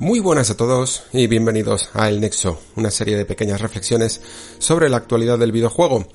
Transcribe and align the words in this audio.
Muy 0.00 0.18
buenas 0.18 0.48
a 0.48 0.56
todos 0.56 1.02
y 1.12 1.26
bienvenidos 1.26 1.90
a 1.92 2.08
El 2.08 2.22
Nexo, 2.22 2.58
una 2.74 2.90
serie 2.90 3.18
de 3.18 3.26
pequeñas 3.26 3.60
reflexiones 3.60 4.22
sobre 4.58 4.88
la 4.88 4.96
actualidad 4.96 5.38
del 5.38 5.52
videojuego. 5.52 6.06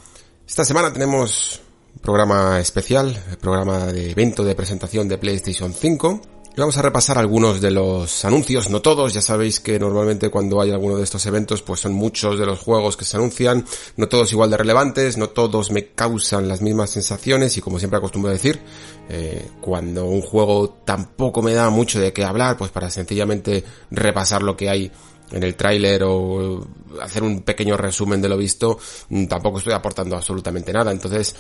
Esta 0.48 0.66
semana 0.66 0.92
tenemos 0.92 1.62
un 1.94 2.02
programa 2.02 2.60
especial, 2.60 3.16
el 3.30 3.38
programa 3.38 3.86
de 3.86 4.10
evento 4.10 4.44
de 4.44 4.56
presentación 4.56 5.08
de 5.08 5.20
PlayStation 5.20 5.72
5 5.72 6.35
vamos 6.62 6.78
a 6.78 6.82
repasar 6.82 7.18
algunos 7.18 7.62
de 7.62 7.72
los 7.72 8.24
anuncios, 8.26 8.70
no 8.70 8.82
todos, 8.82 9.14
ya 9.14 9.22
sabéis 9.22 9.60
que 9.60 9.78
normalmente 9.80 10.30
cuando 10.30 10.62
hay 10.62 10.72
alguno 10.72 10.98
de 10.98 11.04
estos 11.04 11.26
eventos 11.26 11.62
pues 11.62 11.82
son 11.82 11.94
muchos 11.94 12.40
de 12.40 12.46
los 12.46 12.60
juegos 12.60 12.98
que 12.98 13.06
se 13.06 13.18
anuncian, 13.18 13.66
no 13.98 14.08
todos 14.08 14.32
igual 14.32 14.52
de 14.52 14.58
relevantes, 14.58 15.18
no 15.18 15.30
todos 15.30 15.72
me 15.72 15.88
causan 15.88 16.48
las 16.48 16.62
mismas 16.62 16.92
sensaciones 16.92 17.58
y 17.58 17.62
como 17.62 17.80
siempre 17.80 17.98
acostumbro 17.98 18.32
decir, 18.32 18.62
eh, 19.10 19.50
cuando 19.62 20.06
un 20.06 20.22
juego 20.22 20.78
tampoco 20.86 21.42
me 21.42 21.54
da 21.54 21.70
mucho 21.70 22.00
de 22.00 22.14
qué 22.14 22.24
hablar, 22.24 22.58
pues 22.58 22.72
para 22.72 22.90
sencillamente 22.90 23.64
repasar 23.92 24.42
lo 24.42 24.56
que 24.56 24.70
hay 24.70 24.92
en 25.32 25.44
el 25.44 25.56
tráiler 25.56 26.04
o 26.04 26.66
hacer 27.02 27.24
un 27.24 27.42
pequeño 27.42 27.78
resumen 27.78 28.22
de 28.22 28.30
lo 28.30 28.38
visto, 28.38 28.78
mm, 29.10 29.26
tampoco 29.26 29.58
estoy 29.58 29.74
aportando 29.74 30.16
absolutamente 30.16 30.72
nada. 30.72 30.92
Entonces, 30.92 31.36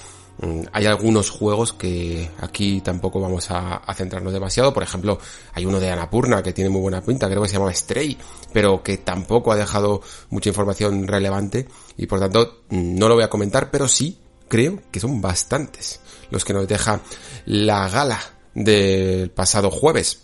hay 0.73 0.86
algunos 0.86 1.30
juegos 1.30 1.73
que 1.73 2.30
aquí 2.39 2.81
tampoco 2.81 3.22
vamos 3.22 3.47
a, 3.50 3.81
centrarnos 3.95 4.33
demasiado. 4.33 4.73
Por 4.73 4.83
ejemplo, 4.83 5.19
hay 5.53 5.66
uno 5.66 5.80
de 5.80 5.89
Anapurna 5.89 6.44
que 6.44 6.53
tiene 6.53 6.69
muy 6.69 6.81
buena 6.81 7.02
pinta, 7.02 7.30
creo 7.30 7.41
que 7.41 7.50
se 7.50 7.58
llama 7.58 7.73
Stray, 7.73 8.17
pero 8.52 8.83
que 8.83 8.97
tampoco 8.97 9.52
ha 9.52 9.56
dejado 9.56 10.02
mucha 10.30 10.50
información 10.50 11.08
relevante 11.08 11.67
y 11.97 12.06
por 12.08 12.19
tanto 12.19 12.63
mm, 12.69 12.95
no 12.95 13.08
lo 13.08 13.16
voy 13.16 13.23
a 13.23 13.30
comentar, 13.30 13.72
pero 13.72 13.88
sí 13.88 14.19
creo 14.47 14.81
que 14.91 15.00
son 15.00 15.22
bastantes 15.22 16.02
los 16.30 16.44
que 16.44 16.53
nos 16.53 16.67
deja 16.67 17.02
la 17.45 17.88
gala 17.88 18.19
del 18.53 19.31
pasado 19.31 19.72
jueves. 19.72 20.23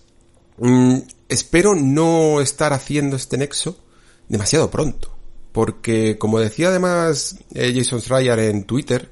espero 1.30 1.76
no 1.76 2.42
estar 2.42 2.74
haciendo 2.74 3.16
este 3.16 3.38
nexo 3.38 3.78
demasiado 4.28 4.70
pronto 4.70 5.12
porque 5.52 6.18
como 6.18 6.40
decía 6.40 6.70
además 6.70 7.38
eh, 7.54 7.74
Jason 7.76 8.02
Schreier 8.02 8.40
en 8.40 8.64
Twitter, 8.64 9.10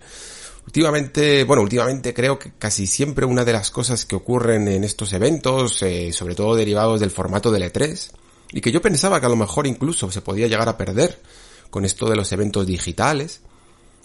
últimamente, 0.70 1.46
bueno, 1.46 1.64
últimamente 1.64 2.14
creo 2.14 2.38
que 2.38 2.52
casi 2.52 2.86
siempre 2.86 3.26
una 3.26 3.44
de 3.44 3.54
las 3.54 3.72
cosas 3.72 4.06
que 4.06 4.16
ocurren 4.16 4.68
en 4.68 4.84
estos 4.84 5.14
eventos, 5.14 5.82
eh, 5.82 6.14
sobre 6.14 6.36
todo 6.36 6.56
derivados 6.56 7.00
del 7.00 7.10
formato 7.10 7.50
del 7.52 7.64
E3, 7.64 8.12
y 8.52 8.62
que 8.62 8.72
yo 8.72 8.80
pensaba 8.80 9.20
que 9.20 9.26
a 9.26 9.30
lo 9.30 9.36
mejor 9.36 9.66
incluso 9.66 10.12
se 10.12 10.22
podía 10.22 10.46
llegar 10.46 10.70
a 10.70 10.78
perder 10.78 11.20
con 11.72 11.86
esto 11.86 12.08
de 12.08 12.16
los 12.16 12.32
eventos 12.34 12.68
digitales, 12.68 13.42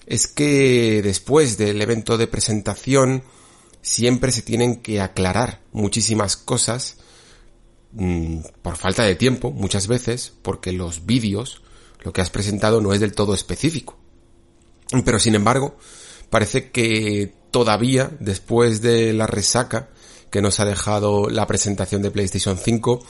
es 0.07 0.27
que 0.27 1.03
después 1.03 1.59
del 1.59 1.83
evento 1.83 2.17
de 2.17 2.29
presentación 2.29 3.25
siempre 3.83 4.33
se 4.33 4.41
tienen 4.41 4.77
que 4.77 5.03
aclarar 5.03 5.61
muchísimas 5.71 6.39
cosas 6.39 6.97
mm, 7.93 8.39
por 8.63 8.77
falta 8.79 9.03
de 9.03 9.17
tiempo 9.17 9.51
muchas 9.51 9.87
veces, 9.87 10.33
porque 10.41 10.73
los 10.73 11.05
vídeos 11.05 11.61
lo 12.01 12.15
que 12.15 12.23
has 12.23 12.31
presentado 12.31 12.81
no 12.81 12.95
es 12.95 13.01
del 13.01 13.13
todo 13.13 13.35
específico. 13.35 13.99
Pero 15.05 15.19
sin 15.19 15.35
embargo, 15.35 15.77
parece 16.35 16.73
que 16.73 17.33
todavía, 17.53 18.11
después 18.19 18.83
de 18.83 19.13
la 19.13 19.29
resaca 19.29 19.91
que 20.31 20.43
nos 20.43 20.59
ha 20.59 20.65
dejado 20.65 21.31
la 21.31 21.47
presentación 21.47 22.03
de 22.03 22.11
PlayStation 22.11 22.59
5, 22.59 23.07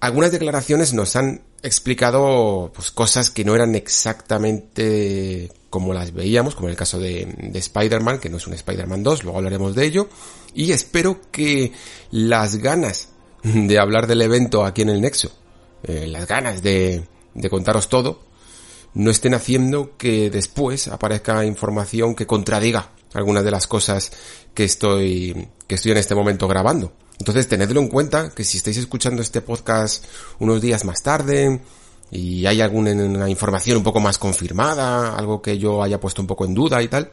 algunas 0.00 0.30
declaraciones 0.30 0.92
nos 0.92 1.16
han 1.16 1.40
explicado 1.62 2.70
pues, 2.74 2.90
cosas 2.90 3.30
que 3.30 3.46
no 3.46 3.54
eran 3.54 3.74
exactamente 3.76 5.50
como 5.70 5.94
las 5.94 6.12
veíamos, 6.12 6.54
como 6.54 6.68
en 6.68 6.72
el 6.72 6.76
caso 6.76 6.98
de, 6.98 7.34
de 7.38 7.58
Spider-Man, 7.58 8.18
que 8.18 8.28
no 8.28 8.36
es 8.36 8.46
un 8.46 8.52
Spider-Man 8.52 9.04
2, 9.04 9.24
luego 9.24 9.38
hablaremos 9.38 9.74
de 9.74 9.86
ello, 9.86 10.10
y 10.52 10.72
espero 10.72 11.18
que 11.30 11.72
las 12.10 12.56
ganas 12.56 13.08
de 13.42 13.78
hablar 13.78 14.06
del 14.06 14.20
evento 14.20 14.66
aquí 14.66 14.82
en 14.82 14.90
el 14.90 15.00
Nexo, 15.00 15.32
eh, 15.82 16.06
las 16.06 16.26
ganas 16.26 16.62
de, 16.62 17.06
de 17.32 17.48
contaros 17.48 17.88
todo, 17.88 18.20
no 18.94 19.10
estén 19.10 19.34
haciendo 19.34 19.96
que 19.96 20.30
después 20.30 20.88
aparezca 20.88 21.44
información 21.44 22.14
que 22.14 22.26
contradiga 22.26 22.90
algunas 23.14 23.44
de 23.44 23.50
las 23.50 23.66
cosas 23.66 24.12
que 24.54 24.64
estoy, 24.64 25.48
que 25.66 25.76
estoy 25.76 25.92
en 25.92 25.98
este 25.98 26.14
momento 26.14 26.48
grabando. 26.48 26.92
Entonces 27.18 27.48
tenedlo 27.48 27.80
en 27.80 27.88
cuenta 27.88 28.30
que 28.30 28.44
si 28.44 28.56
estáis 28.56 28.78
escuchando 28.78 29.22
este 29.22 29.42
podcast 29.42 30.04
unos 30.38 30.60
días 30.60 30.84
más 30.84 31.02
tarde 31.02 31.60
y 32.10 32.46
hay 32.46 32.60
alguna 32.60 33.28
información 33.28 33.76
un 33.76 33.84
poco 33.84 34.00
más 34.00 34.18
confirmada, 34.18 35.14
algo 35.16 35.42
que 35.42 35.58
yo 35.58 35.82
haya 35.82 36.00
puesto 36.00 36.22
un 36.22 36.26
poco 36.26 36.44
en 36.44 36.54
duda 36.54 36.82
y 36.82 36.88
tal, 36.88 37.12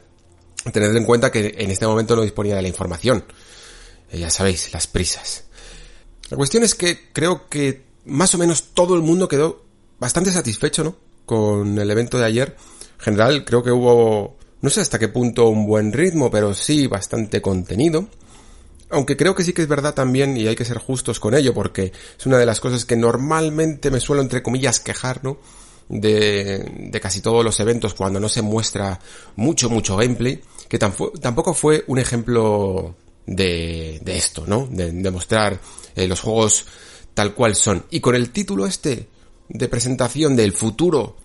tened 0.71 0.95
en 0.95 1.05
cuenta 1.05 1.31
que 1.31 1.55
en 1.57 1.71
este 1.71 1.85
momento 1.85 2.15
no 2.15 2.21
disponía 2.21 2.55
de 2.55 2.61
la 2.61 2.67
información. 2.67 3.25
Eh, 4.09 4.19
ya 4.19 4.29
sabéis, 4.29 4.71
las 4.73 4.88
prisas. 4.88 5.44
La 6.29 6.38
cuestión 6.38 6.63
es 6.63 6.73
que 6.75 7.11
creo 7.11 7.47
que 7.49 7.85
más 8.05 8.33
o 8.33 8.38
menos 8.38 8.73
todo 8.73 8.95
el 8.95 9.01
mundo 9.01 9.27
quedó 9.27 9.65
bastante 9.99 10.31
satisfecho, 10.31 10.83
¿no? 10.83 11.06
Con 11.27 11.77
el 11.77 11.91
evento 11.91 12.17
de 12.17 12.25
ayer. 12.25 12.55
En 12.97 13.03
general, 13.03 13.45
creo 13.45 13.61
que 13.61 13.71
hubo, 13.71 14.38
no 14.61 14.69
sé 14.71 14.81
hasta 14.81 14.97
qué 14.97 15.09
punto 15.09 15.49
un 15.49 15.67
buen 15.67 15.91
ritmo, 15.93 16.31
pero 16.31 16.55
sí 16.55 16.88
bastante 16.88 17.41
contenido. 17.41 18.07
Aunque 18.89 19.17
creo 19.17 19.35
que 19.35 19.43
sí 19.43 19.51
que 19.51 19.61
es 19.61 19.67
verdad 19.67 19.93
también, 19.93 20.38
y 20.38 20.47
hay 20.47 20.55
que 20.55 20.63
ser 20.63 20.77
justos 20.77 21.19
con 21.19 21.35
ello, 21.35 21.53
porque 21.53 21.91
es 22.17 22.25
una 22.25 22.38
de 22.38 22.45
las 22.45 22.61
cosas 22.61 22.85
que 22.85 22.95
normalmente 22.95 23.91
me 23.91 23.99
suelo, 23.99 24.21
entre 24.21 24.41
comillas, 24.41 24.79
quejar, 24.79 25.21
¿no? 25.23 25.38
De, 25.89 26.65
de 26.89 26.99
casi 27.01 27.19
todos 27.19 27.44
los 27.44 27.59
eventos 27.59 27.94
cuando 27.94 28.19
no 28.21 28.29
se 28.29 28.41
muestra 28.41 28.99
mucho, 29.35 29.69
mucho 29.69 29.97
gameplay, 29.97 30.41
que 30.69 30.79
tampoco 30.79 31.53
fue 31.53 31.83
un 31.88 31.99
ejemplo 31.99 32.95
de, 33.25 33.99
de 34.01 34.17
esto, 34.17 34.45
¿no? 34.47 34.67
De, 34.71 34.94
de 34.94 35.11
mostrar 35.11 35.59
eh, 35.94 36.07
los 36.07 36.21
juegos 36.21 36.65
tal 37.13 37.33
cual 37.35 37.55
son. 37.55 37.85
Y 37.89 37.99
con 37.99 38.15
el 38.15 38.29
título 38.31 38.65
este, 38.65 39.07
de 39.50 39.68
presentación 39.68 40.35
del 40.35 40.53
futuro 40.53 41.16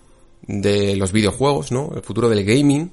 de 0.47 0.95
los 0.95 1.11
videojuegos, 1.11 1.71
¿no? 1.71 1.91
El 1.95 2.01
futuro 2.03 2.29
del 2.29 2.43
gaming. 2.43 2.91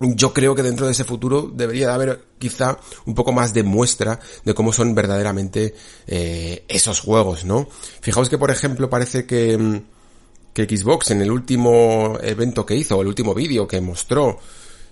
Yo 0.00 0.32
creo 0.32 0.54
que 0.54 0.62
dentro 0.62 0.86
de 0.86 0.92
ese 0.92 1.04
futuro 1.04 1.50
debería 1.54 1.88
de 1.88 1.92
haber 1.92 2.24
quizá 2.38 2.78
un 3.04 3.14
poco 3.14 3.32
más 3.32 3.52
de 3.52 3.62
muestra 3.62 4.18
de 4.44 4.54
cómo 4.54 4.72
son 4.72 4.94
verdaderamente 4.94 5.74
eh, 6.06 6.64
esos 6.68 7.00
juegos, 7.00 7.44
¿no? 7.44 7.68
Fijaos 8.00 8.30
que 8.30 8.38
por 8.38 8.50
ejemplo 8.50 8.88
parece 8.88 9.26
que, 9.26 9.58
mm, 9.58 9.82
que 10.54 10.64
Xbox 10.64 11.10
en 11.10 11.20
el 11.20 11.30
último 11.30 12.18
evento 12.22 12.64
que 12.64 12.76
hizo, 12.76 13.00
el 13.00 13.08
último 13.08 13.34
vídeo 13.34 13.68
que 13.68 13.80
mostró, 13.82 14.38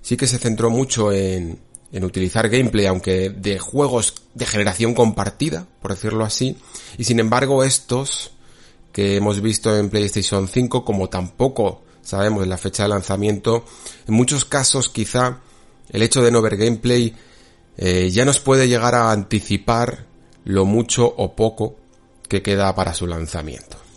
sí 0.02 0.16
que 0.16 0.26
se 0.26 0.38
centró 0.38 0.68
mucho 0.68 1.10
en, 1.10 1.58
en 1.90 2.04
utilizar 2.04 2.48
gameplay, 2.50 2.84
aunque 2.84 3.30
de 3.30 3.58
juegos 3.58 4.14
de 4.34 4.44
generación 4.44 4.92
compartida, 4.92 5.66
por 5.80 5.92
decirlo 5.92 6.24
así, 6.24 6.56
y 6.98 7.04
sin 7.04 7.18
embargo 7.18 7.64
estos 7.64 8.32
que 8.92 9.16
hemos 9.16 9.40
visto 9.40 9.76
en 9.76 9.90
PlayStation 9.90 10.48
5, 10.48 10.84
como 10.84 11.08
tampoco 11.08 11.82
sabemos 12.02 12.46
la 12.46 12.58
fecha 12.58 12.84
de 12.84 12.90
lanzamiento, 12.90 13.64
en 14.06 14.14
muchos 14.14 14.44
casos 14.44 14.88
quizá 14.88 15.40
el 15.90 16.02
hecho 16.02 16.22
de 16.22 16.30
no 16.30 16.42
ver 16.42 16.56
gameplay 16.56 17.14
eh, 17.76 18.10
ya 18.10 18.24
nos 18.24 18.40
puede 18.40 18.68
llegar 18.68 18.94
a 18.94 19.12
anticipar 19.12 20.06
lo 20.44 20.64
mucho 20.64 21.06
o 21.06 21.34
poco 21.36 21.76
que 22.28 22.42
queda 22.42 22.74
para 22.74 22.94
su 22.94 23.06
lanzamiento. 23.06 23.87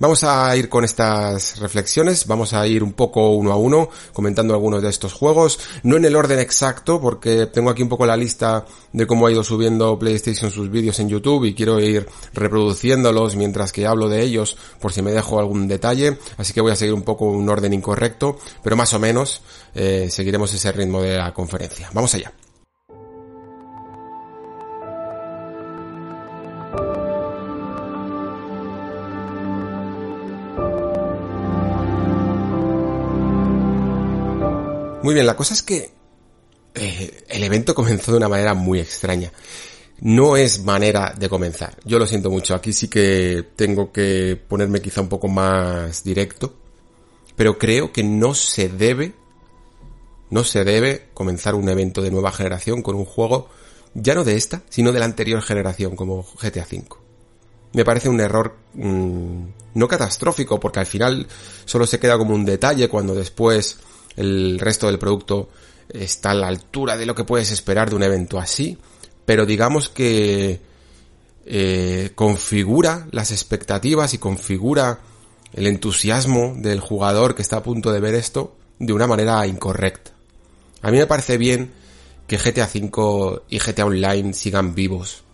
Vamos 0.00 0.24
a 0.24 0.56
ir 0.56 0.70
con 0.70 0.82
estas 0.82 1.58
reflexiones, 1.58 2.26
vamos 2.26 2.54
a 2.54 2.66
ir 2.66 2.82
un 2.82 2.94
poco 2.94 3.32
uno 3.32 3.52
a 3.52 3.56
uno 3.56 3.90
comentando 4.14 4.54
algunos 4.54 4.80
de 4.80 4.88
estos 4.88 5.12
juegos, 5.12 5.60
no 5.82 5.98
en 5.98 6.06
el 6.06 6.16
orden 6.16 6.38
exacto 6.38 7.02
porque 7.02 7.44
tengo 7.44 7.68
aquí 7.68 7.82
un 7.82 7.90
poco 7.90 8.06
la 8.06 8.16
lista 8.16 8.64
de 8.94 9.06
cómo 9.06 9.26
ha 9.26 9.30
ido 9.30 9.44
subiendo 9.44 9.98
PlayStation 9.98 10.50
sus 10.50 10.70
vídeos 10.70 10.98
en 11.00 11.10
YouTube 11.10 11.44
y 11.44 11.52
quiero 11.52 11.78
ir 11.80 12.08
reproduciéndolos 12.32 13.36
mientras 13.36 13.72
que 13.72 13.86
hablo 13.86 14.08
de 14.08 14.22
ellos 14.22 14.56
por 14.80 14.90
si 14.94 15.02
me 15.02 15.12
dejo 15.12 15.38
algún 15.38 15.68
detalle, 15.68 16.16
así 16.38 16.54
que 16.54 16.62
voy 16.62 16.72
a 16.72 16.76
seguir 16.76 16.94
un 16.94 17.02
poco 17.02 17.26
un 17.26 17.46
orden 17.50 17.74
incorrecto, 17.74 18.38
pero 18.64 18.76
más 18.76 18.94
o 18.94 18.98
menos 18.98 19.42
eh, 19.74 20.08
seguiremos 20.10 20.50
ese 20.54 20.72
ritmo 20.72 21.02
de 21.02 21.18
la 21.18 21.34
conferencia. 21.34 21.90
Vamos 21.92 22.14
allá. 22.14 22.32
Muy 35.10 35.14
bien, 35.14 35.26
la 35.26 35.34
cosa 35.34 35.54
es 35.54 35.64
que 35.64 35.90
eh, 36.72 37.24
el 37.30 37.42
evento 37.42 37.74
comenzó 37.74 38.12
de 38.12 38.18
una 38.18 38.28
manera 38.28 38.54
muy 38.54 38.78
extraña. 38.78 39.32
No 40.02 40.36
es 40.36 40.62
manera 40.62 41.12
de 41.18 41.28
comenzar. 41.28 41.76
Yo 41.84 41.98
lo 41.98 42.06
siento 42.06 42.30
mucho. 42.30 42.54
Aquí 42.54 42.72
sí 42.72 42.86
que 42.86 43.44
tengo 43.56 43.90
que 43.90 44.40
ponerme 44.46 44.80
quizá 44.80 45.00
un 45.00 45.08
poco 45.08 45.26
más 45.26 46.04
directo. 46.04 46.54
Pero 47.34 47.58
creo 47.58 47.92
que 47.92 48.04
no 48.04 48.34
se 48.34 48.68
debe, 48.68 49.14
no 50.30 50.44
se 50.44 50.62
debe 50.62 51.08
comenzar 51.12 51.56
un 51.56 51.68
evento 51.68 52.02
de 52.02 52.12
nueva 52.12 52.30
generación 52.30 52.80
con 52.80 52.94
un 52.94 53.04
juego 53.04 53.48
ya 53.94 54.14
no 54.14 54.22
de 54.22 54.36
esta, 54.36 54.62
sino 54.68 54.92
de 54.92 55.00
la 55.00 55.06
anterior 55.06 55.42
generación 55.42 55.96
como 55.96 56.22
GTA 56.40 56.68
V. 56.70 56.84
Me 57.72 57.84
parece 57.84 58.08
un 58.08 58.20
error 58.20 58.54
mmm, 58.74 59.42
no 59.74 59.88
catastrófico 59.88 60.60
porque 60.60 60.78
al 60.78 60.86
final 60.86 61.26
solo 61.64 61.84
se 61.84 61.98
queda 61.98 62.16
como 62.16 62.32
un 62.32 62.44
detalle 62.44 62.88
cuando 62.88 63.12
después 63.12 63.80
el 64.16 64.58
resto 64.58 64.86
del 64.86 64.98
producto 64.98 65.48
está 65.88 66.30
a 66.30 66.34
la 66.34 66.48
altura 66.48 66.96
de 66.96 67.06
lo 67.06 67.14
que 67.14 67.24
puedes 67.24 67.50
esperar 67.50 67.90
de 67.90 67.96
un 67.96 68.02
evento 68.02 68.38
así, 68.38 68.78
pero 69.24 69.46
digamos 69.46 69.88
que 69.88 70.60
eh, 71.46 72.12
configura 72.14 73.08
las 73.10 73.30
expectativas 73.30 74.14
y 74.14 74.18
configura 74.18 75.00
el 75.52 75.66
entusiasmo 75.66 76.54
del 76.56 76.80
jugador 76.80 77.34
que 77.34 77.42
está 77.42 77.56
a 77.56 77.62
punto 77.62 77.92
de 77.92 78.00
ver 78.00 78.14
esto 78.14 78.56
de 78.78 78.92
una 78.92 79.06
manera 79.06 79.46
incorrecta. 79.46 80.12
A 80.82 80.90
mí 80.90 80.98
me 80.98 81.06
parece 81.06 81.38
bien 81.38 81.72
que 82.26 82.38
GTA 82.38 82.68
V 82.72 83.42
y 83.48 83.58
GTA 83.58 83.86
Online 83.86 84.32
sigan 84.32 84.74
vivos 84.74 85.24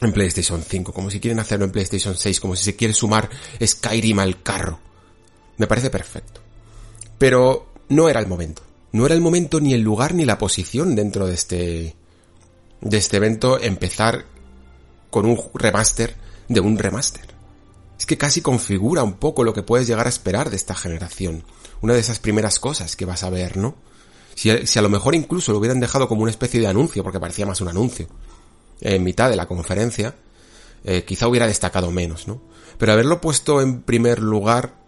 en 0.00 0.12
PlayStation 0.12 0.62
5, 0.62 0.92
como 0.92 1.10
si 1.10 1.20
quieren 1.20 1.38
hacerlo 1.38 1.66
en 1.66 1.72
PlayStation 1.72 2.16
6, 2.16 2.40
como 2.40 2.56
si 2.56 2.64
se 2.64 2.76
quiere 2.76 2.94
sumar 2.94 3.28
Skyrim 3.62 4.18
al 4.18 4.42
carro. 4.42 4.80
Me 5.58 5.66
parece 5.66 5.90
perfecto. 5.90 6.40
Pero 7.18 7.69
no 7.90 8.08
era 8.08 8.20
el 8.20 8.26
momento. 8.26 8.62
No 8.92 9.04
era 9.04 9.14
el 9.14 9.20
momento 9.20 9.60
ni 9.60 9.74
el 9.74 9.82
lugar 9.82 10.14
ni 10.14 10.24
la 10.24 10.38
posición 10.38 10.96
dentro 10.96 11.26
de 11.26 11.34
este 11.34 11.96
de 12.80 12.96
este 12.96 13.18
evento 13.18 13.60
empezar 13.60 14.24
con 15.10 15.26
un 15.26 15.38
remaster 15.52 16.16
de 16.48 16.60
un 16.60 16.78
remaster. 16.78 17.34
Es 17.98 18.06
que 18.06 18.16
casi 18.16 18.40
configura 18.40 19.02
un 19.02 19.14
poco 19.14 19.44
lo 19.44 19.52
que 19.52 19.62
puedes 19.62 19.86
llegar 19.86 20.06
a 20.06 20.08
esperar 20.08 20.48
de 20.48 20.56
esta 20.56 20.74
generación. 20.74 21.44
Una 21.82 21.92
de 21.92 22.00
esas 22.00 22.18
primeras 22.18 22.58
cosas 22.58 22.96
que 22.96 23.04
vas 23.04 23.22
a 23.22 23.30
ver, 23.30 23.58
¿no? 23.58 23.74
Si, 24.34 24.66
si 24.66 24.78
a 24.78 24.82
lo 24.82 24.88
mejor 24.88 25.14
incluso 25.14 25.52
lo 25.52 25.58
hubieran 25.58 25.80
dejado 25.80 26.08
como 26.08 26.22
una 26.22 26.30
especie 26.30 26.60
de 26.60 26.66
anuncio, 26.66 27.02
porque 27.02 27.20
parecía 27.20 27.44
más 27.44 27.60
un 27.60 27.68
anuncio, 27.68 28.06
en 28.80 29.04
mitad 29.04 29.28
de 29.28 29.36
la 29.36 29.46
conferencia, 29.46 30.14
eh, 30.84 31.04
quizá 31.04 31.28
hubiera 31.28 31.46
destacado 31.46 31.90
menos, 31.90 32.26
¿no? 32.26 32.40
Pero 32.78 32.92
haberlo 32.92 33.20
puesto 33.20 33.60
en 33.60 33.82
primer 33.82 34.20
lugar, 34.20 34.79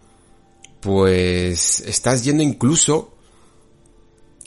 pues 0.83 1.79
estás 1.79 2.23
yendo 2.23 2.43
incluso 2.43 3.13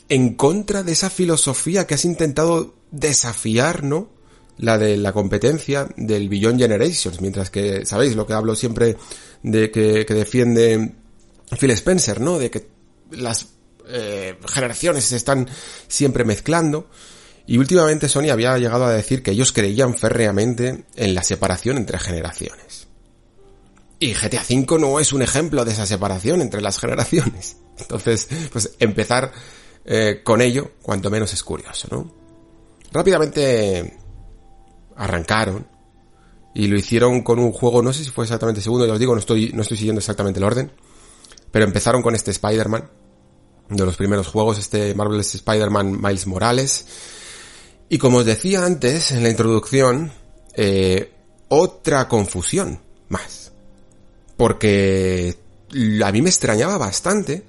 en 0.07 0.35
contra 0.35 0.83
de 0.83 0.91
esa 0.91 1.09
filosofía 1.09 1.87
que 1.87 1.95
has 1.95 2.05
intentado 2.05 2.75
desafiar, 2.91 3.83
¿no? 3.83 4.09
La 4.57 4.77
de 4.77 4.97
la 4.97 5.13
competencia 5.13 5.87
del 5.97 6.29
Beyond 6.29 6.59
Generations, 6.59 7.21
mientras 7.21 7.49
que, 7.49 7.85
¿sabéis? 7.85 8.15
Lo 8.15 8.25
que 8.25 8.33
hablo 8.33 8.55
siempre 8.55 8.97
de 9.43 9.71
que, 9.71 10.05
defiende 10.05 10.93
Phil 11.59 11.71
Spencer, 11.71 12.21
¿no? 12.21 12.39
De 12.39 12.49
que 12.49 12.67
las 13.11 13.47
eh, 13.87 14.37
generaciones 14.47 15.05
se 15.05 15.15
están 15.15 15.47
siempre 15.87 16.23
mezclando. 16.23 16.89
Y 17.45 17.57
últimamente 17.57 18.09
Sony 18.09 18.29
había 18.29 18.57
llegado 18.57 18.85
a 18.85 18.93
decir 18.93 19.23
que 19.23 19.31
ellos 19.31 19.53
creían 19.53 19.97
férreamente 19.97 20.85
en 20.95 21.15
la 21.15 21.23
separación 21.23 21.77
entre 21.77 21.99
generaciones. 21.99 22.86
Y 23.99 24.13
GTA 24.13 24.43
V 24.47 24.79
no 24.79 24.99
es 24.99 25.13
un 25.13 25.21
ejemplo 25.21 25.65
de 25.65 25.71
esa 25.71 25.85
separación 25.85 26.41
entre 26.41 26.61
las 26.61 26.79
generaciones. 26.79 27.57
Entonces, 27.79 28.27
pues 28.51 28.71
empezar 28.79 29.31
eh, 29.85 30.21
con 30.23 30.41
ello, 30.41 30.71
cuanto 30.81 31.09
menos 31.09 31.33
es 31.33 31.43
curioso, 31.43 31.87
¿no? 31.91 32.11
Rápidamente 32.91 33.97
arrancaron 34.95 35.67
y 36.53 36.67
lo 36.67 36.77
hicieron 36.77 37.21
con 37.21 37.39
un 37.39 37.51
juego, 37.51 37.81
no 37.81 37.93
sé 37.93 38.03
si 38.03 38.09
fue 38.09 38.25
exactamente 38.25 38.61
segundo, 38.61 38.85
ya 38.85 38.93
os 38.93 38.99
digo, 38.99 39.13
no 39.13 39.19
estoy, 39.19 39.51
no 39.53 39.61
estoy 39.61 39.77
siguiendo 39.77 39.99
exactamente 39.99 40.39
el 40.39 40.43
orden, 40.43 40.71
pero 41.51 41.65
empezaron 41.65 42.01
con 42.01 42.15
este 42.15 42.31
Spider-Man, 42.31 42.89
de 43.69 43.85
los 43.85 43.95
primeros 43.95 44.27
juegos, 44.27 44.57
este 44.57 44.95
Marvel's 44.95 45.35
Spider-Man 45.35 46.01
Miles 46.01 46.25
Morales, 46.25 46.85
y 47.89 47.97
como 47.97 48.17
os 48.17 48.25
decía 48.25 48.65
antes 48.65 49.11
en 49.11 49.23
la 49.23 49.29
introducción, 49.29 50.11
eh, 50.55 51.13
otra 51.47 52.07
confusión 52.07 52.81
más. 53.09 53.46
Porque 54.37 55.35
a 56.03 56.11
mí 56.11 56.21
me 56.21 56.29
extrañaba 56.29 56.77
bastante 56.77 57.43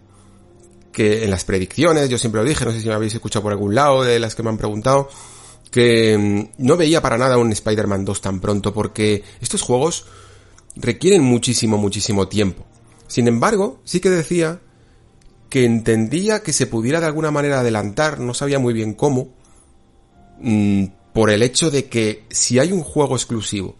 que 0.92 1.24
en 1.24 1.30
las 1.30 1.44
predicciones, 1.44 2.08
yo 2.08 2.18
siempre 2.18 2.42
lo 2.42 2.48
dije, 2.48 2.64
no 2.64 2.72
sé 2.72 2.80
si 2.80 2.88
me 2.88 2.94
habéis 2.94 3.14
escuchado 3.14 3.42
por 3.42 3.52
algún 3.52 3.74
lado 3.74 4.02
de 4.02 4.18
las 4.18 4.34
que 4.34 4.42
me 4.42 4.48
han 4.48 4.58
preguntado, 4.58 5.08
que 5.70 6.16
mm, 6.18 6.64
no 6.64 6.76
veía 6.76 7.00
para 7.00 7.18
nada 7.18 7.38
un 7.38 7.52
Spider-Man 7.52 8.04
2 8.04 8.20
tan 8.20 8.40
pronto 8.40 8.74
porque 8.74 9.22
estos 9.40 9.62
juegos 9.62 10.06
requieren 10.74 11.22
muchísimo, 11.22 11.76
muchísimo 11.76 12.26
tiempo. 12.26 12.64
Sin 13.06 13.28
embargo, 13.28 13.80
sí 13.84 14.00
que 14.00 14.10
decía 14.10 14.60
que 15.50 15.64
entendía 15.64 16.42
que 16.42 16.52
se 16.52 16.66
pudiera 16.66 17.00
de 17.00 17.06
alguna 17.06 17.30
manera 17.30 17.60
adelantar, 17.60 18.18
no 18.18 18.34
sabía 18.34 18.58
muy 18.58 18.74
bien 18.74 18.94
cómo, 18.94 19.28
Mm, 20.40 20.84
por 21.12 21.30
el 21.30 21.42
hecho 21.42 21.70
de 21.70 21.86
que 21.86 22.24
si 22.30 22.58
hay 22.58 22.70
un 22.70 22.82
juego 22.82 23.16
exclusivo 23.16 23.74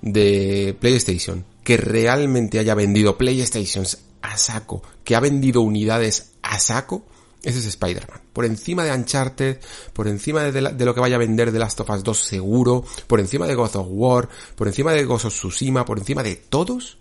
de 0.00 0.76
PlayStation 0.78 1.44
que 1.68 1.76
realmente 1.76 2.58
haya 2.58 2.74
vendido 2.74 3.18
PlayStations 3.18 3.98
a 4.22 4.38
saco, 4.38 4.82
que 5.04 5.14
ha 5.14 5.20
vendido 5.20 5.60
unidades 5.60 6.32
a 6.40 6.58
saco, 6.58 7.04
ese 7.42 7.58
es 7.58 7.66
Spider-Man. 7.66 8.22
Por 8.32 8.46
encima 8.46 8.84
de 8.84 8.92
Uncharted, 8.92 9.58
por 9.92 10.08
encima 10.08 10.44
de, 10.44 10.62
lo 10.62 10.94
que 10.94 11.00
vaya 11.00 11.16
a 11.16 11.18
vender 11.18 11.52
de 11.52 11.58
Last 11.58 11.78
of 11.80 11.90
Us 11.90 12.02
2 12.02 12.18
seguro, 12.18 12.86
por 13.06 13.20
encima 13.20 13.46
de 13.46 13.54
God 13.54 13.76
of 13.76 13.86
War, 13.90 14.30
por 14.56 14.66
encima 14.66 14.92
de 14.92 15.04
Ghost 15.04 15.26
of 15.26 15.34
Tsushima, 15.34 15.84
por 15.84 15.98
encima 15.98 16.22
de 16.22 16.36
todos, 16.36 16.96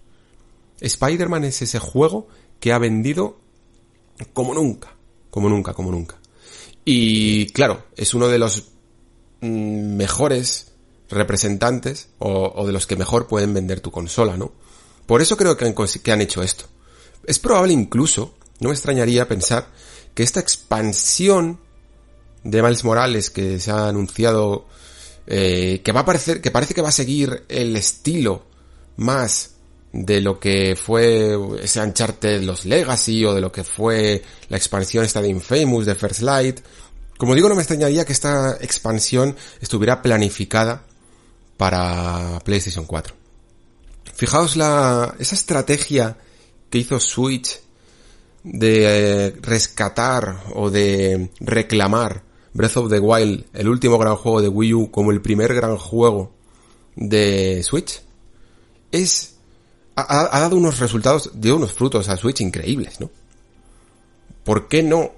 Spider-Man 0.81 1.45
es 1.45 1.61
ese 1.61 1.79
juego 1.79 2.27
que 2.59 2.73
ha 2.73 2.77
vendido 2.77 3.39
como 4.33 4.53
nunca, 4.53 4.97
como 5.29 5.47
nunca, 5.47 5.73
como 5.73 5.91
nunca. 5.91 6.19
Y 6.83 7.45
claro, 7.51 7.85
es 7.95 8.13
uno 8.13 8.27
de 8.27 8.37
los 8.37 8.65
Mm, 9.41 9.97
mejores 9.97 10.71
representantes 11.09 12.09
o, 12.19 12.65
de 12.65 12.73
los 12.73 12.87
que 12.87 12.95
mejor 12.95 13.27
pueden 13.27 13.53
vender 13.53 13.79
tu 13.79 13.91
consola, 13.91 14.37
¿no? 14.37 14.51
Por 15.05 15.21
eso 15.21 15.37
creo 15.37 15.55
que 15.55 15.65
han, 15.65 15.73
que 15.73 16.11
han 16.11 16.21
hecho 16.21 16.43
esto. 16.43 16.65
Es 17.25 17.39
probable 17.39 17.73
incluso, 17.73 18.33
no 18.59 18.69
me 18.69 18.75
extrañaría 18.75 19.27
pensar, 19.27 19.67
que 20.13 20.23
esta 20.23 20.39
expansión 20.39 21.59
de 22.43 22.61
Miles 22.61 22.83
Morales 22.83 23.29
que 23.29 23.59
se 23.59 23.71
ha 23.71 23.87
anunciado, 23.87 24.65
eh, 25.27 25.81
que 25.83 25.91
va 25.91 26.01
a 26.01 26.05
parecer, 26.05 26.41
que 26.41 26.51
parece 26.51 26.73
que 26.73 26.81
va 26.81 26.89
a 26.89 26.93
seguir 26.93 27.45
el 27.47 27.75
estilo 27.75 28.43
más 28.97 29.51
de 29.93 30.21
lo 30.21 30.39
que 30.39 30.75
fue 30.75 31.37
ese 31.61 31.81
Uncharted 31.81 32.43
Los 32.43 32.65
Legacy 32.65 33.25
o 33.25 33.33
de 33.33 33.41
lo 33.41 33.51
que 33.51 33.63
fue 33.63 34.21
la 34.49 34.57
expansión 34.57 35.05
esta 35.05 35.21
de 35.21 35.29
Infamous 35.29 35.85
de 35.85 35.95
First 35.95 36.21
Light, 36.21 36.59
como 37.17 37.33
digo, 37.33 37.49
no 37.49 37.55
me 37.55 37.61
extrañaría 37.61 38.05
que 38.05 38.13
esta 38.13 38.57
expansión 38.61 39.35
estuviera 39.59 40.01
planificada 40.01 40.83
para 41.57 42.39
PlayStation 42.43 42.85
4. 42.85 43.15
Fijaos 44.13 44.55
la, 44.55 45.15
esa 45.19 45.35
estrategia 45.35 46.17
que 46.69 46.77
hizo 46.77 46.99
Switch 46.99 47.59
de 48.43 49.27
eh, 49.27 49.35
rescatar 49.41 50.43
o 50.55 50.69
de 50.69 51.31
reclamar 51.39 52.23
Breath 52.53 52.77
of 52.77 52.89
the 52.89 52.99
Wild, 52.99 53.45
el 53.53 53.67
último 53.67 53.97
gran 53.97 54.15
juego 54.15 54.41
de 54.41 54.47
Wii 54.47 54.73
U, 54.73 54.91
como 54.91 55.11
el 55.11 55.21
primer 55.21 55.53
gran 55.53 55.77
juego 55.77 56.33
de 56.95 57.61
Switch, 57.63 58.01
es, 58.91 59.35
ha, 59.95 60.35
ha 60.35 60.39
dado 60.39 60.55
unos 60.55 60.79
resultados, 60.79 61.31
dio 61.35 61.57
unos 61.57 61.73
frutos 61.73 62.09
a 62.09 62.17
Switch 62.17 62.41
increíbles, 62.41 62.99
¿no? 62.99 63.11
¿Por 64.43 64.67
qué 64.67 64.81
no 64.81 65.11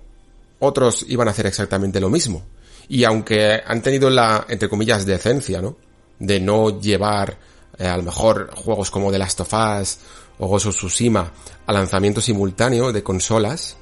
otros 0.59 1.05
iban 1.07 1.27
a 1.27 1.31
hacer 1.31 1.47
exactamente 1.47 1.99
lo 1.99 2.09
mismo. 2.09 2.43
Y 2.87 3.03
aunque 3.03 3.61
han 3.65 3.81
tenido 3.81 4.09
la, 4.09 4.45
entre 4.49 4.69
comillas, 4.69 5.05
decencia, 5.05 5.61
¿no? 5.61 5.77
De 6.19 6.39
no 6.39 6.79
llevar 6.79 7.37
eh, 7.77 7.87
a 7.87 7.97
lo 7.97 8.03
mejor 8.03 8.51
juegos 8.55 8.91
como 8.91 9.11
The 9.11 9.17
Last 9.17 9.41
of 9.41 9.53
Us 9.53 9.97
o 10.37 10.47
Ghost 10.47 10.67
of 10.67 10.75
Tsushima 10.75 11.31
a 11.65 11.73
lanzamiento 11.73 12.21
simultáneo 12.21 12.91
de 12.91 13.03
consolas, 13.03 13.77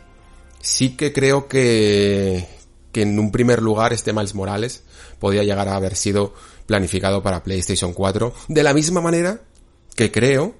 sí 0.59 0.95
que 0.95 1.13
creo 1.13 1.47
que, 1.47 2.47
que 2.91 3.03
en 3.03 3.17
un 3.19 3.31
primer 3.31 3.61
lugar 3.61 3.93
este 3.93 4.13
Miles 4.13 4.35
Morales 4.35 4.83
podía 5.19 5.43
llegar 5.43 5.67
a 5.67 5.75
haber 5.75 5.95
sido 5.95 6.33
planificado 6.65 7.23
para 7.23 7.43
PlayStation 7.43 7.93
4, 7.93 8.33
de 8.49 8.63
la 8.63 8.73
misma 8.73 9.01
manera 9.01 9.41
que 9.95 10.11
creo 10.11 10.55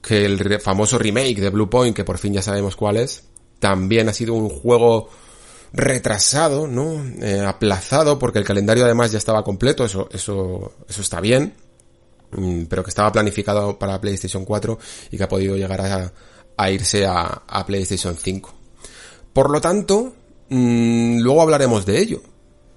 que 0.00 0.24
el 0.24 0.60
famoso 0.60 0.98
remake 0.98 1.40
de 1.40 1.50
Blue 1.50 1.68
Point, 1.68 1.94
que 1.94 2.04
por 2.04 2.18
fin 2.18 2.32
ya 2.32 2.42
sabemos 2.42 2.76
cuál 2.76 2.96
es, 2.96 3.24
también 3.58 4.08
ha 4.08 4.14
sido 4.14 4.34
un 4.34 4.48
juego 4.48 5.10
retrasado, 5.72 6.66
¿no? 6.66 7.04
Eh, 7.20 7.44
aplazado, 7.46 8.18
porque 8.18 8.38
el 8.38 8.44
calendario 8.44 8.84
además 8.84 9.12
ya 9.12 9.18
estaba 9.18 9.44
completo, 9.44 9.84
eso, 9.84 10.08
eso, 10.12 10.74
eso 10.88 11.02
está 11.02 11.20
bien, 11.20 11.54
mm, 12.32 12.64
pero 12.64 12.82
que 12.82 12.90
estaba 12.90 13.12
planificado 13.12 13.78
para 13.78 14.00
PlayStation 14.00 14.44
4 14.44 14.78
y 15.10 15.16
que 15.16 15.22
ha 15.22 15.28
podido 15.28 15.56
llegar 15.56 15.80
a, 16.56 16.70
irse 16.70 17.06
a, 17.06 17.42
a, 17.46 17.64
PlayStation 17.66 18.16
5. 18.16 18.54
Por 19.32 19.50
lo 19.50 19.60
tanto, 19.60 20.14
Mm, 20.50 21.20
luego 21.20 21.42
hablaremos 21.42 21.86
de 21.86 22.00
ello. 22.00 22.20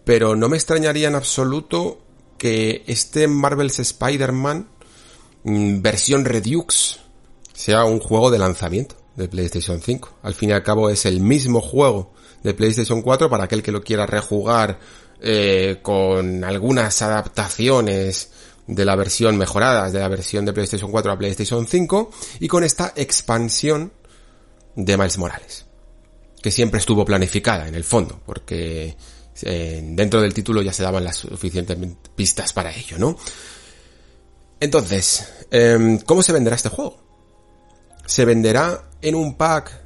Pero 0.05 0.35
no 0.35 0.47
me 0.47 0.57
extrañaría 0.57 1.07
en 1.07 1.15
absoluto 1.15 1.99
que 2.37 2.83
este 2.87 3.27
Marvel's 3.27 3.79
Spider-Man 3.79 4.69
mm, 5.43 5.81
versión 5.81 6.23
Redux 6.23 6.99
sea 7.53 7.83
un 7.83 7.99
juego 7.99 8.31
de 8.31 8.39
lanzamiento 8.39 8.95
de 9.15 9.27
PlayStation 9.27 9.81
5. 9.81 10.19
Al 10.23 10.33
fin 10.33 10.49
y 10.49 10.53
al 10.53 10.63
cabo 10.63 10.89
es 10.89 11.05
el 11.05 11.19
mismo 11.19 11.61
juego 11.61 12.13
de 12.43 12.53
PlayStation 12.53 13.01
4 13.01 13.29
para 13.29 13.45
aquel 13.45 13.63
que 13.63 13.71
lo 13.71 13.81
quiera 13.81 14.05
rejugar 14.05 14.79
eh, 15.21 15.79
con 15.81 16.43
algunas 16.43 17.01
adaptaciones 17.01 18.31
de 18.67 18.85
la 18.85 18.95
versión 18.95 19.37
mejorada 19.37 19.89
de 19.89 19.99
la 19.99 20.07
versión 20.07 20.45
de 20.45 20.53
PlayStation 20.53 20.91
4 20.91 21.11
a 21.11 21.17
PlayStation 21.17 21.67
5 21.67 22.11
y 22.39 22.47
con 22.47 22.63
esta 22.63 22.93
expansión 22.95 23.91
de 24.75 24.97
Miles 24.97 25.17
Morales 25.17 25.65
que 26.41 26.51
siempre 26.51 26.79
estuvo 26.79 27.05
planificada 27.05 27.67
en 27.67 27.75
el 27.75 27.83
fondo 27.83 28.21
porque 28.25 28.95
eh, 29.41 29.81
dentro 29.83 30.21
del 30.21 30.33
título 30.33 30.61
ya 30.61 30.73
se 30.73 30.83
daban 30.83 31.03
las 31.03 31.17
suficientes 31.17 31.77
pistas 32.15 32.53
para 32.53 32.73
ello, 32.73 32.97
¿no? 32.97 33.17
Entonces, 34.59 35.27
em, 35.51 35.99
¿cómo 35.99 36.21
se 36.21 36.31
venderá 36.31 36.55
este 36.55 36.69
juego? 36.69 36.97
Se 38.05 38.25
venderá 38.25 38.89
en 39.03 39.15
un 39.15 39.35
pack 39.35 39.83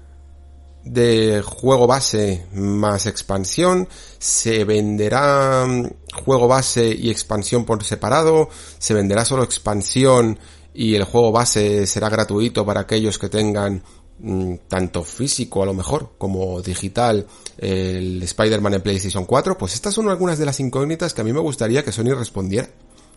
de 0.86 1.42
juego 1.44 1.88
base 1.88 2.46
más 2.54 3.08
expansión, 3.08 3.88
se 4.20 4.64
venderá 4.64 5.66
mm, 5.68 5.90
juego 6.24 6.48
base 6.48 6.96
y 6.96 7.10
expansión 7.10 7.66
por 7.66 7.84
separado, 7.84 8.50
se 8.78 8.94
venderá 8.94 9.26
solo 9.26 9.44
expansión 9.44 10.40
y 10.74 10.96
el 10.96 11.04
juego 11.04 11.32
base 11.32 11.86
será 11.88 12.10
gratuito 12.10 12.66
para 12.66 12.82
aquellos 12.82 13.18
que 13.18 13.28
tengan 13.28 13.82
mm, 14.20 14.54
tanto 14.68 15.04
físico 15.04 15.64
a 15.64 15.66
lo 15.66 15.74
mejor 15.74 16.12
como 16.18 16.62
digital 16.62 17.26
el 17.58 18.22
Spider-Man 18.22 18.76
en 18.76 18.82
PlayStation 18.82 19.26
4, 19.26 19.58
pues 19.58 19.74
estas 19.74 19.96
son 19.96 20.10
algunas 20.10 20.38
de 20.38 20.46
las 20.46 20.60
incógnitas 20.60 21.14
que 21.14 21.22
a 21.22 21.24
mí 21.24 21.34
me 21.34 21.42
gustaría 21.42 21.84
que 21.84 21.92
Sony 21.92 22.14
respondiera, 22.16 22.70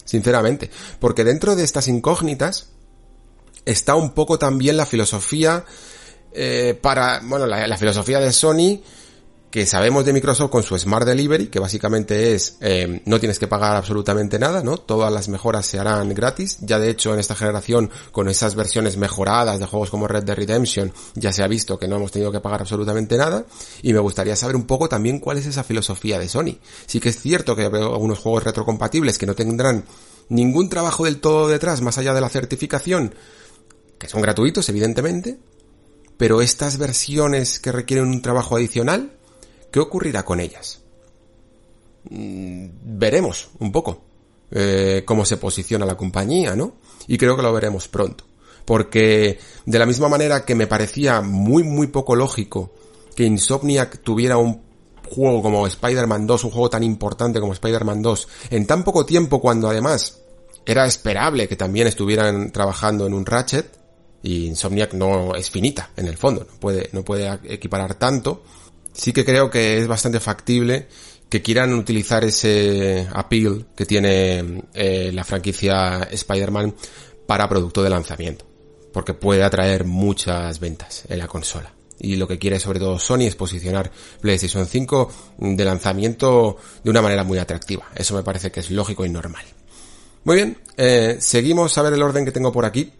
sinceramente, 0.04 0.70
porque 0.98 1.24
dentro 1.24 1.54
de 1.54 1.62
estas 1.62 1.88
incógnitas 1.88 2.70
está 3.64 3.94
un 3.94 4.10
poco 4.12 4.38
también 4.38 4.76
la 4.76 4.86
filosofía 4.86 5.64
eh, 6.32 6.78
para, 6.80 7.20
bueno, 7.24 7.46
la, 7.46 7.76
filosofía 7.76 8.20
de 8.20 8.32
Sony, 8.32 8.80
que 9.50 9.66
sabemos 9.66 10.04
de 10.04 10.12
Microsoft 10.12 10.50
con 10.50 10.62
su 10.62 10.78
Smart 10.78 11.04
Delivery, 11.04 11.48
que 11.48 11.58
básicamente 11.58 12.34
es, 12.34 12.56
eh, 12.60 13.02
no 13.04 13.18
tienes 13.18 13.40
que 13.40 13.48
pagar 13.48 13.74
absolutamente 13.74 14.38
nada, 14.38 14.62
¿no? 14.62 14.76
Todas 14.76 15.12
las 15.12 15.28
mejoras 15.28 15.66
se 15.66 15.80
harán 15.80 16.14
gratis. 16.14 16.58
Ya 16.60 16.78
de 16.78 16.88
hecho 16.88 17.12
en 17.12 17.18
esta 17.18 17.34
generación, 17.34 17.90
con 18.12 18.28
esas 18.28 18.54
versiones 18.54 18.96
mejoradas 18.96 19.58
de 19.58 19.66
juegos 19.66 19.90
como 19.90 20.06
Red 20.06 20.22
Dead 20.22 20.36
Redemption, 20.36 20.92
ya 21.14 21.32
se 21.32 21.42
ha 21.42 21.48
visto 21.48 21.80
que 21.80 21.88
no 21.88 21.96
hemos 21.96 22.12
tenido 22.12 22.30
que 22.30 22.38
pagar 22.38 22.60
absolutamente 22.60 23.16
nada. 23.16 23.44
Y 23.82 23.92
me 23.92 23.98
gustaría 23.98 24.36
saber 24.36 24.54
un 24.54 24.66
poco 24.66 24.88
también 24.88 25.18
cuál 25.18 25.38
es 25.38 25.46
esa 25.46 25.64
filosofía 25.64 26.20
de 26.20 26.28
Sony. 26.28 26.58
Sí 26.86 27.00
que 27.00 27.08
es 27.08 27.20
cierto 27.20 27.56
que 27.56 27.62
hay 27.62 27.72
algunos 27.72 28.20
juegos 28.20 28.44
retrocompatibles 28.44 29.18
que 29.18 29.26
no 29.26 29.34
tendrán 29.34 29.84
ningún 30.28 30.68
trabajo 30.68 31.06
del 31.06 31.20
todo 31.20 31.48
detrás, 31.48 31.82
más 31.82 31.98
allá 31.98 32.14
de 32.14 32.20
la 32.20 32.28
certificación, 32.28 33.14
que 34.00 34.08
son 34.08 34.22
gratuitos, 34.22 34.68
evidentemente, 34.70 35.38
pero 36.16 36.40
estas 36.40 36.78
versiones 36.78 37.60
que 37.60 37.70
requieren 37.70 38.08
un 38.08 38.22
trabajo 38.22 38.56
adicional, 38.56 39.12
¿qué 39.70 39.78
ocurrirá 39.78 40.24
con 40.24 40.40
ellas? 40.40 40.80
Mm, 42.08 42.68
veremos 42.98 43.50
un 43.58 43.70
poco 43.70 44.02
eh, 44.50 45.02
cómo 45.04 45.26
se 45.26 45.36
posiciona 45.36 45.84
la 45.84 45.98
compañía, 45.98 46.56
¿no? 46.56 46.76
Y 47.06 47.18
creo 47.18 47.36
que 47.36 47.42
lo 47.42 47.52
veremos 47.52 47.88
pronto. 47.88 48.24
Porque 48.64 49.38
de 49.66 49.78
la 49.78 49.86
misma 49.86 50.08
manera 50.08 50.44
que 50.44 50.54
me 50.54 50.66
parecía 50.66 51.20
muy 51.20 51.62
muy 51.62 51.88
poco 51.88 52.16
lógico 52.16 52.72
que 53.14 53.24
Insomniac 53.24 54.02
tuviera 54.02 54.38
un 54.38 54.62
juego 55.10 55.42
como 55.42 55.66
Spider-Man 55.66 56.26
2, 56.26 56.44
un 56.44 56.50
juego 56.50 56.70
tan 56.70 56.82
importante 56.82 57.40
como 57.40 57.52
Spider-Man 57.52 58.00
2, 58.00 58.28
en 58.50 58.66
tan 58.66 58.82
poco 58.82 59.04
tiempo 59.04 59.40
cuando 59.40 59.68
además 59.68 60.20
era 60.64 60.86
esperable 60.86 61.48
que 61.48 61.56
también 61.56 61.86
estuvieran 61.86 62.52
trabajando 62.52 63.06
en 63.06 63.14
un 63.14 63.26
Ratchet, 63.26 63.79
y 64.22 64.46
Insomniac 64.46 64.92
no 64.94 65.34
es 65.34 65.50
finita, 65.50 65.90
en 65.96 66.06
el 66.06 66.16
fondo, 66.16 66.46
no 66.50 66.60
puede, 66.60 66.88
no 66.92 67.04
puede 67.04 67.38
equiparar 67.48 67.94
tanto. 67.94 68.42
Sí 68.92 69.12
que 69.12 69.24
creo 69.24 69.50
que 69.50 69.78
es 69.78 69.86
bastante 69.86 70.20
factible 70.20 70.88
que 71.28 71.42
quieran 71.42 71.72
utilizar 71.74 72.24
ese 72.24 73.08
appeal 73.12 73.66
que 73.76 73.86
tiene 73.86 74.64
eh, 74.74 75.10
la 75.14 75.24
franquicia 75.24 76.08
Spider-Man 76.10 76.74
para 77.26 77.48
producto 77.48 77.82
de 77.82 77.90
lanzamiento. 77.90 78.44
Porque 78.92 79.14
puede 79.14 79.44
atraer 79.44 79.84
muchas 79.84 80.58
ventas 80.58 81.04
en 81.08 81.18
la 81.18 81.28
consola. 81.28 81.72
Y 82.00 82.16
lo 82.16 82.26
que 82.26 82.38
quiere 82.38 82.58
sobre 82.58 82.80
todo 82.80 82.98
Sony 82.98 83.26
es 83.26 83.36
posicionar 83.36 83.92
PlayStation 84.20 84.66
5 84.66 85.12
de 85.38 85.64
lanzamiento 85.64 86.56
de 86.82 86.90
una 86.90 87.02
manera 87.02 87.22
muy 87.22 87.38
atractiva. 87.38 87.84
Eso 87.94 88.16
me 88.16 88.24
parece 88.24 88.50
que 88.50 88.60
es 88.60 88.70
lógico 88.70 89.04
y 89.04 89.10
normal. 89.10 89.44
Muy 90.24 90.36
bien, 90.36 90.58
eh, 90.76 91.18
seguimos 91.20 91.76
a 91.78 91.82
ver 91.82 91.92
el 91.92 92.02
orden 92.02 92.24
que 92.24 92.32
tengo 92.32 92.52
por 92.52 92.64
aquí. 92.64 92.92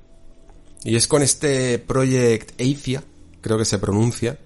Y 0.85 0.97
es 0.97 1.07
con 1.07 1.23
este 1.23 1.79
Project 1.79 2.61
Aethia, 2.61 3.03
creo 3.41 3.59
que 3.59 3.65
se 3.65 3.79
pronuncia, 3.79 4.39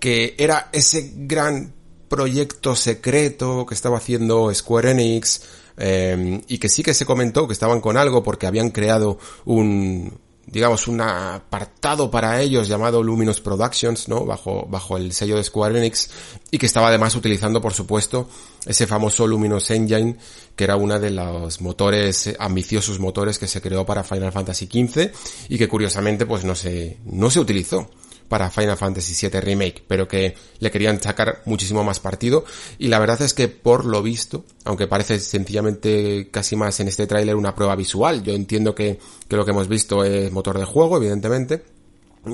que 0.00 0.34
era 0.38 0.68
ese 0.72 1.12
gran 1.16 1.72
proyecto 2.08 2.76
secreto 2.76 3.64
que 3.64 3.74
estaba 3.74 3.96
haciendo 3.96 4.52
Square 4.52 4.90
Enix 4.90 5.42
eh, 5.78 6.42
y 6.46 6.58
que 6.58 6.68
sí 6.68 6.82
que 6.82 6.92
se 6.92 7.06
comentó 7.06 7.46
que 7.46 7.54
estaban 7.54 7.80
con 7.80 7.96
algo 7.96 8.22
porque 8.22 8.46
habían 8.46 8.70
creado 8.70 9.18
un, 9.46 10.12
digamos, 10.46 10.88
un 10.88 11.00
apartado 11.00 12.10
para 12.10 12.40
ellos 12.40 12.68
llamado 12.68 13.02
Luminous 13.02 13.40
Productions, 13.40 14.08
¿no? 14.08 14.24
Bajo, 14.24 14.66
bajo 14.68 14.96
el 14.96 15.12
sello 15.12 15.36
de 15.36 15.44
Square 15.44 15.78
Enix 15.78 16.10
y 16.50 16.58
que 16.58 16.66
estaba 16.66 16.88
además 16.88 17.14
utilizando, 17.14 17.60
por 17.60 17.72
supuesto, 17.72 18.28
ese 18.66 18.86
famoso 18.86 19.26
Luminous 19.26 19.70
Engine, 19.70 20.16
que 20.56 20.64
era 20.64 20.76
uno 20.76 20.98
de 20.98 21.10
los 21.10 21.60
motores, 21.60 22.34
ambiciosos 22.38 22.98
motores 22.98 23.38
que 23.38 23.46
se 23.46 23.60
creó 23.60 23.86
para 23.86 24.04
Final 24.04 24.32
Fantasy 24.32 24.66
XV 24.66 25.10
y 25.48 25.58
que 25.58 25.68
curiosamente 25.68 26.26
pues 26.26 26.44
no 26.44 26.54
se, 26.54 26.98
no 27.04 27.30
se 27.30 27.40
utilizó 27.40 27.88
para 28.32 28.50
Final 28.50 28.78
Fantasy 28.78 29.28
VII 29.28 29.40
Remake, 29.42 29.84
pero 29.86 30.08
que 30.08 30.34
le 30.58 30.70
querían 30.70 31.02
sacar 31.02 31.42
muchísimo 31.44 31.84
más 31.84 32.00
partido. 32.00 32.46
Y 32.78 32.88
la 32.88 32.98
verdad 32.98 33.20
es 33.20 33.34
que 33.34 33.48
por 33.48 33.84
lo 33.84 34.02
visto, 34.02 34.46
aunque 34.64 34.86
parece 34.86 35.20
sencillamente 35.20 36.30
casi 36.30 36.56
más 36.56 36.80
en 36.80 36.88
este 36.88 37.06
tráiler 37.06 37.36
una 37.36 37.54
prueba 37.54 37.76
visual, 37.76 38.22
yo 38.22 38.32
entiendo 38.32 38.74
que, 38.74 38.98
que 39.28 39.36
lo 39.36 39.44
que 39.44 39.50
hemos 39.50 39.68
visto 39.68 40.02
es 40.02 40.32
motor 40.32 40.58
de 40.58 40.64
juego, 40.64 40.96
evidentemente, 40.96 41.62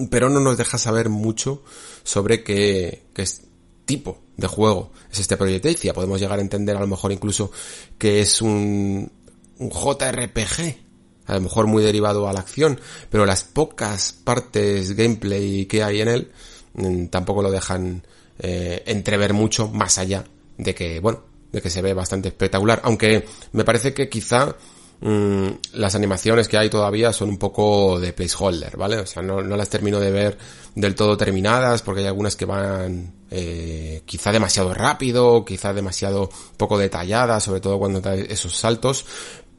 pero 0.08 0.30
no 0.30 0.38
nos 0.38 0.56
deja 0.56 0.78
saber 0.78 1.08
mucho 1.08 1.64
sobre 2.04 2.44
qué, 2.44 3.02
qué 3.12 3.24
tipo 3.84 4.20
de 4.36 4.46
juego 4.46 4.92
es 5.10 5.18
este 5.18 5.36
Project 5.36 5.92
Podemos 5.94 6.20
llegar 6.20 6.38
a 6.38 6.42
entender 6.42 6.76
a 6.76 6.80
lo 6.80 6.86
mejor 6.86 7.10
incluso 7.10 7.50
que 7.98 8.20
es 8.20 8.40
un, 8.40 9.10
un 9.58 9.68
JRPG 9.68 10.87
a 11.28 11.34
lo 11.34 11.42
mejor 11.42 11.66
muy 11.66 11.82
derivado 11.84 12.28
a 12.28 12.32
la 12.32 12.40
acción, 12.40 12.80
pero 13.10 13.26
las 13.26 13.44
pocas 13.44 14.12
partes 14.12 14.96
gameplay 14.96 15.66
que 15.66 15.82
hay 15.82 16.00
en 16.00 16.08
él 16.08 16.32
mm, 16.74 17.06
tampoco 17.06 17.42
lo 17.42 17.50
dejan 17.50 18.02
eh, 18.38 18.82
entrever 18.86 19.34
mucho 19.34 19.68
más 19.68 19.98
allá 19.98 20.24
de 20.56 20.74
que, 20.74 21.00
bueno, 21.00 21.22
de 21.52 21.60
que 21.62 21.70
se 21.70 21.82
ve 21.82 21.94
bastante 21.94 22.28
espectacular, 22.28 22.80
aunque 22.82 23.26
me 23.52 23.64
parece 23.64 23.92
que 23.92 24.08
quizá 24.08 24.56
mm, 25.00 25.48
las 25.74 25.94
animaciones 25.94 26.48
que 26.48 26.56
hay 26.56 26.70
todavía 26.70 27.12
son 27.12 27.28
un 27.28 27.38
poco 27.38 28.00
de 28.00 28.12
placeholder, 28.12 28.76
¿vale? 28.76 28.98
O 28.98 29.06
sea, 29.06 29.22
no, 29.22 29.40
las 29.40 29.68
termino 29.68 30.00
de 30.00 30.10
ver 30.10 30.38
del 30.74 30.94
todo 30.94 31.16
terminadas 31.16 31.82
porque 31.82 32.00
hay 32.02 32.06
algunas 32.06 32.36
que 32.36 32.44
van 32.46 33.12
eh, 33.30 34.02
quizá 34.06 34.32
demasiado 34.32 34.72
rápido, 34.72 35.44
quizá 35.44 35.72
demasiado 35.72 36.30
poco 36.56 36.78
detalladas, 36.78 37.42
sobre 37.42 37.60
todo 37.60 37.78
cuando 37.78 38.00
da 38.00 38.14
esos 38.14 38.56
saltos, 38.56 39.04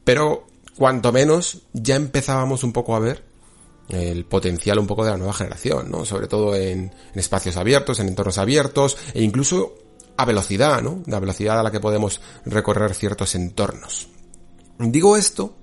pero 0.04 0.46
cuanto 0.80 1.12
menos 1.12 1.58
ya 1.74 1.94
empezábamos 1.94 2.64
un 2.64 2.72
poco 2.72 2.96
a 2.96 3.00
ver 3.00 3.22
el 3.90 4.24
potencial 4.24 4.78
un 4.78 4.86
poco 4.86 5.04
de 5.04 5.10
la 5.10 5.18
nueva 5.18 5.34
generación, 5.34 5.90
¿no? 5.90 6.06
Sobre 6.06 6.26
todo 6.26 6.56
en, 6.56 6.94
espacios 7.14 7.58
abiertos, 7.58 8.00
en 8.00 8.08
entornos 8.08 8.38
abiertos 8.38 8.96
e 9.12 9.22
incluso 9.22 9.74
a 10.16 10.24
velocidad, 10.24 10.80
¿no? 10.80 11.02
La 11.04 11.20
velocidad 11.20 11.60
a 11.60 11.62
la 11.62 11.70
que 11.70 11.80
podemos 11.80 12.22
recorrer 12.46 12.94
ciertos 12.94 13.34
entornos. 13.34 14.08
Digo 14.78 15.18
esto 15.18 15.54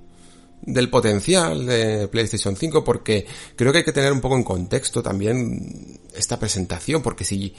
del 0.62 0.92
potencial 0.92 1.66
de 1.66 2.08
PlayStation 2.10 2.56
5 2.56 2.84
porque 2.84 3.26
creo 3.56 3.72
que 3.72 3.80
hay 3.80 3.86
que 3.86 3.94
tener 3.94 4.14
un 4.14 4.22
poco 4.22 4.36
en 4.36 4.44
contexto 4.44 5.02
también 5.02 6.00
esta 6.14 6.38
presentación 6.38 7.02
porque 7.02 7.24
si 7.24 7.56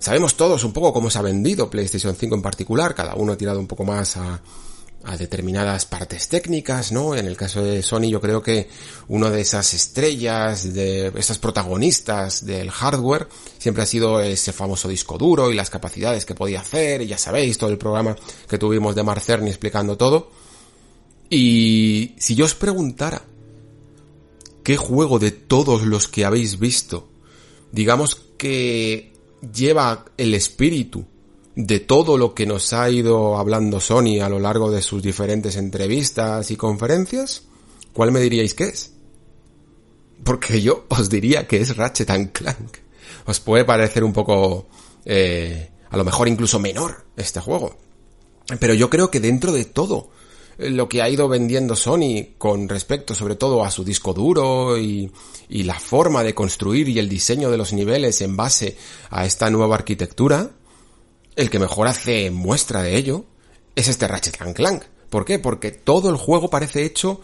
sabemos 0.00 0.36
todos 0.36 0.64
un 0.64 0.72
poco 0.72 0.92
cómo 0.92 1.08
se 1.08 1.20
ha 1.20 1.22
vendido 1.22 1.70
PlayStation 1.70 2.16
5 2.16 2.34
en 2.34 2.42
particular, 2.42 2.96
cada 2.96 3.14
uno 3.14 3.34
ha 3.34 3.36
tirado 3.36 3.60
un 3.60 3.68
poco 3.68 3.84
más 3.84 4.16
a, 4.16 4.42
a 5.06 5.16
determinadas 5.16 5.86
partes 5.86 6.28
técnicas, 6.28 6.90
¿no? 6.90 7.14
En 7.14 7.26
el 7.26 7.36
caso 7.36 7.62
de 7.62 7.82
Sony 7.82 8.08
yo 8.10 8.20
creo 8.20 8.42
que 8.42 8.68
una 9.08 9.30
de 9.30 9.40
esas 9.40 9.72
estrellas, 9.72 10.74
de 10.74 11.12
esas 11.16 11.38
protagonistas 11.38 12.44
del 12.44 12.70
hardware, 12.70 13.28
siempre 13.58 13.84
ha 13.84 13.86
sido 13.86 14.20
ese 14.20 14.52
famoso 14.52 14.88
disco 14.88 15.16
duro 15.16 15.52
y 15.52 15.54
las 15.54 15.70
capacidades 15.70 16.24
que 16.26 16.34
podía 16.34 16.60
hacer, 16.60 17.02
y 17.02 17.06
ya 17.06 17.18
sabéis, 17.18 17.56
todo 17.56 17.70
el 17.70 17.78
programa 17.78 18.16
que 18.48 18.58
tuvimos 18.58 18.94
de 18.96 19.04
Marcerni 19.04 19.48
explicando 19.48 19.96
todo. 19.96 20.30
Y 21.30 22.14
si 22.18 22.34
yo 22.34 22.44
os 22.44 22.54
preguntara, 22.54 23.22
¿qué 24.64 24.76
juego 24.76 25.20
de 25.20 25.30
todos 25.30 25.82
los 25.82 26.08
que 26.08 26.24
habéis 26.24 26.58
visto, 26.58 27.08
digamos 27.70 28.16
que 28.36 29.12
lleva 29.54 30.04
el 30.16 30.34
espíritu 30.34 31.06
de 31.56 31.80
todo 31.80 32.18
lo 32.18 32.34
que 32.34 32.44
nos 32.44 32.74
ha 32.74 32.88
ido 32.90 33.38
hablando 33.38 33.80
Sony 33.80 34.20
a 34.22 34.28
lo 34.28 34.38
largo 34.38 34.70
de 34.70 34.82
sus 34.82 35.02
diferentes 35.02 35.56
entrevistas 35.56 36.50
y 36.50 36.56
conferencias, 36.56 37.44
¿cuál 37.94 38.12
me 38.12 38.20
diríais 38.20 38.52
que 38.52 38.64
es? 38.64 38.92
Porque 40.22 40.60
yo 40.60 40.84
os 40.88 41.08
diría 41.08 41.48
que 41.48 41.56
es 41.62 41.74
Ratchet 41.74 42.10
and 42.10 42.32
Clank. 42.32 42.76
Os 43.24 43.40
puede 43.40 43.64
parecer 43.64 44.04
un 44.04 44.12
poco, 44.12 44.68
eh, 45.06 45.70
a 45.88 45.96
lo 45.96 46.04
mejor 46.04 46.28
incluso 46.28 46.58
menor 46.58 47.06
este 47.16 47.40
juego. 47.40 47.74
Pero 48.60 48.74
yo 48.74 48.90
creo 48.90 49.10
que 49.10 49.18
dentro 49.18 49.50
de 49.50 49.64
todo 49.64 50.10
lo 50.58 50.90
que 50.90 51.00
ha 51.00 51.08
ido 51.08 51.26
vendiendo 51.26 51.74
Sony 51.74 52.36
con 52.36 52.68
respecto 52.68 53.14
sobre 53.14 53.34
todo 53.34 53.64
a 53.64 53.70
su 53.70 53.82
disco 53.82 54.12
duro 54.12 54.76
y, 54.76 55.10
y 55.48 55.62
la 55.62 55.78
forma 55.80 56.22
de 56.22 56.34
construir 56.34 56.88
y 56.90 56.98
el 56.98 57.08
diseño 57.08 57.50
de 57.50 57.56
los 57.56 57.72
niveles 57.72 58.20
en 58.20 58.36
base 58.36 58.76
a 59.08 59.24
esta 59.24 59.48
nueva 59.48 59.76
arquitectura, 59.76 60.50
el 61.36 61.50
que 61.50 61.58
mejor 61.58 61.86
hace 61.86 62.30
muestra 62.30 62.82
de 62.82 62.96
ello 62.96 63.24
es 63.74 63.88
este 63.88 64.08
Ratchet 64.08 64.36
Clank. 64.54 64.84
¿Por 65.10 65.24
qué? 65.24 65.38
Porque 65.38 65.70
todo 65.70 66.10
el 66.10 66.16
juego 66.16 66.50
parece 66.50 66.84
hecho 66.84 67.20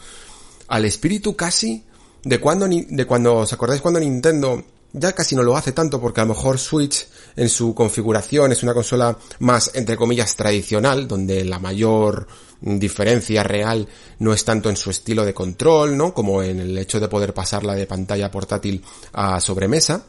al 0.68 0.84
espíritu 0.84 1.34
casi 1.34 1.84
de 2.22 2.38
cuando, 2.38 2.68
de 2.68 3.06
cuando, 3.06 3.36
¿os 3.38 3.52
acordáis 3.52 3.80
cuando 3.80 3.98
Nintendo 3.98 4.62
ya 4.92 5.12
casi 5.12 5.34
no 5.34 5.42
lo 5.42 5.56
hace 5.56 5.72
tanto 5.72 6.00
porque 6.00 6.20
a 6.20 6.24
lo 6.24 6.34
mejor 6.34 6.58
Switch 6.58 7.08
en 7.36 7.48
su 7.48 7.74
configuración 7.74 8.52
es 8.52 8.62
una 8.62 8.74
consola 8.74 9.16
más, 9.38 9.70
entre 9.74 9.96
comillas, 9.96 10.36
tradicional, 10.36 11.08
donde 11.08 11.44
la 11.44 11.58
mayor 11.58 12.26
diferencia 12.60 13.42
real 13.42 13.88
no 14.18 14.32
es 14.32 14.44
tanto 14.44 14.68
en 14.68 14.76
su 14.76 14.90
estilo 14.90 15.24
de 15.24 15.34
control, 15.34 15.96
¿no? 15.96 16.12
Como 16.12 16.42
en 16.42 16.60
el 16.60 16.76
hecho 16.76 17.00
de 17.00 17.08
poder 17.08 17.32
pasarla 17.32 17.74
de 17.74 17.86
pantalla 17.86 18.30
portátil 18.30 18.84
a 19.12 19.40
sobremesa. 19.40 20.04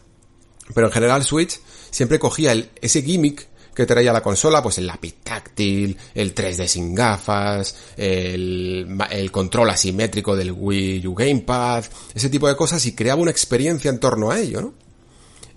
Pero 0.73 0.87
en 0.87 0.93
general 0.93 1.23
Switch 1.23 1.59
siempre 1.89 2.19
cogía 2.19 2.51
el, 2.51 2.69
ese 2.81 3.01
gimmick 3.01 3.47
que 3.73 3.85
traía 3.85 4.13
la 4.13 4.21
consola, 4.21 4.61
pues 4.61 4.77
el 4.77 4.87
lápiz 4.87 5.15
táctil, 5.23 5.97
el 6.13 6.33
3D 6.33 6.67
sin 6.67 6.93
gafas, 6.93 7.75
el, 7.97 8.97
el, 9.09 9.31
control 9.31 9.69
asimétrico 9.69 10.35
del 10.35 10.51
Wii 10.51 11.07
U 11.07 11.13
Gamepad, 11.13 11.85
ese 12.13 12.29
tipo 12.29 12.47
de 12.47 12.55
cosas 12.55 12.85
y 12.85 12.93
creaba 12.93 13.21
una 13.21 13.31
experiencia 13.31 13.89
en 13.89 13.99
torno 13.99 14.31
a 14.31 14.39
ello, 14.39 14.61
¿no? 14.61 14.83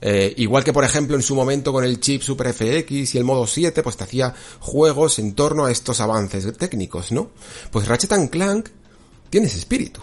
Eh, 0.01 0.35
igual 0.37 0.63
que 0.63 0.75
por 0.75 0.85
ejemplo 0.85 1.17
en 1.17 1.23
su 1.23 1.35
momento 1.35 1.73
con 1.73 1.83
el 1.83 2.01
chip 2.01 2.21
Super 2.21 2.53
FX 2.53 3.15
y 3.15 3.19
el 3.19 3.25
modo 3.25 3.47
7, 3.47 3.83
pues 3.83 3.97
te 3.97 4.05
hacía 4.05 4.35
juegos 4.61 5.19
en 5.19 5.35
torno 5.35 5.65
a 5.65 5.73
estos 5.73 6.01
avances 6.01 6.57
técnicos, 6.59 7.13
¿no? 7.13 7.31
Pues 7.71 7.89
Ratchet 7.89 8.31
Clank 8.31 8.69
tiene 9.37 9.49
ese 9.49 9.59
espíritu. 9.59 10.01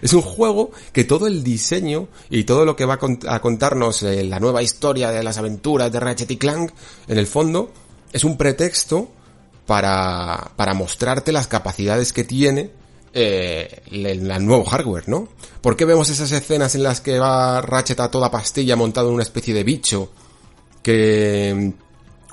Es 0.00 0.12
un 0.12 0.22
juego 0.22 0.70
que 0.92 1.02
todo 1.02 1.26
el 1.26 1.42
diseño 1.42 2.06
y 2.30 2.44
todo 2.44 2.64
lo 2.64 2.76
que 2.76 2.84
va 2.84 3.00
a 3.26 3.40
contarnos 3.40 4.04
eh, 4.04 4.22
la 4.22 4.38
nueva 4.38 4.62
historia 4.62 5.10
de 5.10 5.24
las 5.24 5.38
aventuras 5.38 5.90
de 5.90 5.98
Ratchet 5.98 6.30
y 6.30 6.36
Clank, 6.36 6.70
en 7.08 7.18
el 7.18 7.26
fondo, 7.26 7.72
es 8.12 8.22
un 8.22 8.36
pretexto 8.36 9.08
para, 9.66 10.52
para 10.54 10.72
mostrarte 10.74 11.32
las 11.32 11.48
capacidades 11.48 12.12
que 12.12 12.22
tiene 12.22 12.70
eh, 13.12 13.82
el, 13.90 14.46
nuevo 14.46 14.62
hardware, 14.62 15.08
¿no? 15.08 15.26
¿Por 15.62 15.76
qué 15.76 15.84
vemos 15.84 16.08
esas 16.08 16.30
escenas 16.30 16.76
en 16.76 16.84
las 16.84 17.00
que 17.00 17.18
va 17.18 17.60
Ratchet 17.60 17.98
a 17.98 18.10
toda 18.12 18.30
pastilla 18.30 18.76
montado 18.76 19.08
en 19.08 19.14
una 19.14 19.24
especie 19.24 19.52
de 19.52 19.64
bicho 19.64 20.12
que 20.84 21.72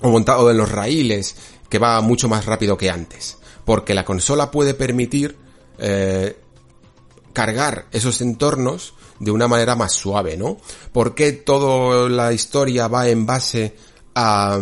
o 0.02 0.10
montado 0.12 0.52
en 0.52 0.58
los 0.58 0.72
raíles 0.72 1.36
que 1.68 1.80
va 1.80 2.00
mucho 2.02 2.30
más 2.30 2.46
rápido 2.46 2.78
que 2.78 2.92
antes? 2.92 3.40
Porque 3.66 3.96
la 3.96 4.06
consola 4.06 4.52
puede 4.52 4.76
permitir 4.76 5.42
eh, 5.80 6.38
cargar 7.34 7.88
esos 7.92 8.22
entornos 8.22 8.94
de 9.20 9.32
una 9.32 9.48
manera 9.48 9.76
más 9.76 9.94
suave, 9.94 10.38
¿no? 10.38 10.58
¿Por 10.92 11.16
qué 11.16 11.32
toda 11.32 12.10
la 12.10 12.34
historia 12.34 12.88
va 12.88 13.08
en 13.08 13.26
base 13.26 13.76
a, 14.16 14.60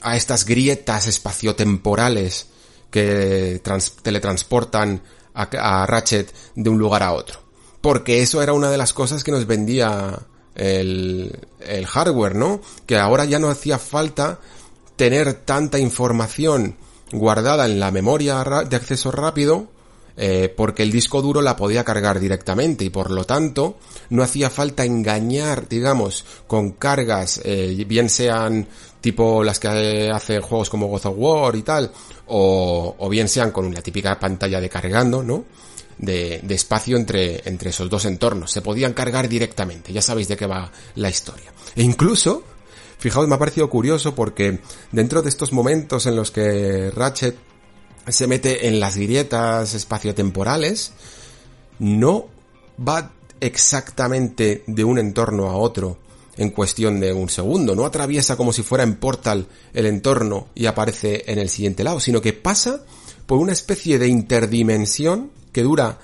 a 0.00 0.16
estas 0.16 0.44
grietas 0.44 1.06
espaciotemporales 1.06 2.46
que 2.90 3.60
teletransportan 4.02 5.02
a, 5.34 5.42
a, 5.42 5.86
Ratchet 5.86 6.32
de 6.54 6.70
un 6.70 6.78
lugar 6.78 7.02
a 7.02 7.12
otro? 7.12 7.40
Porque 7.80 8.22
eso 8.22 8.42
era 8.42 8.52
una 8.52 8.70
de 8.70 8.78
las 8.78 8.92
cosas 8.92 9.24
que 9.24 9.32
nos 9.32 9.46
vendía 9.46 10.18
el, 10.54 11.48
el 11.60 11.86
hardware, 11.86 12.34
¿no? 12.34 12.60
Que 12.86 12.96
ahora 12.96 13.24
ya 13.24 13.38
no 13.38 13.50
hacía 13.50 13.78
falta 13.78 14.40
tener 14.96 15.34
tanta 15.34 15.78
información 15.78 16.76
guardada 17.10 17.66
en 17.66 17.80
la 17.80 17.90
memoria 17.90 18.44
de 18.68 18.76
acceso 18.76 19.10
rápido 19.10 19.68
eh, 20.16 20.52
porque 20.54 20.82
el 20.82 20.92
disco 20.92 21.22
duro 21.22 21.40
la 21.40 21.56
podía 21.56 21.84
cargar 21.84 22.20
directamente 22.20 22.84
y 22.84 22.90
por 22.90 23.10
lo 23.10 23.24
tanto 23.24 23.78
no 24.10 24.22
hacía 24.22 24.50
falta 24.50 24.84
engañar, 24.84 25.68
digamos, 25.68 26.24
con 26.46 26.72
cargas, 26.72 27.40
eh, 27.44 27.84
bien 27.86 28.10
sean 28.10 28.66
tipo 29.00 29.42
las 29.42 29.58
que 29.58 30.10
hace 30.12 30.40
juegos 30.40 30.70
como 30.70 30.86
God 30.88 31.06
of 31.06 31.14
War 31.16 31.56
y 31.56 31.62
tal, 31.62 31.90
o, 32.26 32.94
o 32.98 33.08
bien 33.08 33.28
sean 33.28 33.50
con 33.50 33.64
una 33.64 33.80
típica 33.80 34.18
pantalla 34.18 34.60
de 34.60 34.68
cargando, 34.68 35.22
¿no? 35.22 35.44
De, 35.98 36.40
de, 36.42 36.54
espacio 36.54 36.96
entre, 36.96 37.46
entre 37.48 37.70
esos 37.70 37.88
dos 37.88 38.04
entornos. 38.06 38.50
Se 38.50 38.62
podían 38.62 38.92
cargar 38.92 39.28
directamente, 39.28 39.92
ya 39.92 40.02
sabéis 40.02 40.28
de 40.28 40.36
qué 40.36 40.46
va 40.46 40.70
la 40.96 41.10
historia. 41.10 41.52
E 41.76 41.82
incluso, 41.82 42.42
fijaos, 42.98 43.28
me 43.28 43.34
ha 43.34 43.38
parecido 43.38 43.68
curioso 43.70 44.14
porque 44.14 44.58
dentro 44.90 45.22
de 45.22 45.28
estos 45.28 45.52
momentos 45.52 46.06
en 46.06 46.16
los 46.16 46.30
que 46.30 46.90
Ratchet 46.90 47.36
se 48.08 48.26
mete 48.26 48.68
en 48.68 48.80
las 48.80 48.96
grietas 48.96 49.74
espaciotemporales, 49.74 50.92
no 51.78 52.26
va 52.76 53.12
exactamente 53.40 54.64
de 54.66 54.84
un 54.84 54.98
entorno 54.98 55.50
a 55.50 55.56
otro 55.56 55.98
en 56.36 56.50
cuestión 56.50 57.00
de 57.00 57.12
un 57.12 57.28
segundo, 57.28 57.74
no 57.74 57.84
atraviesa 57.84 58.36
como 58.36 58.52
si 58.52 58.62
fuera 58.62 58.84
en 58.84 58.96
Portal 58.96 59.46
el 59.74 59.86
entorno 59.86 60.48
y 60.54 60.66
aparece 60.66 61.24
en 61.26 61.38
el 61.38 61.48
siguiente 61.48 61.84
lado, 61.84 62.00
sino 62.00 62.22
que 62.22 62.32
pasa 62.32 62.84
por 63.26 63.38
una 63.38 63.52
especie 63.52 63.98
de 63.98 64.08
interdimensión 64.08 65.30
que 65.52 65.62
dura 65.62 65.98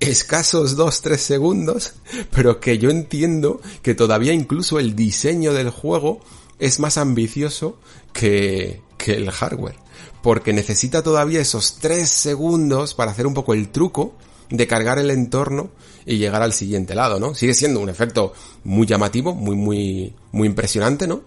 escasos 0.00 0.76
2-3 0.76 1.16
segundos, 1.16 1.94
pero 2.30 2.60
que 2.60 2.78
yo 2.78 2.90
entiendo 2.90 3.60
que 3.82 3.94
todavía 3.94 4.32
incluso 4.32 4.78
el 4.78 4.94
diseño 4.94 5.54
del 5.54 5.70
juego 5.70 6.20
es 6.58 6.78
más 6.78 6.98
ambicioso 6.98 7.78
que, 8.12 8.82
que 8.98 9.14
el 9.14 9.30
hardware 9.30 9.83
porque 10.24 10.54
necesita 10.54 11.02
todavía 11.02 11.42
esos 11.42 11.76
3 11.80 12.08
segundos 12.08 12.94
para 12.94 13.10
hacer 13.10 13.26
un 13.26 13.34
poco 13.34 13.52
el 13.52 13.68
truco 13.68 14.14
de 14.48 14.66
cargar 14.66 14.98
el 14.98 15.10
entorno 15.10 15.68
y 16.06 16.16
llegar 16.16 16.40
al 16.40 16.54
siguiente 16.54 16.94
lado, 16.94 17.20
¿no? 17.20 17.34
Sigue 17.34 17.52
siendo 17.52 17.78
un 17.78 17.90
efecto 17.90 18.32
muy 18.64 18.86
llamativo, 18.86 19.34
muy, 19.34 19.54
muy, 19.54 20.14
muy 20.32 20.48
impresionante, 20.48 21.06
¿no? 21.06 21.20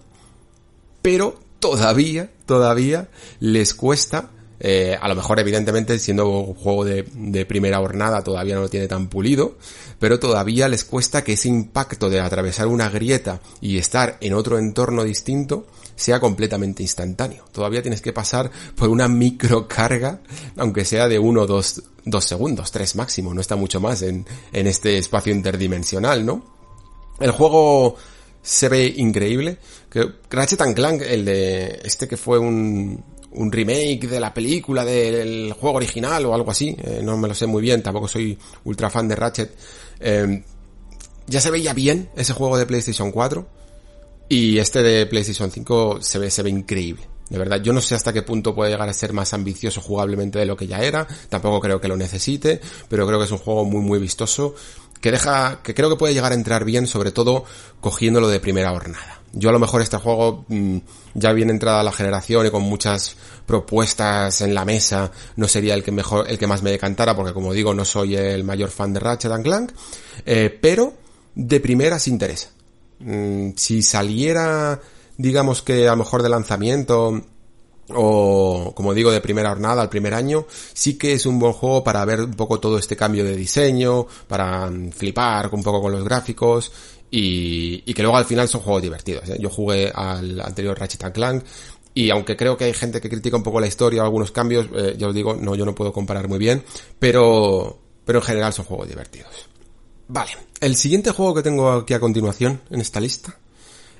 Pero 1.00 1.38
todavía, 1.60 2.32
todavía 2.44 3.08
les 3.38 3.72
cuesta 3.72 4.30
eh, 4.58 4.98
a 5.00 5.06
lo 5.06 5.14
mejor, 5.14 5.38
evidentemente, 5.38 5.96
siendo 6.00 6.28
un 6.28 6.54
juego 6.54 6.84
de, 6.84 7.04
de, 7.14 7.46
primera 7.46 7.78
hornada, 7.78 8.24
todavía 8.24 8.56
no 8.56 8.62
lo 8.62 8.68
tiene 8.68 8.88
tan 8.88 9.06
pulido, 9.06 9.56
pero 10.00 10.18
todavía 10.18 10.66
les 10.66 10.84
cuesta 10.84 11.22
que 11.22 11.34
ese 11.34 11.48
impacto 11.48 12.10
de 12.10 12.18
atravesar 12.18 12.66
una 12.66 12.88
grieta 12.88 13.40
y 13.60 13.78
estar 13.78 14.18
en 14.20 14.34
otro 14.34 14.58
entorno 14.58 15.04
distinto 15.04 15.68
sea 15.98 16.20
completamente 16.20 16.82
instantáneo. 16.82 17.44
Todavía 17.52 17.82
tienes 17.82 18.00
que 18.00 18.12
pasar 18.12 18.50
por 18.76 18.88
una 18.88 19.08
microcarga, 19.08 20.20
aunque 20.56 20.84
sea 20.84 21.08
de 21.08 21.18
uno 21.18 21.42
o 21.42 21.46
dos, 21.46 21.82
dos 22.04 22.24
segundos, 22.24 22.70
tres 22.70 22.94
máximo, 22.94 23.34
no 23.34 23.40
está 23.40 23.56
mucho 23.56 23.80
más 23.80 24.02
en, 24.02 24.24
en 24.52 24.66
este 24.68 24.96
espacio 24.96 25.34
interdimensional, 25.34 26.24
¿no? 26.24 26.44
El 27.18 27.32
juego 27.32 27.96
se 28.40 28.68
ve 28.68 28.94
increíble. 28.96 29.58
Que 29.90 30.06
Ratchet 30.30 30.74
Clank, 30.74 31.02
el 31.02 31.24
de 31.24 31.80
este 31.82 32.06
que 32.06 32.16
fue 32.16 32.38
un, 32.38 33.02
un 33.32 33.50
remake 33.52 34.06
de 34.06 34.20
la 34.20 34.32
película 34.32 34.84
del 34.84 35.52
juego 35.52 35.78
original 35.78 36.24
o 36.26 36.34
algo 36.34 36.52
así, 36.52 36.76
eh, 36.78 37.00
no 37.02 37.16
me 37.16 37.26
lo 37.26 37.34
sé 37.34 37.46
muy 37.46 37.60
bien, 37.60 37.82
tampoco 37.82 38.06
soy 38.06 38.38
ultra 38.64 38.88
fan 38.88 39.08
de 39.08 39.16
Ratchet. 39.16 39.50
Eh, 39.98 40.44
ya 41.26 41.40
se 41.40 41.50
veía 41.50 41.74
bien 41.74 42.08
ese 42.16 42.34
juego 42.34 42.56
de 42.56 42.66
PlayStation 42.66 43.10
4 43.10 43.58
y 44.28 44.58
este 44.58 44.82
de 44.82 45.06
PlayStation 45.06 45.50
5 45.50 45.98
se 46.00 46.18
ve, 46.18 46.30
se 46.30 46.42
ve 46.42 46.50
increíble. 46.50 47.08
De 47.30 47.38
verdad, 47.38 47.60
yo 47.62 47.72
no 47.72 47.80
sé 47.80 47.94
hasta 47.94 48.12
qué 48.12 48.22
punto 48.22 48.54
puede 48.54 48.70
llegar 48.70 48.88
a 48.88 48.92
ser 48.92 49.12
más 49.12 49.34
ambicioso 49.34 49.80
jugablemente 49.80 50.38
de 50.38 50.46
lo 50.46 50.56
que 50.56 50.66
ya 50.66 50.78
era. 50.78 51.06
Tampoco 51.28 51.60
creo 51.60 51.80
que 51.80 51.88
lo 51.88 51.96
necesite, 51.96 52.60
pero 52.88 53.06
creo 53.06 53.18
que 53.18 53.26
es 53.26 53.30
un 53.30 53.38
juego 53.38 53.64
muy, 53.64 53.82
muy 53.82 53.98
vistoso. 53.98 54.54
Que 55.00 55.12
deja, 55.12 55.60
que 55.62 55.74
creo 55.74 55.90
que 55.90 55.96
puede 55.96 56.14
llegar 56.14 56.32
a 56.32 56.34
entrar 56.34 56.64
bien, 56.64 56.86
sobre 56.86 57.12
todo 57.12 57.44
cogiéndolo 57.80 58.28
de 58.28 58.40
primera 58.40 58.70
jornada. 58.70 59.20
Yo 59.32 59.50
a 59.50 59.52
lo 59.52 59.58
mejor 59.58 59.82
este 59.82 59.98
juego, 59.98 60.46
mmm, 60.48 60.78
ya 61.14 61.32
bien 61.32 61.50
entrada 61.50 61.82
la 61.82 61.92
generación 61.92 62.46
y 62.46 62.50
con 62.50 62.62
muchas 62.62 63.14
propuestas 63.46 64.40
en 64.40 64.54
la 64.54 64.64
mesa, 64.64 65.12
no 65.36 65.46
sería 65.46 65.74
el 65.74 65.84
que 65.84 65.92
mejor, 65.92 66.28
el 66.28 66.38
que 66.38 66.46
más 66.46 66.62
me 66.62 66.70
decantara, 66.70 67.14
porque 67.14 67.34
como 67.34 67.52
digo, 67.52 67.74
no 67.74 67.84
soy 67.84 68.16
el 68.16 68.42
mayor 68.42 68.70
fan 68.70 68.92
de 68.94 69.00
Ratchet 69.00 69.42
Clank, 69.42 69.72
eh, 70.24 70.58
pero 70.60 70.94
de 71.34 71.60
primera 71.60 71.98
se 71.98 72.10
interesa 72.10 72.48
Mm, 73.00 73.50
si 73.56 73.82
saliera, 73.82 74.80
digamos 75.16 75.62
que 75.62 75.88
a 75.88 75.92
lo 75.92 75.98
mejor 75.98 76.22
de 76.22 76.28
lanzamiento, 76.28 77.22
o 77.94 78.72
como 78.74 78.94
digo 78.94 79.10
de 79.10 79.20
primera 79.20 79.50
jornada 79.50 79.80
al 79.80 79.88
primer 79.88 80.12
año 80.12 80.46
sí 80.74 80.98
que 80.98 81.14
es 81.14 81.24
un 81.24 81.38
buen 81.38 81.54
juego 81.54 81.82
para 81.82 82.04
ver 82.04 82.20
un 82.20 82.34
poco 82.34 82.60
todo 82.60 82.78
este 82.78 82.96
cambio 82.96 83.24
de 83.24 83.34
diseño 83.34 84.06
para 84.26 84.68
mm, 84.70 84.90
flipar 84.90 85.48
un 85.52 85.62
poco 85.62 85.80
con 85.80 85.92
los 85.92 86.04
gráficos 86.04 86.70
y, 87.10 87.80
que 87.94 88.02
luego 88.02 88.18
al 88.18 88.26
final 88.26 88.48
son 88.48 88.60
juegos 88.60 88.82
divertidos. 88.82 89.26
¿eh? 89.30 89.38
Yo 89.40 89.48
jugué 89.48 89.90
al 89.94 90.40
anterior 90.40 90.78
Ratchet 90.78 91.10
Clank 91.12 91.42
y 91.94 92.10
aunque 92.10 92.36
creo 92.36 92.56
que 92.56 92.64
hay 92.64 92.74
gente 92.74 93.00
que 93.00 93.08
critica 93.08 93.36
un 93.36 93.42
poco 93.42 93.60
la 93.60 93.66
historia 93.66 94.02
o 94.02 94.04
algunos 94.04 94.30
cambios, 94.30 94.66
eh, 94.74 94.94
ya 94.98 95.08
os 95.08 95.14
digo, 95.14 95.34
no, 95.34 95.54
yo 95.54 95.64
no 95.64 95.74
puedo 95.74 95.92
comparar 95.92 96.28
muy 96.28 96.38
bien, 96.38 96.62
pero, 96.98 97.78
pero 98.04 98.18
en 98.18 98.24
general 98.24 98.52
son 98.52 98.66
juegos 98.66 98.88
divertidos. 98.88 99.47
Vale, 100.08 100.30
el 100.60 100.74
siguiente 100.74 101.10
juego 101.10 101.34
que 101.34 101.42
tengo 101.42 101.70
aquí 101.70 101.92
a 101.92 102.00
continuación 102.00 102.62
en 102.70 102.80
esta 102.80 102.98
lista 102.98 103.38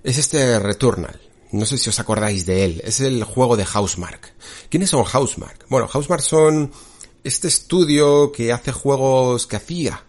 es 0.03 0.17
este 0.17 0.59
Returnal. 0.59 1.21
No 1.53 1.67
sé 1.67 1.77
si 1.77 1.91
os 1.91 2.01
acordáis 2.01 2.47
de 2.47 2.65
él. 2.65 2.81
Es 2.83 3.01
el 3.01 3.25
juego 3.25 3.57
de 3.57 3.67
Housemark. 3.67 4.35
¿Quiénes 4.71 4.91
son 4.91 5.05
Housemark? 5.05 5.67
Bueno, 5.69 5.87
Housemark 5.87 6.23
son 6.23 6.73
este 7.25 7.49
estudio 7.49 8.33
que 8.33 8.53
hace 8.53 8.73
juegos 8.73 9.47
que 9.47 9.57
hacía, 9.57 10.03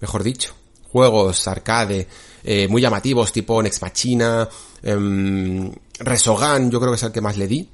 mejor 0.00 0.24
dicho, 0.24 0.54
juegos 0.90 1.46
arcade 1.46 2.08
eh, 2.42 2.66
muy 2.68 2.82
llamativos 2.82 3.32
tipo 3.32 3.62
Nex 3.62 3.80
Machina, 3.82 4.48
eh, 4.82 5.72
Resogan, 6.00 6.70
yo 6.70 6.80
creo 6.80 6.92
que 6.92 6.96
es 6.96 7.02
el 7.04 7.12
que 7.12 7.20
más 7.20 7.36
le 7.36 7.46
di. 7.46 7.68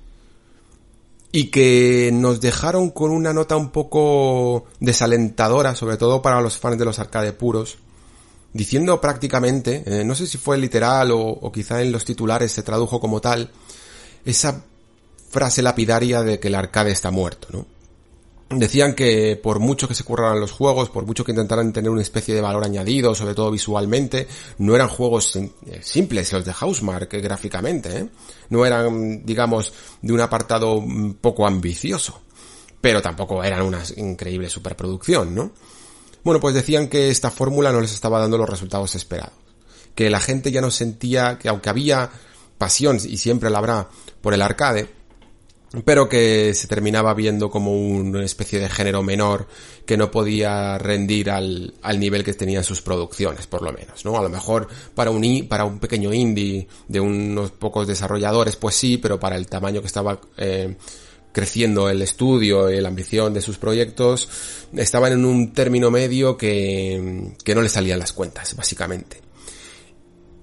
Y 1.35 1.47
que 1.47 2.11
nos 2.13 2.41
dejaron 2.41 2.91
con 2.91 3.11
una 3.11 3.33
nota 3.33 3.57
un 3.57 3.71
poco 3.71 4.67
desalentadora, 4.79 5.75
sobre 5.75 5.97
todo 5.97 6.23
para 6.23 6.41
los 6.41 6.59
fans 6.59 6.79
de 6.79 6.85
los 6.85 7.01
arcade 7.01 7.33
puros, 7.33 7.79
diciendo 8.53 9.01
prácticamente, 9.01 9.83
eh, 9.85 10.05
no 10.05 10.15
sé 10.15 10.29
si 10.29 10.39
fue 10.39 10.57
literal 10.59 11.11
o, 11.11 11.21
o 11.21 11.51
quizá 11.51 11.83
en 11.83 11.91
los 11.91 12.05
titulares 12.05 12.53
se 12.53 12.63
tradujo 12.63 13.01
como 13.01 13.21
tal, 13.21 13.51
esa 14.25 14.63
frase 15.29 15.61
lapidaria 15.61 16.23
de 16.23 16.39
que 16.39 16.47
el 16.47 16.55
arcade 16.55 16.93
está 16.93 17.11
muerto, 17.11 17.49
¿no? 17.51 17.74
Decían 18.51 18.95
que 18.95 19.41
por 19.43 19.59
mucho 19.59 19.89
que 19.89 19.95
se 19.95 20.05
curraran 20.05 20.39
los 20.39 20.53
juegos, 20.53 20.91
por 20.91 21.07
mucho 21.07 21.25
que 21.25 21.33
intentaran 21.33 21.73
tener 21.73 21.91
una 21.91 22.03
especie 22.03 22.35
de 22.35 22.43
valor 22.43 22.65
añadido, 22.65 23.15
sobre 23.15 23.35
todo 23.35 23.51
visualmente, 23.51 24.29
no 24.59 24.75
eran 24.77 24.89
juegos 24.89 25.35
eh, 25.37 25.51
simples 25.83 26.33
los 26.33 26.45
de 26.45 26.53
Housemark 26.53 27.11
gráficamente, 27.23 27.99
¿eh? 27.99 28.09
no 28.51 28.67
eran, 28.67 29.25
digamos, 29.25 29.73
de 30.03 30.13
un 30.13 30.21
apartado 30.21 30.85
poco 31.21 31.47
ambicioso, 31.47 32.21
pero 32.81 33.01
tampoco 33.01 33.43
eran 33.43 33.63
una 33.63 33.83
increíble 33.97 34.51
superproducción, 34.51 35.35
¿no? 35.35 35.53
Bueno, 36.23 36.39
pues 36.39 36.55
decían 36.55 36.89
que 36.89 37.11
esta 37.11 37.31
fórmula 37.31 37.73
no 37.73 37.81
les 37.81 37.95
estaba 37.95 38.21
dando 38.21 38.39
los 38.39 38.49
resultados 38.49 38.95
esperados, 38.95 39.35
que 39.95 40.11
la 40.11 40.21
gente 40.21 40.53
ya 40.53 40.61
no 40.61 40.71
sentía 40.71 41.39
que 41.39 41.49
aunque 41.49 41.71
había 41.71 42.11
pasión 42.59 42.97
y 42.97 43.17
siempre 43.17 43.51
la 43.51 43.59
habrá 43.59 43.89
por 44.21 44.35
el 44.35 44.43
arcade, 44.43 44.89
pero 45.85 46.09
que 46.09 46.55
se 46.55 46.67
terminaba 46.69 47.15
viendo 47.15 47.51
como 47.51 47.73
una 47.73 48.25
especie 48.25 48.61
de 48.61 48.69
género 48.69 49.03
menor 49.03 49.47
que 49.87 49.97
no 49.97 50.11
podía 50.11 50.79
rendir 50.79 51.31
al, 51.31 51.75
al 51.83 51.99
nivel 51.99 52.25
que 52.25 52.35
tenían 52.35 52.65
sus 52.65 52.81
producciones, 52.83 53.47
por 53.47 53.63
lo 53.63 53.73
menos, 53.73 54.05
¿no? 54.05 54.17
A 54.19 54.23
lo 54.23 54.29
mejor 54.29 54.69
para 54.95 55.11
un, 55.11 55.47
para 55.49 55.65
un 55.65 55.79
pequeño 55.79 56.13
indie 56.13 56.69
de 56.89 57.01
unos 57.01 57.51
pocos 57.51 57.87
desarrolladores, 57.87 58.57
pues 58.57 58.75
sí, 58.75 58.99
pero 58.99 59.19
para 59.19 59.37
el 59.37 59.47
tamaño 59.47 59.81
que 59.81 59.87
estaba 59.87 60.21
eh, 60.37 60.77
creciendo 61.33 61.91
el 61.91 62.01
estudio 62.01 62.71
y 62.71 62.81
la 62.81 62.89
ambición 62.89 63.35
de 63.35 63.43
sus 63.43 63.59
proyectos, 63.59 64.29
estaban 64.75 65.13
en 65.13 65.25
un 65.25 65.53
término 65.53 65.91
medio 65.91 66.37
que, 66.37 67.33
que 67.43 67.55
no 67.55 67.63
le 67.63 67.69
salían 67.69 67.99
las 67.99 68.13
cuentas, 68.13 68.55
básicamente. 68.55 69.24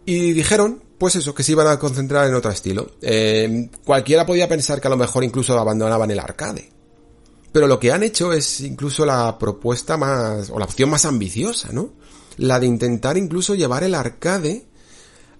Y 0.06 0.34
dijeron 0.34 0.82
pues 1.02 1.16
eso, 1.16 1.34
que 1.34 1.42
se 1.42 1.54
iban 1.54 1.66
a 1.66 1.80
concentrar 1.80 2.28
en 2.28 2.36
otro 2.36 2.52
estilo. 2.52 2.92
Eh, 3.02 3.72
cualquiera 3.84 4.24
podía 4.24 4.48
pensar 4.48 4.80
que 4.80 4.86
a 4.86 4.92
lo 4.92 4.98
mejor 4.98 5.24
incluso 5.24 5.58
abandonaban 5.58 6.12
el 6.12 6.20
arcade. 6.20 6.70
Pero 7.52 7.66
lo 7.66 7.80
que 7.80 7.92
han 7.92 8.04
hecho 8.04 8.32
es 8.32 8.62
incluso 8.62 9.04
la 9.04 9.40
propuesta 9.40 9.98
más, 9.98 10.52
o 10.52 10.60
la 10.60 10.66
opción 10.66 10.92
más 10.92 11.06
ambiciosa, 11.06 11.70
¿no? 11.72 11.90
La 12.38 12.60
de 12.60 12.68
intentar 12.68 13.18
incluso 13.18 13.56
llevar 13.56 13.84
el 13.84 13.96
arcade 13.96 14.68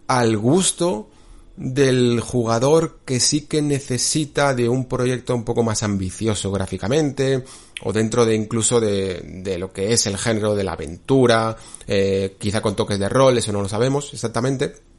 al 0.08 0.36
gusto 0.36 1.11
del 1.56 2.22
jugador 2.22 3.00
que 3.06 3.20
sí 3.20 3.42
que 3.42 3.62
necesita 3.62 4.54
de 4.54 4.70
un 4.70 4.86
proyecto 4.86 5.36
un 5.36 5.44
poco 5.44 5.64
más 5.64 5.84
ambicioso 5.84 6.52
gráficamente, 6.52 7.44
o 7.84 7.94
dentro 7.94 8.26
de 8.26 8.36
incluso 8.36 8.80
de, 8.80 9.22
de 9.44 9.58
lo 9.58 9.72
que 9.74 9.94
es 9.94 10.08
el 10.08 10.18
género 10.18 10.56
de 10.56 10.64
la 10.64 10.74
aventura, 10.74 11.56
eh, 11.88 12.36
quizá 12.40 12.62
con 12.62 12.76
toques 12.76 13.00
de 13.00 13.10
rol, 13.10 13.38
eso 13.38 13.52
no 13.52 13.62
lo 13.62 13.70
sabemos 13.70 14.14
exactamente 14.14 14.92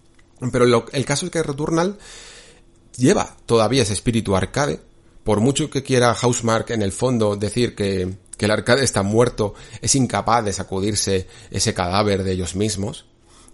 pero 0.50 0.64
el 0.92 1.04
caso 1.04 1.26
es 1.26 1.32
que 1.32 1.42
Returnal 1.42 1.98
lleva 2.96 3.36
todavía 3.46 3.82
ese 3.82 3.92
espíritu 3.92 4.34
arcade. 4.34 4.80
Por 5.22 5.40
mucho 5.40 5.70
que 5.70 5.84
quiera 5.84 6.14
Housemark 6.14 6.70
en 6.70 6.82
el 6.82 6.90
fondo 6.90 7.36
decir 7.36 7.76
que, 7.76 8.16
que 8.36 8.46
el 8.46 8.50
arcade 8.50 8.82
está 8.82 9.02
muerto, 9.04 9.54
es 9.80 9.94
incapaz 9.94 10.44
de 10.44 10.52
sacudirse 10.52 11.28
ese 11.50 11.74
cadáver 11.74 12.24
de 12.24 12.32
ellos 12.32 12.56
mismos. 12.56 13.06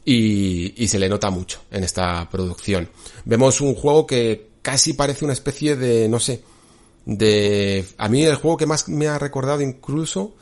Y, 0.04 0.86
se 0.88 0.98
le 0.98 1.08
nota 1.08 1.30
mucho 1.30 1.60
en 1.70 1.84
esta 1.84 2.28
producción. 2.30 2.88
Vemos 3.24 3.60
un 3.60 3.74
juego 3.74 4.06
que 4.06 4.48
casi 4.62 4.94
parece 4.94 5.24
una 5.24 5.34
especie 5.34 5.76
de, 5.76 6.08
no 6.08 6.18
sé, 6.18 6.42
de... 7.04 7.84
A 7.98 8.08
mí 8.08 8.24
el 8.24 8.36
juego 8.36 8.56
que 8.56 8.66
más 8.66 8.88
me 8.88 9.06
ha 9.06 9.18
recordado 9.18 9.60
incluso 9.60 10.34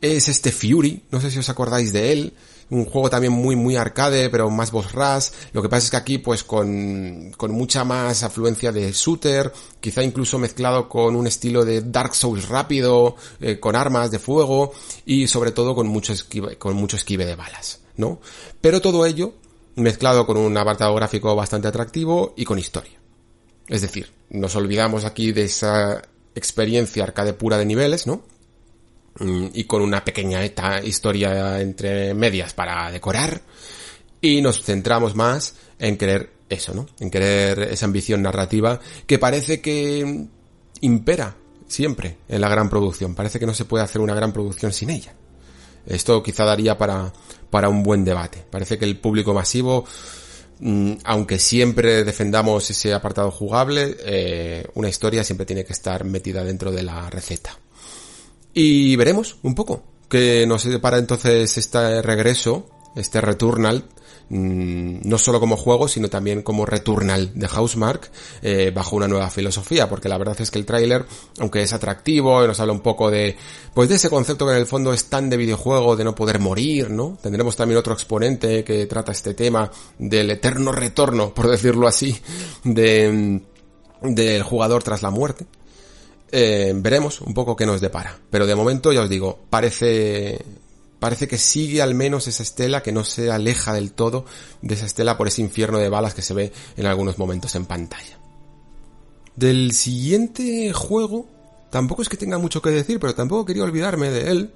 es 0.00 0.28
este 0.28 0.52
Fury, 0.52 1.02
no 1.10 1.20
sé 1.20 1.30
si 1.30 1.38
os 1.38 1.48
acordáis 1.48 1.92
de 1.92 2.12
él, 2.12 2.34
un 2.70 2.84
juego 2.84 3.10
también 3.10 3.32
muy, 3.32 3.56
muy 3.56 3.76
arcade, 3.76 4.30
pero 4.30 4.50
más 4.50 4.70
boss 4.70 4.92
rush. 4.92 5.28
Lo 5.52 5.62
que 5.62 5.68
pasa 5.68 5.84
es 5.84 5.90
que 5.90 5.96
aquí, 5.96 6.18
pues, 6.18 6.44
con, 6.44 7.32
con 7.36 7.52
mucha 7.52 7.84
más 7.84 8.22
afluencia 8.22 8.72
de 8.72 8.90
shooter, 8.92 9.52
quizá 9.80 10.02
incluso 10.02 10.38
mezclado 10.38 10.88
con 10.88 11.16
un 11.16 11.26
estilo 11.26 11.64
de 11.64 11.82
Dark 11.82 12.14
Souls 12.14 12.48
rápido, 12.48 13.16
eh, 13.40 13.58
con 13.60 13.76
armas 13.76 14.10
de 14.10 14.18
fuego, 14.18 14.72
y 15.04 15.26
sobre 15.26 15.52
todo 15.52 15.74
con 15.74 15.86
mucho 15.86 16.14
con 16.58 16.76
mucho 16.76 16.96
esquive 16.96 17.26
de 17.26 17.36
balas, 17.36 17.80
Pero 18.60 18.80
todo 18.80 19.06
ello 19.06 19.34
mezclado 19.76 20.26
con 20.26 20.36
un 20.36 20.56
apartado 20.56 20.94
gráfico 20.94 21.34
bastante 21.34 21.68
atractivo 21.68 22.34
y 22.36 22.44
con 22.44 22.58
historia. 22.58 22.98
Es 23.68 23.82
decir, 23.82 24.12
nos 24.30 24.54
olvidamos 24.56 25.04
aquí 25.04 25.32
de 25.32 25.44
esa 25.44 26.02
experiencia 26.34 27.04
arcade 27.04 27.32
pura 27.32 27.58
de 27.58 27.66
niveles, 27.66 28.06
¿no? 28.06 28.22
Mm, 29.18 29.46
y 29.54 29.64
con 29.64 29.82
una 29.82 30.04
pequeña 30.04 30.44
historia 30.44 31.60
entre 31.60 32.14
medias 32.14 32.52
para 32.52 32.90
decorar 32.90 33.42
y 34.20 34.42
nos 34.42 34.62
centramos 34.62 35.14
más 35.14 35.54
en 35.78 35.96
querer 35.96 36.32
eso, 36.48 36.74
¿no? 36.74 36.86
En 37.00 37.10
querer 37.10 37.60
esa 37.60 37.86
ambición 37.86 38.22
narrativa 38.22 38.80
que 39.06 39.18
parece 39.18 39.60
que 39.60 40.26
impera 40.80 41.36
siempre 41.66 42.18
en 42.28 42.40
la 42.40 42.48
gran 42.48 42.68
producción. 42.68 43.14
Parece 43.14 43.38
que 43.38 43.46
no 43.46 43.54
se 43.54 43.64
puede 43.64 43.84
hacer 43.84 44.00
una 44.00 44.14
gran 44.14 44.32
producción 44.32 44.72
sin 44.72 44.90
ella. 44.90 45.14
Esto 45.86 46.22
quizá 46.22 46.44
daría 46.44 46.78
para, 46.78 47.12
para 47.50 47.68
un 47.68 47.82
buen 47.82 48.04
debate. 48.04 48.44
Parece 48.50 48.78
que 48.78 48.84
el 48.84 48.98
público 48.98 49.34
masivo, 49.34 49.84
mm, 50.60 50.92
aunque 51.04 51.38
siempre 51.38 52.04
defendamos 52.04 52.68
ese 52.70 52.92
apartado 52.94 53.30
jugable, 53.30 53.96
eh, 54.04 54.66
una 54.74 54.88
historia 54.88 55.24
siempre 55.24 55.46
tiene 55.46 55.64
que 55.64 55.72
estar 55.72 56.04
metida 56.04 56.44
dentro 56.44 56.70
de 56.70 56.82
la 56.82 57.08
receta. 57.10 57.58
Y 58.52 58.94
veremos 58.96 59.36
un 59.42 59.54
poco 59.54 59.82
que 60.08 60.46
nos 60.46 60.64
para 60.80 60.98
entonces 60.98 61.58
este 61.58 62.00
regreso, 62.02 62.70
este 62.94 63.20
Returnal, 63.20 63.84
mm, 64.28 65.08
no 65.08 65.18
solo 65.18 65.40
como 65.40 65.56
juego, 65.56 65.88
sino 65.88 66.08
también 66.08 66.42
como 66.42 66.66
Returnal 66.66 67.32
de 67.34 67.48
Housemark, 67.48 68.10
eh, 68.42 68.72
bajo 68.74 68.96
una 68.96 69.08
nueva 69.08 69.30
filosofía, 69.30 69.88
porque 69.88 70.08
la 70.08 70.18
verdad 70.18 70.40
es 70.40 70.50
que 70.50 70.58
el 70.58 70.66
tráiler, 70.66 71.04
aunque 71.38 71.62
es 71.62 71.72
atractivo, 71.72 72.46
nos 72.46 72.60
habla 72.60 72.72
un 72.72 72.80
poco 72.80 73.10
de, 73.10 73.36
pues 73.74 73.88
de 73.88 73.96
ese 73.96 74.10
concepto 74.10 74.46
que 74.46 74.52
en 74.52 74.58
el 74.58 74.66
fondo 74.66 74.92
es 74.92 75.06
tan 75.06 75.30
de 75.30 75.36
videojuego, 75.36 75.96
de 75.96 76.04
no 76.04 76.14
poder 76.14 76.38
morir, 76.38 76.90
¿no? 76.90 77.18
Tendremos 77.22 77.56
también 77.56 77.78
otro 77.78 77.92
exponente 77.92 78.64
que 78.64 78.86
trata 78.86 79.12
este 79.12 79.34
tema 79.34 79.70
del 79.98 80.30
eterno 80.30 80.72
retorno, 80.72 81.32
por 81.34 81.48
decirlo 81.48 81.86
así, 81.86 82.16
de, 82.64 83.40
del 84.02 84.42
jugador 84.42 84.82
tras 84.82 85.02
la 85.02 85.10
muerte. 85.10 85.46
Eh, 86.36 86.72
veremos 86.74 87.20
un 87.20 87.32
poco 87.32 87.54
qué 87.54 87.64
nos 87.64 87.80
depara. 87.80 88.18
Pero 88.28 88.44
de 88.44 88.56
momento, 88.56 88.92
ya 88.92 89.02
os 89.02 89.08
digo, 89.08 89.38
parece, 89.48 90.44
parece 91.04 91.28
que 91.28 91.36
sigue 91.36 91.82
al 91.82 91.94
menos 91.94 92.28
esa 92.28 92.42
estela, 92.42 92.82
que 92.82 92.90
no 92.90 93.04
se 93.04 93.30
aleja 93.30 93.74
del 93.74 93.92
todo 93.92 94.24
de 94.62 94.74
esa 94.74 94.86
estela 94.86 95.18
por 95.18 95.28
ese 95.28 95.42
infierno 95.42 95.76
de 95.76 95.90
balas 95.90 96.14
que 96.14 96.22
se 96.22 96.32
ve 96.32 96.50
en 96.78 96.86
algunos 96.86 97.18
momentos 97.18 97.54
en 97.56 97.66
pantalla. 97.66 98.18
Del 99.36 99.72
siguiente 99.72 100.72
juego, 100.72 101.26
tampoco 101.68 102.00
es 102.00 102.08
que 102.08 102.16
tenga 102.16 102.38
mucho 102.38 102.62
que 102.62 102.70
decir, 102.70 102.98
pero 103.00 103.14
tampoco 103.14 103.44
quería 103.44 103.64
olvidarme 103.64 104.08
de 104.08 104.30
él, 104.30 104.54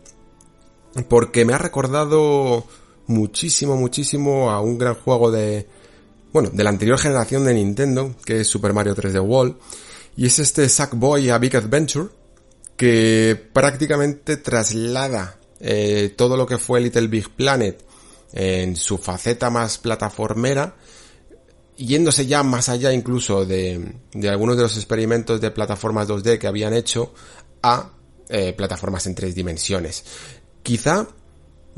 porque 1.11 1.45
me 1.45 1.53
ha 1.53 1.59
recordado 1.59 2.65
muchísimo, 3.09 3.77
muchísimo 3.77 4.51
a 4.51 4.63
un 4.63 4.79
gran 4.79 4.95
juego 4.95 5.31
de, 5.31 5.69
bueno, 6.33 6.49
de 6.51 6.65
la 6.65 6.71
anterior 6.71 6.99
generación 6.99 7.45
de 7.45 7.53
Nintendo, 7.53 8.15
que 8.25 8.41
es 8.41 8.47
Super 8.47 8.73
Mario 8.73 8.97
3D 8.97 9.23
World, 9.23 9.57
y 10.17 10.25
es 10.25 10.39
este 10.39 10.67
Sackboy 10.67 11.29
a 11.29 11.37
Big 11.37 11.55
Adventure 11.55 12.09
que 12.79 13.39
prácticamente 13.53 14.39
traslada 14.39 15.38
eh, 15.61 16.15
todo 16.17 16.37
lo 16.37 16.47
que 16.47 16.59
fue 16.59 16.81
Little 16.81 17.09
Big 17.09 17.31
Planet 17.31 17.85
en 18.33 18.77
su 18.77 18.99
faceta 18.99 19.51
más 19.51 19.79
plataformera, 19.79 20.77
yéndose 21.77 22.27
ya 22.27 22.43
más 22.43 22.69
allá 22.69 22.93
incluso 22.93 23.45
de, 23.45 23.95
de 24.13 24.29
algunos 24.29 24.57
de 24.57 24.63
los 24.63 24.77
experimentos 24.77 25.41
de 25.41 25.51
plataformas 25.51 26.09
2D 26.09 26.39
que 26.39 26.47
habían 26.47 26.75
hecho 26.75 27.15
a 27.63 27.91
eh, 28.29 28.53
plataformas 28.53 29.07
en 29.07 29.15
tres 29.15 29.35
dimensiones. 29.35 30.05
Quizá 30.63 31.09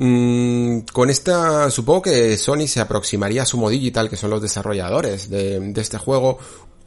Mm, 0.02 0.80
con 0.94 1.10
esta, 1.10 1.70
supongo 1.70 2.00
que 2.00 2.38
Sony 2.38 2.66
se 2.66 2.80
aproximaría 2.80 3.42
a 3.42 3.46
Sumo 3.46 3.68
Digital, 3.68 4.08
que 4.08 4.16
son 4.16 4.30
los 4.30 4.40
desarrolladores 4.40 5.28
de, 5.28 5.60
de 5.60 5.80
este 5.82 5.98
juego, 5.98 6.38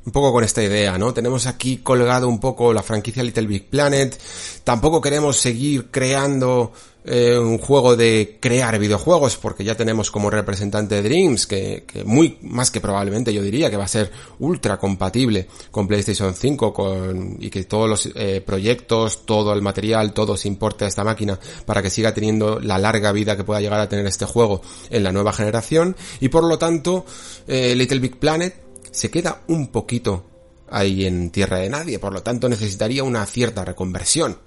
un 0.06 0.12
poco 0.12 0.34
con 0.34 0.44
esta 0.44 0.62
idea, 0.62 0.98
¿no? 0.98 1.13
Tenemos 1.13 1.48
aquí 1.48 1.78
colgado 1.78 2.28
un 2.28 2.39
poco 2.39 2.74
la 2.74 2.84
franquicia 2.84 3.24
Little 3.24 3.48
Big 3.48 3.70
Planet. 3.70 4.20
Tampoco 4.63 5.00
queremos 5.02 5.38
seguir 5.38 5.92
creando 5.92 6.74
eh, 7.06 7.38
un 7.38 7.58
juego 7.58 7.98
de 7.98 8.38
crear 8.39 8.80
videojuegos, 8.80 9.36
porque 9.36 9.66
ya 9.66 9.76
tenemos 9.76 10.10
como 10.10 10.30
representante 10.30 11.02
Dreams, 11.02 11.48
que, 11.48 11.84
que, 11.86 12.06
muy 12.06 12.38
más 12.42 12.72
que 12.72 12.80
probablemente 12.80 13.34
yo 13.34 13.42
diría 13.42 13.70
que 13.70 13.76
va 13.76 13.84
a 13.84 13.89
ser 13.89 14.10
ultra 14.39 14.78
compatible 14.78 15.48
con 15.70 15.86
PlayStation 15.86 16.34
5 16.34 16.74
con, 16.74 17.38
y 17.42 17.50
que 17.50 17.66
todos 17.66 17.89
los 17.89 18.10
eh, 18.16 18.42
proyectos, 18.46 19.26
todo 19.26 19.52
el 19.52 19.62
material, 19.62 20.13
todo 20.13 20.38
se 20.38 20.48
importe 20.48 20.86
a 20.86 20.88
esta 20.88 21.04
máquina 21.04 21.38
para 21.66 21.82
que 21.82 21.89
siga 21.89 22.13
teniendo 22.13 22.62
la 22.62 22.78
larga 22.78 23.12
vida 23.12 23.36
que 23.36 23.44
pueda 23.44 23.60
llegar 23.60 23.82
a 23.82 23.89
tener 23.89 24.06
este 24.06 24.26
juego 24.26 24.62
en 24.89 25.04
la 25.04 25.12
nueva 25.12 25.34
generación. 25.34 25.98
Y 26.22 26.30
por 26.30 26.46
lo 26.46 26.58
tanto, 26.58 27.06
eh, 27.48 27.76
Little 27.76 28.00
Big 28.00 28.18
Planet 28.18 28.62
se 28.93 29.12
queda 29.12 29.41
un 29.47 29.67
poquito 29.67 30.25
ahí 30.69 31.06
en 31.06 31.29
tierra 31.29 31.60
de 31.60 31.69
nadie, 31.69 31.99
por 31.99 32.13
lo 32.13 32.23
tanto 32.23 32.47
necesitaría 32.49 33.03
una 33.03 33.25
cierta 33.25 33.65
reconversión. 33.65 34.39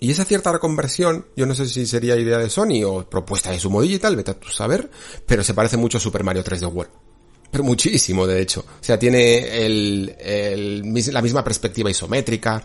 Y 0.00 0.10
esa 0.12 0.24
cierta 0.24 0.52
reconversión, 0.52 1.26
yo 1.36 1.44
no 1.46 1.54
sé 1.54 1.68
si 1.68 1.86
sería 1.86 2.16
idea 2.16 2.38
de 2.38 2.48
Sony 2.48 2.84
o 2.86 3.08
propuesta 3.08 3.50
de 3.50 3.58
Sumo 3.58 3.82
Digital, 3.82 4.14
vete 4.14 4.30
a 4.30 4.38
tu 4.38 4.48
saber, 4.48 4.88
pero 5.26 5.42
se 5.42 5.54
parece 5.54 5.76
mucho 5.76 5.98
a 5.98 6.00
Super 6.00 6.22
Mario 6.22 6.44
3D 6.44 6.72
World. 6.72 6.92
Pero 7.50 7.64
muchísimo, 7.64 8.26
de 8.26 8.42
hecho. 8.42 8.60
O 8.60 8.84
sea, 8.84 8.98
tiene 8.98 9.64
el, 9.64 10.14
el, 10.20 11.12
la 11.12 11.22
misma 11.22 11.42
perspectiva 11.42 11.90
isométrica, 11.90 12.62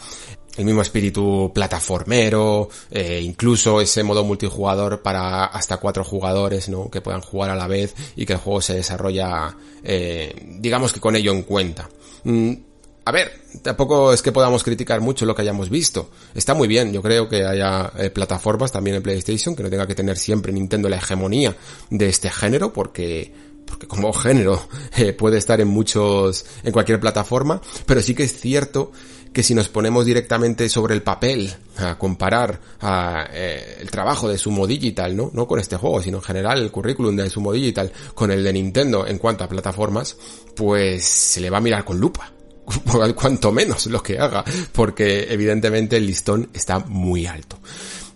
el 0.58 0.66
mismo 0.66 0.82
espíritu 0.82 1.52
plataformero, 1.54 2.70
eh, 2.92 3.22
incluso 3.24 3.82
ese 3.82 4.04
modo 4.04 4.24
multijugador 4.24 5.02
para 5.02 5.46
hasta 5.46 5.78
cuatro 5.78 6.04
jugadores, 6.04 6.70
¿no? 6.70 6.90
Que 6.90 7.02
puedan 7.02 7.22
jugar 7.22 7.50
a 7.50 7.56
la 7.56 7.68
vez 7.68 7.96
y 8.16 8.26
que 8.26 8.34
el 8.34 8.40
juego 8.40 8.62
se 8.62 8.76
desarrolla, 8.76 9.56
eh, 9.84 10.34
digamos 10.60 10.94
que 10.94 11.00
con 11.00 11.16
ello 11.16 11.32
en 11.32 11.44
cuenta. 11.44 11.90
Mm, 12.24 12.54
a 13.06 13.12
ver, 13.12 13.32
tampoco 13.62 14.14
es 14.14 14.22
que 14.22 14.32
podamos 14.32 14.64
criticar 14.64 15.02
mucho 15.02 15.26
lo 15.26 15.36
que 15.36 15.42
hayamos 15.42 15.70
visto. 15.70 16.10
Está 16.34 16.54
muy 16.54 16.68
bien, 16.68 16.94
yo 16.94 17.02
creo 17.02 17.28
que 17.28 17.44
haya 17.44 17.92
eh, 17.98 18.10
plataformas 18.10 18.72
también 18.72 18.96
en 18.96 19.04
PlayStation, 19.04 19.56
que 19.56 19.64
no 19.64 19.70
tenga 19.70 19.88
que 19.88 19.96
tener 19.96 20.18
siempre 20.18 20.54
Nintendo 20.54 20.88
la 20.88 20.98
hegemonía 20.98 21.56
de 21.90 22.08
este 22.08 22.30
género, 22.30 22.72
porque 22.72 23.34
porque 23.66 23.88
como 23.88 24.14
género 24.14 24.68
eh, 24.96 25.14
puede 25.14 25.38
estar 25.38 25.60
en 25.60 25.68
muchos, 25.68 26.46
en 26.64 26.72
cualquier 26.72 27.00
plataforma, 27.00 27.62
pero 27.86 28.02
sí 28.02 28.16
que 28.16 28.24
es 28.24 28.40
cierto 28.40 28.92
que 29.34 29.44
si 29.44 29.56
nos 29.56 29.68
ponemos 29.68 30.06
directamente 30.06 30.70
sobre 30.70 30.94
el 30.94 31.02
papel 31.02 31.52
a 31.78 31.98
comparar 31.98 32.60
eh, 33.34 33.78
el 33.82 33.90
trabajo 33.90 34.30
de 34.30 34.38
Sumo 34.38 34.68
Digital, 34.68 35.16
¿no? 35.16 35.32
No 35.34 35.48
con 35.48 35.60
este 35.60 35.76
juego, 35.76 36.02
sino 36.02 36.18
en 36.18 36.24
general 36.24 36.62
el 36.62 36.72
currículum 36.72 37.16
de 37.16 37.30
Sumo 37.30 37.52
Digital 37.52 37.92
con 38.14 38.32
el 38.32 38.44
de 38.44 38.54
Nintendo 38.54 39.08
en 39.08 39.18
cuanto 39.18 39.44
a 39.44 39.50
plataformas, 39.50 40.16
pues 40.56 41.04
se 41.04 41.42
le 41.42 41.50
va 41.50 41.58
a 41.58 41.62
mirar 41.62 41.84
con 41.84 42.00
lupa. 42.00 42.32
Cuanto 43.16 43.52
menos 43.52 43.88
lo 43.88 44.02
que 44.02 44.18
haga, 44.18 44.42
porque 44.72 45.28
evidentemente 45.30 45.98
el 45.98 46.06
listón 46.06 46.50
está 46.54 46.80
muy 46.80 47.26
alto. 47.26 47.60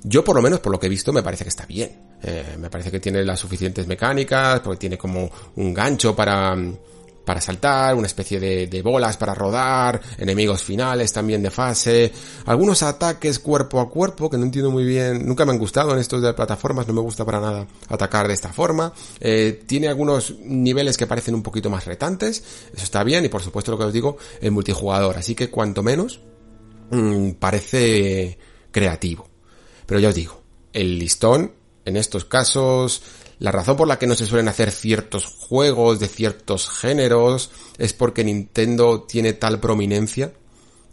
Yo 0.04 0.24
por 0.24 0.38
lo 0.38 0.42
menos 0.42 0.62
por 0.62 0.72
lo 0.72 0.80
que 0.80 0.88
he 0.88 0.90
visto 0.90 1.12
me 1.12 1.22
parece 1.22 1.44
que 1.44 1.50
está 1.50 1.66
bien. 1.66 1.92
Eh, 2.24 2.56
me 2.58 2.70
parece 2.70 2.90
que 2.90 3.02
tiene 3.02 3.26
las 3.26 3.40
suficientes 3.42 3.88
mecánicas, 3.88 4.62
porque 4.62 4.80
tiene 4.80 4.98
como 4.98 5.30
un 5.58 5.74
gancho 5.74 6.16
para 6.16 6.56
para 7.28 7.42
saltar, 7.42 7.94
una 7.94 8.08
especie 8.08 8.40
de, 8.40 8.68
de, 8.68 8.82
bolas 8.82 9.18
para 9.18 9.36
rodar, 9.36 10.00
enemigos 10.18 10.64
finales 10.64 11.12
también 11.12 11.44
de 11.44 11.52
fase, 11.52 12.10
algunos 12.46 12.84
ataques 12.84 13.38
cuerpo 13.40 13.82
a 13.82 13.90
cuerpo 13.90 14.30
que 14.30 14.38
no 14.38 14.46
entiendo 14.46 14.72
muy 14.72 14.86
bien, 14.86 15.28
nunca 15.28 15.46
me 15.46 15.52
han 15.52 15.60
gustado 15.60 15.92
en 15.92 16.00
estos 16.00 16.22
de 16.22 16.34
plataformas, 16.34 16.88
no 16.88 16.94
me 16.94 17.02
gusta 17.02 17.26
para 17.26 17.42
nada 17.42 17.68
atacar 17.90 18.30
de 18.30 18.34
esta 18.34 18.54
forma, 18.54 18.94
eh, 19.20 19.62
tiene 19.68 19.90
algunos 19.90 20.40
niveles 20.40 20.96
que 20.96 21.06
parecen 21.06 21.36
un 21.36 21.44
poquito 21.44 21.70
más 21.70 21.84
retantes, 21.84 22.42
eso 22.74 22.84
está 22.86 23.04
bien 23.04 23.26
y 23.26 23.28
por 23.28 23.42
supuesto 23.42 23.74
lo 23.74 23.78
que 23.78 23.84
os 23.84 23.94
digo, 23.94 24.18
el 24.40 24.52
multijugador, 24.52 25.18
así 25.18 25.36
que 25.36 25.50
cuanto 25.50 25.84
menos 25.84 26.22
mmm, 26.92 27.32
parece 27.32 28.40
creativo. 28.72 29.28
Pero 29.86 30.00
ya 30.00 30.08
os 30.08 30.16
digo, 30.16 30.42
el 30.72 30.98
listón 30.98 31.57
en 31.88 31.98
estos 31.98 32.26
casos 32.26 33.02
la 33.40 33.52
razón 33.52 33.78
por 33.78 33.88
la 33.88 34.00
que 34.00 34.08
no 34.08 34.16
se 34.16 34.26
suelen 34.26 34.48
hacer 34.48 34.72
ciertos 34.72 35.26
juegos 35.26 36.00
de 36.00 36.08
ciertos 36.08 36.70
géneros 36.70 37.52
es 37.78 37.94
porque 37.94 38.24
Nintendo 38.24 39.04
tiene 39.04 39.34
tal 39.34 39.60
prominencia 39.60 40.34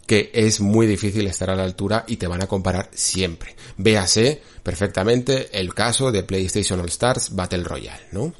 que 0.05 0.29
es 0.33 0.61
muy 0.61 0.85
difícil 0.85 1.25
estar 1.25 1.49
a 1.49 1.55
la 1.55 1.63
altura 1.63 2.05
y 2.07 2.17
te 2.17 2.27
van 2.27 2.43
a 2.43 2.47
comparar 2.47 2.91
siempre. 2.93 3.55
Véase 3.77 4.39
perfectamente 4.61 5.49
el 5.59 5.73
caso 5.73 6.11
de 6.11 6.21
PlayStation 6.21 6.79
All 6.79 6.89
Stars 6.89 7.35
Battle 7.35 7.63
Royale, 7.63 8.03
¿no? 8.11 8.31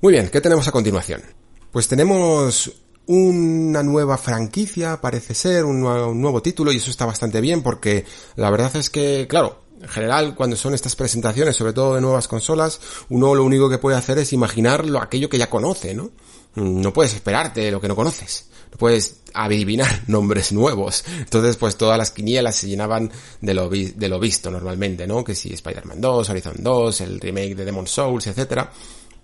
Muy 0.00 0.12
bien, 0.12 0.28
¿qué 0.30 0.40
tenemos 0.40 0.66
a 0.66 0.72
continuación? 0.72 1.22
Pues 1.70 1.86
tenemos 1.86 2.72
una 3.06 3.84
nueva 3.84 4.18
franquicia, 4.18 5.00
parece 5.00 5.34
ser, 5.34 5.64
un 5.64 5.80
nuevo, 5.80 6.08
un 6.08 6.20
nuevo, 6.20 6.42
título, 6.42 6.72
y 6.72 6.78
eso 6.78 6.90
está 6.90 7.06
bastante 7.06 7.40
bien 7.40 7.62
porque 7.62 8.04
la 8.34 8.50
verdad 8.50 8.74
es 8.74 8.90
que, 8.90 9.26
claro, 9.28 9.63
en 9.84 9.90
general, 9.90 10.34
cuando 10.34 10.56
son 10.56 10.72
estas 10.72 10.96
presentaciones, 10.96 11.56
sobre 11.56 11.74
todo 11.74 11.94
de 11.94 12.00
nuevas 12.00 12.26
consolas, 12.26 12.80
uno 13.10 13.34
lo 13.34 13.44
único 13.44 13.68
que 13.68 13.76
puede 13.76 13.98
hacer 13.98 14.16
es 14.16 14.32
imaginarlo 14.32 14.98
aquello 14.98 15.28
que 15.28 15.36
ya 15.36 15.50
conoce, 15.50 15.94
¿no? 15.94 16.10
No 16.54 16.90
puedes 16.94 17.12
esperarte 17.12 17.70
lo 17.70 17.82
que 17.82 17.88
no 17.88 17.94
conoces. 17.94 18.48
No 18.72 18.78
puedes 18.78 19.16
adivinar 19.34 20.04
nombres 20.06 20.52
nuevos. 20.52 21.04
Entonces, 21.18 21.58
pues 21.58 21.76
todas 21.76 21.98
las 21.98 22.12
quinielas 22.12 22.56
se 22.56 22.66
llenaban 22.66 23.12
de 23.42 23.52
lo, 23.52 23.68
de 23.68 24.08
lo 24.08 24.18
visto 24.18 24.50
normalmente, 24.50 25.06
¿no? 25.06 25.22
Que 25.22 25.34
si 25.34 25.52
Spider-Man 25.52 26.00
2, 26.00 26.30
Horizon 26.30 26.56
2, 26.60 27.00
el 27.02 27.20
remake 27.20 27.54
de 27.54 27.66
Demon 27.66 27.86
Souls, 27.86 28.26
etc. 28.26 28.66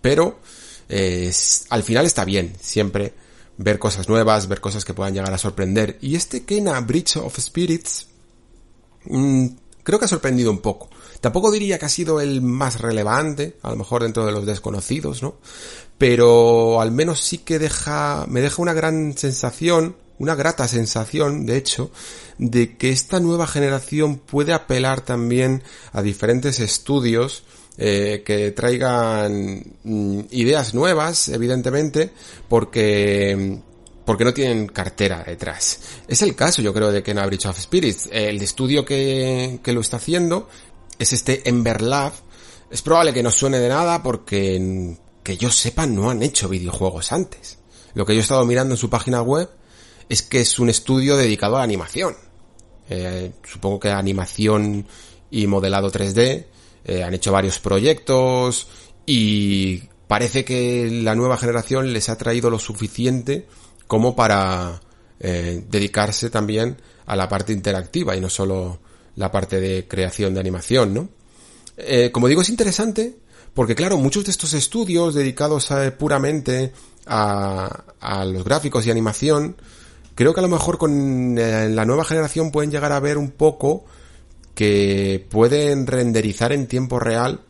Pero, 0.02 0.40
eh, 0.90 1.32
al 1.70 1.82
final 1.82 2.04
está 2.04 2.26
bien, 2.26 2.52
siempre 2.60 3.14
ver 3.56 3.78
cosas 3.78 4.10
nuevas, 4.10 4.46
ver 4.46 4.60
cosas 4.60 4.84
que 4.84 4.92
puedan 4.92 5.14
llegar 5.14 5.32
a 5.32 5.38
sorprender. 5.38 5.96
Y 6.02 6.16
este 6.16 6.44
Kena 6.44 6.78
Bridge 6.80 7.16
of 7.16 7.38
Spirits, 7.38 8.08
mmm, 9.06 9.46
creo 9.82 9.98
que 9.98 10.04
ha 10.04 10.08
sorprendido 10.08 10.50
un 10.50 10.58
poco. 10.58 10.88
Tampoco 11.20 11.50
diría 11.50 11.78
que 11.78 11.86
ha 11.86 11.90
sido 11.90 12.20
el 12.20 12.42
más 12.42 12.80
relevante, 12.80 13.56
a 13.62 13.70
lo 13.70 13.76
mejor 13.76 14.02
dentro 14.02 14.24
de 14.24 14.32
los 14.32 14.46
desconocidos, 14.46 15.22
¿no? 15.22 15.36
Pero 15.98 16.80
al 16.80 16.92
menos 16.92 17.20
sí 17.20 17.38
que 17.38 17.58
deja, 17.58 18.24
me 18.28 18.40
deja 18.40 18.62
una 18.62 18.72
gran 18.72 19.16
sensación, 19.16 19.96
una 20.18 20.34
grata 20.34 20.66
sensación, 20.66 21.46
de 21.46 21.56
hecho, 21.56 21.90
de 22.38 22.76
que 22.76 22.90
esta 22.90 23.20
nueva 23.20 23.46
generación 23.46 24.16
puede 24.16 24.52
apelar 24.52 25.02
también 25.02 25.62
a 25.92 26.02
diferentes 26.02 26.60
estudios 26.60 27.44
eh, 27.76 28.22
que 28.26 28.50
traigan 28.50 29.62
mm, 29.84 30.20
ideas 30.30 30.74
nuevas, 30.74 31.28
evidentemente, 31.28 32.10
porque 32.48 33.60
porque 34.10 34.24
no 34.24 34.34
tienen 34.34 34.66
cartera 34.66 35.22
detrás. 35.24 35.78
Es 36.08 36.20
el 36.22 36.34
caso, 36.34 36.60
yo 36.62 36.74
creo, 36.74 36.90
de 36.90 37.00
Kena 37.00 37.24
Bridge 37.26 37.46
of 37.46 37.56
Spirits. 37.56 38.08
El 38.10 38.42
estudio 38.42 38.84
que, 38.84 39.60
que 39.62 39.72
lo 39.72 39.80
está 39.80 39.98
haciendo 39.98 40.48
es 40.98 41.12
este 41.12 41.48
Ember 41.48 41.80
Lab. 41.80 42.12
Es 42.72 42.82
probable 42.82 43.14
que 43.14 43.22
no 43.22 43.30
suene 43.30 43.60
de 43.60 43.68
nada 43.68 44.02
porque, 44.02 44.96
que 45.22 45.36
yo 45.36 45.48
sepa, 45.48 45.86
no 45.86 46.10
han 46.10 46.24
hecho 46.24 46.48
videojuegos 46.48 47.12
antes. 47.12 47.60
Lo 47.94 48.04
que 48.04 48.14
yo 48.14 48.18
he 48.18 48.22
estado 48.22 48.44
mirando 48.44 48.74
en 48.74 48.78
su 48.78 48.90
página 48.90 49.22
web 49.22 49.48
es 50.08 50.22
que 50.22 50.40
es 50.40 50.58
un 50.58 50.70
estudio 50.70 51.16
dedicado 51.16 51.58
a 51.58 51.62
animación. 51.62 52.16
Eh, 52.88 53.30
supongo 53.44 53.78
que 53.78 53.90
animación 53.90 54.88
y 55.30 55.46
modelado 55.46 55.92
3D. 55.92 56.46
Eh, 56.84 57.04
han 57.04 57.14
hecho 57.14 57.30
varios 57.30 57.60
proyectos 57.60 58.66
y 59.06 59.84
parece 60.08 60.44
que 60.44 60.90
la 60.90 61.14
nueva 61.14 61.36
generación 61.36 61.92
les 61.92 62.08
ha 62.08 62.18
traído 62.18 62.50
lo 62.50 62.58
suficiente 62.58 63.46
como 63.90 64.14
para 64.14 64.80
eh, 65.18 65.64
dedicarse 65.68 66.30
también 66.30 66.76
a 67.06 67.16
la 67.16 67.28
parte 67.28 67.52
interactiva 67.52 68.14
y 68.14 68.20
no 68.20 68.30
solo 68.30 68.78
la 69.16 69.32
parte 69.32 69.60
de 69.60 69.88
creación 69.88 70.32
de 70.32 70.38
animación, 70.38 70.94
¿no? 70.94 71.08
Eh, 71.76 72.12
como 72.12 72.28
digo, 72.28 72.40
es 72.40 72.50
interesante 72.50 73.16
porque, 73.52 73.74
claro, 73.74 73.96
muchos 73.96 74.24
de 74.24 74.30
estos 74.30 74.54
estudios 74.54 75.16
dedicados 75.16 75.72
a, 75.72 75.90
puramente 75.98 76.72
a, 77.04 77.82
a, 77.98 78.24
los 78.26 78.44
gráficos 78.44 78.86
y 78.86 78.92
animación, 78.92 79.56
creo 80.14 80.34
que 80.34 80.38
a 80.38 80.44
lo 80.44 80.48
mejor 80.48 80.78
con 80.78 81.36
eh, 81.36 81.68
la 81.68 81.84
nueva 81.84 82.04
generación 82.04 82.52
pueden 82.52 82.70
llegar 82.70 82.92
a 82.92 83.00
ver 83.00 83.18
un 83.18 83.32
poco 83.32 83.86
que 84.54 85.26
pueden 85.30 85.88
renderizar 85.88 86.52
en 86.52 86.68
tiempo 86.68 87.00
real 87.00 87.40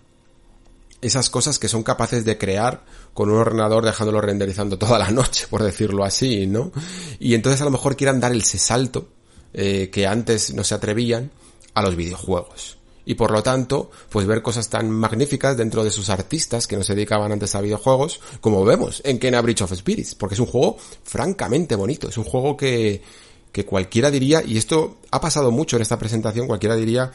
esas 1.03 1.29
cosas 1.29 1.59
que 1.59 1.69
son 1.69 1.83
capaces 1.83 2.25
de 2.25 2.39
crear 2.39 2.83
con 3.15 3.31
un 3.31 3.39
ordenador 3.39 3.85
dejándolo 3.85 4.21
renderizando 4.21 4.79
toda 4.79 4.99
la 4.99 5.11
noche, 5.11 5.47
por 5.49 5.63
decirlo 5.63 6.05
así, 6.05 6.47
¿no? 6.47 6.73
Y 7.19 7.35
entonces 7.35 7.61
a 7.61 7.65
lo 7.65 7.71
mejor 7.71 7.97
quieran 7.97 8.21
dar 8.21 8.35
ese 8.35 8.59
salto 8.59 9.09
eh, 9.53 9.91
que 9.93 10.07
antes 10.07 10.55
no 10.55 10.65
se 10.65 10.75
atrevían 10.75 11.31
a 11.75 11.83
los 11.83 11.97
videojuegos. 11.97 12.79
Y 13.05 13.15
por 13.15 13.33
lo 13.33 13.43
tanto, 13.43 13.91
pues 14.09 14.27
ver 14.27 14.43
cosas 14.43 14.69
tan 14.69 14.91
magníficas 14.91 15.57
dentro 15.57 15.83
de 15.83 15.91
sus 15.91 16.11
artistas 16.11 16.67
que 16.67 16.77
no 16.77 16.85
se 16.85 16.95
dedicaban 16.95 17.33
antes 17.33 17.55
a 17.55 17.61
videojuegos, 17.61 18.21
como 18.41 18.65
vemos 18.65 19.03
en 19.05 19.19
Kena 19.19 19.41
Bridge 19.41 19.63
of 19.63 19.75
Spirits, 19.75 20.15
porque 20.15 20.35
es 20.35 20.41
un 20.41 20.47
juego 20.47 20.77
francamente 21.03 21.75
bonito, 21.75 22.09
es 22.09 22.19
un 22.19 22.25
juego 22.25 22.57
que, 22.57 23.03
que 23.51 23.65
cualquiera 23.65 24.11
diría, 24.11 24.43
y 24.45 24.57
esto 24.59 24.99
ha 25.11 25.21
pasado 25.21 25.51
mucho 25.51 25.77
en 25.77 25.83
esta 25.83 25.99
presentación, 25.99 26.47
cualquiera 26.47 26.77
diría 26.77 27.11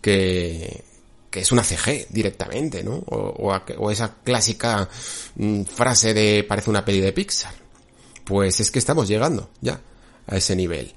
que, 0.00 0.84
que 1.34 1.40
es 1.40 1.50
una 1.50 1.64
CG 1.64 2.06
directamente, 2.10 2.84
¿no? 2.84 2.94
O, 3.08 3.90
esa 3.90 4.14
clásica 4.22 4.88
mm, 5.34 5.62
frase 5.62 6.14
de 6.14 6.44
parece 6.44 6.70
una 6.70 6.84
peli 6.84 7.00
de 7.00 7.12
Pixar. 7.12 7.52
Pues 8.24 8.60
es 8.60 8.70
que 8.70 8.78
estamos 8.78 9.08
llegando 9.08 9.50
ya 9.60 9.80
a 10.28 10.36
ese 10.36 10.54
nivel. 10.54 10.94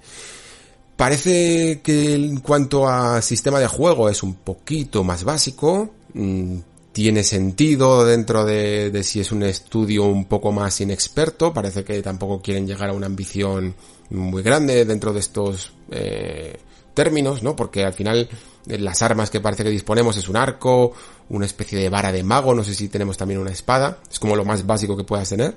Parece 0.96 1.82
que 1.82 2.14
en 2.14 2.38
cuanto 2.42 2.88
a 2.88 3.20
sistema 3.24 3.60
de 3.60 3.66
juego 3.66 4.10
es 4.10 4.22
un 4.22 4.36
poquito 4.36 5.04
más 5.04 5.24
básico, 5.24 5.90
mm, 6.14 6.58
tiene 6.92 7.24
sentido 7.24 8.06
dentro 8.06 8.46
de, 8.46 8.92
si 9.04 9.20
es 9.20 9.32
un 9.32 9.42
estudio 9.42 10.04
un 10.06 10.26
poco 10.26 10.52
más 10.52 10.80
inexperto, 10.82 11.52
parece 11.52 11.84
que 11.84 12.00
tampoco 12.04 12.44
quieren 12.44 12.68
llegar 12.68 12.90
a 12.92 12.94
una 12.94 13.08
ambición 13.08 13.74
muy 14.12 14.44
grande 14.44 14.86
dentro 14.86 15.14
de 15.14 15.20
estos 15.20 15.74
eh, 15.90 16.60
términos, 16.94 17.42
¿no? 17.42 17.56
Porque 17.56 17.84
al 17.84 17.94
final 17.94 18.30
las 18.68 19.02
armas 19.02 19.30
que 19.30 19.40
parece 19.40 19.64
que 19.64 19.70
disponemos 19.70 20.18
es 20.18 20.28
un 20.30 20.36
arco, 20.36 20.94
una 21.30 21.46
especie 21.46 21.80
de 21.80 21.90
vara 21.90 22.12
de 22.12 22.24
mago, 22.24 22.54
no 22.54 22.64
sé 22.64 22.74
si 22.74 22.90
tenemos 22.90 23.18
también 23.18 23.40
una 23.40 23.52
espada, 23.52 24.00
es 24.10 24.20
como 24.20 24.36
lo 24.36 24.46
más 24.46 24.66
básico 24.66 24.98
que 24.98 25.04
puedas 25.04 25.30
tener. 25.30 25.56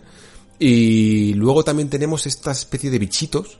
Y 0.58 1.34
luego 1.34 1.64
también 1.64 1.88
tenemos 1.88 2.26
esta 2.26 2.52
especie 2.52 2.90
de 2.90 2.98
bichitos, 2.98 3.58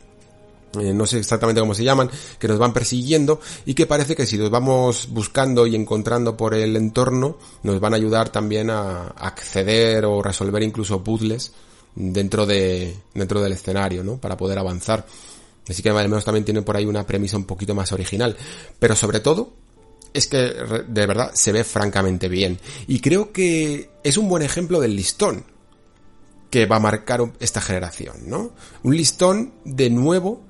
eh, 0.79 0.93
no 0.93 1.07
sé 1.07 1.19
exactamente 1.19 1.61
cómo 1.61 1.75
se 1.75 1.83
llaman, 1.83 2.11
que 2.39 2.47
nos 2.47 2.59
van 2.59 2.73
persiguiendo 2.73 3.41
y 3.65 3.75
que 3.75 3.87
parece 3.87 4.15
que 4.15 4.27
si 4.27 4.37
los 4.37 4.51
vamos 4.51 5.09
buscando 5.11 5.67
y 5.67 5.75
encontrando 5.75 6.37
por 6.37 6.55
el 6.55 6.77
entorno, 6.77 7.39
nos 7.63 7.81
van 7.81 7.95
a 7.95 7.97
ayudar 7.97 8.29
también 8.29 8.71
a 8.71 9.09
acceder 9.09 10.05
o 10.05 10.23
resolver 10.23 10.63
incluso 10.63 11.03
puzzles 11.03 11.53
dentro 11.95 12.47
de, 12.47 12.97
dentro 13.15 13.41
del 13.41 13.53
escenario, 13.53 14.05
¿no? 14.05 14.19
Para 14.19 14.37
poder 14.37 14.59
avanzar. 14.59 15.07
Así 15.71 15.83
que 15.83 15.91
al 15.91 16.09
menos 16.09 16.25
también 16.25 16.45
tiene 16.45 16.63
por 16.63 16.77
ahí 16.77 16.85
una 16.85 17.07
premisa 17.07 17.37
un 17.37 17.45
poquito 17.45 17.75
más 17.75 17.93
original. 17.93 18.37
Pero 18.79 18.97
sobre 18.97 19.21
todo, 19.21 19.53
es 20.13 20.27
que 20.27 20.39
de 20.39 21.07
verdad 21.07 21.31
se 21.35 21.53
ve 21.53 21.65
francamente 21.65 22.29
bien. 22.29 22.59
Y 22.87 23.01
creo 23.01 23.33
que 23.33 23.91
es 24.03 24.17
un 24.17 24.29
buen 24.29 24.43
ejemplo 24.43 24.81
del 24.81 24.97
listón 24.97 25.45
que 26.51 26.67
va 26.67 26.77
a 26.77 26.81
marcar 26.81 27.33
esta 27.39 27.61
generación, 27.61 28.17
¿no? 28.27 28.51
Un 28.83 28.97
listón 28.97 29.53
de 29.65 29.89
nuevo, 29.89 30.43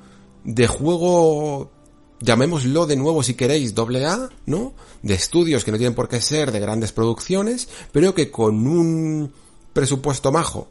de 0.45 0.67
juego, 0.67 1.71
llamémoslo 2.21 2.87
de 2.87 2.97
nuevo 2.97 3.23
si 3.23 3.35
queréis, 3.35 3.75
doble 3.75 4.07
A, 4.07 4.31
¿no? 4.47 4.73
De 5.03 5.15
estudios 5.15 5.63
que 5.63 5.73
no 5.73 5.77
tienen 5.77 5.95
por 5.95 6.09
qué 6.09 6.23
ser 6.23 6.53
de 6.53 6.61
grandes 6.61 6.93
producciones, 6.93 7.69
pero 7.93 8.15
que 8.15 8.31
con 8.31 8.67
un 8.67 9.33
presupuesto 9.75 10.33
majo 10.33 10.69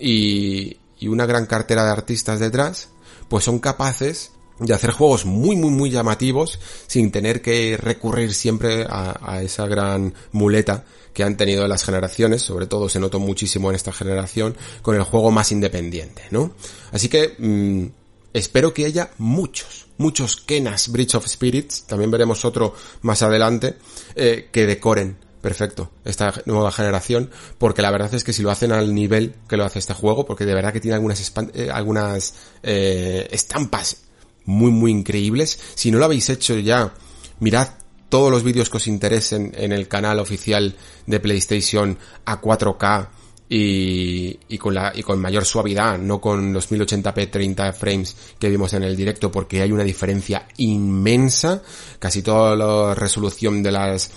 y, 0.00 0.76
y 0.98 1.06
una 1.06 1.26
gran 1.26 1.46
cartera 1.46 1.84
de 1.84 1.92
artistas 1.92 2.40
detrás, 2.40 2.88
pues 3.28 3.44
son 3.44 3.58
capaces 3.58 4.32
de 4.58 4.74
hacer 4.74 4.90
juegos 4.90 5.26
muy 5.26 5.56
muy 5.56 5.70
muy 5.70 5.90
llamativos 5.90 6.58
sin 6.86 7.10
tener 7.10 7.42
que 7.42 7.76
recurrir 7.76 8.32
siempre 8.32 8.86
a, 8.88 9.42
esa 9.42 9.66
gran 9.66 10.14
muleta 10.32 10.84
que 11.12 11.24
han 11.24 11.36
tenido 11.36 11.66
las 11.66 11.84
generaciones, 11.84 12.42
sobre 12.42 12.66
todo 12.66 12.88
se 12.88 13.00
notó 13.00 13.18
muchísimo 13.18 13.70
en 13.70 13.76
esta 13.76 13.92
generación 13.92 14.56
con 14.82 14.96
el 14.96 15.02
juego 15.02 15.30
más 15.30 15.50
independiente, 15.50 16.22
¿no? 16.30 16.52
Así 16.92 17.08
que 17.08 17.34
mm, 17.38 17.86
espero 18.34 18.74
que 18.74 18.84
haya 18.84 19.10
muchos, 19.16 19.86
muchos 19.96 20.36
Kenas 20.36 20.90
Bridge 20.90 21.14
of 21.14 21.26
Spirits, 21.26 21.84
también 21.84 22.10
veremos 22.10 22.44
otro 22.44 22.74
más 23.00 23.22
adelante, 23.22 23.76
eh, 24.14 24.50
que 24.52 24.66
decoren 24.66 25.16
perfecto 25.46 25.92
esta 26.04 26.34
nueva 26.44 26.72
generación, 26.72 27.30
porque 27.56 27.80
la 27.80 27.92
verdad 27.92 28.12
es 28.12 28.24
que 28.24 28.32
si 28.32 28.42
lo 28.42 28.50
hacen 28.50 28.72
al 28.72 28.92
nivel 28.92 29.36
que 29.48 29.56
lo 29.56 29.64
hace 29.64 29.78
este 29.78 29.94
juego, 29.94 30.26
porque 30.26 30.44
de 30.44 30.54
verdad 30.54 30.72
que 30.72 30.80
tiene 30.80 30.96
algunas, 30.96 31.32
eh, 31.54 31.68
algunas 31.72 32.34
eh, 32.64 33.28
estampas 33.30 33.98
muy 34.44 34.72
muy 34.72 34.90
increíbles, 34.90 35.56
si 35.76 35.92
no 35.92 35.98
lo 35.98 36.06
habéis 36.06 36.28
hecho 36.30 36.58
ya, 36.58 36.92
mirad 37.38 37.68
todos 38.08 38.32
los 38.32 38.42
vídeos 38.42 38.68
que 38.68 38.78
os 38.78 38.88
interesen 38.88 39.52
en 39.56 39.70
el 39.70 39.86
canal 39.86 40.18
oficial 40.18 40.74
de 41.06 41.20
PlayStation 41.20 41.96
a 42.24 42.40
4K 42.40 43.08
y, 43.48 44.40
y, 44.48 44.58
con 44.58 44.74
la, 44.74 44.92
y 44.96 45.04
con 45.04 45.20
mayor 45.20 45.44
suavidad, 45.44 45.96
no 45.96 46.20
con 46.20 46.52
los 46.52 46.68
1080p 46.72 47.30
30 47.30 47.72
frames 47.72 48.16
que 48.40 48.50
vimos 48.50 48.72
en 48.72 48.82
el 48.82 48.96
directo, 48.96 49.30
porque 49.30 49.62
hay 49.62 49.70
una 49.70 49.84
diferencia 49.84 50.48
inmensa, 50.56 51.62
casi 52.00 52.22
toda 52.22 52.56
la 52.56 52.96
resolución 52.96 53.62
de 53.62 53.70
las 53.70 54.10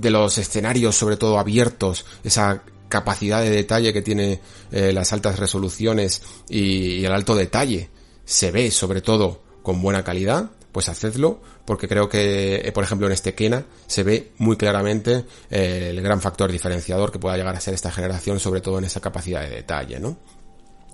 de 0.00 0.10
los 0.10 0.38
escenarios, 0.38 0.96
sobre 0.96 1.16
todo 1.16 1.38
abiertos, 1.38 2.04
esa 2.24 2.62
capacidad 2.88 3.42
de 3.42 3.50
detalle 3.50 3.92
que 3.92 4.02
tiene 4.02 4.40
eh, 4.70 4.92
las 4.92 5.12
altas 5.12 5.38
resoluciones 5.38 6.22
y, 6.48 7.04
el 7.04 7.12
alto 7.12 7.34
detalle, 7.34 7.90
se 8.24 8.50
ve 8.50 8.70
sobre 8.70 9.00
todo 9.00 9.42
con 9.62 9.82
buena 9.82 10.04
calidad, 10.04 10.50
pues 10.72 10.88
hacedlo, 10.88 11.40
porque 11.64 11.88
creo 11.88 12.08
que, 12.08 12.62
eh, 12.64 12.72
por 12.72 12.84
ejemplo, 12.84 13.06
en 13.06 13.12
este 13.12 13.34
Kena 13.34 13.66
se 13.86 14.02
ve 14.02 14.32
muy 14.38 14.56
claramente 14.56 15.24
eh, 15.50 15.88
el 15.90 16.00
gran 16.00 16.20
factor 16.20 16.50
diferenciador 16.50 17.10
que 17.10 17.18
pueda 17.18 17.36
llegar 17.36 17.56
a 17.56 17.60
ser 17.60 17.74
esta 17.74 17.90
generación, 17.90 18.40
sobre 18.40 18.60
todo 18.60 18.78
en 18.78 18.84
esa 18.84 19.00
capacidad 19.00 19.42
de 19.42 19.50
detalle, 19.50 19.98
¿no? 19.98 20.16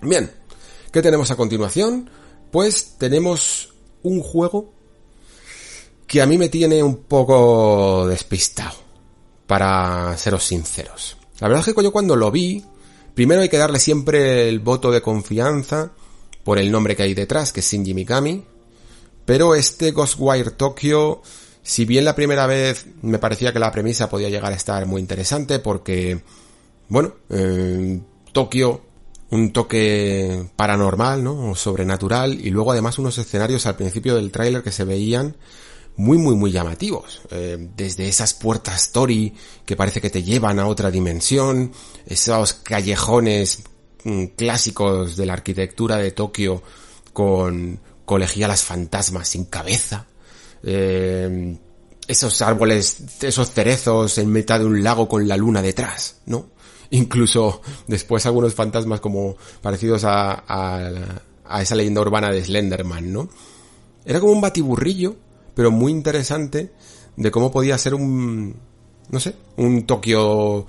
Bien, 0.01 0.31
¿qué 0.91 1.03
tenemos 1.03 1.31
a 1.31 1.37
continuación? 1.37 2.11
Pues 2.51 2.97
tenemos 2.99 3.75
un 4.03 4.21
juego 4.21 4.73
que 6.07 6.23
a 6.23 6.27
mí 6.27 6.39
me 6.39 6.49
tiene 6.49 6.83
un 6.83 6.97
poco 7.05 8.07
despistado 8.09 8.84
para 9.55 10.19
seros 10.19 10.43
sinceros. 10.43 11.17
La 11.39 11.47
verdad 11.47 11.65
es 11.65 11.73
que 11.73 11.83
yo 11.85 11.93
cuando 11.93 12.17
lo 12.17 12.33
vi, 12.33 12.65
primero 13.15 13.41
hay 13.41 13.49
que 13.49 13.57
darle 13.57 13.79
siempre 13.79 14.49
el 14.49 14.59
voto 14.59 14.91
de 14.91 15.01
confianza 15.01 15.93
por 16.43 16.59
el 16.59 16.73
nombre 16.73 16.97
que 16.97 17.05
hay 17.05 17.15
detrás, 17.15 17.53
que 17.53 17.61
es 17.61 17.71
Shinji 17.71 17.95
Mikami, 17.95 18.43
pero 19.25 19.55
este 19.55 19.93
Ghostwire 19.93 20.51
Tokyo, 20.51 21.23
si 21.63 21.85
bien 21.85 22.05
la 22.05 22.17
primera 22.17 22.49
vez 22.49 22.87
me 23.03 23.21
parecía 23.21 23.53
que 23.53 23.61
la 23.61 23.71
premisa 23.71 24.11
podía 24.11 24.29
llegar 24.29 24.53
a 24.53 24.57
estar 24.57 24.87
muy 24.87 25.01
interesante 25.01 25.61
porque, 25.61 26.21
bueno, 26.89 27.15
eh, 27.31 28.01
Tokio, 28.33 28.81
un 29.31 29.53
toque 29.53 30.49
paranormal, 30.57 31.23
¿no? 31.23 31.53
O 31.53 31.55
sobrenatural, 31.55 32.45
y 32.45 32.51
luego 32.51 32.73
además 32.73 32.99
unos 32.99 33.19
escenarios 33.19 33.67
al 33.67 33.77
principio 33.77 34.17
del 34.17 34.33
tráiler 34.33 34.65
que 34.65 34.73
se 34.73 34.83
veían 34.83 35.37
muy, 35.97 36.19
muy, 36.19 36.35
muy 36.35 36.51
llamativos. 36.51 37.23
Eh, 37.31 37.71
desde 37.77 38.09
esas 38.09 38.35
puertas 38.35 38.83
story 38.83 39.35
que 39.65 39.77
parece 39.77 40.01
que 40.01 40.11
te 40.11 40.23
llevan 40.23 40.59
a 40.59 40.67
otra 40.67 40.91
dimensión, 40.91 41.73
esos 42.07 42.55
callejones 42.55 43.63
mm, 44.05 44.25
clásicos 44.37 45.17
de 45.17 45.27
la 45.27 45.35
arquitectura 45.35 45.97
de 45.97 46.11
Tokio 46.11 46.63
con 47.13 47.79
colegialas 48.05 48.63
fantasmas 48.63 49.29
sin 49.29 49.45
cabeza, 49.45 50.07
eh, 50.63 51.57
esos 52.07 52.43
árboles, 52.43 52.99
esos 53.23 53.51
cerezos 53.51 54.19
en 54.19 54.31
mitad 54.31 54.59
de 54.59 54.67
un 54.67 54.83
lago 54.83 55.09
con 55.09 55.27
la 55.27 55.37
luna 55.37 55.63
detrás, 55.63 56.21
¿no? 56.27 56.51
Incluso 56.91 57.63
después 57.87 58.27
algunos 58.27 58.55
fantasmas 58.55 59.01
como 59.01 59.37
parecidos 59.63 60.05
a, 60.05 60.45
a, 60.47 60.91
a 61.47 61.63
esa 61.63 61.75
leyenda 61.75 62.03
urbana 62.03 62.31
de 62.31 62.45
Slenderman, 62.45 63.11
¿no? 63.11 63.31
Era 64.05 64.21
como 64.21 64.33
un 64.33 64.41
batiburrillo 64.43 65.17
pero 65.55 65.71
muy 65.71 65.93
interesante 65.93 66.73
de 67.17 67.31
cómo 67.31 67.51
podía 67.51 67.79
ser 67.79 67.95
un, 67.95 68.57
no 69.11 69.21
sé, 69.21 69.35
un 69.57 69.87
Tokio 69.87 70.67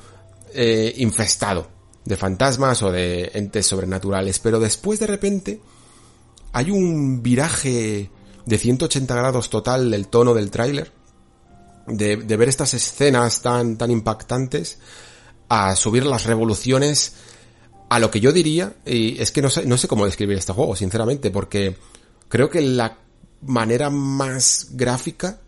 eh, 0.54 0.94
infestado 0.98 1.68
de 2.04 2.16
fantasmas 2.16 2.84
o 2.84 2.92
de 2.92 3.32
entes 3.34 3.66
sobrenaturales. 3.66 4.40
Pero 4.40 4.60
después 4.60 5.00
de 5.00 5.08
repente 5.08 5.60
hay 6.54 6.72
un 6.72 7.22
viraje 7.22 8.10
de 8.46 8.58
180 8.58 9.16
grados 9.16 9.50
total 9.50 9.90
del 9.92 10.08
tono 10.08 10.34
del 10.34 10.52
tráiler, 10.52 10.92
de, 11.88 12.18
de, 12.18 12.38
ver 12.38 12.50
estas 12.50 12.74
escenas 12.74 13.42
tan, 13.42 13.78
tan 13.78 13.92
impactantes, 13.92 14.80
a 15.50 15.76
subir 15.76 16.06
las 16.06 16.26
revoluciones 16.26 17.14
a 17.90 18.00
lo 18.00 18.10
que 18.10 18.20
yo 18.20 18.32
diría, 18.32 18.76
y 18.86 19.22
es 19.22 19.32
que 19.32 19.42
no 19.42 19.50
sé, 19.50 19.66
no 19.66 19.78
sé 19.78 19.88
cómo 19.88 20.06
describir 20.06 20.38
este 20.38 20.54
juego, 20.54 20.76
sinceramente, 20.76 21.30
porque 21.30 21.76
creo 22.30 22.50
que 22.50 22.62
la 22.62 22.98
manera 23.46 23.90
más 23.90 24.70
gráfica 24.72 25.40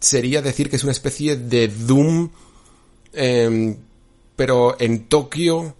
sería 0.00 0.42
decir 0.42 0.68
que 0.68 0.76
es 0.76 0.82
una 0.82 0.92
especie 0.92 1.36
de 1.36 1.68
Doom, 1.68 2.30
em, 3.12 3.76
pero 4.36 4.76
en 4.80 5.06
Tokio 5.06 5.76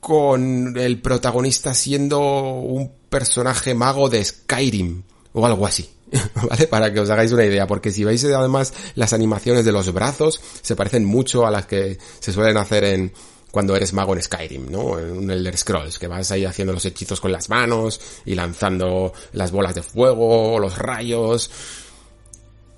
con 0.00 0.76
el 0.76 1.00
protagonista 1.00 1.74
siendo 1.74 2.20
un 2.20 2.90
personaje 3.10 3.74
mago 3.74 4.08
de 4.08 4.24
Skyrim 4.24 5.02
o 5.32 5.46
algo 5.46 5.66
así. 5.66 5.90
¿Vale? 6.48 6.66
Para 6.68 6.92
que 6.92 7.00
os 7.00 7.10
hagáis 7.10 7.32
una 7.32 7.44
idea, 7.44 7.66
porque 7.66 7.90
si 7.90 8.04
veis 8.04 8.24
además 8.24 8.72
las 8.94 9.12
animaciones 9.12 9.66
de 9.66 9.72
los 9.72 9.92
brazos, 9.92 10.40
se 10.62 10.74
parecen 10.74 11.04
mucho 11.04 11.46
a 11.46 11.50
las 11.50 11.66
que 11.66 11.98
se 12.20 12.32
suelen 12.32 12.56
hacer 12.56 12.84
en, 12.84 13.12
cuando 13.50 13.74
eres 13.74 13.92
mago 13.92 14.14
en 14.14 14.22
Skyrim, 14.22 14.70
¿no? 14.70 14.98
En 14.98 15.10
un 15.10 15.30
Elder 15.30 15.56
Scrolls, 15.56 15.98
que 15.98 16.06
vas 16.06 16.30
ahí 16.30 16.44
haciendo 16.44 16.72
los 16.72 16.84
hechizos 16.84 17.20
con 17.20 17.32
las 17.32 17.48
manos 17.48 18.00
y 18.24 18.34
lanzando 18.34 19.12
las 19.32 19.50
bolas 19.50 19.74
de 19.74 19.82
fuego, 19.82 20.58
los 20.58 20.76
rayos. 20.76 21.50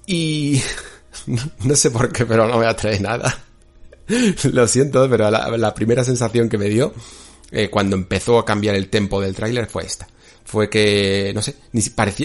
Y 0.07 0.63
no 1.65 1.77
sé 1.77 1.91
por 1.91 2.13
qué, 2.13 2.25
pero 2.25 2.47
no 2.47 2.59
me 2.59 2.67
atrae 2.67 3.01
nada. 3.01 3.45
Lo 4.53 4.67
siento, 4.67 5.09
pero 5.09 5.31
la, 5.31 5.75
primera 5.75 6.05
sensación 6.05 6.49
que 6.49 6.59
me 6.59 6.69
dio 6.69 6.93
eh, 7.51 7.69
cuando 7.71 7.97
empezó 7.97 8.39
a 8.39 8.45
cambiar 8.45 8.75
el 8.75 8.89
tempo 8.89 9.21
del 9.21 9.35
tráiler 9.35 9.67
fue 9.67 9.85
esta. 9.85 10.09
Fue 10.45 10.69
que, 10.69 11.31
no 11.33 11.43
sé, 11.43 11.55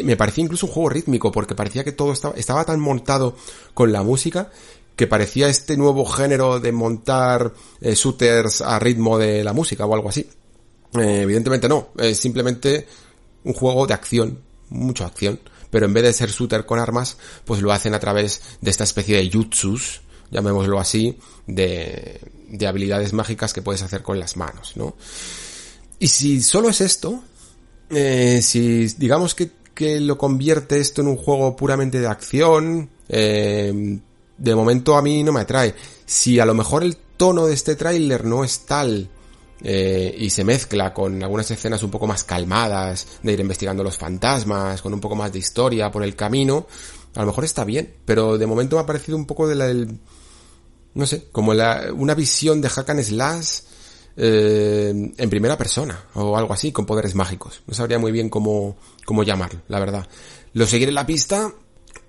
me 0.04 0.16
parecía 0.16 0.44
incluso 0.44 0.66
un 0.66 0.72
juego 0.72 0.90
rítmico 0.90 1.32
porque 1.32 1.54
parecía 1.54 1.84
que 1.84 1.92
todo 1.92 2.12
estaba, 2.12 2.36
estaba 2.36 2.66
tan 2.66 2.80
montado 2.80 3.36
con 3.74 3.92
la 3.92 4.02
música 4.02 4.50
que 4.96 5.08
parecía 5.08 5.48
este 5.48 5.78
nuevo 5.78 6.06
género 6.06 6.60
de 6.60 6.72
montar 6.72 7.54
eh, 7.82 7.94
shooters 7.96 8.62
a 8.62 8.80
ritmo 8.80 9.18
de 9.18 9.44
la 9.44 9.54
música 9.54 9.86
o 9.86 9.94
algo 9.94 10.10
así. 10.10 10.28
Eh, 10.94 11.22
evidentemente 11.24 11.68
no, 11.68 11.90
es 11.98 12.18
simplemente 12.18 12.88
un 13.44 13.54
juego 13.54 13.86
de 13.86 13.94
acción, 13.94 14.40
mucha 14.70 15.06
acción, 15.06 15.40
pero 15.70 15.86
en 15.86 15.94
vez 15.94 16.04
de 16.04 16.14
ser 16.14 16.30
shooter 16.30 16.66
con 16.66 16.80
armas, 16.80 17.18
pues 17.44 17.62
lo 17.62 17.72
hacen 17.72 17.94
a 17.94 18.00
través 18.00 18.42
de 18.62 18.72
esta 18.72 18.86
especie 18.86 19.18
de 19.18 19.30
jutsus, 19.30 20.02
llamémoslo 20.32 20.80
así, 20.80 21.18
de, 21.48 22.22
de 22.48 22.68
habilidades 22.68 23.14
mágicas 23.14 23.54
que 23.54 23.62
puedes 23.62 23.82
hacer 23.82 24.02
con 24.02 24.20
las 24.20 24.38
manos, 24.38 24.74
¿no? 24.76 24.96
Y 26.00 26.08
si 26.08 26.42
solo 26.42 26.70
es 26.70 26.82
esto, 26.82 27.24
eh, 27.90 28.42
si 28.42 28.88
digamos 28.98 29.36
que, 29.36 29.52
que, 29.74 30.00
lo 30.00 30.18
convierte 30.18 30.80
esto 30.80 31.02
en 31.02 31.08
un 31.08 31.18
juego 31.18 31.56
puramente 31.56 32.00
de 32.00 32.08
acción, 32.08 32.90
eh, 33.08 34.00
de 34.38 34.56
momento 34.56 34.96
a 34.96 35.02
mí 35.02 35.24
no 35.24 35.32
me 35.32 35.42
atrae. 35.42 35.76
Si 36.06 36.40
a 36.40 36.46
lo 36.46 36.54
mejor 36.54 36.84
el 36.84 36.98
tono 36.98 37.46
de 37.46 37.54
este 37.54 37.76
tráiler 37.76 38.26
no 38.26 38.44
es 38.44 38.66
tal 38.66 39.10
eh, 39.62 40.16
y 40.18 40.30
se 40.30 40.44
mezcla 40.44 40.94
con 40.94 41.24
algunas 41.24 41.50
escenas 41.50 41.82
un 41.84 41.92
poco 41.92 42.08
más 42.08 42.24
calmadas, 42.24 43.08
de 43.24 43.34
ir 43.34 43.40
investigando 43.40 43.84
los 43.84 43.98
fantasmas, 43.98 44.82
con 44.82 44.94
un 44.94 45.00
poco 45.00 45.16
más 45.16 45.32
de 45.32 45.40
historia 45.40 45.92
por 45.92 46.04
el 46.04 46.16
camino, 46.16 46.68
a 47.16 47.22
lo 47.22 47.28
mejor 47.28 47.46
está 47.46 47.64
bien, 47.64 47.96
pero 48.06 48.38
de 48.38 48.46
momento 48.46 48.76
me 48.76 48.82
ha 48.82 48.86
parecido 48.86 49.18
un 49.18 49.26
poco 49.26 49.48
de 49.48 49.56
la, 49.56 49.74
no 50.94 51.06
sé, 51.06 51.30
como 51.32 51.54
la, 51.54 51.88
una 51.94 52.14
visión 52.14 52.62
de 52.62 52.70
Hack 52.70 52.90
and 52.90 53.02
Slash 53.02 53.60
eh, 54.18 55.14
en 55.18 55.30
primera 55.30 55.58
persona 55.58 56.06
o 56.14 56.38
algo 56.38 56.54
así, 56.54 56.72
con 56.72 56.86
poderes 56.86 57.16
mágicos. 57.16 57.64
No 57.68 57.74
sabría 57.74 58.00
muy 58.00 58.12
bien 58.12 58.30
cómo, 58.30 58.78
cómo 59.06 59.24
llamarlo, 59.24 59.62
la 59.70 59.80
verdad. 59.80 60.08
Lo 60.54 60.68
seguiré 60.68 60.90
en 60.90 60.96
la 60.96 61.06
pista, 61.06 61.54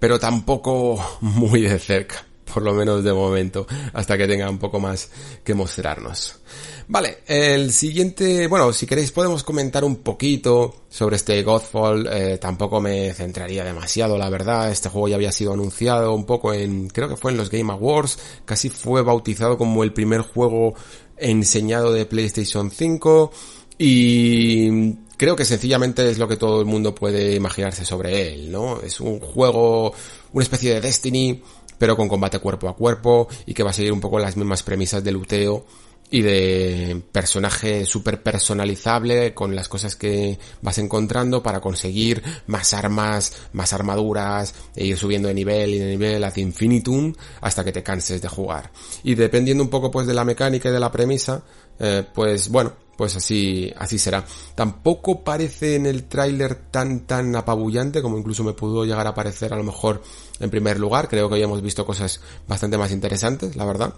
pero 0.06 0.20
tampoco 0.20 1.04
muy 1.20 1.62
de 1.62 1.80
cerca, 1.80 2.24
por 2.54 2.62
lo 2.62 2.72
menos 2.72 3.02
de 3.02 3.12
momento, 3.12 3.66
hasta 3.92 4.16
que 4.16 4.28
tenga 4.28 4.48
un 4.48 4.58
poco 4.58 4.78
más 4.78 5.10
que 5.42 5.52
mostrarnos. 5.52 6.38
Vale, 6.86 7.24
el 7.26 7.72
siguiente, 7.72 8.46
bueno, 8.46 8.72
si 8.72 8.86
queréis 8.86 9.10
podemos 9.10 9.42
comentar 9.42 9.82
un 9.82 9.96
poquito 9.96 10.84
sobre 10.88 11.16
este 11.16 11.42
Godfall, 11.42 12.06
eh, 12.06 12.38
tampoco 12.38 12.80
me 12.80 13.12
centraría 13.14 13.64
demasiado, 13.64 14.16
la 14.16 14.30
verdad, 14.30 14.70
este 14.70 14.90
juego 14.90 15.08
ya 15.08 15.16
había 15.16 15.32
sido 15.32 15.54
anunciado 15.54 16.14
un 16.14 16.24
poco 16.24 16.54
en, 16.54 16.86
creo 16.86 17.08
que 17.08 17.16
fue 17.16 17.32
en 17.32 17.38
los 17.38 17.50
Game 17.50 17.72
Awards, 17.72 18.16
casi 18.44 18.68
fue 18.68 19.02
bautizado 19.02 19.58
como 19.58 19.82
el 19.82 19.92
primer 19.92 20.20
juego 20.20 20.76
enseñado 21.16 21.92
de 21.92 22.06
PlayStation 22.06 22.70
5 22.70 23.32
y 23.76 24.94
creo 25.16 25.36
que 25.36 25.44
sencillamente 25.44 26.10
es 26.10 26.18
lo 26.18 26.28
que 26.28 26.36
todo 26.36 26.60
el 26.60 26.66
mundo 26.66 26.94
puede 26.94 27.34
imaginarse 27.34 27.84
sobre 27.84 28.32
él, 28.32 28.50
¿no? 28.50 28.80
Es 28.80 29.00
un 29.00 29.20
juego, 29.20 29.92
una 30.32 30.42
especie 30.42 30.74
de 30.74 30.80
Destiny, 30.80 31.42
pero 31.78 31.96
con 31.96 32.08
combate 32.08 32.38
cuerpo 32.38 32.68
a 32.68 32.76
cuerpo 32.76 33.28
y 33.46 33.54
que 33.54 33.62
va 33.62 33.70
a 33.70 33.74
seguir 33.74 33.92
un 33.92 34.00
poco 34.00 34.18
las 34.18 34.36
mismas 34.36 34.62
premisas 34.62 35.02
de 35.04 35.12
luteo 35.12 35.64
y 36.10 36.22
de 36.22 37.02
personaje 37.10 37.84
súper 37.84 38.22
personalizable 38.22 39.34
con 39.34 39.56
las 39.56 39.68
cosas 39.68 39.96
que 39.96 40.38
vas 40.62 40.78
encontrando 40.78 41.42
para 41.42 41.60
conseguir 41.60 42.22
más 42.46 42.74
armas, 42.74 43.32
más 43.52 43.72
armaduras 43.72 44.54
e 44.76 44.86
ir 44.86 44.96
subiendo 44.96 45.28
de 45.28 45.34
nivel 45.34 45.74
y 45.74 45.78
de 45.78 45.86
nivel 45.86 46.22
hacia 46.22 46.42
infinitum 46.42 47.12
hasta 47.40 47.64
que 47.64 47.72
te 47.72 47.82
canses 47.82 48.22
de 48.22 48.28
jugar. 48.28 48.70
Y 49.02 49.16
dependiendo 49.16 49.64
un 49.64 49.70
poco 49.70 49.90
pues 49.90 50.06
de 50.06 50.14
la 50.14 50.24
mecánica 50.24 50.68
y 50.68 50.72
de 50.72 50.80
la 50.80 50.92
premisa, 50.92 51.42
eh, 51.78 52.04
pues 52.14 52.48
bueno, 52.48 52.72
pues 52.96 53.16
así, 53.16 53.72
así 53.76 53.98
será. 53.98 54.24
Tampoco 54.54 55.22
parece 55.22 55.76
en 55.76 55.86
el 55.86 56.04
tráiler 56.04 56.54
tan, 56.70 57.00
tan 57.00 57.34
apabullante 57.36 58.02
como 58.02 58.18
incluso 58.18 58.44
me 58.44 58.52
pudo 58.52 58.84
llegar 58.84 59.06
a 59.06 59.14
parecer 59.14 59.52
a 59.52 59.56
lo 59.56 59.64
mejor 59.64 60.02
en 60.40 60.50
primer 60.50 60.78
lugar. 60.78 61.08
Creo 61.08 61.28
que 61.28 61.34
hoy 61.34 61.42
hemos 61.42 61.62
visto 61.62 61.84
cosas 61.84 62.20
bastante 62.48 62.78
más 62.78 62.90
interesantes, 62.90 63.56
la 63.56 63.64
verdad. 63.64 63.94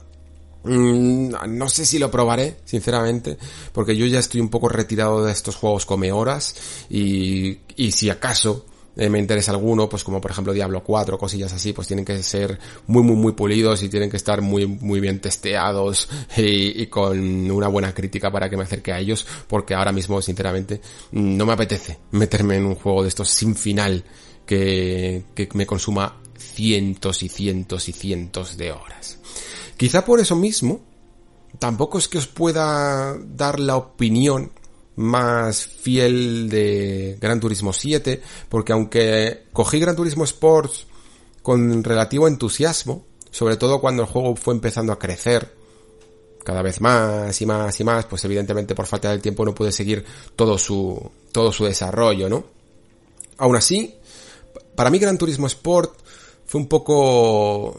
Mm, 0.65 1.35
no 1.49 1.69
sé 1.69 1.87
si 1.87 1.99
lo 1.99 2.11
probaré, 2.11 2.59
sinceramente, 2.65 3.39
porque 3.73 3.97
yo 3.97 4.07
ya 4.07 4.19
estoy 4.19 4.41
un 4.41 4.49
poco 4.49 4.69
retirado 4.69 5.25
de 5.25 5.33
estos 5.33 5.57
juegos 5.57 5.87
come 5.87 6.11
horas 6.13 6.55
y, 6.91 7.61
y 7.77 7.93
si 7.93 8.11
acaso 8.11 8.67
eh, 8.99 9.09
me 9.09 9.21
interesa 9.21 9.53
alguno, 9.53 9.89
pues 9.89 10.03
como 10.03 10.21
por 10.21 10.33
ejemplo 10.33 10.53
Diablo 10.53 10.83
4, 10.83 11.17
cosillas 11.17 11.53
así, 11.53 11.73
pues 11.73 11.87
tienen 11.87 12.05
que 12.05 12.21
ser 12.23 12.59
muy 12.89 13.05
muy 13.05 13.15
muy 13.15 13.33
pulidos 13.33 13.83
y 13.85 13.89
tienen 13.89 14.11
que 14.11 14.17
estar 14.17 14.43
muy 14.43 14.67
muy 14.67 14.99
bien 14.99 15.21
testeados 15.21 16.09
y, 16.37 16.83
y, 16.83 16.87
con 16.89 17.51
una 17.51 17.69
buena 17.69 17.95
crítica 17.95 18.31
para 18.31 18.51
que 18.51 18.57
me 18.57 18.65
acerque 18.65 18.93
a 18.93 18.99
ellos, 18.99 19.25
porque 19.47 19.75
ahora 19.75 19.93
mismo 19.93 20.21
sinceramente 20.21 20.81
no 21.13 21.47
me 21.47 21.53
apetece 21.53 21.99
meterme 22.11 22.57
en 22.57 22.67
un 22.67 22.75
juego 22.75 23.03
de 23.05 23.09
estos 23.09 23.31
sin 23.31 23.55
final 23.55 24.05
que, 24.45 25.25
que 25.35 25.49
me 25.55 25.65
consuma 25.65 26.17
cientos 26.37 27.23
y 27.23 27.29
cientos 27.29 27.89
y 27.89 27.93
cientos 27.93 28.57
de 28.57 28.73
horas. 28.73 29.19
Quizá 29.77 30.05
por 30.05 30.19
eso 30.19 30.35
mismo, 30.35 30.81
tampoco 31.61 31.99
es 31.99 32.09
que 32.09 32.19
os 32.19 32.27
pueda 32.27 33.17
dar 33.17 33.61
la 33.61 33.77
opinión 33.77 34.51
más 34.99 35.67
fiel 35.67 36.49
de 36.49 37.17
Gran 37.21 37.41
Turismo 37.41 37.73
7, 37.73 38.21
porque 38.49 38.73
aunque 38.73 39.45
cogí 39.53 39.79
Gran 39.79 39.97
Turismo 39.97 40.25
Sports 40.25 40.87
con 41.43 41.83
relativo 41.85 42.29
entusiasmo, 42.29 43.07
sobre 43.31 43.57
todo 43.57 43.81
cuando 43.81 44.03
el 44.03 44.09
juego 44.09 44.37
fue 44.37 44.55
empezando 44.55 44.93
a 44.93 44.99
crecer 44.99 45.55
cada 46.45 46.63
vez 46.63 46.81
más 46.81 47.41
y 47.41 47.47
más 47.47 47.79
y 47.79 47.85
más, 47.85 48.07
pues 48.07 48.25
evidentemente 48.25 48.75
por 48.75 48.87
falta 48.87 49.11
de 49.11 49.19
tiempo 49.19 49.45
no 49.45 49.55
pude 49.55 49.71
seguir 49.71 50.05
todo 50.35 50.59
su, 50.59 51.11
todo 51.31 51.53
su 51.53 51.65
desarrollo, 51.65 52.29
¿no? 52.29 52.45
Aún 53.37 53.57
así, 53.57 53.95
para 54.75 54.91
mí 54.91 54.99
Gran 54.99 55.19
Turismo 55.19 55.47
Sport 55.47 55.93
fue 56.47 56.61
un 56.61 56.69
poco 56.69 57.77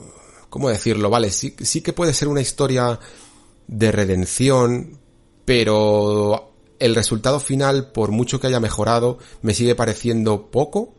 ¿cómo 0.49 0.69
decirlo? 0.69 1.09
Vale, 1.09 1.31
sí, 1.31 1.55
sí 1.61 1.81
que 1.81 1.93
puede 1.93 2.13
ser 2.13 2.27
una 2.27 2.41
historia 2.41 2.99
de 3.67 3.91
redención, 3.91 4.99
pero 5.45 6.48
el 6.79 6.95
resultado 6.95 7.39
final, 7.39 7.91
por 7.91 8.11
mucho 8.11 8.39
que 8.39 8.47
haya 8.47 8.59
mejorado, 8.59 9.17
me 9.41 9.53
sigue 9.53 9.75
pareciendo 9.75 10.49
poco 10.49 10.93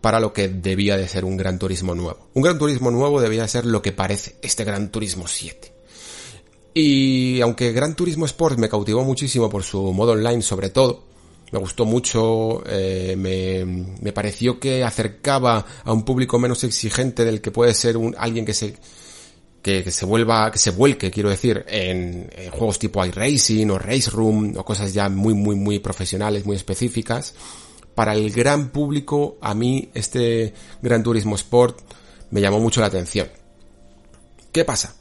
para 0.00 0.20
lo 0.20 0.32
que 0.32 0.48
debía 0.48 0.96
de 0.96 1.08
ser 1.08 1.24
un 1.24 1.36
Gran 1.36 1.58
Turismo 1.58 1.94
nuevo. 1.94 2.28
Un 2.34 2.42
Gran 2.42 2.58
Turismo 2.58 2.90
nuevo 2.90 3.20
debía 3.20 3.48
ser 3.48 3.66
lo 3.66 3.82
que 3.82 3.92
parece 3.92 4.36
este 4.42 4.64
Gran 4.64 4.90
Turismo 4.90 5.26
7. 5.26 5.72
Y 6.74 7.40
aunque 7.40 7.72
Gran 7.72 7.96
Turismo 7.96 8.26
Sport 8.26 8.58
me 8.58 8.68
cautivó 8.68 9.02
muchísimo 9.02 9.48
por 9.48 9.62
su 9.62 9.92
modo 9.92 10.12
online 10.12 10.42
sobre 10.42 10.68
todo, 10.68 11.04
me 11.50 11.58
gustó 11.58 11.84
mucho, 11.84 12.62
eh, 12.66 13.14
me, 13.16 13.64
me, 14.00 14.12
pareció 14.12 14.58
que 14.58 14.84
acercaba 14.84 15.64
a 15.84 15.92
un 15.92 16.04
público 16.04 16.38
menos 16.38 16.64
exigente 16.64 17.24
del 17.24 17.40
que 17.40 17.50
puede 17.50 17.72
ser 17.72 17.96
un, 17.96 18.14
alguien 18.18 18.44
que 18.44 18.52
se, 18.52 18.74
que, 19.66 19.90
se 19.90 20.06
vuelva, 20.06 20.52
que 20.52 20.58
se 20.58 20.70
vuelque, 20.70 21.10
quiero 21.10 21.28
decir, 21.28 21.64
en, 21.66 22.30
juegos 22.52 22.78
tipo 22.78 23.04
iRacing 23.04 23.68
o 23.72 23.78
Race 23.78 24.08
Room 24.10 24.54
o 24.56 24.64
cosas 24.64 24.94
ya 24.94 25.08
muy, 25.08 25.34
muy, 25.34 25.56
muy 25.56 25.80
profesionales, 25.80 26.46
muy 26.46 26.54
específicas. 26.54 27.34
Para 27.92 28.14
el 28.14 28.30
gran 28.30 28.68
público, 28.68 29.38
a 29.40 29.54
mí 29.54 29.90
este 29.92 30.54
Gran 30.82 31.02
Turismo 31.02 31.34
Sport 31.34 31.80
me 32.30 32.40
llamó 32.40 32.60
mucho 32.60 32.80
la 32.80 32.86
atención. 32.86 33.28
¿Qué 34.52 34.64
pasa? 34.64 34.94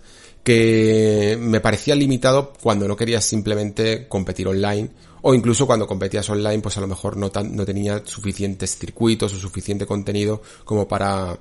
Que 0.43 1.37
me 1.39 1.59
parecía 1.59 1.93
limitado 1.93 2.53
cuando 2.59 2.87
no 2.87 2.95
querías 2.95 3.23
simplemente 3.23 4.07
competir 4.07 4.47
online 4.47 4.89
o 5.21 5.35
incluso 5.35 5.67
cuando 5.67 5.85
competías 5.85 6.27
online 6.29 6.63
pues 6.63 6.77
a 6.77 6.81
lo 6.81 6.87
mejor 6.87 7.17
no, 7.17 7.29
tan, 7.29 7.55
no 7.55 7.65
tenía 7.65 8.01
suficientes 8.03 8.77
circuitos 8.77 9.31
o 9.33 9.37
suficiente 9.37 9.85
contenido 9.85 10.41
como 10.63 10.87
para 10.87 11.37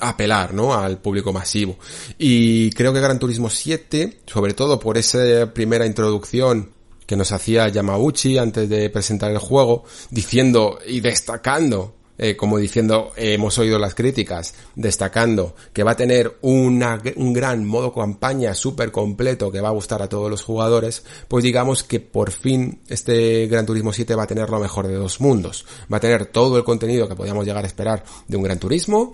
apelar, 0.00 0.54
¿no? 0.54 0.74
Al 0.74 0.98
público 0.98 1.32
masivo. 1.32 1.78
Y 2.18 2.70
creo 2.70 2.92
que 2.92 3.00
Gran 3.00 3.18
Turismo 3.18 3.50
7, 3.50 4.20
sobre 4.26 4.54
todo 4.54 4.78
por 4.78 4.98
esa 4.98 5.52
primera 5.52 5.86
introducción 5.86 6.70
que 7.06 7.16
nos 7.16 7.32
hacía 7.32 7.68
Yamauchi 7.68 8.36
antes 8.38 8.68
de 8.68 8.90
presentar 8.90 9.30
el 9.30 9.38
juego, 9.38 9.84
diciendo 10.10 10.78
y 10.86 11.00
destacando 11.00 11.94
eh, 12.20 12.36
como 12.36 12.58
diciendo, 12.58 13.12
hemos 13.16 13.56
oído 13.58 13.78
las 13.78 13.94
críticas, 13.94 14.52
destacando 14.74 15.54
que 15.72 15.84
va 15.84 15.92
a 15.92 15.96
tener 15.96 16.36
una, 16.40 17.00
un 17.14 17.32
gran 17.32 17.64
modo 17.64 17.94
campaña 17.94 18.54
súper 18.54 18.90
completo 18.90 19.52
que 19.52 19.60
va 19.60 19.68
a 19.68 19.72
gustar 19.72 20.02
a 20.02 20.08
todos 20.08 20.28
los 20.28 20.42
jugadores, 20.42 21.04
pues 21.28 21.44
digamos 21.44 21.84
que 21.84 22.00
por 22.00 22.32
fin 22.32 22.80
este 22.88 23.46
Gran 23.46 23.66
Turismo 23.66 23.92
7 23.92 24.16
va 24.16 24.24
a 24.24 24.26
tener 24.26 24.50
lo 24.50 24.58
mejor 24.58 24.88
de 24.88 24.94
dos 24.94 25.20
mundos. 25.20 25.64
Va 25.92 25.98
a 25.98 26.00
tener 26.00 26.26
todo 26.26 26.58
el 26.58 26.64
contenido 26.64 27.08
que 27.08 27.14
podíamos 27.14 27.46
llegar 27.46 27.62
a 27.62 27.68
esperar 27.68 28.02
de 28.26 28.36
un 28.36 28.42
Gran 28.42 28.58
Turismo 28.58 29.12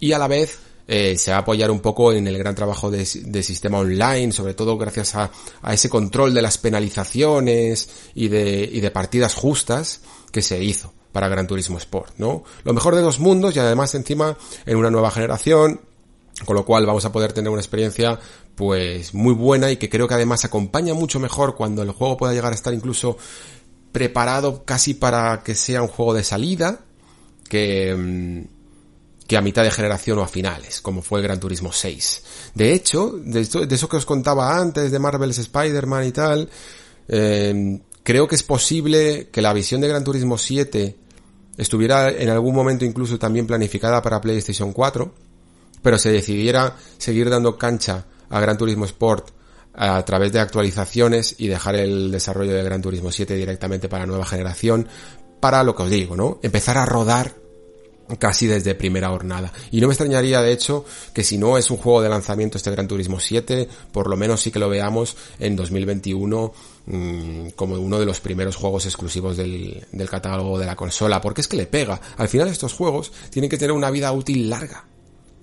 y 0.00 0.12
a 0.12 0.18
la 0.18 0.26
vez 0.26 0.58
eh, 0.92 1.16
se 1.16 1.30
va 1.30 1.36
a 1.36 1.40
apoyar 1.40 1.70
un 1.70 1.78
poco 1.78 2.12
en 2.12 2.26
el 2.26 2.36
gran 2.36 2.56
trabajo 2.56 2.90
de, 2.90 3.06
de 3.24 3.42
sistema 3.44 3.78
online, 3.78 4.32
sobre 4.32 4.54
todo 4.54 4.76
gracias 4.76 5.14
a, 5.14 5.30
a, 5.62 5.72
ese 5.72 5.88
control 5.88 6.34
de 6.34 6.42
las 6.42 6.58
penalizaciones 6.58 7.88
y 8.14 8.26
de, 8.26 8.68
y 8.72 8.80
de 8.80 8.90
partidas 8.90 9.34
justas 9.34 10.00
que 10.32 10.42
se 10.42 10.60
hizo 10.64 10.92
para 11.12 11.28
Gran 11.28 11.46
Turismo 11.46 11.78
Sport, 11.78 12.14
¿no? 12.18 12.42
Lo 12.64 12.72
mejor 12.72 12.96
de 12.96 13.02
dos 13.02 13.20
mundos 13.20 13.54
y 13.54 13.60
además 13.60 13.94
encima 13.94 14.36
en 14.66 14.76
una 14.76 14.90
nueva 14.90 15.12
generación, 15.12 15.80
con 16.44 16.56
lo 16.56 16.64
cual 16.64 16.86
vamos 16.86 17.04
a 17.04 17.12
poder 17.12 17.32
tener 17.32 17.50
una 17.50 17.60
experiencia 17.60 18.18
pues 18.56 19.14
muy 19.14 19.34
buena 19.34 19.70
y 19.70 19.76
que 19.76 19.88
creo 19.88 20.08
que 20.08 20.14
además 20.14 20.44
acompaña 20.44 20.94
mucho 20.94 21.20
mejor 21.20 21.54
cuando 21.54 21.82
el 21.82 21.92
juego 21.92 22.16
pueda 22.16 22.32
llegar 22.32 22.50
a 22.50 22.56
estar 22.56 22.74
incluso 22.74 23.16
preparado 23.92 24.64
casi 24.64 24.94
para 24.94 25.42
que 25.44 25.54
sea 25.54 25.82
un 25.82 25.88
juego 25.88 26.14
de 26.14 26.24
salida, 26.24 26.80
que, 27.48 28.46
que 29.30 29.36
a 29.36 29.40
mitad 29.40 29.62
de 29.62 29.70
generación 29.70 30.18
o 30.18 30.22
a 30.22 30.26
finales, 30.26 30.80
como 30.80 31.02
fue 31.02 31.20
el 31.20 31.22
Gran 31.22 31.38
Turismo 31.38 31.70
6. 31.72 32.22
De 32.52 32.72
hecho, 32.72 33.12
de, 33.12 33.42
eso 33.42 33.88
que 33.88 33.96
os 33.96 34.04
contaba 34.04 34.58
antes 34.58 34.90
de 34.90 34.98
Marvel's 34.98 35.38
Spider-Man 35.38 36.04
y 36.04 36.10
tal, 36.10 36.50
eh, 37.06 37.80
creo 38.02 38.26
que 38.26 38.34
es 38.34 38.42
posible 38.42 39.28
que 39.30 39.40
la 39.40 39.52
visión 39.52 39.80
de 39.80 39.86
Gran 39.86 40.02
Turismo 40.02 40.36
7 40.36 40.96
estuviera 41.56 42.10
en 42.10 42.28
algún 42.28 42.56
momento 42.56 42.84
incluso 42.84 43.20
también 43.20 43.46
planificada 43.46 44.02
para 44.02 44.20
PlayStation 44.20 44.72
4, 44.72 45.14
pero 45.80 45.96
se 45.96 46.10
decidiera 46.10 46.76
seguir 46.98 47.30
dando 47.30 47.56
cancha 47.56 48.06
a 48.30 48.40
Gran 48.40 48.58
Turismo 48.58 48.84
Sport 48.84 49.30
a 49.74 50.04
través 50.04 50.32
de 50.32 50.40
actualizaciones 50.40 51.36
y 51.38 51.46
dejar 51.46 51.76
el 51.76 52.10
desarrollo 52.10 52.52
de 52.52 52.64
Gran 52.64 52.82
Turismo 52.82 53.12
7 53.12 53.36
directamente 53.36 53.88
para 53.88 54.06
nueva 54.06 54.26
generación, 54.26 54.88
para 55.38 55.62
lo 55.62 55.76
que 55.76 55.84
os 55.84 55.90
digo, 55.90 56.16
¿no? 56.16 56.40
Empezar 56.42 56.78
a 56.78 56.84
rodar 56.84 57.39
casi 58.18 58.46
desde 58.46 58.74
primera 58.74 59.08
jornada. 59.08 59.52
Y 59.70 59.80
no 59.80 59.88
me 59.88 59.94
extrañaría, 59.94 60.40
de 60.42 60.52
hecho, 60.52 60.84
que 61.12 61.24
si 61.24 61.38
no 61.38 61.58
es 61.58 61.70
un 61.70 61.76
juego 61.76 62.02
de 62.02 62.08
lanzamiento 62.08 62.58
este 62.58 62.70
Gran 62.70 62.88
Turismo 62.88 63.20
7, 63.20 63.68
por 63.92 64.08
lo 64.08 64.16
menos 64.16 64.40
sí 64.40 64.50
que 64.50 64.58
lo 64.58 64.68
veamos 64.68 65.16
en 65.38 65.56
2021 65.56 66.52
mmm, 66.86 67.48
como 67.56 67.76
uno 67.76 67.98
de 67.98 68.06
los 68.06 68.20
primeros 68.20 68.56
juegos 68.56 68.86
exclusivos 68.86 69.36
del, 69.36 69.86
del 69.92 70.10
catálogo 70.10 70.58
de 70.58 70.66
la 70.66 70.76
consola, 70.76 71.20
porque 71.20 71.40
es 71.40 71.48
que 71.48 71.56
le 71.56 71.66
pega. 71.66 72.00
Al 72.16 72.28
final 72.28 72.48
estos 72.48 72.72
juegos 72.72 73.12
tienen 73.30 73.50
que 73.50 73.58
tener 73.58 73.72
una 73.72 73.90
vida 73.90 74.12
útil 74.12 74.48
larga 74.48 74.84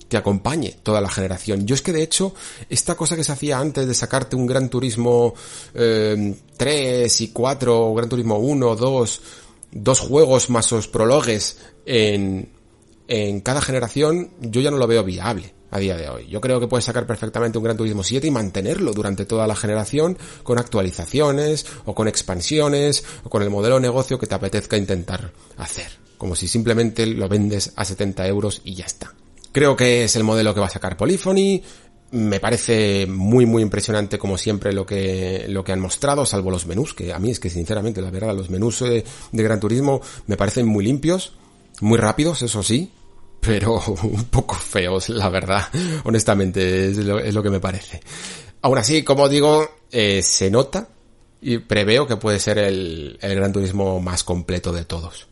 que 0.09 0.17
acompañe 0.17 0.77
toda 0.83 1.01
la 1.01 1.09
generación. 1.09 1.65
Yo 1.65 1.75
es 1.75 1.81
que 1.81 1.91
de 1.91 2.03
hecho, 2.03 2.33
esta 2.69 2.95
cosa 2.95 3.15
que 3.15 3.23
se 3.23 3.31
hacía 3.31 3.59
antes 3.59 3.87
de 3.87 3.93
sacarte 3.93 4.35
un 4.35 4.47
Gran 4.47 4.69
Turismo 4.69 5.33
eh, 5.73 6.35
3 6.55 7.21
y 7.21 7.27
4, 7.29 7.87
o 7.87 7.93
Gran 7.93 8.09
Turismo 8.09 8.37
1, 8.37 8.75
2, 8.75 9.21
dos 9.71 9.99
juegos 9.99 10.49
más 10.49 10.71
los 10.71 10.87
prologues 10.87 11.57
en, 11.85 12.49
en 13.07 13.41
cada 13.41 13.61
generación, 13.61 14.31
yo 14.39 14.61
ya 14.61 14.71
no 14.71 14.77
lo 14.77 14.87
veo 14.87 15.03
viable 15.03 15.53
a 15.71 15.79
día 15.79 15.95
de 15.97 16.09
hoy. 16.09 16.27
Yo 16.27 16.41
creo 16.41 16.59
que 16.59 16.67
puedes 16.67 16.85
sacar 16.85 17.05
perfectamente 17.05 17.57
un 17.57 17.63
Gran 17.63 17.77
Turismo 17.77 18.03
7 18.03 18.27
y 18.27 18.31
mantenerlo 18.31 18.93
durante 18.93 19.25
toda 19.25 19.47
la 19.47 19.55
generación 19.55 20.17
con 20.43 20.59
actualizaciones 20.59 21.65
o 21.85 21.93
con 21.93 22.07
expansiones 22.07 23.03
o 23.23 23.29
con 23.29 23.43
el 23.43 23.49
modelo 23.49 23.75
de 23.75 23.81
negocio 23.81 24.19
que 24.19 24.27
te 24.27 24.35
apetezca 24.35 24.77
intentar 24.77 25.31
hacer. 25.57 25.87
Como 26.17 26.35
si 26.35 26.47
simplemente 26.47 27.05
lo 27.05 27.27
vendes 27.29 27.73
a 27.75 27.85
70 27.85 28.27
euros 28.27 28.61
y 28.63 28.75
ya 28.75 28.85
está. 28.85 29.13
Creo 29.51 29.75
que 29.75 30.03
es 30.03 30.15
el 30.15 30.23
modelo 30.23 30.53
que 30.53 30.59
va 30.59 30.67
a 30.67 30.71
sacar 30.71 30.97
Polyphony. 30.97 31.61
Me 32.11 32.39
parece 32.39 33.05
muy 33.05 33.45
muy 33.45 33.61
impresionante 33.61 34.17
como 34.17 34.37
siempre 34.37 34.71
lo 34.71 34.85
que 34.85 35.45
lo 35.49 35.63
que 35.63 35.73
han 35.73 35.81
mostrado, 35.81 36.25
salvo 36.25 36.49
los 36.49 36.65
menús, 36.65 36.93
que 36.93 37.11
a 37.11 37.19
mí 37.19 37.31
es 37.31 37.39
que 37.39 37.49
sinceramente 37.49 38.01
la 38.01 38.09
verdad 38.09 38.33
los 38.33 38.49
menús 38.49 38.79
de, 38.79 39.03
de 39.31 39.43
Gran 39.43 39.59
Turismo 39.59 39.99
me 40.25 40.37
parecen 40.37 40.67
muy 40.67 40.85
limpios, 40.85 41.33
muy 41.81 41.97
rápidos, 41.97 42.41
eso 42.41 42.63
sí, 42.63 42.91
pero 43.39 43.81
un 44.03 44.25
poco 44.25 44.55
feos, 44.55 45.09
la 45.09 45.29
verdad. 45.29 45.67
Honestamente, 46.03 46.89
es 46.89 46.97
lo, 46.97 47.43
que 47.43 47.49
me 47.49 47.59
parece. 47.59 48.01
Aún 48.61 48.77
así, 48.77 49.03
como 49.03 49.29
digo, 49.29 49.69
eh, 49.91 50.21
se 50.23 50.49
nota 50.49 50.89
y 51.41 51.59
preveo 51.59 52.07
que 52.07 52.17
puede 52.17 52.39
ser 52.39 52.57
el, 52.57 53.17
el 53.21 53.35
Gran 53.35 53.53
Turismo 53.53 53.99
más 53.99 54.23
completo 54.23 54.71
de 54.71 54.85
todos. 54.85 55.27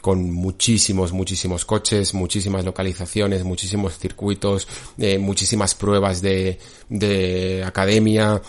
Con 0.00 0.30
muchísimos, 0.30 1.12
muchísimos 1.12 1.64
coches, 1.64 2.14
muchísimas 2.14 2.64
localizaciones, 2.64 3.42
muchísimos 3.42 3.98
circuitos, 3.98 4.68
eh, 4.96 5.18
muchísimas 5.18 5.74
pruebas 5.74 6.22
de, 6.22 6.60
de 6.88 7.64
academia, 7.64 8.40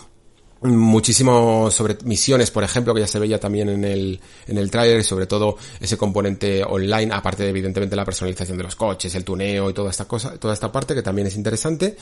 muchísimo 0.62 1.72
sobre 1.72 1.98
misiones, 2.04 2.52
por 2.52 2.64
ejemplo, 2.64 2.94
que 2.94 3.02
ya 3.02 3.08
se 3.08 3.20
veía 3.20 3.40
también 3.40 3.70
en 3.70 3.84
el, 3.86 4.20
en 4.48 4.58
el 4.58 4.70
trailer, 4.70 5.00
y 5.00 5.04
sobre 5.04 5.26
todo 5.26 5.58
ese 5.80 5.98
componente 5.98 6.64
online, 6.64 7.14
aparte 7.14 7.44
de 7.44 7.50
evidentemente 7.50 7.96
la 7.96 8.06
personalización 8.06 8.58
de 8.58 8.64
los 8.64 8.76
coches, 8.76 9.14
el 9.16 9.24
tuneo 9.24 9.70
y 9.70 9.74
toda 9.74 9.92
esta 9.92 10.06
cosa, 10.06 10.38
toda 10.38 10.54
esta 10.54 10.72
parte 10.72 10.94
que 10.96 11.02
también 11.02 11.28
es 11.28 11.36
interesante, 11.36 11.96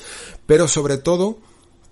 pero 0.46 0.68
sobre 0.68 0.98
todo, 0.98 1.38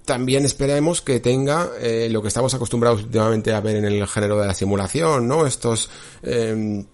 también 0.06 0.46
esperemos 0.46 1.02
que 1.02 1.20
tenga 1.20 1.70
eh, 1.80 2.08
lo 2.12 2.22
que 2.22 2.28
estamos 2.28 2.54
acostumbrados 2.54 3.04
últimamente 3.04 3.54
a 3.54 3.60
ver 3.60 3.78
en 3.78 3.86
el 3.86 4.08
género 4.08 4.40
de 4.40 4.48
la 4.48 4.54
simulación, 4.54 5.28
¿no? 5.28 5.46
Estos, 5.46 5.90
eh, 6.22 6.86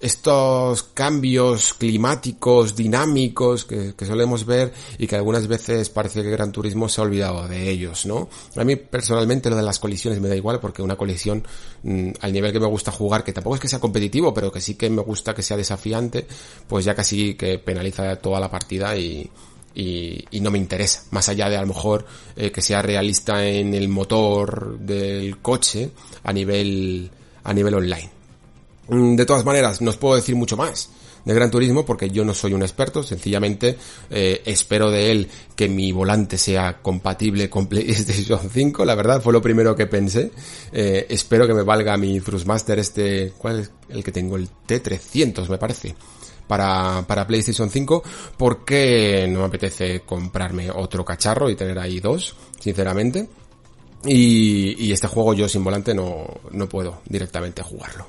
estos 0.00 0.82
cambios 0.82 1.74
climáticos, 1.74 2.74
dinámicos 2.74 3.66
que, 3.66 3.94
que, 3.94 4.06
solemos 4.06 4.46
ver 4.46 4.72
y 4.98 5.06
que 5.06 5.16
algunas 5.16 5.46
veces 5.46 5.90
parece 5.90 6.22
que 6.22 6.30
Gran 6.30 6.52
Turismo 6.52 6.88
se 6.88 7.00
ha 7.00 7.04
olvidado 7.04 7.46
de 7.46 7.70
ellos, 7.70 8.06
¿no? 8.06 8.28
A 8.56 8.64
mí 8.64 8.76
personalmente 8.76 9.50
lo 9.50 9.56
de 9.56 9.62
las 9.62 9.78
colisiones 9.78 10.20
me 10.20 10.28
da 10.28 10.36
igual 10.36 10.58
porque 10.58 10.80
una 10.82 10.96
colisión 10.96 11.44
mmm, 11.82 12.12
al 12.20 12.32
nivel 12.32 12.52
que 12.52 12.60
me 12.60 12.66
gusta 12.66 12.90
jugar, 12.90 13.22
que 13.24 13.34
tampoco 13.34 13.56
es 13.56 13.60
que 13.60 13.68
sea 13.68 13.78
competitivo, 13.78 14.32
pero 14.32 14.50
que 14.50 14.62
sí 14.62 14.74
que 14.74 14.88
me 14.88 15.02
gusta 15.02 15.34
que 15.34 15.42
sea 15.42 15.58
desafiante, 15.58 16.26
pues 16.66 16.84
ya 16.84 16.94
casi 16.94 17.34
que 17.34 17.58
penaliza 17.58 18.16
toda 18.16 18.40
la 18.40 18.50
partida 18.50 18.96
y, 18.96 19.30
y, 19.74 20.24
y, 20.30 20.40
no 20.40 20.50
me 20.50 20.58
interesa. 20.58 21.04
Más 21.10 21.28
allá 21.28 21.50
de 21.50 21.58
a 21.58 21.60
lo 21.60 21.66
mejor 21.66 22.06
eh, 22.36 22.50
que 22.50 22.62
sea 22.62 22.80
realista 22.80 23.46
en 23.46 23.74
el 23.74 23.88
motor 23.88 24.78
del 24.78 25.38
coche 25.38 25.90
a 26.24 26.32
nivel, 26.32 27.10
a 27.44 27.52
nivel 27.52 27.74
online. 27.74 28.19
Mm, 28.90 29.14
de 29.14 29.24
todas 29.24 29.44
maneras, 29.44 29.80
no 29.80 29.90
os 29.90 29.96
puedo 29.96 30.16
decir 30.16 30.34
mucho 30.34 30.56
más 30.56 30.90
de 31.24 31.34
Gran 31.34 31.50
Turismo 31.50 31.84
porque 31.84 32.10
yo 32.10 32.24
no 32.24 32.34
soy 32.34 32.54
un 32.54 32.62
experto, 32.62 33.02
sencillamente 33.02 33.76
eh, 34.10 34.42
espero 34.44 34.90
de 34.90 35.12
él 35.12 35.28
que 35.54 35.68
mi 35.68 35.92
volante 35.92 36.36
sea 36.38 36.78
compatible 36.82 37.48
con 37.48 37.66
PlayStation 37.68 38.50
5, 38.50 38.84
la 38.84 38.94
verdad 38.94 39.22
fue 39.22 39.32
lo 39.32 39.40
primero 39.40 39.76
que 39.76 39.86
pensé. 39.86 40.32
Eh, 40.72 41.06
espero 41.08 41.46
que 41.46 41.54
me 41.54 41.62
valga 41.62 41.96
mi 41.96 42.20
Thrustmaster 42.20 42.78
este, 42.78 43.32
¿cuál 43.38 43.60
es 43.60 43.70
el 43.88 44.02
que 44.02 44.12
tengo? 44.12 44.36
El 44.36 44.48
T300 44.66 45.48
me 45.48 45.58
parece. 45.58 45.94
Para, 46.48 47.04
para 47.06 47.28
PlayStation 47.28 47.70
5 47.70 48.02
porque 48.36 49.28
no 49.30 49.38
me 49.38 49.44
apetece 49.44 50.00
comprarme 50.00 50.68
otro 50.68 51.04
cacharro 51.04 51.48
y 51.48 51.54
tener 51.54 51.78
ahí 51.78 52.00
dos, 52.00 52.34
sinceramente. 52.58 53.28
Y, 54.04 54.84
y 54.84 54.90
este 54.90 55.06
juego 55.06 55.32
yo 55.34 55.48
sin 55.48 55.62
volante 55.62 55.94
no, 55.94 56.26
no 56.50 56.68
puedo 56.68 57.02
directamente 57.08 57.62
jugarlo. 57.62 58.08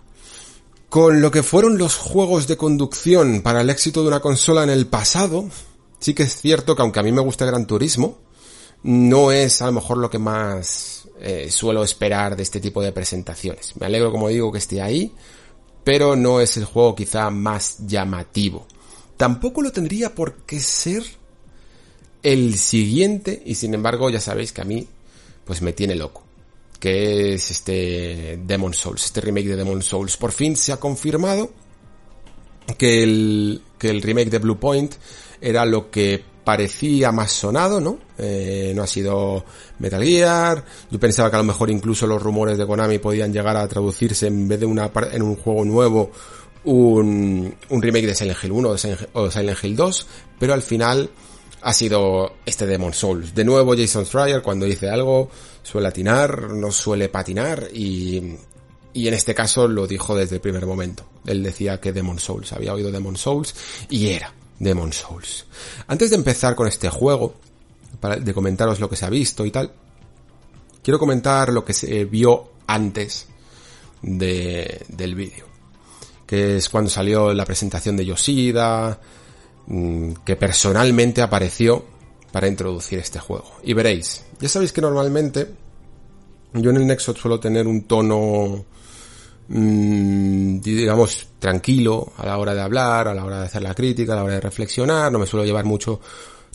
Con 0.91 1.21
lo 1.21 1.31
que 1.31 1.41
fueron 1.41 1.77
los 1.77 1.95
juegos 1.95 2.47
de 2.47 2.57
conducción 2.57 3.43
para 3.43 3.61
el 3.61 3.69
éxito 3.69 4.01
de 4.01 4.09
una 4.09 4.19
consola 4.19 4.63
en 4.63 4.69
el 4.69 4.87
pasado, 4.87 5.47
sí 6.01 6.13
que 6.13 6.23
es 6.23 6.35
cierto 6.35 6.75
que 6.75 6.81
aunque 6.81 6.99
a 6.99 7.03
mí 7.03 7.13
me 7.13 7.21
gusta 7.21 7.45
Gran 7.45 7.65
Turismo, 7.65 8.17
no 8.83 9.31
es 9.31 9.61
a 9.61 9.67
lo 9.67 9.71
mejor 9.71 9.99
lo 9.99 10.09
que 10.09 10.19
más 10.19 11.07
eh, 11.21 11.49
suelo 11.49 11.81
esperar 11.81 12.35
de 12.35 12.43
este 12.43 12.59
tipo 12.59 12.81
de 12.81 12.91
presentaciones. 12.91 13.73
Me 13.79 13.85
alegro, 13.85 14.11
como 14.11 14.27
digo, 14.27 14.51
que 14.51 14.57
esté 14.57 14.81
ahí, 14.81 15.13
pero 15.85 16.17
no 16.17 16.41
es 16.41 16.57
el 16.57 16.65
juego 16.65 16.93
quizá 16.93 17.29
más 17.29 17.77
llamativo. 17.87 18.67
Tampoco 19.15 19.61
lo 19.61 19.71
tendría 19.71 20.13
por 20.13 20.39
qué 20.45 20.59
ser 20.59 21.05
el 22.21 22.59
siguiente, 22.59 23.41
y 23.45 23.55
sin 23.55 23.73
embargo 23.73 24.09
ya 24.09 24.19
sabéis 24.19 24.51
que 24.51 24.59
a 24.59 24.65
mí 24.65 24.89
pues 25.45 25.61
me 25.61 25.71
tiene 25.71 25.95
loco 25.95 26.23
que 26.81 27.35
es 27.35 27.51
este 27.51 28.39
Demon 28.43 28.73
Souls, 28.73 29.05
este 29.05 29.21
remake 29.21 29.49
de 29.49 29.55
Demon 29.55 29.83
Souls. 29.83 30.17
Por 30.17 30.31
fin 30.31 30.55
se 30.55 30.73
ha 30.73 30.77
confirmado 30.77 31.51
que 32.75 33.03
el, 33.03 33.61
que 33.77 33.91
el 33.91 34.01
remake 34.01 34.31
de 34.31 34.39
Blue 34.39 34.59
Point 34.59 34.95
era 35.39 35.63
lo 35.63 35.91
que 35.91 36.23
parecía 36.43 37.11
más 37.11 37.31
sonado, 37.31 37.79
¿no? 37.79 37.99
Eh, 38.17 38.73
no 38.75 38.81
ha 38.81 38.87
sido 38.87 39.45
Metal 39.77 40.03
Gear. 40.03 40.65
Yo 40.89 40.99
pensaba 40.99 41.29
que 41.29 41.35
a 41.35 41.39
lo 41.39 41.45
mejor 41.45 41.69
incluso 41.69 42.07
los 42.07 42.19
rumores 42.19 42.57
de 42.57 42.65
Konami 42.65 42.97
podían 42.97 43.31
llegar 43.31 43.57
a 43.57 43.67
traducirse 43.67 44.25
en 44.25 44.47
vez 44.47 44.59
de 44.59 44.65
una 44.65 44.91
en 45.11 45.21
un 45.21 45.35
juego 45.35 45.63
nuevo 45.63 46.11
un, 46.63 47.55
un 47.69 47.81
remake 47.81 48.07
de 48.07 48.15
Silent 48.15 48.43
Hill 48.43 48.53
1 48.53 48.69
o 49.13 49.31
Silent 49.31 49.63
Hill 49.63 49.75
2, 49.75 50.07
pero 50.39 50.55
al 50.55 50.63
final 50.63 51.11
ha 51.61 51.73
sido 51.73 52.37
este 52.43 52.65
Demon 52.65 52.93
Souls. 52.93 53.35
De 53.35 53.45
nuevo 53.45 53.75
Jason 53.77 54.05
Schreier 54.05 54.41
cuando 54.41 54.65
dice 54.65 54.89
algo 54.89 55.29
suele 55.63 55.87
atinar, 55.87 56.51
no 56.51 56.71
suele 56.71 57.09
patinar 57.09 57.67
y, 57.73 58.35
y 58.93 59.07
en 59.07 59.13
este 59.13 59.33
caso 59.33 59.67
lo 59.67 59.87
dijo 59.87 60.15
desde 60.15 60.35
el 60.35 60.41
primer 60.41 60.65
momento. 60.65 61.05
Él 61.25 61.43
decía 61.43 61.79
que 61.79 61.93
Demon 61.93 62.19
Souls, 62.19 62.51
había 62.53 62.73
oído 62.73 62.91
Demon 62.91 63.17
Souls 63.17 63.55
y 63.89 64.07
era 64.09 64.33
Demon 64.59 64.93
Souls. 64.93 65.45
Antes 65.87 66.09
de 66.09 66.15
empezar 66.15 66.55
con 66.55 66.67
este 66.67 66.89
juego, 66.89 67.35
para, 67.99 68.17
de 68.17 68.33
comentaros 68.33 68.79
lo 68.79 68.89
que 68.89 68.95
se 68.95 69.05
ha 69.05 69.09
visto 69.09 69.45
y 69.45 69.51
tal, 69.51 69.71
quiero 70.83 70.99
comentar 70.99 71.51
lo 71.51 71.63
que 71.63 71.73
se 71.73 72.05
vio 72.05 72.51
antes 72.67 73.27
de, 74.01 74.85
del 74.87 75.15
vídeo. 75.15 75.45
Que 76.25 76.57
es 76.57 76.69
cuando 76.69 76.89
salió 76.89 77.33
la 77.33 77.45
presentación 77.45 77.97
de 77.97 78.05
Yoshida, 78.05 78.99
mm, 79.67 80.13
que 80.25 80.35
personalmente 80.35 81.21
apareció 81.21 81.85
para 82.31 82.47
introducir 82.47 82.99
este 82.99 83.19
juego. 83.19 83.51
Y 83.63 83.73
veréis, 83.73 84.23
ya 84.39 84.49
sabéis 84.49 84.71
que 84.71 84.81
normalmente 84.81 85.47
yo 86.53 86.69
en 86.69 86.77
el 86.77 86.87
Nexo 86.87 87.15
suelo 87.15 87.39
tener 87.39 87.67
un 87.67 87.83
tono, 87.83 88.65
mmm, 89.47 90.59
digamos, 90.59 91.27
tranquilo 91.39 92.13
a 92.17 92.25
la 92.25 92.37
hora 92.37 92.53
de 92.53 92.61
hablar, 92.61 93.07
a 93.07 93.13
la 93.13 93.25
hora 93.25 93.39
de 93.39 93.45
hacer 93.45 93.61
la 93.61 93.73
crítica, 93.73 94.13
a 94.13 94.17
la 94.17 94.23
hora 94.23 94.33
de 94.35 94.41
reflexionar, 94.41 95.11
no 95.11 95.19
me 95.19 95.25
suelo 95.25 95.45
llevar 95.45 95.65
mucho 95.65 95.99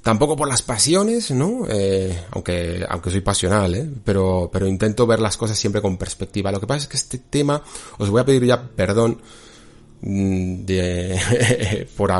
tampoco 0.07 0.37
por 0.37 0.49
las 0.49 0.62
pasiones, 0.62 1.33
¿no? 1.33 1.66
Eh, 1.68 2.27
aunque, 2.31 2.87
aunque 2.89 3.11
soy 3.11 3.22
pasional, 3.22 3.74
¿eh? 3.74 3.91
Pero, 4.05 4.49
pero 4.53 4.68
intento 4.68 5.05
ver 5.05 5.18
las 5.18 5.37
cosas 5.37 5.59
siempre 5.59 5.83
con 5.83 5.97
perspectiva. 5.97 6.53
Lo 6.53 6.61
que 6.61 6.66
pasa 6.68 6.83
es 6.83 6.87
que 6.87 6.97
este 6.97 7.18
tema, 7.18 7.61
os 7.99 8.09
voy 8.09 8.20
a 8.20 8.24
pedir 8.24 8.45
ya 8.45 8.62
perdón, 8.62 9.20
mm, 10.03 10.64
de, 10.64 11.89
por, 11.97 12.12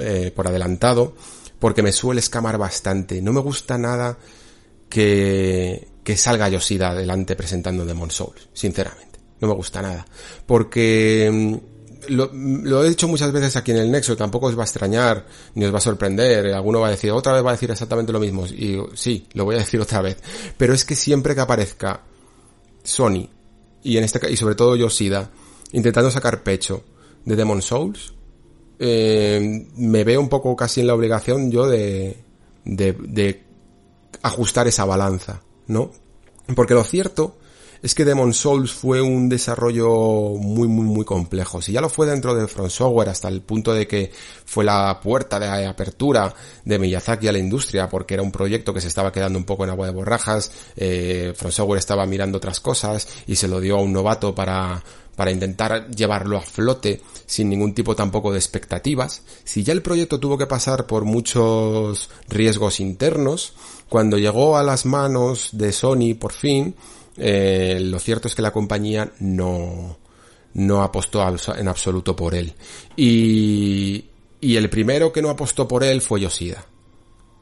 eh, 0.00 0.32
por 0.36 0.48
adelantado, 0.48 1.14
porque 1.60 1.82
me 1.82 1.92
suele 1.92 2.20
escamar 2.20 2.58
bastante. 2.58 3.22
No 3.22 3.32
me 3.32 3.40
gusta 3.40 3.78
nada 3.78 4.18
que, 4.88 5.88
que 6.02 6.16
salga 6.16 6.48
Yoshida 6.48 6.90
adelante 6.90 7.36
presentando 7.36 7.84
Demon 7.84 8.10
Souls, 8.10 8.48
sinceramente. 8.52 9.20
No 9.40 9.48
me 9.48 9.54
gusta 9.54 9.82
nada. 9.82 10.06
Porque 10.46 11.30
mm, 11.30 12.12
lo, 12.14 12.30
lo, 12.32 12.84
he 12.84 12.88
dicho 12.88 13.08
muchas 13.08 13.30
veces 13.30 13.56
aquí 13.56 13.70
en 13.72 13.76
el 13.76 13.90
Nexo, 13.90 14.16
tampoco 14.16 14.46
os 14.46 14.56
va 14.56 14.62
a 14.62 14.64
extrañar, 14.64 15.26
ni 15.54 15.66
os 15.66 15.72
va 15.72 15.78
a 15.78 15.82
sorprender. 15.82 16.46
Alguno 16.46 16.80
va 16.80 16.88
a 16.88 16.92
decir, 16.92 17.10
otra 17.12 17.34
vez 17.34 17.44
va 17.44 17.50
a 17.50 17.54
decir 17.54 17.70
exactamente 17.70 18.12
lo 18.12 18.20
mismo. 18.20 18.46
Y 18.46 18.78
sí, 18.94 19.26
lo 19.34 19.44
voy 19.44 19.56
a 19.56 19.58
decir 19.60 19.80
otra 19.80 20.00
vez. 20.00 20.16
Pero 20.56 20.72
es 20.72 20.84
que 20.84 20.96
siempre 20.96 21.34
que 21.34 21.42
aparezca 21.42 22.02
Sony, 22.82 23.28
y 23.82 23.98
en 23.98 24.04
este 24.04 24.30
y 24.30 24.36
sobre 24.36 24.54
todo 24.54 24.76
Yoshida, 24.76 25.30
intentando 25.72 26.10
sacar 26.10 26.42
pecho 26.42 26.84
de 27.24 27.36
Demon 27.36 27.60
Souls, 27.60 28.14
eh, 28.80 29.68
me 29.76 30.04
veo 30.04 30.20
un 30.20 30.30
poco 30.30 30.56
casi 30.56 30.80
en 30.80 30.86
la 30.86 30.94
obligación 30.94 31.50
yo 31.50 31.68
de, 31.68 32.16
de, 32.64 32.92
de 32.94 33.44
ajustar 34.22 34.66
esa 34.66 34.86
balanza, 34.86 35.42
¿no? 35.66 35.90
Porque 36.56 36.74
lo 36.74 36.82
cierto 36.82 37.36
es 37.82 37.94
que 37.94 38.04
Demon 38.04 38.34
Souls 38.34 38.72
fue 38.72 39.00
un 39.00 39.28
desarrollo 39.28 39.88
muy, 40.36 40.68
muy, 40.68 40.84
muy 40.84 41.04
complejo. 41.04 41.62
Si 41.62 41.72
ya 41.72 41.80
lo 41.80 41.88
fue 41.88 42.06
dentro 42.06 42.34
de 42.34 42.46
Front 42.46 42.70
Software 42.70 43.08
hasta 43.08 43.28
el 43.28 43.40
punto 43.40 43.72
de 43.72 43.86
que 43.86 44.10
fue 44.44 44.64
la 44.64 45.00
puerta 45.02 45.38
de 45.38 45.66
apertura 45.66 46.34
de 46.64 46.78
Miyazaki 46.78 47.28
a 47.28 47.32
la 47.32 47.38
industria, 47.38 47.88
porque 47.88 48.14
era 48.14 48.22
un 48.22 48.32
proyecto 48.32 48.74
que 48.74 48.80
se 48.80 48.88
estaba 48.88 49.12
quedando 49.12 49.38
un 49.38 49.44
poco 49.44 49.64
en 49.64 49.70
agua 49.70 49.86
de 49.86 49.92
borrajas, 49.92 50.52
eh, 50.76 51.32
Front 51.36 51.54
Software 51.54 51.78
estaba 51.78 52.06
mirando 52.06 52.38
otras 52.38 52.60
cosas 52.60 53.08
y 53.26 53.36
se 53.36 53.48
lo 53.48 53.60
dio 53.60 53.76
a 53.76 53.80
un 53.80 53.92
novato 53.92 54.34
para, 54.34 54.82
para 55.20 55.32
intentar 55.32 55.90
llevarlo 55.90 56.38
a 56.38 56.40
flote 56.40 57.02
sin 57.26 57.50
ningún 57.50 57.74
tipo 57.74 57.94
tampoco 57.94 58.32
de 58.32 58.38
expectativas. 58.38 59.22
Si 59.44 59.62
ya 59.62 59.74
el 59.74 59.82
proyecto 59.82 60.18
tuvo 60.18 60.38
que 60.38 60.46
pasar 60.46 60.86
por 60.86 61.04
muchos 61.04 62.08
riesgos 62.26 62.80
internos, 62.80 63.52
cuando 63.90 64.16
llegó 64.16 64.56
a 64.56 64.62
las 64.62 64.86
manos 64.86 65.50
de 65.52 65.72
Sony 65.72 66.14
por 66.18 66.32
fin, 66.32 66.74
eh, 67.18 67.80
lo 67.82 67.98
cierto 67.98 68.28
es 68.28 68.34
que 68.34 68.40
la 68.40 68.50
compañía 68.50 69.12
no, 69.18 69.98
no 70.54 70.82
apostó 70.82 71.22
en 71.54 71.68
absoluto 71.68 72.16
por 72.16 72.34
él. 72.34 72.54
Y, 72.96 74.02
y 74.40 74.56
el 74.56 74.70
primero 74.70 75.12
que 75.12 75.20
no 75.20 75.28
apostó 75.28 75.68
por 75.68 75.84
él 75.84 76.00
fue 76.00 76.22
Yoshida. 76.22 76.64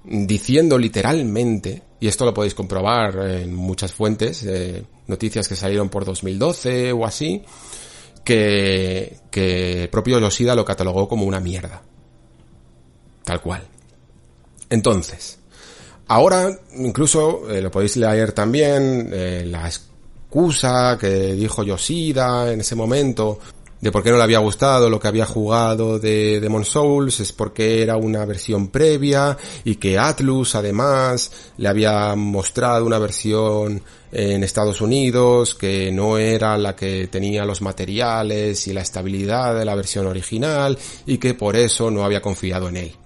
Diciendo 0.03 0.76
literalmente, 0.79 1.85
y 2.01 2.09
esto 2.09 2.24
lo 2.24 2.35
podéis 2.35 2.55
comprobar 2.55 3.24
en 3.24 3.55
muchas 3.55 3.93
fuentes, 3.93 4.43
eh, 4.43 4.83
noticias 5.09 5.49
que 5.49 5.57
salieron 5.57 5.89
por 5.89 6.05
2012 6.05 6.93
o 6.93 7.05
así, 7.05 7.45
que, 8.25 9.19
que 9.31 9.89
propio 9.91 10.21
Yoshida 10.21 10.55
lo 10.55 10.65
catalogó 10.65 11.09
como 11.09 11.25
una 11.27 11.41
mierda. 11.41 11.83
Tal 13.25 13.41
cual. 13.41 13.63
Entonces, 14.71 15.39
Ahora, 16.09 16.59
incluso, 16.77 17.51
eh, 17.51 17.61
lo 17.61 17.71
podéis 17.71 17.97
leer 17.99 18.33
también, 18.33 19.11
eh, 19.13 19.45
la 19.47 19.67
excusa 19.67 20.97
que 20.99 21.35
dijo 21.35 21.63
Yoshida 21.63 22.51
en 22.51 22.61
ese 22.63 22.75
momento 22.75 23.39
de 23.81 23.93
por 23.93 24.03
qué 24.03 24.11
no 24.11 24.16
le 24.16 24.24
había 24.24 24.41
gustado 24.41 24.91
lo 24.91 24.99
que 24.99 25.09
había 25.09 25.26
jugado 25.26 25.99
de 25.99 26.41
Demon 26.41 26.64
Souls 26.64 27.20
es 27.20 27.33
porque 27.33 27.83
era 27.83 27.97
una 27.97 28.24
versión 28.24 28.68
previa 28.68 29.37
y 29.64 29.76
que 29.76 29.99
Atlus 29.99 30.55
además 30.57 31.31
le 31.59 31.68
había 31.68 32.14
mostrado 32.16 32.85
una 32.85 32.99
versión 32.99 33.83
en 34.11 34.43
Estados 34.43 34.81
Unidos 34.81 35.55
que 35.55 35.93
no 35.93 36.18
era 36.18 36.59
la 36.59 36.74
que 36.74 37.07
tenía 37.07 37.45
los 37.45 37.62
materiales 37.62 38.66
y 38.66 38.72
la 38.72 38.81
estabilidad 38.81 39.57
de 39.57 39.64
la 39.64 39.74
versión 39.74 40.07
original 40.07 40.76
y 41.07 41.18
que 41.18 41.35
por 41.35 41.55
eso 41.55 41.91
no 41.91 42.05
había 42.05 42.22
confiado 42.22 42.68
en 42.68 42.79
él. 42.79 42.97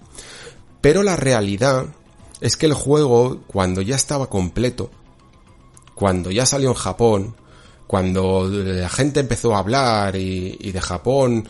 Pero 0.81 1.03
la 1.03 1.15
realidad 1.15 1.85
es 2.41 2.57
que 2.57 2.65
el 2.65 2.73
juego, 2.73 3.41
cuando 3.47 3.81
ya 3.81 3.95
estaba 3.95 4.29
completo, 4.29 4.89
cuando 5.95 6.31
ya 6.31 6.45
salió 6.45 6.69
en 6.69 6.75
Japón, 6.75 7.35
cuando 7.87 8.47
la 8.49 8.89
gente 8.89 9.19
empezó 9.19 9.55
a 9.55 9.59
hablar 9.59 10.15
y, 10.15 10.71
de 10.71 10.81
Japón, 10.81 11.47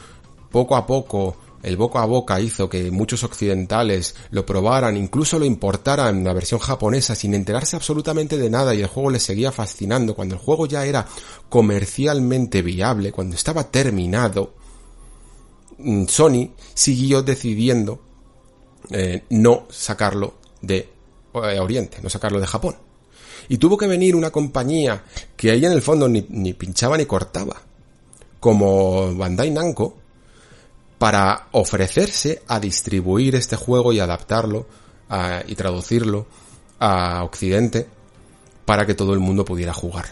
poco 0.51 0.75
a 0.75 0.85
poco, 0.85 1.37
el 1.61 1.77
boca 1.77 2.01
a 2.01 2.05
boca 2.05 2.39
hizo 2.39 2.69
que 2.69 2.91
muchos 2.91 3.23
occidentales 3.23 4.15
lo 4.31 4.45
probaran, 4.45 4.97
incluso 4.97 5.39
lo 5.39 5.45
importaran 5.45 6.17
en 6.17 6.23
la 6.23 6.33
versión 6.33 6.59
japonesa 6.59 7.15
sin 7.15 7.33
enterarse 7.33 7.75
absolutamente 7.75 8.37
de 8.37 8.49
nada 8.49 8.75
y 8.75 8.81
el 8.81 8.87
juego 8.87 9.09
les 9.09 9.23
seguía 9.23 9.51
fascinando, 9.51 10.15
cuando 10.15 10.35
el 10.35 10.41
juego 10.41 10.65
ya 10.65 10.85
era 10.85 11.07
comercialmente 11.49 12.61
viable, 12.61 13.11
cuando 13.11 13.35
estaba 13.35 13.69
terminado, 13.71 14.53
mm, 15.77 16.05
Sony 16.07 16.51
siguió 16.73 17.21
decidiendo 17.23 18.01
eh, 18.89 19.23
no 19.29 19.65
sacarlo 19.69 20.35
de 20.61 20.89
eh, 21.35 21.59
Oriente, 21.59 21.99
no 22.01 22.09
sacarlo 22.09 22.39
de 22.39 22.47
Japón. 22.47 22.75
Y 23.49 23.57
tuvo 23.57 23.77
que 23.77 23.87
venir 23.87 24.15
una 24.15 24.31
compañía 24.31 25.03
que 25.35 25.51
ahí 25.51 25.65
en 25.65 25.71
el 25.71 25.81
fondo 25.81 26.07
ni, 26.07 26.53
pinchaba 26.53 26.97
ni 26.97 27.05
cortaba, 27.05 27.61
como 28.39 29.15
Bandai 29.15 29.51
Namco, 29.51 29.97
para 30.97 31.47
ofrecerse 31.51 32.41
a 32.47 32.59
distribuir 32.59 33.35
este 33.35 33.55
juego 33.55 33.91
y 33.91 33.99
adaptarlo 33.99 34.65
y 35.47 35.55
traducirlo 35.55 36.25
a 36.79 37.23
Occidente 37.23 37.87
para 38.65 38.85
que 38.85 38.95
todo 38.95 39.13
el 39.13 39.19
mundo 39.19 39.45
pudiera 39.45 39.73
jugar. 39.73 40.05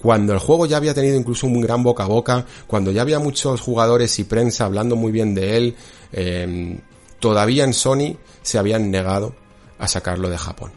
Cuando 0.00 0.32
el 0.32 0.38
juego 0.38 0.66
ya 0.66 0.76
había 0.76 0.94
tenido 0.94 1.16
incluso 1.16 1.46
un 1.46 1.60
gran 1.60 1.82
boca 1.82 2.04
a 2.04 2.06
boca, 2.06 2.46
cuando 2.66 2.92
ya 2.92 3.02
había 3.02 3.18
muchos 3.18 3.60
jugadores 3.60 4.16
y 4.18 4.24
prensa 4.24 4.64
hablando 4.64 4.94
muy 4.94 5.10
bien 5.10 5.34
de 5.34 5.56
él, 5.56 5.76
eh, 6.12 6.78
todavía 7.18 7.64
en 7.64 7.74
Sony 7.74 8.16
se 8.42 8.58
habían 8.58 8.90
negado 8.90 9.34
a 9.78 9.88
sacarlo 9.88 10.30
de 10.30 10.38
Japón. 10.38 10.72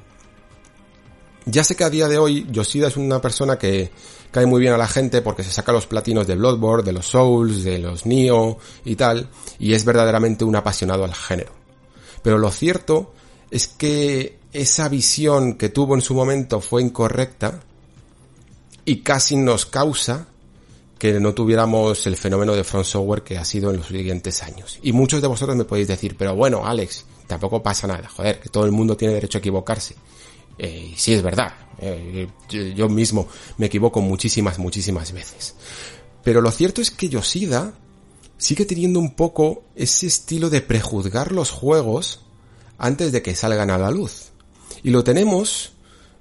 Ya 1.46 1.64
sé 1.64 1.76
que 1.76 1.84
a 1.84 1.90
día 1.90 2.08
de 2.08 2.18
hoy 2.18 2.46
Yoshida 2.52 2.88
es 2.88 2.98
una 2.98 3.20
persona 3.20 3.58
que 3.58 3.92
cae 4.30 4.46
muy 4.46 4.60
bien 4.60 4.74
a 4.74 4.78
la 4.78 4.88
gente 4.88 5.22
porque 5.22 5.44
se 5.44 5.52
saca 5.52 5.72
los 5.72 5.88
platinos 5.88 6.28
de 6.28 6.36
Bloodborne, 6.36 6.84
de 6.84 6.94
los 6.94 7.08
Souls, 7.08 7.64
de 7.64 7.80
los 7.80 8.06
Nioh 8.06 8.58
y 8.86 8.96
tal, 8.96 9.28
y 9.58 9.74
es 9.74 9.84
verdaderamente 9.84 10.46
un 10.46 10.56
apasionado 10.56 11.04
al 11.04 11.16
género. 11.16 11.52
Pero 12.22 12.38
lo 12.38 12.52
cierto 12.52 13.14
es 13.50 13.68
que 13.68 14.40
esa 14.54 14.88
visión 14.88 15.56
que 15.56 15.70
tuvo 15.70 15.96
en 15.96 16.02
su 16.02 16.14
momento 16.14 16.62
fue 16.62 16.84
incorrecta 16.84 17.62
y 18.86 18.98
casi 18.98 19.36
nos 19.36 19.66
causa 19.66 20.28
que 21.00 21.20
no 21.20 21.34
tuviéramos 21.34 22.06
el 22.06 22.16
fenómeno 22.16 22.54
de 22.54 22.64
Front 22.64 22.86
Software 22.86 23.24
que 23.24 23.40
ha 23.40 23.46
sido 23.46 23.72
en 23.72 23.78
los 23.78 23.88
siguientes 23.88 24.44
años. 24.44 24.78
Y 24.84 24.94
muchos 24.94 25.20
de 25.20 25.28
vosotros 25.28 25.58
me 25.58 25.66
podéis 25.66 25.88
decir, 25.88 26.16
pero 26.16 26.36
bueno, 26.36 26.66
Alex, 26.66 27.06
tampoco 27.26 27.64
pasa 27.64 27.88
nada, 27.88 28.08
joder, 28.08 28.40
que 28.40 28.50
todo 28.50 28.66
el 28.66 28.72
mundo 28.72 28.96
tiene 28.96 29.16
derecho 29.16 29.40
a 29.40 29.40
equivocarse. 29.40 29.96
Eh, 30.64 30.94
sí 30.96 31.12
es 31.16 31.24
verdad, 31.24 31.54
eh, 31.80 32.28
yo, 32.48 32.88
mismo 32.88 33.28
me 33.58 33.66
equivoco 33.66 34.00
muchísimas, 34.00 34.60
muchísimas 34.60 35.12
veces. 35.12 35.56
Pero 36.24 36.40
lo 36.40 36.52
cierto 36.52 36.84
es 36.84 36.92
que 36.92 37.10
Yoshida 37.10 37.74
sigue 38.38 38.66
teniendo 38.66 39.00
un 39.00 39.16
poco 39.16 39.64
ese 39.76 40.06
estilo 40.06 40.52
de 40.52 40.62
prejuzgar 40.62 41.32
los 41.32 41.50
juegos 41.50 42.22
antes 42.78 43.12
de 43.12 43.24
que 43.24 43.34
salgan 43.34 43.72
a 43.72 43.80
la 43.80 43.90
luz. 43.90 44.34
Y 44.84 44.92
lo 44.92 45.04
tenemos 45.04 45.72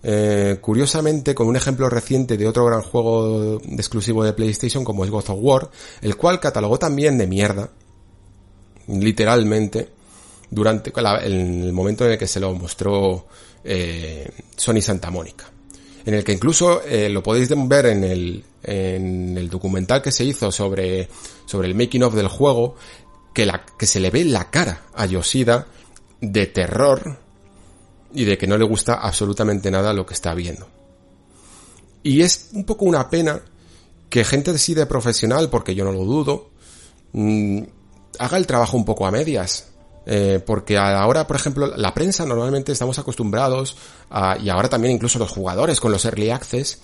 eh, 0.02 0.56
curiosamente, 0.62 1.34
con 1.34 1.46
un 1.46 1.56
ejemplo 1.56 1.90
reciente 1.90 2.38
de 2.38 2.48
otro 2.48 2.64
gran 2.64 2.80
juego 2.80 3.60
exclusivo 3.76 4.24
de 4.24 4.32
PlayStation 4.32 4.84
como 4.84 5.04
es 5.04 5.10
God 5.10 5.28
of 5.28 5.38
War, 5.38 5.70
el 6.00 6.16
cual 6.16 6.40
catalogó 6.40 6.78
también 6.78 7.18
de 7.18 7.26
mierda, 7.26 7.68
literalmente, 8.88 9.90
durante 10.48 10.94
el 11.24 11.74
momento 11.74 12.06
en 12.06 12.12
el 12.12 12.18
que 12.18 12.26
se 12.26 12.40
lo 12.40 12.54
mostró 12.54 13.26
eh, 13.64 14.30
Sony 14.56 14.80
Santa 14.80 15.10
Mónica. 15.10 15.50
En 16.04 16.14
el 16.14 16.24
que 16.24 16.32
incluso 16.32 16.82
eh, 16.82 17.08
lo 17.08 17.22
podéis 17.22 17.50
ver 17.68 17.86
en 17.86 18.04
el, 18.04 18.44
en 18.62 19.36
el 19.36 19.50
documental 19.50 20.00
que 20.02 20.12
se 20.12 20.24
hizo 20.24 20.50
sobre, 20.50 21.08
sobre 21.46 21.68
el 21.68 21.74
making 21.74 22.02
of 22.02 22.14
del 22.14 22.28
juego, 22.28 22.76
que, 23.34 23.46
la, 23.46 23.64
que 23.78 23.86
se 23.86 24.00
le 24.00 24.10
ve 24.10 24.24
la 24.24 24.50
cara 24.50 24.86
a 24.94 25.06
Yoshida 25.06 25.66
de 26.20 26.46
terror 26.46 27.18
y 28.12 28.24
de 28.24 28.36
que 28.36 28.46
no 28.46 28.58
le 28.58 28.64
gusta 28.64 28.94
absolutamente 28.94 29.70
nada 29.70 29.92
lo 29.92 30.06
que 30.06 30.14
está 30.14 30.34
viendo. 30.34 30.68
Y 32.02 32.22
es 32.22 32.50
un 32.52 32.64
poco 32.64 32.86
una 32.86 33.08
pena 33.10 33.42
que 34.08 34.24
gente 34.24 34.50
así 34.50 34.74
de 34.74 34.86
profesional, 34.86 35.50
porque 35.50 35.74
yo 35.74 35.84
no 35.84 35.92
lo 35.92 36.04
dudo, 36.04 36.50
mm, 37.12 37.62
haga 38.18 38.36
el 38.36 38.46
trabajo 38.46 38.76
un 38.76 38.84
poco 38.84 39.06
a 39.06 39.10
medias. 39.10 39.69
Eh, 40.06 40.40
porque 40.44 40.78
ahora, 40.78 41.26
por 41.26 41.36
ejemplo, 41.36 41.66
la 41.76 41.94
prensa 41.94 42.24
normalmente 42.24 42.72
estamos 42.72 42.98
acostumbrados, 42.98 43.76
y 44.42 44.48
ahora 44.48 44.68
también 44.68 44.94
incluso 44.94 45.18
los 45.18 45.30
jugadores 45.30 45.80
con 45.80 45.92
los 45.92 46.04
early 46.04 46.30
access, 46.30 46.80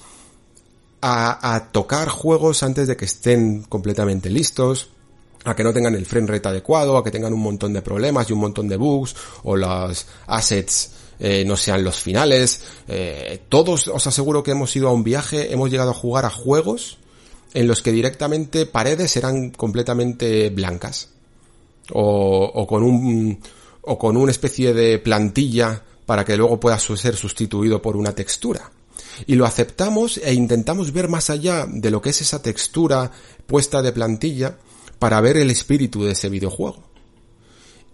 a, 1.03 1.69
tocar 1.73 2.09
juegos 2.09 2.63
antes 2.63 2.89
de 2.89 2.97
que 2.97 3.05
estén 3.05 3.63
completamente 3.63 4.31
listos, 4.31 4.91
a 5.45 5.55
que 5.55 5.63
no 5.63 5.73
tengan 5.73 5.95
el 5.95 6.07
frame 6.07 6.27
rate 6.27 6.49
adecuado, 6.49 6.97
a 6.97 7.05
que 7.05 7.11
tengan 7.11 7.33
un 7.33 7.41
montón 7.41 7.73
de 7.73 7.83
problemas 7.83 8.29
y 8.29 8.33
un 8.33 8.41
montón 8.41 8.69
de 8.69 8.77
bugs, 8.77 9.15
o 9.45 9.57
los 9.57 10.07
assets 10.27 10.91
eh, 11.19 11.45
no 11.47 11.57
sean 11.57 11.85
los 11.85 11.97
finales. 11.97 12.63
Eh, 12.89 13.43
todos 13.49 13.89
os 13.89 14.07
aseguro 14.07 14.43
que 14.43 14.51
hemos 14.51 14.75
ido 14.75 14.89
a 14.89 14.93
un 14.93 15.05
viaje, 15.05 15.53
hemos 15.53 15.71
llegado 15.71 15.91
a 15.91 15.95
jugar 15.95 16.25
a 16.25 16.31
juegos 16.31 16.99
en 17.55 17.69
los 17.69 17.83
que 17.83 17.93
directamente 17.93 18.67
paredes 18.67 19.17
eran 19.17 19.51
completamente 19.51 20.51
blancas. 20.51 21.11
O, 21.93 22.51
o 22.55 22.67
con 22.67 22.83
un, 22.83 23.39
o 23.83 23.99
con 23.99 24.17
una 24.17 24.33
especie 24.33 24.75
de 24.75 24.99
plantilla 24.99 25.83
para 26.07 26.25
que 26.25 26.37
luego 26.37 26.59
pueda 26.61 26.79
ser 26.79 27.17
sustituido 27.17 27.83
por 27.83 27.97
una 27.97 28.15
textura. 28.15 28.71
Y 29.27 29.35
lo 29.35 29.47
aceptamos 29.47 30.19
e 30.19 30.35
intentamos 30.35 30.93
ver 30.93 31.09
más 31.09 31.31
allá 31.31 31.67
de 31.69 31.91
lo 31.91 32.01
que 32.01 32.11
es 32.11 32.21
esa 32.21 32.43
textura 32.43 33.11
puesta 33.47 33.83
de 33.83 33.93
plantilla 33.93 34.59
para 34.99 35.21
ver 35.21 35.37
el 35.37 35.51
espíritu 35.51 36.05
de 36.05 36.13
ese 36.13 36.29
videojuego. 36.29 36.83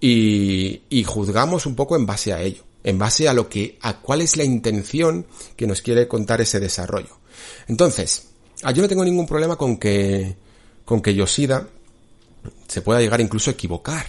Y, 0.00 0.82
y 0.88 1.04
juzgamos 1.04 1.66
un 1.66 1.74
poco 1.74 1.96
en 1.96 2.06
base 2.06 2.32
a 2.32 2.42
ello, 2.42 2.62
en 2.82 2.98
base 2.98 3.28
a 3.28 3.34
lo 3.34 3.48
que, 3.48 3.78
a 3.82 4.00
cuál 4.00 4.20
es 4.20 4.36
la 4.36 4.44
intención 4.44 5.26
que 5.56 5.66
nos 5.66 5.80
quiere 5.80 6.08
contar 6.08 6.40
ese 6.40 6.58
desarrollo. 6.58 7.18
Entonces, 7.68 8.28
ah, 8.62 8.72
yo 8.72 8.82
no 8.82 8.88
tengo 8.88 9.04
ningún 9.04 9.26
problema 9.26 9.56
con 9.56 9.76
que, 9.76 10.36
con 10.84 11.00
que 11.00 11.14
Yoshida 11.14 11.68
se 12.66 12.82
pueda 12.82 13.00
llegar 13.00 13.20
incluso 13.20 13.50
a 13.50 13.54
equivocar. 13.54 14.06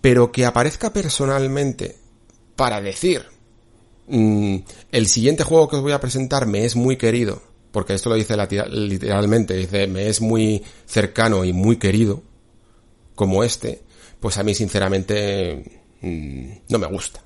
Pero 0.00 0.32
que 0.32 0.44
aparezca 0.44 0.92
personalmente 0.92 1.96
para 2.56 2.80
decir, 2.80 3.24
mm, 4.08 4.56
el 4.90 5.06
siguiente 5.06 5.44
juego 5.44 5.68
que 5.68 5.76
os 5.76 5.82
voy 5.82 5.92
a 5.92 6.00
presentar 6.00 6.46
me 6.46 6.64
es 6.64 6.76
muy 6.76 6.96
querido, 6.96 7.42
porque 7.70 7.94
esto 7.94 8.10
lo 8.10 8.16
dice 8.16 8.36
literalmente, 8.70 9.54
dice, 9.54 9.86
me 9.86 10.08
es 10.08 10.20
muy 10.20 10.62
cercano 10.86 11.44
y 11.44 11.52
muy 11.52 11.76
querido, 11.76 12.22
como 13.14 13.44
este, 13.44 13.82
pues 14.20 14.38
a 14.38 14.42
mí 14.42 14.54
sinceramente 14.54 15.82
mm, 16.00 16.52
no 16.68 16.78
me 16.78 16.86
gusta. 16.86 17.22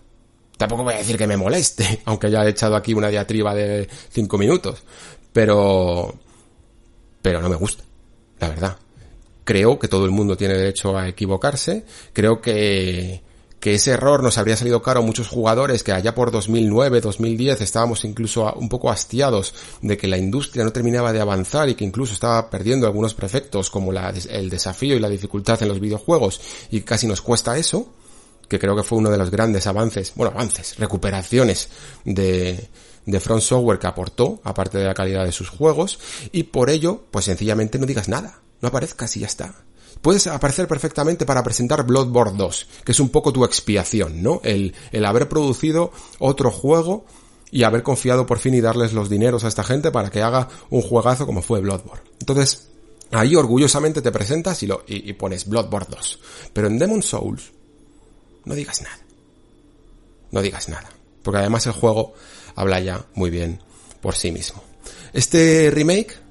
Tampoco 0.56 0.84
voy 0.84 0.94
a 0.94 0.98
decir 0.98 1.18
que 1.18 1.26
me 1.26 1.36
moleste, 1.36 2.00
aunque 2.04 2.28
haya 2.28 2.46
echado 2.46 2.76
aquí 2.76 2.94
una 2.94 3.08
diatriba 3.08 3.54
de 3.54 3.88
cinco 4.10 4.38
minutos, 4.38 4.82
pero, 5.32 6.14
pero 7.20 7.42
no 7.42 7.48
me 7.48 7.56
gusta, 7.56 7.84
la 8.38 8.48
verdad. 8.48 8.76
Creo 9.46 9.78
que 9.78 9.88
todo 9.88 10.04
el 10.04 10.10
mundo 10.10 10.36
tiene 10.36 10.54
derecho 10.54 10.98
a 10.98 11.08
equivocarse, 11.08 11.86
creo 12.12 12.42
que, 12.42 13.22
que 13.60 13.74
ese 13.74 13.92
error 13.92 14.22
nos 14.22 14.38
habría 14.38 14.56
salido 14.56 14.82
caro 14.82 15.02
muchos 15.02 15.28
jugadores 15.28 15.82
que 15.82 15.92
allá 15.92 16.14
por 16.14 16.30
2009, 16.30 17.00
2010 17.00 17.60
estábamos 17.60 18.04
incluso 18.04 18.52
un 18.54 18.68
poco 18.68 18.90
hastiados 18.90 19.54
de 19.82 19.96
que 19.96 20.08
la 20.08 20.18
industria 20.18 20.64
no 20.64 20.72
terminaba 20.72 21.12
de 21.12 21.20
avanzar 21.20 21.68
y 21.68 21.74
que 21.74 21.84
incluso 21.84 22.12
estaba 22.12 22.50
perdiendo 22.50 22.86
algunos 22.86 23.14
prefectos 23.14 23.70
como 23.70 23.92
el 23.92 24.50
desafío 24.50 24.94
y 24.96 25.00
la 25.00 25.08
dificultad 25.08 25.62
en 25.62 25.68
los 25.68 25.80
videojuegos. 25.80 26.40
Y 26.70 26.82
casi 26.82 27.06
nos 27.06 27.22
cuesta 27.22 27.56
eso, 27.56 27.92
que 28.48 28.58
creo 28.58 28.76
que 28.76 28.82
fue 28.82 28.98
uno 28.98 29.10
de 29.10 29.18
los 29.18 29.30
grandes 29.30 29.66
avances, 29.66 30.12
bueno, 30.14 30.32
avances, 30.34 30.76
recuperaciones 30.78 31.68
de, 32.04 32.68
de 33.06 33.20
Front 33.20 33.42
Software 33.42 33.78
que 33.78 33.86
aportó, 33.86 34.40
aparte 34.44 34.78
de 34.78 34.84
la 34.84 34.94
calidad 34.94 35.24
de 35.24 35.32
sus 35.32 35.48
juegos, 35.48 35.98
y 36.30 36.44
por 36.44 36.68
ello, 36.68 37.04
pues 37.10 37.24
sencillamente 37.24 37.78
no 37.78 37.86
digas 37.86 38.08
nada, 38.08 38.42
no 38.66 38.70
aparezcas 38.70 39.16
y 39.16 39.20
ya 39.20 39.26
está 39.26 39.54
puedes 40.00 40.26
aparecer 40.26 40.68
perfectamente 40.68 41.24
para 41.24 41.42
presentar 41.42 41.84
Bloodborne 41.84 42.36
2, 42.36 42.68
que 42.84 42.92
es 42.92 43.00
un 43.00 43.08
poco 43.08 43.32
tu 43.32 43.44
expiación, 43.44 44.22
¿no? 44.22 44.40
El, 44.44 44.74
el 44.92 45.04
haber 45.04 45.28
producido 45.28 45.90
otro 46.18 46.50
juego 46.50 47.06
y 47.50 47.62
haber 47.62 47.82
confiado 47.82 48.26
por 48.26 48.38
fin 48.38 48.54
y 48.54 48.60
darles 48.60 48.92
los 48.92 49.08
dineros 49.08 49.44
a 49.44 49.48
esta 49.48 49.64
gente 49.64 49.90
para 49.90 50.10
que 50.10 50.22
haga 50.22 50.48
un 50.70 50.82
juegazo 50.82 51.26
como 51.26 51.42
fue 51.42 51.60
Bloodborne. 51.60 52.02
Entonces, 52.20 52.68
ahí 53.10 53.34
orgullosamente 53.34 54.02
te 54.02 54.12
presentas 54.12 54.62
y, 54.62 54.66
lo, 54.66 54.84
y, 54.86 55.12
pones 55.14 55.48
Bloodborne 55.48 55.88
2. 55.90 56.20
Pero 56.52 56.66
en 56.66 56.78
Demon 56.78 57.02
Souls, 57.02 57.52
no 58.44 58.54
digas 58.54 58.82
nada. 58.82 58.98
No 60.30 60.42
digas 60.42 60.68
nada. 60.68 60.90
Porque 61.22 61.38
además 61.38 61.66
el 61.66 61.72
juego 61.72 62.14
habla 62.54 62.80
ya 62.80 63.04
muy 63.14 63.30
bien 63.30 63.62
por 64.00 64.14
sí 64.14 64.30
mismo. 64.30 64.62
Este 65.12 65.70
remake 65.70 66.25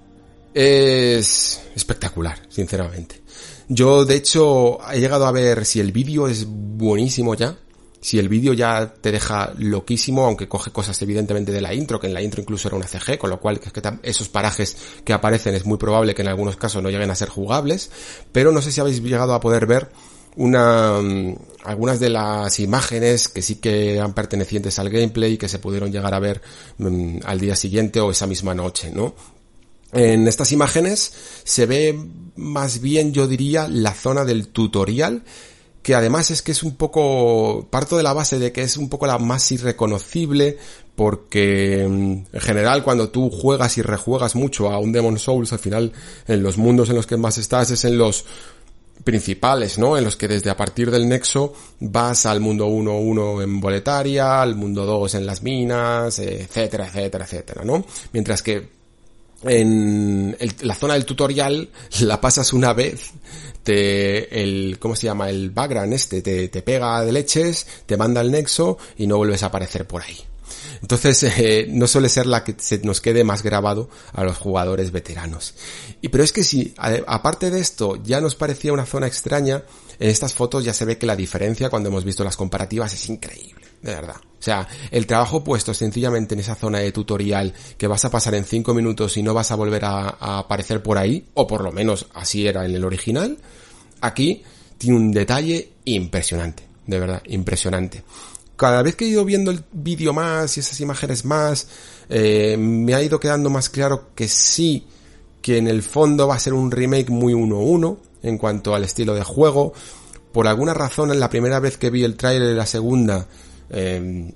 es 0.55 1.61
espectacular, 1.75 2.39
sinceramente. 2.47 3.21
Yo, 3.67 4.05
de 4.05 4.15
hecho, 4.15 4.79
he 4.89 4.99
llegado 4.99 5.25
a 5.25 5.31
ver 5.31 5.65
si 5.65 5.81
el 5.81 5.91
vídeo 5.91 6.27
es 6.27 6.45
buenísimo 6.47 7.35
ya. 7.35 7.57
Si 7.99 8.19
el 8.19 8.29
vídeo 8.29 8.53
ya 8.53 8.93
te 8.93 9.11
deja 9.11 9.51
loquísimo, 9.57 10.25
aunque 10.25 10.47
coge 10.47 10.71
cosas 10.71 11.01
evidentemente 11.01 11.51
de 11.51 11.59
la 11.59 11.73
intro, 11.73 11.99
que 11.99 12.07
en 12.07 12.13
la 12.13 12.21
intro 12.21 12.41
incluso 12.41 12.67
era 12.67 12.77
una 12.77 12.87
CG, 12.87 13.17
con 13.17 13.31
lo 13.31 13.39
cual 13.39 13.59
que 13.59 13.71
esos 14.03 14.29
parajes 14.29 14.77
que 15.03 15.11
aparecen 15.11 15.55
es 15.55 15.65
muy 15.65 15.77
probable 15.77 16.13
que 16.13 16.21
en 16.21 16.27
algunos 16.29 16.55
casos 16.55 16.81
no 16.83 16.89
lleguen 16.89 17.09
a 17.09 17.15
ser 17.15 17.29
jugables, 17.29 17.89
pero 18.31 18.51
no 18.51 18.61
sé 18.61 18.71
si 18.71 18.79
habéis 18.79 19.01
llegado 19.01 19.33
a 19.33 19.39
poder 19.39 19.65
ver 19.65 19.89
una 20.35 21.01
mm, 21.01 21.35
algunas 21.63 21.99
de 21.99 22.09
las 22.09 22.59
imágenes 22.59 23.27
que 23.27 23.41
sí 23.41 23.55
que 23.55 23.95
eran 23.95 24.13
pertenecientes 24.13 24.77
al 24.77 24.89
gameplay 24.89 25.37
que 25.37 25.49
se 25.49 25.59
pudieron 25.59 25.91
llegar 25.91 26.13
a 26.13 26.19
ver 26.19 26.41
mm, 26.77 27.19
al 27.25 27.39
día 27.39 27.55
siguiente 27.55 27.99
o 27.99 28.11
esa 28.11 28.27
misma 28.27 28.53
noche, 28.53 28.91
¿no? 28.93 29.15
En 29.93 30.27
estas 30.27 30.51
imágenes 30.51 31.13
se 31.43 31.65
ve 31.65 31.97
más 32.35 32.81
bien, 32.81 33.13
yo 33.13 33.27
diría, 33.27 33.67
la 33.69 33.93
zona 33.93 34.25
del 34.25 34.49
tutorial, 34.49 35.23
que 35.81 35.95
además 35.95 36.31
es 36.31 36.41
que 36.41 36.51
es 36.51 36.63
un 36.63 36.75
poco, 36.75 37.67
parto 37.69 37.95
de 37.95 38.03
la 38.03 38.13
base 38.13 38.39
de 38.39 38.51
que 38.51 38.63
es 38.63 38.75
un 38.75 38.89
poco 38.89 39.07
la 39.07 39.19
más 39.19 39.51
irreconocible, 39.51 40.57
porque 40.95 41.85
mm, 41.87 42.11
en 42.33 42.41
general 42.41 42.83
cuando 42.83 43.09
tú 43.09 43.29
juegas 43.29 43.77
y 43.77 43.81
rejuegas 43.81 44.35
mucho 44.35 44.71
a 44.71 44.79
un 44.79 44.91
Demon 44.91 45.19
Souls, 45.19 45.53
al 45.53 45.59
final 45.59 45.93
en 46.27 46.43
los 46.43 46.57
mundos 46.57 46.89
en 46.89 46.95
los 46.95 47.05
que 47.05 47.17
más 47.17 47.37
estás 47.37 47.71
es 47.71 47.85
en 47.85 47.97
los 47.97 48.25
principales, 49.03 49.77
¿no? 49.77 49.97
En 49.97 50.03
los 50.03 50.15
que 50.15 50.27
desde 50.27 50.49
a 50.49 50.57
partir 50.57 50.89
del 50.89 51.07
nexo 51.07 51.53
vas 51.79 52.25
al 52.25 52.39
mundo 52.39 52.67
1-1 52.67 53.43
en 53.43 53.59
boletaria, 53.61 54.41
al 54.41 54.55
mundo 54.55 54.85
2 54.85 55.15
en 55.15 55.25
las 55.25 55.43
minas, 55.43 56.17
etcétera, 56.17 56.87
etcétera, 56.87 57.25
etcétera, 57.25 57.63
¿no? 57.63 57.85
Mientras 58.11 58.41
que 58.41 58.74
en 59.45 60.35
la 60.61 60.75
zona 60.75 60.95
del 60.95 61.05
tutorial 61.05 61.69
la 62.01 62.19
pasas 62.19 62.53
una 62.53 62.73
vez, 62.73 63.11
te, 63.63 64.41
el, 64.41 64.77
¿cómo 64.79 64.95
se 64.95 65.07
llama? 65.07 65.29
El 65.29 65.49
background 65.49 65.93
este, 65.93 66.21
te, 66.21 66.47
te 66.49 66.61
pega 66.61 67.03
de 67.03 67.11
leches, 67.11 67.65
te 67.85 67.97
manda 67.97 68.21
el 68.21 68.31
nexo 68.31 68.77
y 68.97 69.07
no 69.07 69.17
vuelves 69.17 69.43
a 69.43 69.47
aparecer 69.47 69.87
por 69.87 70.01
ahí. 70.03 70.17
Entonces, 70.81 71.23
eh, 71.37 71.65
no 71.69 71.87
suele 71.87 72.09
ser 72.09 72.25
la 72.25 72.43
que 72.43 72.55
se 72.57 72.79
nos 72.79 73.01
quede 73.01 73.23
más 73.23 73.43
grabado 73.43 73.89
a 74.13 74.23
los 74.23 74.37
jugadores 74.37 74.91
veteranos. 74.91 75.55
Y 76.01 76.09
pero 76.09 76.23
es 76.23 76.31
que 76.31 76.43
si, 76.43 76.73
aparte 77.07 77.49
de 77.49 77.59
esto, 77.59 78.01
ya 78.03 78.21
nos 78.21 78.35
parecía 78.35 78.73
una 78.73 78.85
zona 78.85 79.07
extraña, 79.07 79.63
en 79.99 80.09
estas 80.09 80.33
fotos 80.33 80.63
ya 80.63 80.73
se 80.73 80.85
ve 80.85 80.97
que 80.97 81.05
la 81.05 81.15
diferencia 81.15 81.69
cuando 81.69 81.89
hemos 81.89 82.03
visto 82.03 82.23
las 82.23 82.37
comparativas 82.37 82.93
es 82.93 83.09
increíble, 83.09 83.64
de 83.85 83.93
verdad. 83.93 84.15
O 84.17 84.43
sea, 84.45 84.67
el 84.91 85.07
trabajo 85.07 85.43
puesto 85.43 85.73
sencillamente 85.73 86.33
en 86.33 86.39
esa 86.39 86.55
zona 86.55 86.79
de 86.79 86.91
tutorial 86.91 87.53
que 87.77 87.87
vas 87.87 88.03
a 88.05 88.11
pasar 88.11 88.35
en 88.35 88.43
5 88.43 88.73
minutos 88.73 89.15
y 89.17 89.23
no 89.23 89.33
vas 89.33 89.51
a 89.51 89.55
volver 89.55 89.85
a, 89.85 90.39
aparecer 90.39 90.83
por 90.83 90.97
ahí, 90.97 91.25
o 91.35 91.47
por 91.47 91.63
lo 91.63 91.71
menos 91.71 92.07
así 92.13 92.47
era 92.47 92.65
en 92.65 92.75
el 92.75 92.83
original, 92.83 93.37
aquí 94.01 94.43
tiene 94.77 94.97
un 94.97 95.11
detalle 95.11 95.73
impresionante, 95.85 96.63
de 96.85 96.99
verdad, 96.99 97.21
impresionante 97.27 98.03
cada 98.55 98.81
vez 98.81 98.95
que 98.95 99.03
he 99.03 99.09
ido 99.09 99.25
viendo 99.25 99.51
el 99.51 99.65
vídeo 99.73 100.13
más 100.13 100.55
y 100.55 100.61
esas 100.61 100.79
imágenes 100.79 101.25
más, 101.25 101.67
eh, 102.07 102.55
me 102.57 102.93
ha 102.93 103.03
ido 103.03 103.19
quedando 103.19 103.49
más 103.49 103.67
claro 103.67 104.11
que 104.15 104.29
sí, 104.29 104.87
que 105.41 105.57
en 105.57 105.67
el 105.67 105.83
fondo 105.83 106.25
va 106.25 106.35
a 106.35 106.39
ser 106.39 106.53
un 106.53 106.71
remake 106.71 107.09
muy 107.09 107.33
1-1 107.33 107.97
en 108.23 108.37
cuanto 108.37 108.73
al 108.73 108.85
estilo 108.85 109.13
de 109.13 109.25
juego. 109.25 109.73
Por 110.31 110.47
alguna 110.47 110.73
razón, 110.73 111.11
en 111.11 111.19
la 111.19 111.29
primera 111.29 111.59
vez 111.59 111.75
que 111.77 111.89
vi 111.89 112.05
el 112.05 112.15
tráiler 112.15 112.47
de 112.47 112.55
la 112.55 112.65
segunda, 112.65 113.27
eh, 113.69 114.33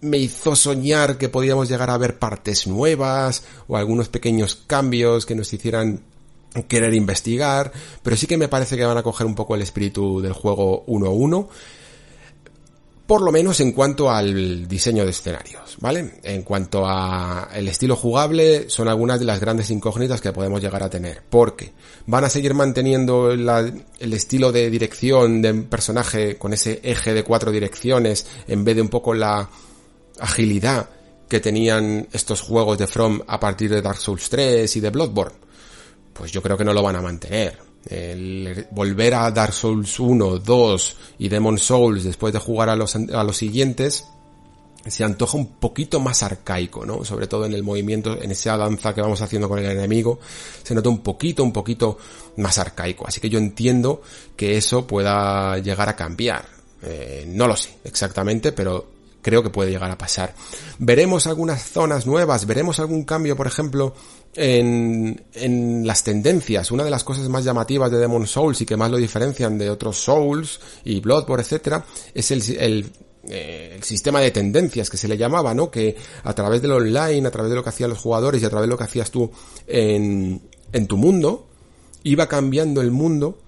me 0.00 0.18
hizo 0.18 0.56
soñar 0.56 1.16
que 1.16 1.28
podíamos 1.28 1.68
llegar 1.68 1.90
a 1.90 1.96
ver 1.96 2.18
partes 2.18 2.66
nuevas 2.66 3.44
o 3.68 3.76
algunos 3.76 4.08
pequeños 4.08 4.56
cambios 4.66 5.26
que 5.26 5.34
nos 5.34 5.52
hicieran 5.52 6.00
querer 6.68 6.92
investigar, 6.92 7.72
pero 8.02 8.16
sí 8.16 8.26
que 8.26 8.36
me 8.36 8.48
parece 8.48 8.76
que 8.76 8.84
van 8.84 8.98
a 8.98 9.02
coger 9.02 9.26
un 9.26 9.34
poco 9.34 9.54
el 9.54 9.62
espíritu 9.62 10.20
del 10.20 10.32
juego 10.32 10.84
1-1 10.86 11.48
por 13.12 13.20
lo 13.20 13.30
menos 13.30 13.60
en 13.60 13.72
cuanto 13.72 14.10
al 14.10 14.66
diseño 14.66 15.04
de 15.04 15.10
escenarios, 15.10 15.76
¿vale? 15.80 16.14
En 16.22 16.40
cuanto 16.44 16.86
a 16.86 17.50
el 17.52 17.68
estilo 17.68 17.94
jugable, 17.94 18.70
son 18.70 18.88
algunas 18.88 19.20
de 19.20 19.26
las 19.26 19.38
grandes 19.38 19.68
incógnitas 19.68 20.22
que 20.22 20.32
podemos 20.32 20.62
llegar 20.62 20.82
a 20.82 20.88
tener, 20.88 21.22
porque 21.28 21.74
van 22.06 22.24
a 22.24 22.30
seguir 22.30 22.54
manteniendo 22.54 23.30
el 23.30 24.12
estilo 24.14 24.50
de 24.50 24.70
dirección 24.70 25.42
de 25.42 25.52
personaje 25.52 26.38
con 26.38 26.54
ese 26.54 26.80
eje 26.82 27.12
de 27.12 27.22
cuatro 27.22 27.52
direcciones 27.52 28.26
en 28.48 28.64
vez 28.64 28.76
de 28.76 28.80
un 28.80 28.88
poco 28.88 29.12
la 29.12 29.46
agilidad 30.18 30.88
que 31.28 31.40
tenían 31.40 32.08
estos 32.12 32.40
juegos 32.40 32.78
de 32.78 32.86
From 32.86 33.20
a 33.26 33.38
partir 33.38 33.68
de 33.68 33.82
Dark 33.82 33.98
Souls 33.98 34.30
3 34.30 34.74
y 34.74 34.80
de 34.80 34.88
Bloodborne. 34.88 35.36
Pues 36.14 36.32
yo 36.32 36.40
creo 36.40 36.56
que 36.56 36.64
no 36.64 36.72
lo 36.72 36.82
van 36.82 36.96
a 36.96 37.02
mantener 37.02 37.71
el 37.86 38.66
volver 38.70 39.14
a 39.14 39.30
Dark 39.30 39.52
Souls 39.52 39.98
1, 39.98 40.38
2 40.38 40.96
y 41.18 41.28
Demon 41.28 41.58
Souls 41.58 42.04
después 42.04 42.32
de 42.32 42.38
jugar 42.38 42.68
a 42.68 42.76
los, 42.76 42.94
a 42.96 43.24
los 43.24 43.36
siguientes, 43.36 44.06
se 44.86 45.04
antoja 45.04 45.36
un 45.36 45.46
poquito 45.46 46.00
más 46.00 46.22
arcaico, 46.22 46.84
¿no? 46.84 47.04
Sobre 47.04 47.26
todo 47.26 47.46
en 47.46 47.52
el 47.52 47.62
movimiento, 47.62 48.20
en 48.20 48.30
esa 48.32 48.56
danza 48.56 48.94
que 48.94 49.00
vamos 49.00 49.20
haciendo 49.20 49.48
con 49.48 49.58
el 49.58 49.66
enemigo, 49.66 50.18
se 50.62 50.74
nota 50.74 50.88
un 50.88 51.02
poquito, 51.02 51.44
un 51.44 51.52
poquito 51.52 51.98
más 52.36 52.58
arcaico. 52.58 53.06
Así 53.06 53.20
que 53.20 53.30
yo 53.30 53.38
entiendo 53.38 54.02
que 54.36 54.56
eso 54.56 54.86
pueda 54.86 55.58
llegar 55.58 55.88
a 55.88 55.96
cambiar. 55.96 56.46
Eh, 56.82 57.24
no 57.28 57.46
lo 57.46 57.56
sé 57.56 57.78
exactamente, 57.84 58.50
pero 58.50 58.91
creo 59.22 59.42
que 59.42 59.50
puede 59.50 59.70
llegar 59.70 59.90
a 59.90 59.98
pasar. 59.98 60.34
Veremos 60.78 61.26
algunas 61.26 61.62
zonas 61.62 62.06
nuevas, 62.06 62.46
veremos 62.46 62.80
algún 62.80 63.04
cambio, 63.04 63.36
por 63.36 63.46
ejemplo, 63.46 63.94
en, 64.34 65.24
en 65.34 65.86
las 65.86 66.04
tendencias. 66.04 66.70
Una 66.70 66.84
de 66.84 66.90
las 66.90 67.04
cosas 67.04 67.28
más 67.28 67.44
llamativas 67.44 67.90
de 67.90 67.98
Demon 67.98 68.26
Souls 68.26 68.60
y 68.60 68.66
que 68.66 68.76
más 68.76 68.90
lo 68.90 68.98
diferencian 68.98 69.56
de 69.56 69.70
otros 69.70 69.96
Souls 69.96 70.60
y 70.84 71.00
Bloodborne, 71.00 71.42
etcétera, 71.42 71.84
es 72.14 72.30
el, 72.30 72.42
el 72.58 72.92
eh, 73.28 73.74
el 73.76 73.82
sistema 73.84 74.20
de 74.20 74.32
tendencias 74.32 74.90
que 74.90 74.96
se 74.96 75.06
le 75.06 75.16
llamaba, 75.16 75.54
¿no? 75.54 75.70
Que 75.70 75.96
a 76.24 76.34
través 76.34 76.60
del 76.60 76.72
online, 76.72 77.28
a 77.28 77.30
través 77.30 77.50
de 77.50 77.56
lo 77.56 77.62
que 77.62 77.68
hacían 77.68 77.90
los 77.90 78.00
jugadores 78.00 78.42
y 78.42 78.44
a 78.44 78.50
través 78.50 78.66
de 78.66 78.70
lo 78.70 78.76
que 78.76 78.84
hacías 78.84 79.12
tú 79.12 79.30
en, 79.68 80.42
en 80.72 80.86
tu 80.88 80.96
mundo, 80.96 81.46
iba 82.02 82.26
cambiando 82.26 82.80
el 82.80 82.90
mundo 82.90 83.38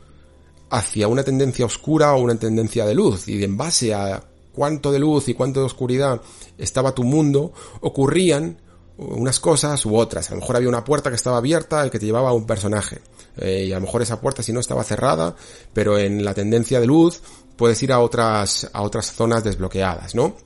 hacia 0.70 1.08
una 1.08 1.24
tendencia 1.24 1.66
oscura 1.66 2.14
o 2.14 2.22
una 2.22 2.36
tendencia 2.36 2.86
de 2.86 2.94
luz. 2.94 3.26
Y 3.26 3.42
en 3.42 3.56
base 3.56 3.92
a 3.94 4.22
cuánto 4.54 4.92
de 4.92 4.98
luz 4.98 5.28
y 5.28 5.34
cuánto 5.34 5.60
de 5.60 5.66
oscuridad 5.66 6.20
estaba 6.58 6.94
tu 6.94 7.04
mundo, 7.04 7.52
ocurrían 7.80 8.58
unas 8.96 9.40
cosas 9.40 9.84
u 9.86 9.96
otras. 9.96 10.30
A 10.30 10.34
lo 10.34 10.40
mejor 10.40 10.56
había 10.56 10.68
una 10.68 10.84
puerta 10.84 11.10
que 11.10 11.16
estaba 11.16 11.38
abierta 11.38 11.86
y 11.86 11.90
que 11.90 11.98
te 11.98 12.06
llevaba 12.06 12.30
a 12.30 12.32
un 12.32 12.46
personaje. 12.46 13.00
Eh, 13.36 13.64
y 13.68 13.72
a 13.72 13.76
lo 13.76 13.82
mejor 13.82 14.02
esa 14.02 14.20
puerta 14.20 14.42
si 14.42 14.52
no 14.52 14.60
estaba 14.60 14.84
cerrada, 14.84 15.34
pero 15.72 15.98
en 15.98 16.24
la 16.24 16.34
tendencia 16.34 16.80
de 16.80 16.86
luz 16.86 17.20
puedes 17.56 17.82
ir 17.82 17.92
a 17.92 18.00
otras, 18.00 18.70
a 18.72 18.82
otras 18.82 19.12
zonas 19.12 19.42
desbloqueadas, 19.42 20.14
¿no? 20.14 20.36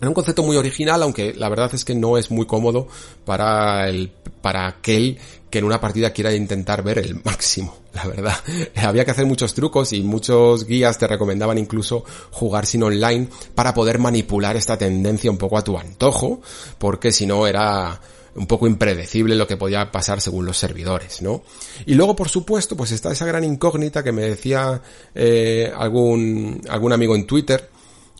Era 0.00 0.08
un 0.08 0.14
concepto 0.14 0.44
muy 0.44 0.56
original, 0.56 1.02
aunque 1.02 1.34
la 1.34 1.48
verdad 1.48 1.74
es 1.74 1.84
que 1.84 1.94
no 1.94 2.18
es 2.18 2.30
muy 2.30 2.46
cómodo 2.46 2.86
para 3.24 3.88
el, 3.88 4.12
para 4.40 4.68
aquel 4.68 5.18
que 5.50 5.58
en 5.58 5.64
una 5.64 5.80
partida 5.80 6.12
quiera 6.12 6.34
intentar 6.34 6.82
ver 6.82 6.98
el 6.98 7.20
máximo, 7.24 7.76
la 7.94 8.06
verdad. 8.06 8.36
Había 8.76 9.04
que 9.04 9.10
hacer 9.10 9.26
muchos 9.26 9.54
trucos 9.54 9.92
y 9.92 10.02
muchos 10.02 10.66
guías 10.66 10.98
te 10.98 11.06
recomendaban 11.06 11.58
incluso 11.58 12.04
jugar 12.30 12.66
sin 12.66 12.82
online 12.82 13.28
para 13.54 13.74
poder 13.74 13.98
manipular 13.98 14.56
esta 14.56 14.76
tendencia 14.76 15.30
un 15.30 15.38
poco 15.38 15.58
a 15.58 15.64
tu 15.64 15.78
antojo, 15.78 16.40
porque 16.78 17.12
si 17.12 17.26
no 17.26 17.46
era 17.46 18.00
un 18.34 18.46
poco 18.46 18.66
impredecible 18.66 19.34
lo 19.34 19.46
que 19.46 19.56
podía 19.56 19.90
pasar 19.90 20.20
según 20.20 20.46
los 20.46 20.56
servidores, 20.56 21.22
¿no? 21.22 21.42
Y 21.86 21.94
luego, 21.94 22.14
por 22.14 22.28
supuesto, 22.28 22.76
pues 22.76 22.92
está 22.92 23.10
esa 23.10 23.26
gran 23.26 23.42
incógnita 23.42 24.04
que 24.04 24.12
me 24.12 24.22
decía 24.22 24.80
eh, 25.14 25.72
algún, 25.76 26.62
algún 26.68 26.92
amigo 26.92 27.16
en 27.16 27.26
Twitter, 27.26 27.68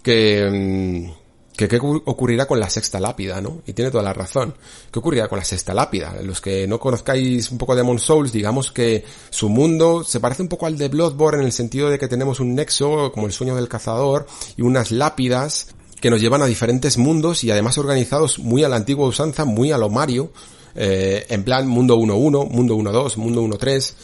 que, 0.02 0.48
mm, 0.50 1.17
que 1.58 1.66
qué 1.66 1.80
ocurrirá 1.82 2.46
con 2.46 2.60
la 2.60 2.70
sexta 2.70 3.00
lápida, 3.00 3.40
¿no? 3.40 3.62
Y 3.66 3.72
tiene 3.72 3.90
toda 3.90 4.04
la 4.04 4.12
razón. 4.12 4.54
¿Qué 4.92 5.00
ocurrirá 5.00 5.26
con 5.26 5.40
la 5.40 5.44
sexta 5.44 5.74
lápida? 5.74 6.14
Los 6.22 6.40
que 6.40 6.68
no 6.68 6.78
conozcáis 6.78 7.50
un 7.50 7.58
poco 7.58 7.74
de 7.74 7.80
Demon 7.80 7.98
Souls, 7.98 8.30
digamos 8.30 8.70
que 8.70 9.04
su 9.30 9.48
mundo 9.48 10.04
se 10.04 10.20
parece 10.20 10.42
un 10.42 10.48
poco 10.48 10.66
al 10.66 10.78
de 10.78 10.86
Bloodborne 10.86 11.40
en 11.40 11.46
el 11.46 11.52
sentido 11.52 11.90
de 11.90 11.98
que 11.98 12.06
tenemos 12.06 12.38
un 12.38 12.54
nexo, 12.54 13.10
como 13.10 13.26
el 13.26 13.32
sueño 13.32 13.56
del 13.56 13.66
cazador, 13.66 14.28
y 14.56 14.62
unas 14.62 14.92
lápidas 14.92 15.74
que 16.00 16.10
nos 16.10 16.20
llevan 16.20 16.42
a 16.42 16.46
diferentes 16.46 16.96
mundos 16.96 17.42
y 17.42 17.50
además 17.50 17.76
organizados 17.76 18.38
muy 18.38 18.62
a 18.62 18.68
la 18.68 18.76
antigua 18.76 19.08
usanza, 19.08 19.44
muy 19.44 19.72
a 19.72 19.78
lo 19.78 19.88
Mario, 19.88 20.32
eh, 20.76 21.26
en 21.28 21.42
plan 21.42 21.66
mundo 21.66 21.98
1.1, 21.98 22.50
mundo 22.50 22.76
1.2, 22.76 23.16
mundo 23.16 23.42
1.3, 23.42 23.94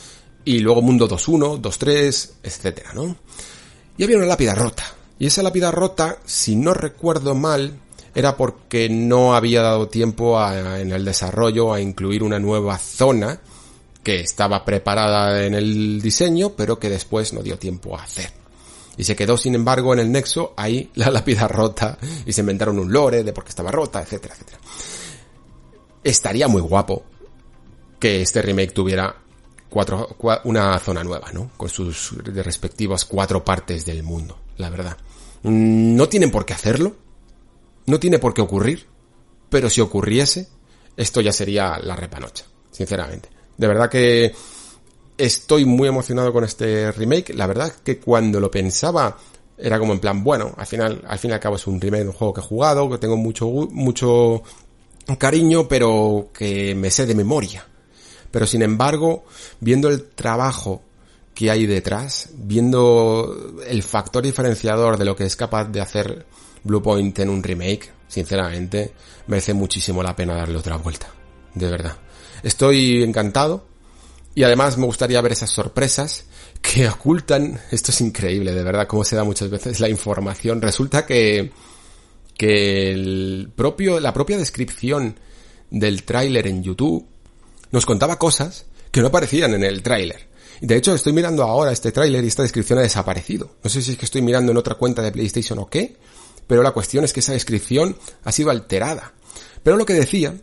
y 0.45 0.59
luego 0.59 0.83
mundo 0.83 1.09
2.1, 1.09 1.61
2.3, 1.61 2.31
etcétera, 2.43 2.91
¿no? 2.95 3.15
Y 3.97 4.03
había 4.03 4.17
una 4.17 4.27
lápida 4.27 4.57
rota 4.57 4.83
y 5.19 5.27
esa 5.27 5.43
lápida 5.43 5.71
rota, 5.71 6.19
si 6.25 6.57
no 6.57 6.75
recuerdo 6.75 7.35
mal, 7.35 7.79
era 8.15 8.37
porque 8.37 8.89
no 8.89 9.35
había 9.35 9.63
dado 9.63 9.89
tiempo 9.89 10.41
en 10.51 10.93
el 10.93 11.05
desarrollo 11.05 11.73
a 11.73 11.81
incluir 11.81 12.23
una 12.23 12.39
nueva 12.39 12.79
zona 12.79 13.41
que 14.03 14.21
estaba 14.21 14.65
preparada 14.65 15.45
en 15.45 15.55
el 15.55 16.01
diseño, 16.03 16.51
pero 16.51 16.79
que 16.79 16.91
después 16.91 17.33
no 17.33 17.43
dio 17.43 17.59
tiempo 17.59 17.97
a 17.97 18.03
hacer. 18.03 18.31
Y 18.97 19.05
se 19.05 19.17
quedó, 19.17 19.37
sin 19.37 19.55
embargo, 19.55 19.93
en 19.93 20.01
el 20.01 20.13
nexo 20.13 20.53
ahí 20.57 20.91
la 20.95 21.11
lápida 21.11 21.49
rota 21.49 21.99
y 22.27 22.33
se 22.33 22.41
inventaron 22.41 22.79
un 22.79 22.93
lore 22.93 23.25
de 23.25 23.33
por 23.33 23.45
qué 23.45 23.51
estaba 23.51 23.71
rota, 23.71 24.03
etcétera, 24.03 24.35
etcétera. 24.35 24.59
Estaría 26.03 26.49
muy 26.49 26.61
guapo 26.61 27.05
que 27.99 28.21
este 28.21 28.43
remake 28.43 28.75
tuviera 28.75 29.15
cuatro, 29.71 30.17
una 30.45 30.79
zona 30.79 31.03
nueva, 31.03 31.33
¿no? 31.33 31.53
Con 31.57 31.69
sus 31.69 32.13
respectivas 32.25 33.05
cuatro 33.05 33.43
partes 33.43 33.87
del 33.87 34.03
mundo 34.03 34.44
la 34.57 34.71
verdad. 34.71 34.97
Mm, 35.43 35.97
no 35.97 36.09
tienen 36.09 36.31
por 36.31 36.45
qué 36.45 36.55
hacerlo, 36.55 36.97
no 37.87 38.01
tiene 38.01 38.19
por 38.19 38.35
qué 38.35 38.41
ocurrir, 38.43 38.87
pero 39.51 39.69
si 39.71 39.81
ocurriese, 39.81 40.49
esto 40.97 41.21
ya 41.21 41.33
sería 41.33 41.79
la 41.79 41.97
repanocha, 41.97 42.45
sinceramente. 42.71 43.29
De 43.57 43.67
verdad 43.67 43.91
que 43.91 44.35
estoy 45.17 45.65
muy 45.65 45.89
emocionado 45.89 46.33
con 46.33 46.45
este 46.45 46.91
remake. 46.93 47.35
La 47.35 47.47
verdad 47.47 47.73
que 47.85 47.99
cuando 47.99 48.41
lo 48.41 48.51
pensaba 48.51 49.17
era 49.57 49.79
como 49.79 49.93
en 49.93 50.01
plan, 50.01 50.25
bueno, 50.25 50.53
al 50.57 50.67
final, 50.67 51.03
al 51.07 51.19
fin 51.19 51.31
y 51.31 51.35
al 51.35 51.41
cabo 51.41 51.57
es 51.57 51.67
un 51.67 51.81
remake 51.81 52.03
de 52.03 52.09
un 52.09 52.15
juego 52.15 52.35
que 52.35 52.41
he 52.41 52.45
jugado, 52.45 52.91
que 52.91 52.99
tengo 52.99 53.17
mucho, 53.17 53.47
mucho 53.47 54.43
cariño, 55.19 55.69
pero 55.69 56.31
que 56.33 56.75
me 56.75 56.91
sé 56.91 57.07
de 57.07 57.15
memoria. 57.15 57.65
Pero 58.31 58.47
sin 58.47 58.63
embargo, 58.63 59.25
viendo 59.61 59.89
el 59.89 60.09
trabajo 60.09 60.83
que 61.35 61.51
hay 61.51 61.67
detrás, 61.67 62.31
viendo 62.35 63.57
el 63.67 63.83
factor 63.83 64.23
diferenciador 64.23 64.97
de 64.97 65.05
lo 65.05 65.17
que 65.17 65.25
es 65.25 65.37
capaz 65.37 65.65
de 65.65 65.81
hacer 65.81 66.27
Bluepoint 66.63 67.19
en 67.19 67.29
un 67.29 67.43
remake, 67.43 67.91
sinceramente, 68.09 68.93
merece 69.27 69.53
muchísimo 69.53 70.03
la 70.03 70.15
pena 70.15 70.35
darle 70.35 70.59
otra 70.59 70.77
vuelta. 70.77 71.09
De 71.55 71.69
verdad. 71.69 71.97
Estoy 72.43 73.03
encantado. 73.03 73.67
Y 74.37 74.43
además 74.43 74.79
me 74.79 74.87
gustaría 74.87 75.21
ver 75.21 75.33
esas 75.33 75.51
sorpresas 75.51 76.25
que 76.61 76.89
ocultan, 76.89 77.61
esto 77.71 77.91
es 77.91 78.01
increíble, 78.01 78.53
de 78.53 78.65
verdad, 78.65 78.87
como 78.87 79.05
se 79.05 79.17
da 79.17 79.25
muchas 79.25 79.51
veces 79.51 79.81
la 79.81 79.89
información. 79.89 80.63
Resulta 80.63 81.05
que, 81.07 81.53
que 82.37 82.91
el 82.93 83.51
propio, 83.55 84.01
la 84.01 84.13
propia 84.13 84.39
descripción 84.39 85.19
del 85.71 86.05
tráiler 86.05 86.47
en 86.47 86.63
YouTube 86.63 87.07
nos 87.71 87.87
contaba 87.87 88.19
cosas 88.19 88.67
que 88.91 89.01
no 89.01 89.09
aparecían 89.09 89.55
en 89.55 89.65
el 89.65 89.83
tráiler. 89.83 90.34
De 90.65 90.77
hecho, 90.77 90.95
estoy 90.95 91.13
mirando 91.13 91.43
ahora 91.43 91.73
este 91.73 91.93
tráiler 91.93 92.25
y 92.25 92.29
esta 92.29 92.41
descripción 92.41 92.79
ha 92.79 92.83
desaparecido. 92.83 93.51
No 93.63 93.69
sé 93.69 93.83
si 93.83 93.91
es 93.91 93.99
que 93.99 94.07
estoy 94.07 94.23
mirando 94.23 94.51
en 94.51 94.57
otra 94.57 94.77
cuenta 94.77 95.03
de 95.03 95.13
PlayStation 95.13 95.59
o 95.59 95.69
qué, 95.69 95.99
pero 96.47 96.63
la 96.63 96.71
cuestión 96.71 97.05
es 97.05 97.13
que 97.13 97.21
esa 97.21 97.35
descripción 97.35 97.99
ha 98.25 98.33
sido 98.33 98.49
alterada. 98.49 99.13
Pero 99.63 99.77
lo 99.77 99.85
que 99.85 99.93
decía 99.93 100.35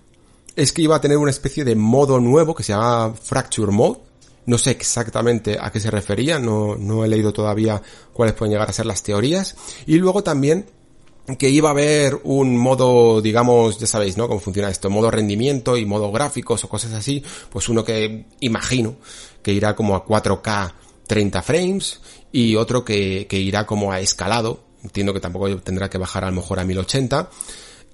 es 0.56 0.74
que 0.74 0.84
iba 0.84 0.96
a 0.96 1.02
tener 1.02 1.18
una 1.18 1.32
especie 1.32 1.66
de 1.66 1.76
modo 1.76 2.20
nuevo 2.20 2.54
que 2.54 2.62
se 2.62 2.72
llama 2.72 3.16
Fracture 3.16 3.72
Mode. 3.72 4.02
No 4.46 4.60
sé 4.60 4.70
exactamente 4.70 5.58
a 5.60 5.72
qué 5.72 5.80
se 5.80 5.90
refería, 5.90 6.38
no, 6.38 6.76
no 6.76 7.04
he 7.04 7.08
leído 7.08 7.34
todavía 7.34 7.82
cuáles 8.14 8.36
pueden 8.36 8.52
llegar 8.52 8.70
a 8.70 8.74
ser 8.74 8.86
las 8.86 9.02
teorías. 9.02 9.56
Y 9.88 9.98
luego 9.98 10.24
también 10.24 10.68
que 11.38 11.50
iba 11.50 11.70
a 11.70 11.72
haber 11.72 12.20
un 12.24 12.58
modo, 12.58 13.22
digamos, 13.22 13.80
ya 13.80 13.88
sabéis, 13.88 14.18
¿no? 14.18 14.28
Cómo 14.28 14.40
funciona 14.40 14.70
esto, 14.70 14.90
modo 14.90 15.12
rendimiento 15.12 15.78
y 15.78 15.86
modo 15.86 16.12
gráficos 16.12 16.64
o 16.64 16.70
cosas 16.70 16.94
así, 16.94 17.24
pues 17.50 17.70
uno 17.70 17.84
que 17.84 18.26
imagino 18.40 18.96
que 19.42 19.54
irá 19.54 19.76
como 19.76 19.96
a 19.96 20.06
4K 20.06 20.74
30 21.08 21.42
frames 21.42 22.02
y 22.32 22.56
otro 22.56 22.86
que, 22.86 23.28
que 23.28 23.38
irá 23.40 23.66
como 23.66 23.92
a 23.92 24.00
escalado, 24.00 24.64
entiendo 24.84 25.14
que 25.14 25.20
tampoco 25.20 25.58
tendrá 25.58 25.90
que 25.90 25.98
bajar 25.98 26.24
a 26.24 26.30
lo 26.30 26.38
mejor 26.38 26.60
a 26.60 26.66
1080, 26.66 27.30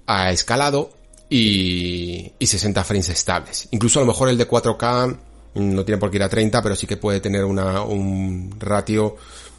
a 0.06 0.30
escalado 0.30 0.90
y, 1.28 2.32
y 2.38 2.46
60 2.46 2.84
frames 2.84 3.08
estables. 3.08 3.68
Incluso 3.70 3.98
a 3.98 4.02
lo 4.02 4.06
mejor 4.06 4.28
el 4.28 4.38
de 4.38 4.48
4K 4.48 5.18
no 5.54 5.84
tiene 5.84 5.98
por 5.98 6.10
qué 6.10 6.16
ir 6.16 6.22
a 6.22 6.28
30, 6.28 6.62
pero 6.62 6.76
sí 6.76 6.86
que 6.86 6.96
puede 6.96 7.20
tener 7.20 7.44
una, 7.44 7.82
un 7.82 8.54
ratio 8.58 9.16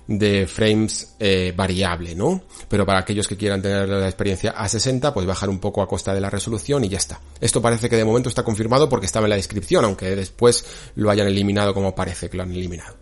de 0.10 0.47
frames 0.47 1.16
eh, 1.20 1.53
variable, 1.55 2.16
¿no? 2.16 2.41
Pero 2.68 2.84
para 2.84 2.99
aquellos 2.99 3.28
que 3.28 3.38
quieran 3.38 3.62
tener 3.62 3.88
la 3.88 4.07
experiencia 4.07 4.51
a 4.51 4.68
60, 4.68 5.14
pues 5.14 5.28
bajar 5.28 5.49
un 5.49 5.60
poco 5.60 5.84
a 5.84 5.88
costa 5.88 6.16
de 6.16 6.20
la 6.20 6.32
resolución 6.32 6.84
y 6.84 6.89
ya 6.89 6.97
está. 6.97 7.22
Esto 7.39 7.62
parece 7.62 7.89
que 7.89 7.95
de 7.95 8.03
momento 8.03 8.28
está 8.28 8.41
confirmado 8.41 8.89
porque 8.89 9.05
estaba 9.05 9.28
en 9.28 9.30
la 9.30 9.36
descripción, 9.36 9.86
aunque 9.86 10.16
después 10.16 10.66
lo 10.95 11.12
hayan 11.12 11.28
eliminado 11.28 11.76
como 11.76 11.93
parece 11.93 12.28
que 12.28 12.38
lo 12.38 12.43
han 12.43 12.51
eliminado. 12.51 12.95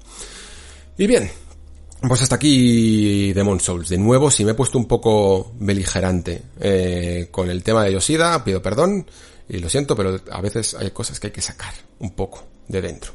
Y 0.97 1.07
bien, 1.07 1.31
pues 2.01 2.23
hasta 2.23 2.35
aquí 2.35 3.31
Demon 3.31 3.61
Souls. 3.61 3.87
De 3.87 3.97
nuevo, 3.97 4.29
si 4.29 4.43
me 4.43 4.51
he 4.51 4.55
puesto 4.55 4.77
un 4.77 4.85
poco 4.85 5.53
beligerante 5.59 6.41
eh, 6.59 7.29
con 7.31 7.49
el 7.49 7.63
tema 7.63 7.85
de 7.85 7.93
Yoshida, 7.93 8.43
pido 8.43 8.61
perdón 8.61 9.07
y 9.47 9.59
lo 9.59 9.69
siento, 9.69 9.95
pero 9.95 10.19
a 10.29 10.41
veces 10.41 10.73
hay 10.73 10.91
cosas 10.91 11.21
que 11.21 11.27
hay 11.27 11.33
que 11.33 11.41
sacar 11.41 11.73
un 11.99 12.11
poco 12.11 12.43
de 12.67 12.81
dentro. 12.81 13.13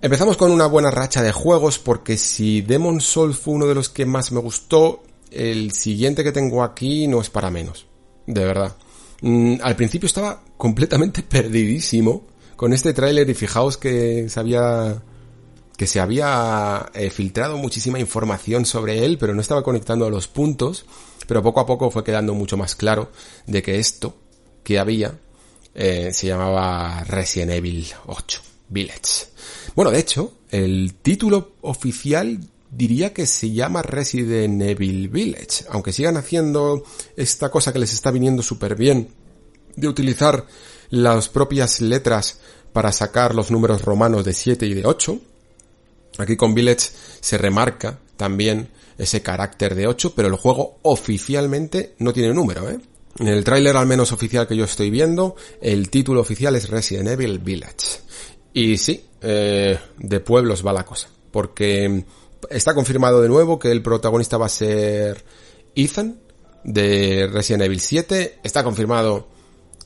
Empezamos 0.00 0.36
con 0.36 0.52
una 0.52 0.66
buena 0.66 0.92
racha 0.92 1.22
de 1.22 1.32
juegos 1.32 1.80
porque 1.80 2.16
si 2.16 2.62
Demon 2.62 3.00
Souls 3.00 3.36
fue 3.36 3.54
uno 3.54 3.66
de 3.66 3.74
los 3.74 3.88
que 3.88 4.06
más 4.06 4.30
me 4.30 4.38
gustó, 4.38 5.02
el 5.32 5.72
siguiente 5.72 6.22
que 6.22 6.30
tengo 6.30 6.62
aquí 6.62 7.08
no 7.08 7.20
es 7.20 7.30
para 7.30 7.50
menos. 7.50 7.86
De 8.24 8.44
verdad. 8.44 8.76
Mm, 9.22 9.56
al 9.60 9.74
principio 9.74 10.06
estaba 10.06 10.40
completamente 10.56 11.22
perdidísimo 11.28 12.26
con 12.54 12.72
este 12.72 12.92
tráiler 12.92 13.28
y 13.28 13.34
fijaos 13.34 13.76
que 13.76 14.28
se 14.28 14.38
había 14.38 15.02
que 15.76 15.86
se 15.86 16.00
había 16.00 16.90
eh, 16.94 17.10
filtrado 17.10 17.56
muchísima 17.56 18.00
información 18.00 18.66
sobre 18.66 19.04
él, 19.04 19.16
pero 19.18 19.34
no 19.34 19.40
estaba 19.40 19.62
conectando 19.62 20.06
a 20.06 20.10
los 20.10 20.26
puntos, 20.26 20.86
pero 21.26 21.42
poco 21.42 21.60
a 21.60 21.66
poco 21.66 21.90
fue 21.90 22.02
quedando 22.02 22.34
mucho 22.34 22.56
más 22.56 22.74
claro 22.74 23.12
de 23.46 23.62
que 23.62 23.78
esto 23.78 24.16
que 24.64 24.78
había 24.78 25.18
eh, 25.74 26.10
se 26.12 26.26
llamaba 26.26 27.04
Resident 27.04 27.52
Evil 27.52 27.86
8 28.06 28.40
Village. 28.68 29.26
Bueno, 29.78 29.92
de 29.92 30.00
hecho, 30.00 30.32
el 30.50 30.94
título 31.02 31.52
oficial 31.60 32.40
diría 32.68 33.14
que 33.14 33.26
se 33.26 33.52
llama 33.52 33.80
Resident 33.80 34.60
Evil 34.60 35.08
Village, 35.08 35.66
aunque 35.70 35.92
sigan 35.92 36.16
haciendo 36.16 36.82
esta 37.16 37.48
cosa 37.48 37.72
que 37.72 37.78
les 37.78 37.92
está 37.92 38.10
viniendo 38.10 38.42
súper 38.42 38.74
bien 38.74 39.10
de 39.76 39.86
utilizar 39.86 40.48
las 40.90 41.28
propias 41.28 41.80
letras 41.80 42.40
para 42.72 42.90
sacar 42.90 43.36
los 43.36 43.52
números 43.52 43.82
romanos 43.82 44.24
de 44.24 44.32
7 44.32 44.66
y 44.66 44.74
de 44.74 44.84
8. 44.84 45.20
Aquí 46.18 46.36
con 46.36 46.54
Village 46.54 46.90
se 47.20 47.38
remarca 47.38 48.00
también 48.16 48.70
ese 48.98 49.22
carácter 49.22 49.76
de 49.76 49.86
8, 49.86 50.12
pero 50.16 50.26
el 50.26 50.34
juego 50.34 50.78
oficialmente 50.82 51.94
no 52.00 52.12
tiene 52.12 52.34
número, 52.34 52.68
¿eh? 52.68 52.80
En 53.20 53.28
el 53.28 53.44
tráiler 53.44 53.76
al 53.76 53.86
menos 53.86 54.10
oficial 54.10 54.48
que 54.48 54.56
yo 54.56 54.64
estoy 54.64 54.90
viendo, 54.90 55.36
el 55.60 55.88
título 55.88 56.20
oficial 56.20 56.56
es 56.56 56.68
Resident 56.68 57.08
Evil 57.08 57.38
Village. 57.38 58.00
Y 58.52 58.78
sí, 58.78 59.04
eh, 59.20 59.78
de 59.98 60.20
pueblos 60.20 60.66
va 60.66 60.72
la 60.72 60.84
cosa. 60.84 61.08
Porque 61.30 62.04
está 62.50 62.74
confirmado 62.74 63.20
de 63.20 63.28
nuevo 63.28 63.58
que 63.58 63.70
el 63.70 63.82
protagonista 63.82 64.36
va 64.36 64.46
a 64.46 64.50
ser 64.50 65.24
Ethan 65.74 66.18
de 66.64 67.28
Resident 67.32 67.64
Evil 67.64 67.80
7. 67.80 68.40
Está 68.42 68.64
confirmado 68.64 69.28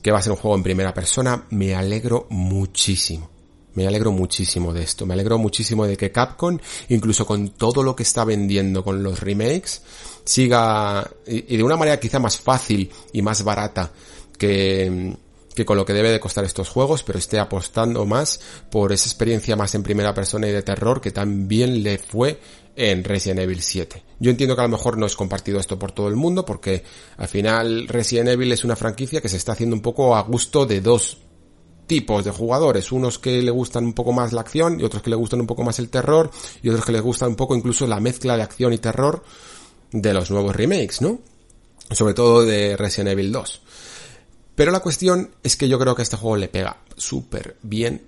que 0.01 0.11
va 0.11 0.19
a 0.19 0.21
ser 0.21 0.31
un 0.31 0.37
juego 0.37 0.55
en 0.55 0.63
primera 0.63 0.93
persona. 0.93 1.45
Me 1.49 1.75
alegro 1.75 2.27
muchísimo. 2.29 3.29
Me 3.75 3.87
alegro 3.87 4.11
muchísimo 4.11 4.71
de 4.71 4.83
esto. 4.83 5.05
Me 5.05 5.13
alegro 5.13 5.37
muchísimo 5.37 5.85
de 5.85 5.97
que 5.97 6.11
Capcom, 6.11 6.59
incluso 6.89 7.25
con 7.25 7.49
todo 7.49 7.81
lo 7.81 7.95
que 7.95 8.03
está 8.03 8.23
vendiendo 8.23 8.83
con 8.83 9.01
los 9.01 9.19
remakes, 9.19 9.81
siga, 10.23 11.09
y 11.25 11.57
de 11.57 11.63
una 11.63 11.75
manera 11.75 11.99
quizá 11.99 12.19
más 12.19 12.39
fácil 12.39 12.91
y 13.11 13.21
más 13.23 13.43
barata 13.43 13.91
que, 14.37 15.15
que 15.55 15.65
con 15.65 15.77
lo 15.77 15.85
que 15.85 15.93
debe 15.93 16.11
de 16.11 16.19
costar 16.19 16.43
estos 16.43 16.69
juegos, 16.69 17.03
pero 17.03 17.19
esté 17.19 17.39
apostando 17.39 18.05
más 18.05 18.39
por 18.69 18.91
esa 18.91 19.07
experiencia 19.07 19.55
más 19.55 19.75
en 19.75 19.83
primera 19.83 20.13
persona 20.13 20.47
y 20.47 20.51
de 20.51 20.63
terror 20.63 21.01
que 21.01 21.11
también 21.11 21.83
le 21.83 21.97
fue 21.97 22.39
en 22.75 23.03
Resident 23.03 23.41
Evil 23.41 23.61
7. 23.61 24.03
Yo 24.19 24.31
entiendo 24.31 24.55
que 24.55 24.61
a 24.61 24.65
lo 24.65 24.69
mejor 24.69 24.97
no 24.97 25.05
es 25.05 25.15
compartido 25.15 25.59
esto 25.59 25.77
por 25.77 25.91
todo 25.91 26.07
el 26.07 26.15
mundo 26.15 26.45
porque 26.45 26.83
al 27.17 27.27
final 27.27 27.87
Resident 27.87 28.29
Evil 28.29 28.51
es 28.51 28.63
una 28.63 28.75
franquicia 28.75 29.21
que 29.21 29.29
se 29.29 29.37
está 29.37 29.51
haciendo 29.51 29.75
un 29.75 29.81
poco 29.81 30.15
a 30.15 30.21
gusto 30.23 30.65
de 30.65 30.81
dos 30.81 31.19
tipos 31.87 32.23
de 32.23 32.31
jugadores, 32.31 32.91
unos 32.91 33.19
que 33.19 33.41
le 33.41 33.51
gustan 33.51 33.83
un 33.83 33.93
poco 33.93 34.13
más 34.13 34.33
la 34.33 34.41
acción 34.41 34.79
y 34.79 34.83
otros 34.83 35.03
que 35.03 35.09
le 35.09 35.15
gustan 35.15 35.41
un 35.41 35.47
poco 35.47 35.63
más 35.63 35.79
el 35.79 35.89
terror 35.89 36.31
y 36.61 36.69
otros 36.69 36.85
que 36.85 36.93
les 36.93 37.01
gusta 37.01 37.27
un 37.27 37.35
poco 37.35 37.55
incluso 37.55 37.85
la 37.85 37.99
mezcla 37.99 38.37
de 38.37 38.43
acción 38.43 38.73
y 38.73 38.77
terror 38.77 39.23
de 39.91 40.13
los 40.13 40.31
nuevos 40.31 40.55
remakes, 40.55 41.01
¿no? 41.01 41.19
Sobre 41.91 42.13
todo 42.13 42.43
de 42.43 42.77
Resident 42.77 43.11
Evil 43.11 43.31
2. 43.31 43.61
Pero 44.55 44.71
la 44.71 44.81
cuestión 44.81 45.31
es 45.43 45.55
que 45.55 45.67
yo 45.67 45.79
creo 45.79 45.95
que 45.95 46.01
a 46.01 46.03
este 46.03 46.17
juego 46.17 46.37
le 46.37 46.47
pega 46.47 46.77
súper 46.95 47.57
bien 47.63 48.07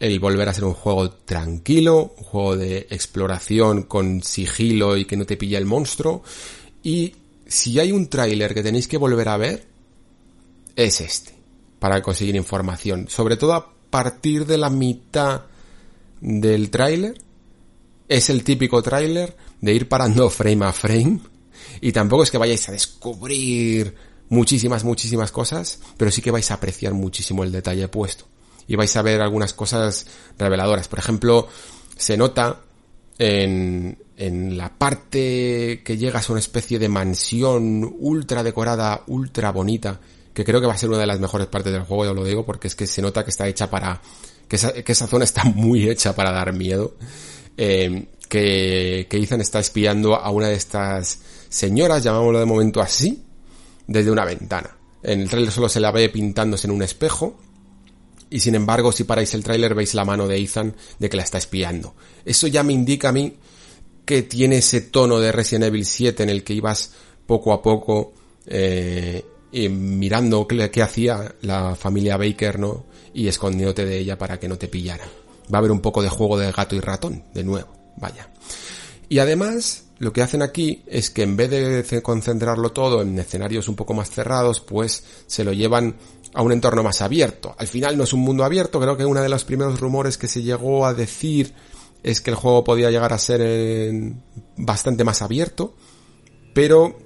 el 0.00 0.18
volver 0.18 0.48
a 0.48 0.54
ser 0.54 0.64
un 0.64 0.74
juego 0.74 1.10
tranquilo, 1.10 2.14
un 2.18 2.24
juego 2.24 2.56
de 2.56 2.78
exploración 2.90 3.84
con 3.84 4.22
sigilo 4.22 4.96
y 4.96 5.04
que 5.04 5.16
no 5.16 5.24
te 5.24 5.36
pilla 5.36 5.58
el 5.58 5.66
monstruo. 5.66 6.22
Y 6.82 7.14
si 7.46 7.78
hay 7.78 7.92
un 7.92 8.08
tráiler 8.08 8.54
que 8.54 8.62
tenéis 8.62 8.88
que 8.88 8.96
volver 8.96 9.28
a 9.28 9.36
ver, 9.36 9.66
es 10.74 11.00
este, 11.00 11.32
para 11.78 12.02
conseguir 12.02 12.34
información. 12.34 13.08
Sobre 13.08 13.36
todo 13.36 13.54
a 13.54 13.72
partir 13.90 14.44
de 14.44 14.58
la 14.58 14.70
mitad 14.70 15.42
del 16.20 16.70
tráiler. 16.70 17.14
Es 18.08 18.28
el 18.30 18.44
típico 18.44 18.82
tráiler 18.82 19.36
de 19.60 19.72
ir 19.72 19.88
parando 19.88 20.28
frame 20.30 20.64
a 20.64 20.72
frame. 20.72 21.20
Y 21.80 21.92
tampoco 21.92 22.24
es 22.24 22.30
que 22.30 22.38
vayáis 22.38 22.68
a 22.68 22.72
descubrir 22.72 23.94
muchísimas, 24.28 24.84
muchísimas 24.84 25.30
cosas, 25.32 25.80
pero 25.96 26.10
sí 26.10 26.22
que 26.22 26.30
vais 26.30 26.50
a 26.50 26.54
apreciar 26.54 26.94
muchísimo 26.94 27.44
el 27.44 27.52
detalle 27.52 27.88
puesto. 27.88 28.26
Y 28.66 28.76
vais 28.76 28.94
a 28.96 29.02
ver 29.02 29.20
algunas 29.20 29.52
cosas 29.52 30.06
reveladoras. 30.38 30.88
Por 30.88 30.98
ejemplo, 30.98 31.48
se 31.96 32.16
nota 32.16 32.60
en, 33.18 33.98
en 34.16 34.56
la 34.56 34.76
parte 34.76 35.82
que 35.84 35.96
llegas 35.96 36.28
a 36.28 36.32
una 36.32 36.40
especie 36.40 36.78
de 36.78 36.88
mansión 36.88 37.94
ultra 37.98 38.42
decorada, 38.42 39.02
ultra 39.06 39.52
bonita, 39.52 40.00
que 40.32 40.44
creo 40.44 40.60
que 40.60 40.66
va 40.66 40.74
a 40.74 40.78
ser 40.78 40.88
una 40.88 40.98
de 40.98 41.06
las 41.06 41.20
mejores 41.20 41.46
partes 41.46 41.72
del 41.72 41.82
juego, 41.82 42.06
ya 42.06 42.12
lo 42.12 42.24
digo, 42.24 42.44
porque 42.44 42.68
es 42.68 42.74
que 42.74 42.86
se 42.86 43.02
nota 43.02 43.24
que 43.24 43.30
está 43.30 43.46
hecha 43.46 43.70
para, 43.70 44.00
que 44.48 44.56
esa, 44.56 44.72
que 44.72 44.92
esa 44.92 45.06
zona 45.06 45.24
está 45.24 45.44
muy 45.54 45.88
hecha 45.88 46.14
para 46.14 46.32
dar 46.32 46.52
miedo. 46.52 46.94
Eh, 47.56 48.06
que, 48.28 49.06
que 49.08 49.16
Ethan 49.18 49.40
está 49.40 49.60
espiando 49.60 50.16
a 50.16 50.30
una 50.30 50.48
de 50.48 50.54
estas 50.54 51.20
señoras, 51.48 52.02
llamámoslo 52.02 52.40
de 52.40 52.46
momento 52.46 52.80
así, 52.80 53.23
desde 53.86 54.10
una 54.10 54.24
ventana. 54.24 54.76
En 55.02 55.20
el 55.20 55.28
tráiler 55.28 55.52
solo 55.52 55.68
se 55.68 55.80
la 55.80 55.90
ve 55.90 56.08
pintándose 56.08 56.66
en 56.66 56.72
un 56.72 56.82
espejo. 56.82 57.38
Y 58.30 58.40
sin 58.40 58.54
embargo, 58.54 58.90
si 58.90 59.04
paráis 59.04 59.34
el 59.34 59.44
tráiler 59.44 59.74
veis 59.74 59.94
la 59.94 60.04
mano 60.04 60.26
de 60.26 60.38
Ethan 60.38 60.74
de 60.98 61.08
que 61.08 61.16
la 61.16 61.22
está 61.22 61.38
espiando. 61.38 61.94
Eso 62.24 62.46
ya 62.46 62.62
me 62.62 62.72
indica 62.72 63.10
a 63.10 63.12
mí 63.12 63.36
que 64.04 64.22
tiene 64.22 64.58
ese 64.58 64.80
tono 64.80 65.20
de 65.20 65.32
Resident 65.32 65.66
Evil 65.66 65.84
7 65.84 66.22
en 66.22 66.30
el 66.30 66.42
que 66.42 66.54
ibas 66.54 66.92
poco 67.26 67.52
a 67.52 67.62
poco 67.62 68.12
eh, 68.46 69.24
mirando 69.52 70.46
qué, 70.46 70.82
hacía 70.82 71.34
la 71.42 71.74
familia 71.76 72.16
Baker, 72.16 72.58
¿no? 72.58 72.86
Y 73.12 73.28
escondiéndote 73.28 73.84
de 73.84 73.98
ella 73.98 74.18
para 74.18 74.38
que 74.38 74.48
no 74.48 74.58
te 74.58 74.68
pillara. 74.68 75.04
Va 75.52 75.58
a 75.58 75.60
haber 75.60 75.70
un 75.70 75.80
poco 75.80 76.02
de 76.02 76.08
juego 76.08 76.38
de 76.38 76.50
gato 76.50 76.74
y 76.74 76.80
ratón, 76.80 77.24
de 77.32 77.44
nuevo, 77.44 77.68
vaya. 77.96 78.30
Y 79.08 79.18
además, 79.18 79.83
lo 79.98 80.12
que 80.12 80.22
hacen 80.22 80.42
aquí 80.42 80.82
es 80.86 81.10
que 81.10 81.22
en 81.22 81.36
vez 81.36 81.50
de 81.50 82.02
concentrarlo 82.02 82.72
todo 82.72 83.02
en 83.02 83.18
escenarios 83.18 83.68
un 83.68 83.76
poco 83.76 83.94
más 83.94 84.10
cerrados, 84.10 84.60
pues 84.60 85.04
se 85.26 85.44
lo 85.44 85.52
llevan 85.52 85.96
a 86.34 86.42
un 86.42 86.52
entorno 86.52 86.82
más 86.82 87.00
abierto. 87.00 87.54
Al 87.58 87.68
final 87.68 87.96
no 87.96 88.04
es 88.04 88.12
un 88.12 88.20
mundo 88.20 88.44
abierto, 88.44 88.80
creo 88.80 88.96
que 88.96 89.06
uno 89.06 89.22
de 89.22 89.28
los 89.28 89.44
primeros 89.44 89.80
rumores 89.80 90.18
que 90.18 90.28
se 90.28 90.42
llegó 90.42 90.84
a 90.84 90.92
decir 90.92 91.54
es 92.02 92.20
que 92.20 92.30
el 92.30 92.36
juego 92.36 92.64
podía 92.64 92.90
llegar 92.90 93.12
a 93.12 93.18
ser 93.18 94.02
bastante 94.56 95.04
más 95.04 95.22
abierto, 95.22 95.74
pero 96.52 96.98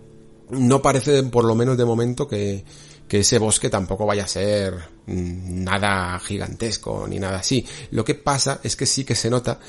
no 0.50 0.82
parece, 0.82 1.22
por 1.24 1.44
lo 1.44 1.54
menos 1.54 1.76
de 1.76 1.84
momento, 1.84 2.26
que, 2.26 2.64
que 3.06 3.20
ese 3.20 3.38
bosque 3.38 3.70
tampoco 3.70 4.06
vaya 4.06 4.24
a 4.24 4.28
ser 4.28 4.74
mm, 5.06 5.62
nada 5.64 6.18
gigantesco 6.20 7.06
ni 7.08 7.18
nada 7.18 7.38
así. 7.38 7.64
Lo 7.90 8.04
que 8.04 8.14
pasa 8.14 8.60
es 8.62 8.76
que 8.76 8.86
sí 8.86 9.04
que 9.04 9.14
se 9.14 9.30
nota 9.30 9.60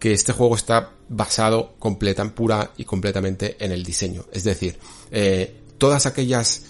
que 0.00 0.12
este 0.12 0.32
juego 0.32 0.56
está 0.56 0.90
basado 1.08 1.74
completa, 1.78 2.24
pura 2.34 2.72
y 2.78 2.84
completamente 2.84 3.56
en 3.60 3.70
el 3.70 3.84
diseño. 3.84 4.24
Es 4.32 4.42
decir, 4.44 4.78
eh, 5.12 5.54
todas 5.76 6.06
aquellas 6.06 6.62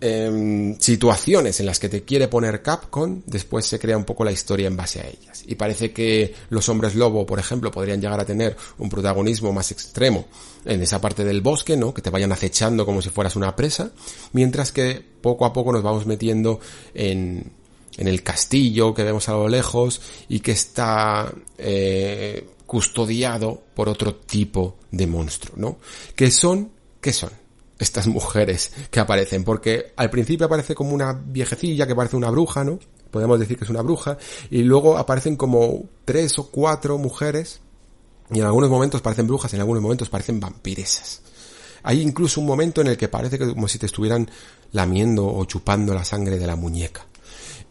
em, 0.00 0.78
situaciones 0.78 1.60
en 1.60 1.66
las 1.66 1.78
que 1.78 1.88
te 1.88 2.02
quiere 2.02 2.28
poner 2.28 2.60
Capcom, 2.60 3.22
después 3.24 3.64
se 3.64 3.78
crea 3.78 3.96
un 3.96 4.04
poco 4.04 4.24
la 4.24 4.32
historia 4.32 4.66
en 4.66 4.76
base 4.76 5.00
a 5.00 5.08
ellas. 5.08 5.42
Y 5.46 5.54
parece 5.54 5.92
que 5.92 6.34
los 6.50 6.68
hombres 6.68 6.94
lobo, 6.94 7.24
por 7.24 7.38
ejemplo, 7.38 7.70
podrían 7.70 8.02
llegar 8.02 8.20
a 8.20 8.26
tener 8.26 8.54
un 8.76 8.90
protagonismo 8.90 9.50
más 9.52 9.70
extremo 9.72 10.26
en 10.66 10.82
esa 10.82 11.00
parte 11.00 11.24
del 11.24 11.40
bosque, 11.40 11.78
¿no? 11.78 11.94
Que 11.94 12.02
te 12.02 12.10
vayan 12.10 12.32
acechando 12.32 12.84
como 12.84 13.00
si 13.00 13.08
fueras 13.08 13.36
una 13.36 13.56
presa, 13.56 13.92
mientras 14.32 14.70
que 14.70 15.02
poco 15.22 15.46
a 15.46 15.54
poco 15.54 15.72
nos 15.72 15.82
vamos 15.82 16.04
metiendo 16.04 16.60
en, 16.92 17.52
en 17.96 18.08
el 18.08 18.22
castillo 18.22 18.94
que 18.94 19.04
vemos 19.04 19.28
a 19.28 19.32
lo 19.32 19.48
lejos 19.48 20.00
y 20.28 20.40
que 20.40 20.52
está 20.52 21.32
eh, 21.58 22.48
custodiado 22.66 23.62
por 23.74 23.88
otro 23.88 24.14
tipo 24.16 24.76
de 24.90 25.06
monstruo, 25.06 25.54
¿no? 25.56 25.78
¿Qué 26.14 26.30
son? 26.30 26.70
¿Qué 27.00 27.12
son? 27.12 27.30
Estas 27.78 28.06
mujeres 28.06 28.72
que 28.90 29.00
aparecen, 29.00 29.44
porque 29.44 29.92
al 29.96 30.10
principio 30.10 30.46
aparece 30.46 30.74
como 30.74 30.94
una 30.94 31.12
viejecilla 31.12 31.86
que 31.86 31.94
parece 31.94 32.16
una 32.16 32.30
bruja, 32.30 32.64
¿no? 32.64 32.78
Podemos 33.10 33.38
decir 33.38 33.58
que 33.58 33.64
es 33.64 33.70
una 33.70 33.82
bruja, 33.82 34.18
y 34.50 34.62
luego 34.62 34.96
aparecen 34.96 35.36
como 35.36 35.84
tres 36.04 36.38
o 36.38 36.48
cuatro 36.50 36.98
mujeres, 36.98 37.60
y 38.30 38.40
en 38.40 38.46
algunos 38.46 38.70
momentos 38.70 39.02
parecen 39.02 39.26
brujas, 39.26 39.52
en 39.54 39.60
algunos 39.60 39.82
momentos 39.82 40.08
parecen 40.08 40.40
vampiresas. 40.40 41.20
Hay 41.82 42.00
incluso 42.00 42.40
un 42.40 42.46
momento 42.46 42.80
en 42.80 42.88
el 42.88 42.96
que 42.96 43.08
parece 43.08 43.38
que 43.38 43.46
como 43.46 43.68
si 43.68 43.78
te 43.78 43.86
estuvieran 43.86 44.30
lamiendo 44.72 45.26
o 45.26 45.44
chupando 45.44 45.92
la 45.92 46.04
sangre 46.04 46.38
de 46.38 46.46
la 46.46 46.56
muñeca. 46.56 47.06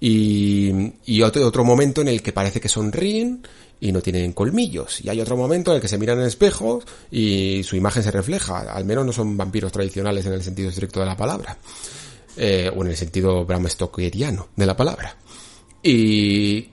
Y, 0.05 1.21
otro, 1.21 1.47
otro 1.47 1.63
momento 1.63 2.01
en 2.01 2.09
el 2.09 2.21
que 2.21 2.33
parece 2.33 2.59
que 2.59 2.67
sonríen 2.67 3.41
y 3.79 3.93
no 3.93 4.01
tienen 4.01 4.33
colmillos. 4.33 4.99
Y 4.99 5.07
hay 5.07 5.21
otro 5.21 5.37
momento 5.37 5.71
en 5.71 5.75
el 5.77 5.81
que 5.81 5.87
se 5.87 5.97
miran 5.97 6.19
en 6.19 6.25
espejos 6.25 6.83
y 7.09 7.61
su 7.63 7.77
imagen 7.77 8.03
se 8.03 8.11
refleja. 8.11 8.59
Al 8.59 8.83
menos 8.83 9.05
no 9.05 9.13
son 9.13 9.37
vampiros 9.37 9.71
tradicionales 9.71 10.25
en 10.25 10.33
el 10.33 10.43
sentido 10.43 10.69
estricto 10.69 10.99
de 10.99 11.05
la 11.05 11.15
palabra. 11.15 11.57
Eh, 12.35 12.69
o 12.75 12.83
en 12.83 12.89
el 12.89 12.97
sentido 12.97 13.45
Bram 13.45 13.65
Stokeriano 13.69 14.49
de 14.57 14.65
la 14.65 14.75
palabra. 14.75 15.15
Y 15.81 16.67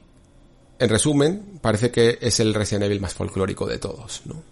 en 0.80 0.88
resumen, 0.88 1.60
parece 1.60 1.92
que 1.92 2.18
es 2.20 2.40
el 2.40 2.52
Resident 2.52 2.86
Evil 2.86 3.00
más 3.00 3.14
folclórico 3.14 3.64
de 3.64 3.78
todos, 3.78 4.22
¿no? 4.24 4.42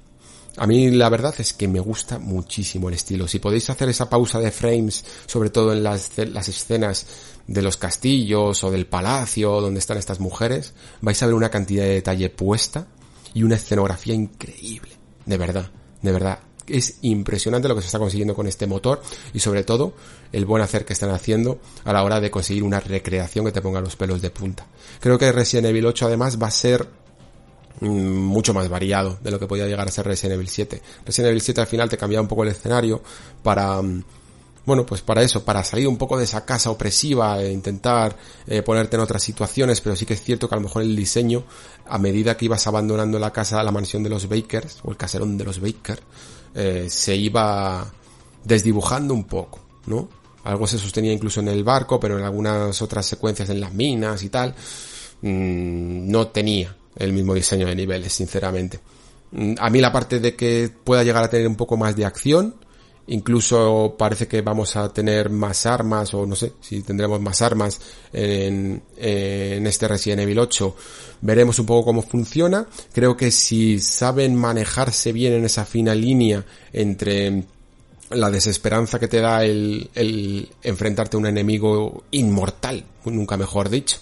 A 0.58 0.66
mí 0.66 0.90
la 0.90 1.08
verdad 1.08 1.34
es 1.38 1.52
que 1.54 1.68
me 1.68 1.78
gusta 1.78 2.18
muchísimo 2.18 2.88
el 2.88 2.94
estilo. 2.94 3.28
Si 3.28 3.38
podéis 3.38 3.70
hacer 3.70 3.88
esa 3.88 4.10
pausa 4.10 4.40
de 4.40 4.50
frames, 4.50 5.04
sobre 5.26 5.50
todo 5.50 5.72
en 5.72 5.84
las, 5.84 6.10
las 6.16 6.48
escenas 6.48 7.06
de 7.46 7.62
los 7.62 7.76
castillos 7.76 8.64
o 8.64 8.70
del 8.70 8.86
palacio 8.86 9.60
donde 9.60 9.78
están 9.78 9.98
estas 9.98 10.18
mujeres, 10.18 10.74
vais 11.00 11.22
a 11.22 11.26
ver 11.26 11.34
una 11.34 11.50
cantidad 11.50 11.84
de 11.84 11.94
detalle 11.94 12.28
puesta 12.28 12.88
y 13.34 13.44
una 13.44 13.54
escenografía 13.54 14.14
increíble. 14.14 14.90
De 15.26 15.36
verdad, 15.36 15.70
de 16.02 16.12
verdad. 16.12 16.40
Es 16.66 16.98
impresionante 17.00 17.68
lo 17.68 17.74
que 17.74 17.80
se 17.80 17.86
está 17.86 17.98
consiguiendo 17.98 18.34
con 18.34 18.46
este 18.46 18.66
motor 18.66 19.00
y 19.32 19.38
sobre 19.38 19.64
todo 19.64 19.94
el 20.32 20.44
buen 20.44 20.62
hacer 20.62 20.84
que 20.84 20.92
están 20.92 21.10
haciendo 21.10 21.60
a 21.84 21.94
la 21.94 22.02
hora 22.02 22.20
de 22.20 22.30
conseguir 22.30 22.62
una 22.62 22.80
recreación 22.80 23.46
que 23.46 23.52
te 23.52 23.62
ponga 23.62 23.80
los 23.80 23.96
pelos 23.96 24.20
de 24.20 24.30
punta. 24.30 24.66
Creo 25.00 25.18
que 25.18 25.32
Resident 25.32 25.68
Evil 25.68 25.86
8 25.86 26.06
además 26.06 26.38
va 26.40 26.48
a 26.48 26.50
ser 26.50 26.86
mucho 27.80 28.54
más 28.54 28.68
variado 28.68 29.18
de 29.22 29.30
lo 29.30 29.38
que 29.38 29.46
podía 29.46 29.66
llegar 29.66 29.86
a 29.86 29.90
ser 29.90 30.06
Resident 30.06 30.34
Evil 30.34 30.48
7. 30.48 30.82
Resident 31.04 31.30
Evil 31.30 31.42
7 31.42 31.60
al 31.60 31.66
final 31.66 31.88
te 31.88 31.96
cambiaba 31.96 32.22
un 32.22 32.28
poco 32.28 32.42
el 32.42 32.50
escenario 32.50 33.02
para, 33.42 33.80
mm, 33.80 34.04
bueno, 34.66 34.84
pues 34.84 35.02
para 35.02 35.22
eso, 35.22 35.44
para 35.44 35.64
salir 35.64 35.88
un 35.88 35.96
poco 35.96 36.18
de 36.18 36.24
esa 36.24 36.44
casa 36.44 36.70
opresiva 36.70 37.40
e 37.40 37.52
intentar 37.52 38.16
eh, 38.46 38.62
ponerte 38.62 38.96
en 38.96 39.02
otras 39.02 39.22
situaciones, 39.22 39.80
pero 39.80 39.96
sí 39.96 40.06
que 40.06 40.14
es 40.14 40.22
cierto 40.22 40.48
que 40.48 40.54
a 40.54 40.58
lo 40.58 40.64
mejor 40.64 40.82
el 40.82 40.94
diseño, 40.94 41.44
a 41.86 41.98
medida 41.98 42.36
que 42.36 42.46
ibas 42.46 42.66
abandonando 42.66 43.18
la 43.18 43.32
casa, 43.32 43.62
la 43.62 43.72
mansión 43.72 44.02
de 44.02 44.10
los 44.10 44.28
Bakers, 44.28 44.80
o 44.82 44.90
el 44.90 44.96
caserón 44.96 45.38
de 45.38 45.44
los 45.44 45.60
Bakers, 45.60 46.02
eh, 46.54 46.86
se 46.90 47.16
iba 47.16 47.90
desdibujando 48.44 49.14
un 49.14 49.24
poco, 49.24 49.60
¿no? 49.86 50.08
Algo 50.44 50.66
se 50.66 50.78
sostenía 50.78 51.12
incluso 51.12 51.40
en 51.40 51.48
el 51.48 51.64
barco, 51.64 52.00
pero 52.00 52.18
en 52.18 52.24
algunas 52.24 52.80
otras 52.80 53.06
secuencias 53.06 53.50
en 53.50 53.60
las 53.60 53.72
minas 53.72 54.22
y 54.22 54.28
tal, 54.30 54.54
mmm, 55.22 56.10
no 56.10 56.28
tenía 56.28 56.77
el 56.98 57.12
mismo 57.12 57.34
diseño 57.34 57.66
de 57.66 57.74
niveles, 57.74 58.12
sinceramente. 58.12 58.80
Mm, 59.32 59.54
a 59.58 59.70
mí 59.70 59.80
la 59.80 59.92
parte 59.92 60.20
de 60.20 60.34
que 60.36 60.70
pueda 60.84 61.04
llegar 61.04 61.24
a 61.24 61.30
tener 61.30 61.46
un 61.46 61.56
poco 61.56 61.76
más 61.76 61.96
de 61.96 62.04
acción, 62.04 62.54
Incluso 63.10 63.94
parece 63.98 64.28
que 64.28 64.42
vamos 64.42 64.76
a 64.76 64.92
tener 64.92 65.30
más 65.30 65.64
armas, 65.64 66.12
o 66.12 66.26
no 66.26 66.36
sé 66.36 66.52
si 66.60 66.82
tendremos 66.82 67.18
más 67.22 67.40
armas 67.40 67.80
en, 68.12 68.82
en 68.98 69.66
este 69.66 69.88
Resident 69.88 70.20
Evil 70.20 70.38
8. 70.38 70.76
Veremos 71.22 71.58
un 71.58 71.64
poco 71.64 71.86
cómo 71.86 72.02
funciona. 72.02 72.66
Creo 72.92 73.16
que 73.16 73.30
si 73.30 73.80
saben 73.80 74.36
manejarse 74.36 75.12
bien 75.12 75.32
en 75.32 75.46
esa 75.46 75.64
fina 75.64 75.94
línea 75.94 76.44
entre 76.70 77.44
la 78.10 78.30
desesperanza 78.30 78.98
que 78.98 79.08
te 79.08 79.22
da 79.22 79.42
el, 79.42 79.88
el 79.94 80.50
enfrentarte 80.62 81.16
a 81.16 81.20
un 81.20 81.26
enemigo 81.26 82.04
inmortal, 82.10 82.84
nunca 83.06 83.38
mejor 83.38 83.70
dicho, 83.70 83.96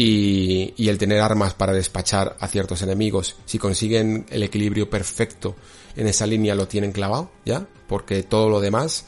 y, 0.00 0.88
el 0.88 0.96
tener 0.96 1.20
armas 1.20 1.54
para 1.54 1.72
despachar 1.72 2.36
a 2.38 2.46
ciertos 2.46 2.82
enemigos. 2.82 3.34
Si 3.46 3.58
consiguen 3.58 4.26
el 4.30 4.44
equilibrio 4.44 4.88
perfecto 4.88 5.56
en 5.96 6.06
esa 6.06 6.24
línea 6.24 6.54
lo 6.54 6.68
tienen 6.68 6.92
clavado, 6.92 7.32
¿ya? 7.44 7.66
Porque 7.88 8.22
todo 8.22 8.48
lo 8.48 8.60
demás 8.60 9.06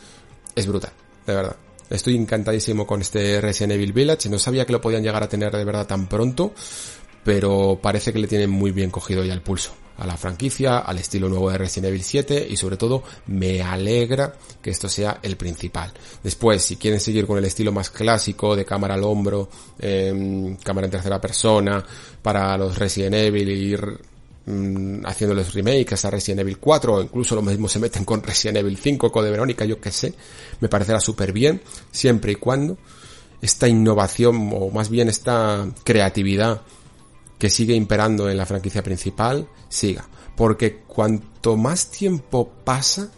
es 0.57 0.67
brutal, 0.67 0.91
de 1.27 1.35
verdad. 1.35 1.57
Estoy 1.91 2.17
encantadísimo 2.17 2.87
con 2.89 3.01
este 3.01 3.41
Resident 3.41 3.75
Evil 3.75 3.93
Village, 3.93 4.29
no 4.29 4.39
sabía 4.41 4.67
que 4.67 4.73
lo 4.73 4.81
podían 4.81 5.05
llegar 5.05 5.23
a 5.23 5.29
tener 5.29 5.57
de 5.57 5.65
verdad 5.65 5.87
tan 5.87 6.09
pronto, 6.09 6.53
pero 7.23 7.79
parece 7.81 8.13
que 8.13 8.19
le 8.19 8.27
tienen 8.27 8.51
muy 8.51 8.73
bien 8.73 8.91
cogido 8.91 9.25
ya 9.25 9.33
el 9.33 9.43
pulso 9.43 9.73
a 10.01 10.07
la 10.07 10.17
franquicia, 10.17 10.79
al 10.79 10.99
estilo 10.99 11.29
nuevo 11.29 11.51
de 11.51 11.59
Resident 11.59 11.91
Evil 11.91 12.03
7 12.03 12.47
y 12.51 12.57
sobre 12.57 12.79
todo 12.79 13.03
me 13.27 13.63
alegra 13.63 14.33
que 14.61 14.71
esto 14.71 14.89
sea 14.89 15.21
el 15.23 15.37
principal. 15.37 15.93
Después, 16.23 16.63
si 16.63 16.77
quieren 16.77 16.99
seguir 16.99 17.27
con 17.27 17.37
el 17.37 17.45
estilo 17.45 17.71
más 17.71 17.91
clásico 17.91 18.57
de 18.57 18.65
cámara 18.65 18.95
al 18.95 19.05
hombro, 19.05 19.51
eh, 19.79 20.57
cámara 20.65 20.87
en 20.87 20.91
tercera 20.91 21.21
persona 21.21 21.85
para 22.23 22.57
los 22.57 22.79
Resident 22.79 23.15
Evil 23.15 23.51
y 23.51 23.73
ir 23.73 24.01
mm, 24.47 25.05
haciéndoles 25.05 25.53
remakes 25.53 26.03
a 26.07 26.11
Resident 26.11 26.41
Evil 26.41 26.57
4 26.57 26.95
o 26.95 27.03
incluso 27.03 27.35
lo 27.35 27.43
mismo 27.43 27.69
se 27.69 27.79
meten 27.79 28.07
con 28.07 28.23
Resident 28.23 28.57
Evil 28.57 28.79
5, 28.79 29.13
Code 29.13 29.31
Verónica, 29.31 29.67
yo 29.67 29.79
que 29.79 29.93
sé, 29.93 30.15
me 30.61 30.71
parecerá 30.71 30.99
súper 30.99 31.33
bien, 31.35 31.61
siempre 31.93 32.33
y 32.33 32.37
cuando 32.37 32.79
esta 33.43 33.69
innovación 33.69 34.51
o 34.55 34.71
más 34.71 34.89
bien 34.89 35.11
esta 35.11 35.69
creatividad 35.85 36.63
que 37.41 37.49
sigue 37.49 37.75
imperando 37.75 38.29
en 38.29 38.37
la 38.37 38.45
franquicia 38.45 38.83
principal 38.83 39.49
siga. 39.71 40.07
Porque 40.37 40.83
cuanto 40.87 41.57
más 41.57 41.91
tiempo 41.91 42.53
pasa, 42.65 43.11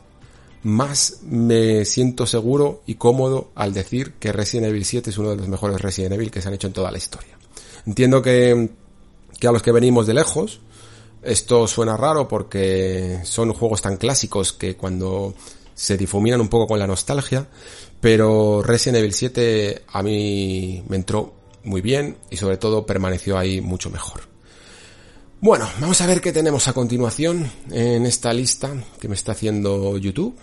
más 0.62 1.18
me 1.24 1.84
siento 1.84 2.24
seguro 2.24 2.82
y 2.86 2.94
cómodo 2.94 3.50
al 3.56 3.74
decir 3.74 4.14
que 4.14 4.32
Resident 4.32 4.68
Evil 4.68 4.84
7 4.84 5.10
es 5.10 5.18
uno 5.18 5.30
de 5.30 5.36
los 5.36 5.48
mejores 5.48 5.80
Resident 5.80 6.14
Evil 6.14 6.30
que 6.30 6.40
se 6.40 6.48
han 6.48 6.54
hecho 6.54 6.68
en 6.68 6.72
toda 6.72 6.92
la 6.92 6.98
historia. 6.98 7.36
Entiendo 7.84 8.22
que, 8.22 8.70
que 9.40 9.48
a 9.48 9.52
los 9.52 9.60
que 9.60 9.72
venimos 9.72 10.06
de 10.06 10.14
lejos, 10.14 10.60
esto 11.22 11.66
suena 11.66 11.96
raro 11.96 12.28
porque 12.28 13.18
son 13.24 13.52
juegos 13.52 13.82
tan 13.82 13.96
clásicos 13.96 14.52
que 14.52 14.76
cuando 14.76 15.34
se 15.74 15.96
difuminan 15.96 16.40
un 16.40 16.48
poco 16.48 16.68
con 16.68 16.78
la 16.78 16.86
nostalgia, 16.86 17.48
pero 18.00 18.62
Resident 18.62 18.98
Evil 18.98 19.14
7 19.14 19.82
a 19.88 20.02
mí 20.04 20.84
me 20.86 20.94
entró 20.94 21.41
muy 21.64 21.80
bien 21.80 22.16
y 22.30 22.36
sobre 22.36 22.56
todo 22.56 22.86
permaneció 22.86 23.38
ahí 23.38 23.60
mucho 23.60 23.90
mejor. 23.90 24.32
Bueno, 25.40 25.68
vamos 25.80 26.00
a 26.00 26.06
ver 26.06 26.20
qué 26.20 26.32
tenemos 26.32 26.68
a 26.68 26.72
continuación 26.72 27.50
en 27.70 28.06
esta 28.06 28.32
lista 28.32 28.72
que 29.00 29.08
me 29.08 29.16
está 29.16 29.32
haciendo 29.32 29.98
YouTube. 29.98 30.36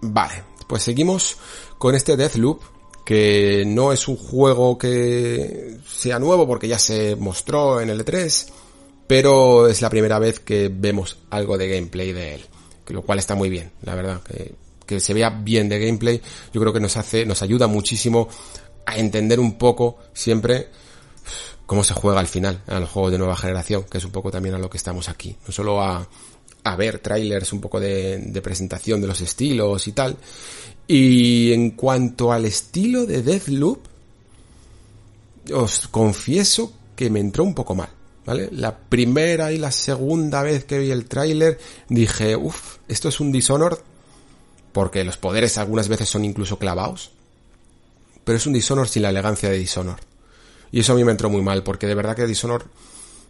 Vale, 0.00 0.44
pues 0.66 0.82
seguimos 0.82 1.36
con 1.76 1.94
este 1.94 2.16
Deathloop, 2.16 2.62
que 3.04 3.64
no 3.66 3.92
es 3.92 4.08
un 4.08 4.16
juego 4.16 4.78
que 4.78 5.78
sea 5.86 6.18
nuevo 6.18 6.46
porque 6.46 6.68
ya 6.68 6.78
se 6.78 7.16
mostró 7.16 7.80
en 7.80 7.90
el 7.90 8.04
E3, 8.04 8.46
pero 9.06 9.68
es 9.68 9.82
la 9.82 9.90
primera 9.90 10.18
vez 10.18 10.40
que 10.40 10.70
vemos 10.72 11.18
algo 11.30 11.58
de 11.58 11.68
gameplay 11.68 12.12
de 12.12 12.36
él, 12.36 12.46
lo 12.88 13.02
cual 13.02 13.18
está 13.18 13.34
muy 13.34 13.50
bien, 13.50 13.72
la 13.82 13.94
verdad, 13.94 14.22
que, 14.22 14.54
que 14.86 15.00
se 15.00 15.12
vea 15.12 15.28
bien 15.28 15.68
de 15.68 15.80
gameplay, 15.80 16.22
yo 16.52 16.60
creo 16.60 16.72
que 16.72 16.80
nos 16.80 16.96
hace, 16.96 17.26
nos 17.26 17.42
ayuda 17.42 17.66
muchísimo 17.66 18.28
a 18.88 18.96
entender 18.96 19.38
un 19.38 19.58
poco 19.58 19.98
siempre 20.14 20.68
cómo 21.66 21.84
se 21.84 21.92
juega 21.92 22.20
al 22.20 22.26
final 22.26 22.62
a 22.66 22.80
los 22.80 22.88
juegos 22.88 23.12
de 23.12 23.18
nueva 23.18 23.36
generación, 23.36 23.84
que 23.84 23.98
es 23.98 24.04
un 24.04 24.10
poco 24.10 24.30
también 24.30 24.54
a 24.54 24.58
lo 24.58 24.70
que 24.70 24.78
estamos 24.78 25.10
aquí. 25.10 25.36
No 25.46 25.52
solo 25.52 25.82
a, 25.82 26.08
ver 26.76 26.98
trailers, 26.98 27.52
un 27.52 27.60
poco 27.60 27.80
de, 27.80 28.18
de, 28.18 28.42
presentación 28.42 29.00
de 29.00 29.06
los 29.06 29.20
estilos 29.20 29.86
y 29.86 29.92
tal. 29.92 30.16
Y 30.86 31.52
en 31.52 31.72
cuanto 31.72 32.32
al 32.32 32.46
estilo 32.46 33.04
de 33.04 33.22
Deathloop, 33.22 33.78
os 35.54 35.88
confieso 35.88 36.72
que 36.96 37.10
me 37.10 37.20
entró 37.20 37.44
un 37.44 37.54
poco 37.54 37.74
mal. 37.74 37.90
¿Vale? 38.24 38.50
La 38.52 38.76
primera 38.76 39.52
y 39.52 39.58
la 39.58 39.70
segunda 39.70 40.42
vez 40.42 40.64
que 40.64 40.78
vi 40.78 40.90
el 40.90 41.06
tráiler 41.06 41.58
dije, 41.88 42.36
uff, 42.36 42.76
esto 42.86 43.08
es 43.08 43.20
un 43.20 43.32
Dishonored, 43.32 43.78
porque 44.72 45.04
los 45.04 45.16
poderes 45.16 45.56
algunas 45.56 45.88
veces 45.88 46.10
son 46.10 46.26
incluso 46.26 46.58
clavados, 46.58 47.12
pero 48.28 48.36
es 48.36 48.46
un 48.46 48.52
Dishonored 48.52 48.90
sin 48.90 49.00
la 49.00 49.08
elegancia 49.08 49.48
de 49.48 49.56
Dishonored. 49.56 50.02
Y 50.70 50.80
eso 50.80 50.92
a 50.92 50.96
mí 50.96 51.02
me 51.02 51.12
entró 51.12 51.30
muy 51.30 51.40
mal, 51.40 51.62
porque 51.62 51.86
de 51.86 51.94
verdad 51.94 52.14
que 52.14 52.26
Dishonored 52.26 52.66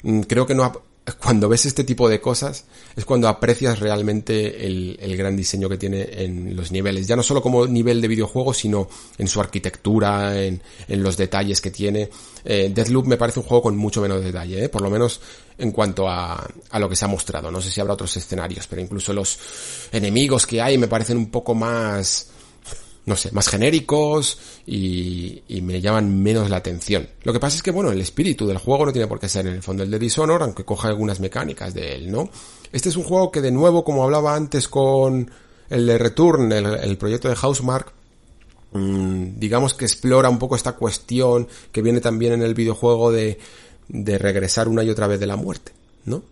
mm, 0.02 0.22
creo 0.22 0.44
que 0.44 0.56
no... 0.56 0.72
Cuando 1.22 1.48
ves 1.48 1.66
este 1.66 1.84
tipo 1.84 2.08
de 2.08 2.20
cosas 2.20 2.64
es 2.96 3.04
cuando 3.04 3.28
aprecias 3.28 3.78
realmente 3.78 4.66
el, 4.66 5.16
gran 5.16 5.36
diseño 5.36 5.68
que 5.68 5.78
tiene 5.78 6.06
en 6.10 6.56
los 6.56 6.72
niveles. 6.72 7.06
Ya 7.06 7.14
no 7.14 7.22
solo 7.22 7.40
como 7.40 7.66
nivel 7.66 8.00
de 8.00 8.08
videojuego, 8.08 8.52
sino 8.52 8.88
en 9.16 9.28
su 9.28 9.40
arquitectura, 9.40 10.36
en, 10.36 10.60
los 10.88 11.16
detalles 11.16 11.60
que 11.60 11.70
tiene. 11.70 12.10
Eh, 12.44 12.72
Deathloop 12.74 13.06
me 13.06 13.16
parece 13.16 13.38
un 13.38 13.46
juego 13.46 13.62
con 13.62 13.76
mucho 13.76 14.02
menos 14.02 14.22
detalle, 14.22 14.64
¿eh? 14.64 14.68
por 14.68 14.82
lo 14.82 14.90
menos 14.90 15.20
en 15.56 15.70
cuanto 15.70 16.10
a 16.10 16.46
lo 16.74 16.88
que 16.88 16.96
se 16.96 17.04
ha 17.04 17.08
mostrado. 17.08 17.52
No 17.52 17.62
sé 17.62 17.70
si 17.70 17.80
habrá 17.80 17.94
otros 17.94 18.14
escenarios, 18.16 18.66
pero 18.66 18.82
incluso 18.82 19.12
los 19.12 19.38
enemigos 19.92 20.44
que 20.44 20.60
hay 20.60 20.76
me 20.76 20.88
parecen 20.88 21.16
un 21.16 21.30
poco 21.30 21.54
más 21.54 22.26
no 23.08 23.16
sé, 23.16 23.32
más 23.32 23.48
genéricos 23.48 24.38
y, 24.66 25.42
y, 25.48 25.62
me 25.62 25.80
llaman 25.80 26.22
menos 26.22 26.50
la 26.50 26.58
atención. 26.58 27.08
Lo 27.22 27.32
que 27.32 27.40
pasa 27.40 27.56
es 27.56 27.62
que, 27.62 27.70
bueno, 27.70 27.90
el 27.90 28.00
espíritu 28.02 28.46
del 28.46 28.58
juego 28.58 28.84
no 28.84 28.92
tiene 28.92 29.08
por 29.08 29.18
qué 29.18 29.30
ser 29.30 29.46
en 29.46 29.54
el 29.54 29.62
fondo 29.62 29.82
el 29.82 29.90
de 29.90 29.98
Dishonor, 29.98 30.42
aunque 30.42 30.66
coja 30.66 30.88
algunas 30.88 31.18
mecánicas 31.18 31.72
de 31.72 31.94
él, 31.94 32.12
¿no? 32.12 32.28
Este 32.70 32.90
es 32.90 32.96
un 32.96 33.04
juego 33.04 33.32
que 33.32 33.40
de 33.40 33.50
nuevo, 33.50 33.82
como 33.82 34.04
hablaba 34.04 34.36
antes 34.36 34.68
con 34.68 35.30
el 35.70 35.86
de 35.86 35.96
Return, 35.96 36.52
el, 36.52 36.98
proyecto 36.98 37.30
de 37.30 37.36
Housemark, 37.36 37.92
mmm, 38.72 39.38
digamos 39.38 39.72
que 39.72 39.86
explora 39.86 40.28
un 40.28 40.38
poco 40.38 40.54
esta 40.54 40.72
cuestión 40.72 41.48
que 41.72 41.80
viene 41.80 42.02
también 42.02 42.34
en 42.34 42.42
el 42.42 42.52
videojuego 42.52 43.10
de, 43.10 43.38
de 43.88 44.18
regresar 44.18 44.68
una 44.68 44.84
y 44.84 44.90
otra 44.90 45.06
vez 45.06 45.18
de 45.18 45.26
la 45.26 45.36
muerte, 45.36 45.72
¿no? 46.04 46.22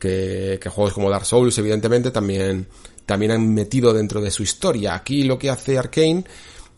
Que, 0.00 0.58
que 0.60 0.68
juegos 0.70 0.92
como 0.92 1.08
Dark 1.08 1.24
Souls, 1.24 1.56
evidentemente, 1.58 2.10
también 2.10 2.66
también 3.06 3.32
han 3.32 3.54
metido 3.54 3.92
dentro 3.92 4.20
de 4.20 4.30
su 4.30 4.42
historia. 4.42 4.94
Aquí 4.94 5.22
lo 5.22 5.38
que 5.38 5.50
hace 5.50 5.78
Arkane 5.78 6.24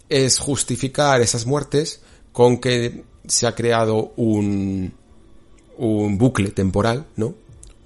es 0.09 0.39
justificar 0.39 1.21
esas 1.21 1.47
muertes 1.47 2.01
con 2.33 2.59
que 2.59 3.05
se 3.27 3.47
ha 3.47 3.55
creado 3.55 4.13
un, 4.17 4.93
un 5.77 6.19
bucle 6.19 6.51
temporal, 6.51 7.07
¿no? 7.17 7.35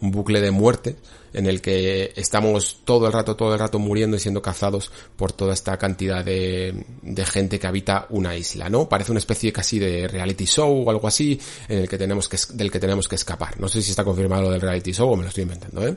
Un 0.01 0.11
bucle 0.11 0.41
de 0.41 0.51
muerte 0.51 0.97
en 1.33 1.47
el 1.47 1.61
que 1.61 2.13
estamos 2.17 2.81
todo 2.85 3.07
el 3.07 3.13
rato, 3.13 3.37
todo 3.37 3.53
el 3.53 3.59
rato 3.59 3.79
muriendo 3.79 4.17
y 4.17 4.21
siendo 4.21 4.43
cazados 4.43 4.91
por 5.17 5.33
toda 5.33 5.55
esta 5.55 5.77
cantidad 5.79 6.25
de, 6.25 6.85
de 7.03 7.27
gente 7.27 7.59
que 7.59 7.67
habita 7.67 8.07
una 8.11 8.37
isla, 8.37 8.69
¿no? 8.69 8.89
Parece 8.89 9.13
una 9.13 9.19
especie 9.19 9.53
casi 9.53 9.79
de 9.79 10.09
reality 10.09 10.45
show 10.45 10.85
o 10.87 10.91
algo 10.91 11.09
así 11.09 11.41
en 11.69 11.79
el 11.79 11.89
que 11.89 11.99
tenemos 11.99 12.29
que, 12.29 12.39
del 12.55 12.71
que 12.71 12.79
tenemos 12.79 13.09
que 13.09 13.17
escapar. 13.17 13.61
No 13.61 13.69
sé 13.69 13.83
si 13.83 13.91
está 13.91 14.05
confirmado 14.05 14.51
del 14.51 14.61
reality 14.61 14.93
show 14.93 15.11
o 15.11 15.17
me 15.17 15.23
lo 15.23 15.29
estoy 15.29 15.43
inventando, 15.43 15.87
¿eh? 15.87 15.97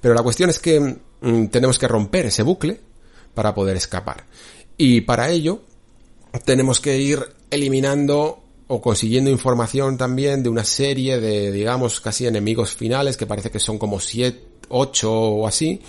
Pero 0.00 0.14
la 0.14 0.22
cuestión 0.22 0.50
es 0.50 0.58
que 0.58 0.80
mmm, 1.20 1.46
tenemos 1.46 1.78
que 1.78 1.88
romper 1.88 2.26
ese 2.26 2.42
bucle 2.42 2.80
para 3.34 3.54
poder 3.54 3.76
escapar. 3.76 4.24
Y 4.76 5.02
para 5.02 5.30
ello 5.30 5.62
tenemos 6.44 6.80
que 6.80 6.98
ir 6.98 7.20
eliminando 7.50 8.42
o 8.68 8.80
consiguiendo 8.82 9.30
información 9.30 9.96
también 9.96 10.42
de 10.42 10.50
una 10.50 10.64
serie 10.64 11.18
de, 11.20 11.50
digamos, 11.50 12.00
casi 12.00 12.26
enemigos 12.26 12.74
finales 12.74 13.16
que 13.16 13.26
parece 13.26 13.50
que 13.50 13.58
son 13.58 13.78
como 13.78 13.98
siete, 13.98 14.44
ocho 14.68 15.12
o 15.12 15.46
así, 15.46 15.80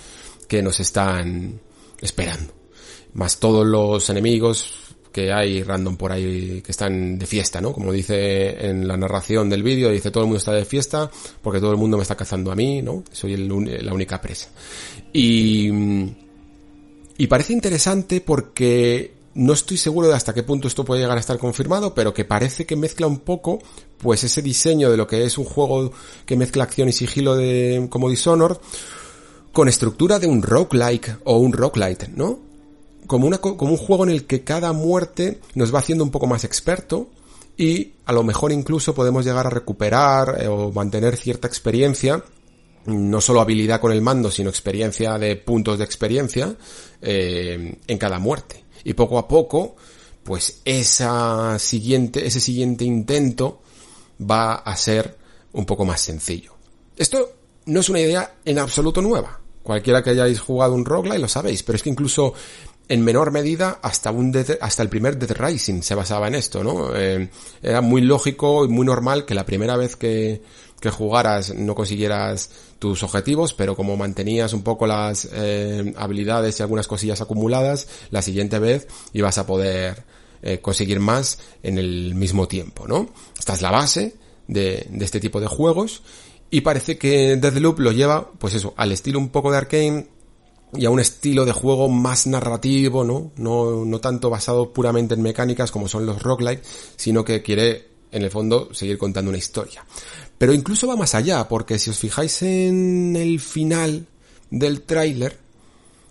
que 0.48 0.62
nos 0.62 0.80
están 0.80 1.60
esperando. 2.00 2.52
Más 3.14 3.38
todos 3.38 3.66
los 3.66 4.08
enemigos 4.10 4.74
que 5.12 5.32
hay 5.32 5.62
random 5.62 5.96
por 5.96 6.12
ahí 6.12 6.62
que 6.62 6.70
están 6.70 7.18
de 7.18 7.26
fiesta, 7.26 7.60
¿no? 7.60 7.72
Como 7.72 7.92
dice 7.92 8.66
en 8.66 8.86
la 8.86 8.96
narración 8.96 9.48
del 9.50 9.62
vídeo, 9.62 9.90
dice 9.90 10.10
todo 10.10 10.22
el 10.24 10.28
mundo 10.28 10.38
está 10.38 10.52
de 10.52 10.64
fiesta 10.64 11.10
porque 11.42 11.60
todo 11.60 11.72
el 11.72 11.76
mundo 11.76 11.96
me 11.96 12.02
está 12.02 12.16
cazando 12.16 12.52
a 12.52 12.56
mí, 12.56 12.82
¿no? 12.82 13.02
Soy 13.10 13.36
la 13.36 13.92
única 13.92 14.20
presa. 14.20 14.50
Y, 15.12 15.68
y 17.18 17.26
parece 17.26 17.52
interesante 17.52 18.20
porque 18.20 19.14
no 19.34 19.52
estoy 19.52 19.76
seguro 19.76 20.08
de 20.08 20.14
hasta 20.14 20.34
qué 20.34 20.42
punto 20.42 20.68
esto 20.68 20.84
puede 20.84 21.00
llegar 21.00 21.16
a 21.16 21.20
estar 21.20 21.38
confirmado, 21.38 21.94
pero 21.94 22.14
que 22.14 22.24
parece 22.24 22.66
que 22.66 22.76
mezcla 22.76 23.06
un 23.06 23.20
poco, 23.20 23.60
pues 24.02 24.24
ese 24.24 24.42
diseño 24.42 24.90
de 24.90 24.96
lo 24.96 25.06
que 25.06 25.24
es 25.24 25.38
un 25.38 25.44
juego 25.44 25.92
que 26.26 26.36
mezcla 26.36 26.64
acción 26.64 26.88
y 26.88 26.92
sigilo 26.92 27.36
de, 27.36 27.86
como 27.90 28.08
Dishonored, 28.08 28.56
con 29.52 29.68
estructura 29.68 30.18
de 30.18 30.26
un 30.26 30.42
roguelike 30.42 31.18
o 31.24 31.38
un 31.38 31.52
roguelite, 31.52 32.08
¿no? 32.14 32.50
como, 33.10 33.26
una, 33.26 33.38
como 33.38 33.72
un 33.72 33.76
juego 33.76 34.04
en 34.04 34.10
el 34.10 34.24
que 34.24 34.44
cada 34.44 34.72
muerte 34.72 35.40
nos 35.56 35.74
va 35.74 35.80
haciendo 35.80 36.04
un 36.04 36.12
poco 36.12 36.28
más 36.28 36.44
experto 36.44 37.10
y 37.56 37.94
a 38.06 38.12
lo 38.12 38.22
mejor 38.22 38.52
incluso 38.52 38.94
podemos 38.94 39.24
llegar 39.24 39.48
a 39.48 39.50
recuperar 39.50 40.36
eh, 40.40 40.46
o 40.46 40.70
mantener 40.70 41.16
cierta 41.16 41.48
experiencia 41.48 42.22
no 42.86 43.20
solo 43.20 43.40
habilidad 43.40 43.80
con 43.80 43.90
el 43.90 44.00
mando, 44.00 44.30
sino 44.30 44.48
experiencia 44.48 45.18
de 45.18 45.34
puntos 45.34 45.78
de 45.78 45.84
experiencia 45.84 46.54
eh, 47.02 47.78
en 47.84 47.98
cada 47.98 48.20
muerte. 48.20 48.64
Y 48.84 48.94
poco 48.94 49.18
a 49.18 49.26
poco, 49.26 49.74
pues 50.22 50.60
esa 50.64 51.58
siguiente, 51.58 52.24
ese 52.24 52.38
siguiente 52.38 52.84
intento 52.84 53.60
va 54.20 54.54
a 54.54 54.76
ser 54.76 55.16
un 55.52 55.64
poco 55.66 55.84
más 55.84 56.00
sencillo. 56.00 56.52
Esto 56.96 57.32
no 57.66 57.80
es 57.80 57.88
una 57.88 58.00
idea 58.00 58.34
en 58.44 58.58
absoluto 58.58 59.00
nueva. 59.00 59.40
Cualquiera 59.62 60.02
que 60.02 60.10
hayáis 60.10 60.40
jugado 60.40 60.74
un 60.74 60.84
roguelike 60.84 61.20
lo 61.20 61.28
sabéis, 61.28 61.62
pero 61.62 61.76
es 61.76 61.82
que 61.82 61.90
incluso 61.90 62.34
en 62.88 63.04
menor 63.04 63.30
medida 63.30 63.78
hasta 63.82 64.10
un 64.10 64.34
hasta 64.60 64.82
el 64.82 64.88
primer 64.88 65.16
Dead 65.16 65.30
Rising 65.30 65.82
se 65.82 65.94
basaba 65.94 66.26
en 66.26 66.34
esto, 66.34 66.64
¿no? 66.64 66.94
Eh, 66.96 67.30
era 67.62 67.80
muy 67.80 68.00
lógico 68.00 68.64
y 68.64 68.68
muy 68.68 68.84
normal 68.84 69.24
que 69.24 69.34
la 69.34 69.46
primera 69.46 69.76
vez 69.76 69.94
que, 69.94 70.42
que 70.80 70.90
jugaras 70.90 71.54
no 71.54 71.74
consiguieras 71.76 72.50
tus 72.80 73.02
objetivos, 73.04 73.54
pero 73.54 73.76
como 73.76 73.96
mantenías 73.96 74.52
un 74.54 74.62
poco 74.62 74.88
las 74.88 75.28
eh, 75.32 75.94
habilidades 75.96 76.58
y 76.58 76.62
algunas 76.62 76.88
cosillas 76.88 77.20
acumuladas, 77.20 77.86
la 78.10 78.22
siguiente 78.22 78.58
vez 78.58 78.88
ibas 79.12 79.38
a 79.38 79.46
poder 79.46 80.02
eh, 80.42 80.60
conseguir 80.60 81.00
más 81.00 81.38
en 81.62 81.78
el 81.78 82.14
mismo 82.14 82.48
tiempo, 82.48 82.86
¿no? 82.86 83.10
Esta 83.38 83.54
es 83.54 83.62
la 83.62 83.70
base 83.70 84.16
de, 84.48 84.86
de 84.90 85.04
este 85.04 85.20
tipo 85.20 85.40
de 85.40 85.46
juegos 85.46 86.02
y 86.50 86.62
parece 86.62 86.98
que 86.98 87.36
Deathloop 87.36 87.78
lo 87.78 87.92
lleva, 87.92 88.30
pues 88.38 88.54
eso, 88.54 88.74
al 88.76 88.92
estilo 88.92 89.18
un 89.18 89.28
poco 89.28 89.52
de 89.52 89.58
Arkane, 89.58 90.08
y 90.72 90.84
a 90.84 90.90
un 90.90 91.00
estilo 91.00 91.44
de 91.44 91.52
juego 91.52 91.88
más 91.88 92.26
narrativo, 92.26 93.04
¿no? 93.04 93.32
No, 93.36 93.84
no 93.84 94.00
tanto 94.00 94.30
basado 94.30 94.72
puramente 94.72 95.14
en 95.14 95.22
mecánicas 95.22 95.70
como 95.70 95.88
son 95.88 96.06
los 96.06 96.22
roguelike, 96.22 96.62
sino 96.96 97.24
que 97.24 97.42
quiere, 97.42 97.88
en 98.12 98.22
el 98.22 98.30
fondo, 98.30 98.72
seguir 98.72 98.98
contando 98.98 99.30
una 99.30 99.38
historia. 99.38 99.84
Pero 100.38 100.54
incluso 100.54 100.86
va 100.86 100.96
más 100.96 101.14
allá, 101.14 101.48
porque 101.48 101.78
si 101.78 101.90
os 101.90 101.98
fijáis 101.98 102.42
en 102.42 103.16
el 103.16 103.40
final 103.40 104.06
del 104.50 104.82
tráiler, 104.82 105.38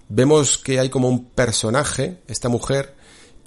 vemos 0.10 0.58
que 0.58 0.80
hay 0.80 0.90
como 0.90 1.08
un 1.08 1.30
personaje, 1.30 2.20
esta 2.28 2.50
mujer, 2.50 2.96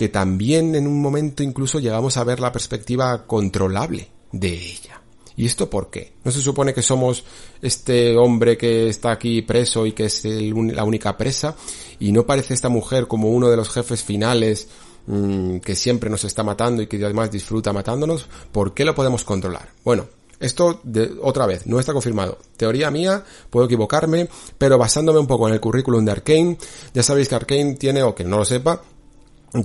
que 0.03 0.09
también 0.09 0.75
en 0.75 0.89
un 0.89 1.01
momento 1.01 1.45
incluso 1.45 1.79
llegamos 1.79 2.17
a 2.17 2.25
ver 2.25 2.41
la 2.41 2.51
perspectiva 2.51 3.25
controlable 3.25 4.09
de 4.33 4.49
ella. 4.49 5.01
¿Y 5.37 5.47
esto 5.47 5.71
por 5.71 5.91
qué? 5.91 6.15
¿No 6.25 6.33
se 6.33 6.41
supone 6.41 6.75
que 6.75 6.83
somos 6.83 7.23
este 7.63 8.17
hombre 8.17 8.59
que 8.59 8.89
está 8.89 9.13
aquí 9.13 9.43
preso 9.43 9.87
y 9.87 9.93
que 9.93 10.07
es 10.07 10.25
la 10.25 10.83
única 10.83 11.17
presa? 11.17 11.55
¿Y 12.01 12.11
no 12.11 12.27
parece 12.27 12.53
esta 12.53 12.69
mujer 12.69 13.07
como 13.07 13.29
uno 13.29 13.49
de 13.49 13.57
los 13.57 13.71
jefes 13.71 14.03
finales 14.03 14.67
mm, 15.07 15.59
que 15.59 15.77
siempre 15.77 16.11
nos 16.11 16.25
está 16.25 16.43
matando 16.43 16.83
y 16.83 16.89
que 16.89 16.97
además 16.97 17.31
disfruta 17.31 17.73
matándonos? 17.73 18.27
¿Por 18.51 18.75
qué 18.75 18.85
lo 18.85 18.97
podemos 18.97 19.23
controlar? 19.23 19.69
Bueno, 19.85 20.09
esto, 20.41 20.81
de, 20.83 21.17
otra 21.23 21.47
vez, 21.47 21.65
no 21.69 21.79
está 21.79 21.93
confirmado. 21.93 22.39
Teoría 22.57 22.91
mía, 22.91 23.23
puedo 23.51 23.67
equivocarme, 23.67 24.29
pero 24.59 24.79
basándome 24.79 25.21
un 25.21 25.29
poco 25.29 25.47
en 25.47 25.55
el 25.55 25.61
currículum 25.61 26.05
de 26.05 26.11
Arkane, 26.11 26.59
ya 26.93 27.05
sabéis 27.05 27.29
que 27.29 27.37
Arkane 27.37 27.75
tiene, 27.75 28.03
o 28.03 28.17
que 28.17 28.25
no 28.25 28.39
lo 28.39 28.45
sepa, 28.45 28.83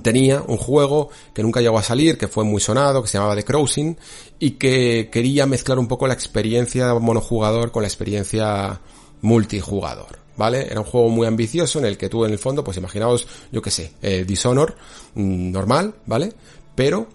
tenía 0.02 0.42
un 0.46 0.58
juego 0.58 1.08
que 1.32 1.42
nunca 1.42 1.60
llegó 1.60 1.78
a 1.78 1.82
salir, 1.82 2.18
que 2.18 2.28
fue 2.28 2.44
muy 2.44 2.60
sonado, 2.60 3.02
que 3.02 3.08
se 3.08 3.18
llamaba 3.18 3.36
The 3.36 3.44
Crossing, 3.44 3.96
y 4.38 4.52
que 4.52 5.08
quería 5.10 5.46
mezclar 5.46 5.78
un 5.78 5.88
poco 5.88 6.06
la 6.06 6.14
experiencia 6.14 6.94
monojugador 6.94 7.70
con 7.70 7.82
la 7.82 7.88
experiencia 7.88 8.80
multijugador. 9.22 10.18
¿Vale? 10.36 10.68
Era 10.70 10.80
un 10.80 10.86
juego 10.86 11.08
muy 11.08 11.26
ambicioso 11.26 11.80
en 11.80 11.84
el 11.84 11.98
que 11.98 12.08
tú 12.08 12.24
en 12.24 12.30
el 12.30 12.38
fondo, 12.38 12.62
pues 12.62 12.76
imaginaos, 12.76 13.26
yo 13.50 13.60
qué 13.60 13.72
sé, 13.72 13.92
eh, 14.02 14.24
Dishonor, 14.24 14.76
mm, 15.14 15.50
normal, 15.50 15.94
¿vale? 16.06 16.32
Pero 16.76 17.08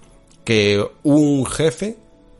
que 0.44 0.86
un 1.04 1.45
jefe 1.45 1.95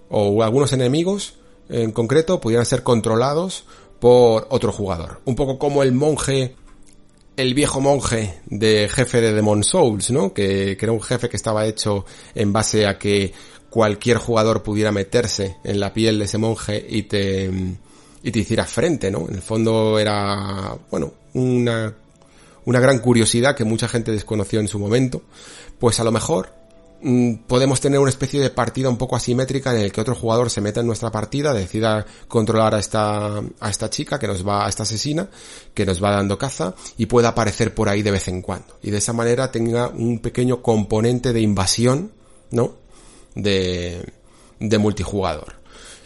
o 0.10 0.44
algunos 0.44 0.74
enemigos 0.74 1.36
en 1.70 1.94
concreto 1.94 2.42
pudieran 2.42 2.66
ser 2.66 2.84
controlados 2.84 3.64
por 4.02 4.48
otro 4.50 4.74
jugador. 4.74 5.22
Un 5.24 5.36
poco 5.36 5.58
como 5.58 5.84
el 5.84 5.94
monje 5.94 6.56
el 7.36 7.54
viejo 7.54 7.82
monje 7.82 8.40
de 8.46 8.90
jefe 8.90 9.22
de 9.22 9.34
Demon 9.34 9.64
Souls, 9.64 10.12
¿no? 10.12 10.34
Que, 10.34 10.78
que, 10.78 10.86
era 10.86 10.92
un 10.92 11.02
jefe 11.02 11.30
que 11.30 11.38
estaba 11.38 11.66
hecho 11.66 12.06
en 12.36 12.54
base 12.54 12.86
a 12.86 12.98
que 12.98 13.34
cualquier 13.70 14.18
jugador 14.18 14.62
pudiera 14.62 14.92
meterse 14.92 15.58
en 15.64 15.80
la 15.80 15.94
piel 15.94 16.20
de 16.20 16.26
ese 16.26 16.38
monje 16.38 16.86
y 16.88 17.04
te, 17.04 17.50
y 18.22 18.32
te 18.32 18.40
hiciera 18.40 18.66
frente, 18.66 19.10
¿no? 19.10 19.28
En 19.28 19.36
el 19.36 19.42
fondo 19.42 19.98
era, 19.98 20.78
bueno, 20.92 21.14
una, 21.34 21.94
una 22.66 22.80
gran 22.80 23.00
curiosidad 23.00 23.56
que 23.56 23.64
mucha 23.64 23.88
gente 23.88 24.12
desconoció 24.12 24.60
en 24.60 24.68
su 24.68 24.78
momento. 24.78 25.24
Pues 25.80 26.00
a 26.00 26.04
lo 26.04 26.12
mejor 26.12 26.54
podemos 27.48 27.82
tener 27.82 28.00
una 28.00 28.10
especie 28.10 28.40
de 28.40 28.50
partida 28.50 28.90
un 28.90 28.98
poco 28.98 29.16
asimétrica 29.16 29.74
en 29.74 29.82
el 29.82 29.92
que 29.92 30.02
otro 30.02 30.16
jugador 30.16 30.50
se 30.50 30.62
meta 30.62 30.80
en 30.80 30.88
nuestra 30.88 31.12
partida, 31.12 31.54
decida 31.54 32.06
controlar 32.28 32.76
a 32.76 32.80
esta, 32.80 33.40
a 33.60 33.70
esta 33.70 33.90
chica 33.90 34.18
que 34.20 34.28
nos 34.28 34.48
va, 34.48 34.66
a 34.66 34.70
esta 34.70 34.84
asesina, 34.84 35.30
que 35.74 35.86
nos 35.86 36.02
va 36.02 36.12
dando 36.12 36.38
caza 36.38 36.76
y 36.98 37.06
pueda 37.08 37.30
aparecer 37.30 37.76
por 37.76 37.90
ahí 37.90 38.02
de 38.02 38.12
vez 38.12 38.28
en 38.30 38.42
cuando. 38.42 38.78
Y 38.82 38.92
de 38.92 39.00
esa 39.00 39.12
manera 39.12 39.52
tenga 39.52 39.90
un 39.90 40.20
pequeño 40.20 40.62
componente 40.62 41.34
de 41.34 41.42
invasión, 41.42 42.12
¿no? 42.52 42.76
De, 43.36 44.06
de 44.60 44.78
multijugador. 44.78 45.56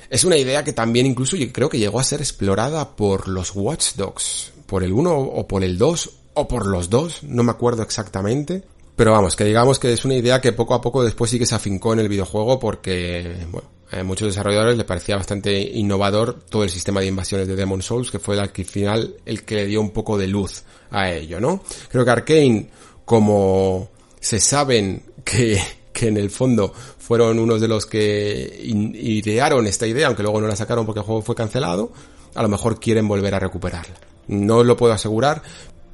Es 0.10 0.24
una 0.24 0.38
idea 0.38 0.64
que 0.64 0.74
también 0.74 1.06
incluso 1.06 1.38
creo 1.52 1.70
que 1.70 1.80
llegó 1.80 2.00
a 2.00 2.04
ser 2.04 2.22
explorada 2.22 2.96
por 2.96 3.28
los 3.28 3.52
Watch 3.54 3.96
Dogs, 3.96 4.54
por 4.66 4.84
el 4.84 4.94
1 4.94 5.16
o 5.16 5.48
por 5.48 5.64
el 5.64 5.78
2 5.78 6.12
o 6.34 6.48
por 6.48 6.68
los 6.68 6.90
dos, 6.90 7.24
no 7.24 7.42
me 7.42 7.52
acuerdo 7.52 7.82
exactamente, 7.82 8.64
pero 8.98 9.12
vamos, 9.12 9.36
que 9.36 9.46
digamos 9.46 9.78
que 9.78 9.94
es 9.94 10.04
una 10.06 10.16
idea 10.16 10.42
que 10.42 10.54
poco 10.54 10.74
a 10.74 10.82
poco 10.82 11.04
después 11.04 11.30
sí 11.30 11.38
que 11.38 11.46
se 11.46 11.54
afincó 11.54 11.94
en 11.94 12.00
el 12.00 12.10
videojuego 12.10 12.58
porque, 12.58 13.46
bueno, 13.52 13.70
a 13.92 14.02
muchos 14.02 14.30
desarrolladores 14.30 14.76
le 14.76 14.86
parecía 14.86 15.16
bastante 15.16 15.62
innovador 15.62 16.40
todo 16.50 16.64
el 16.64 16.72
sistema 16.72 17.00
de 17.00 17.06
invasiones 17.06 17.48
de 17.48 17.56
Demon 17.56 17.84
Souls, 17.84 18.10
que 18.10 18.18
fue 18.18 18.40
al 18.40 18.50
final 18.50 19.16
el 19.24 19.44
que 19.44 19.54
le 19.54 19.68
dio 19.68 19.82
un 19.82 19.92
poco 19.92 20.18
de 20.18 20.28
luz 20.28 20.64
a 20.90 21.12
ello, 21.12 21.40
¿no? 21.40 21.62
Creo 21.90 22.04
que 22.04 22.10
Arkane, 22.10 22.72
como 23.06 23.92
se 24.20 24.40
saben 24.40 25.04
que, 25.24 25.62
que 25.94 26.08
en 26.08 26.18
el 26.18 26.32
fondo 26.32 26.74
fueron 26.98 27.38
unos 27.38 27.62
de 27.62 27.68
los 27.68 27.86
que 27.86 28.60
idearon 28.64 29.68
esta 29.68 29.86
idea, 29.86 30.08
aunque 30.08 30.24
luego 30.24 30.42
no 30.42 30.48
la 30.48 30.56
sacaron 30.56 30.88
porque 30.88 31.02
el 31.02 31.06
juego 31.06 31.22
fue 31.22 31.36
cancelado, 31.36 31.92
a 32.34 32.42
lo 32.42 32.50
mejor 32.50 32.80
quieren 32.80 33.08
volver 33.08 33.36
a 33.36 33.40
recuperarla. 33.40 33.96
No 34.28 34.64
lo 34.64 34.76
puedo 34.76 34.92
asegurar, 34.92 35.44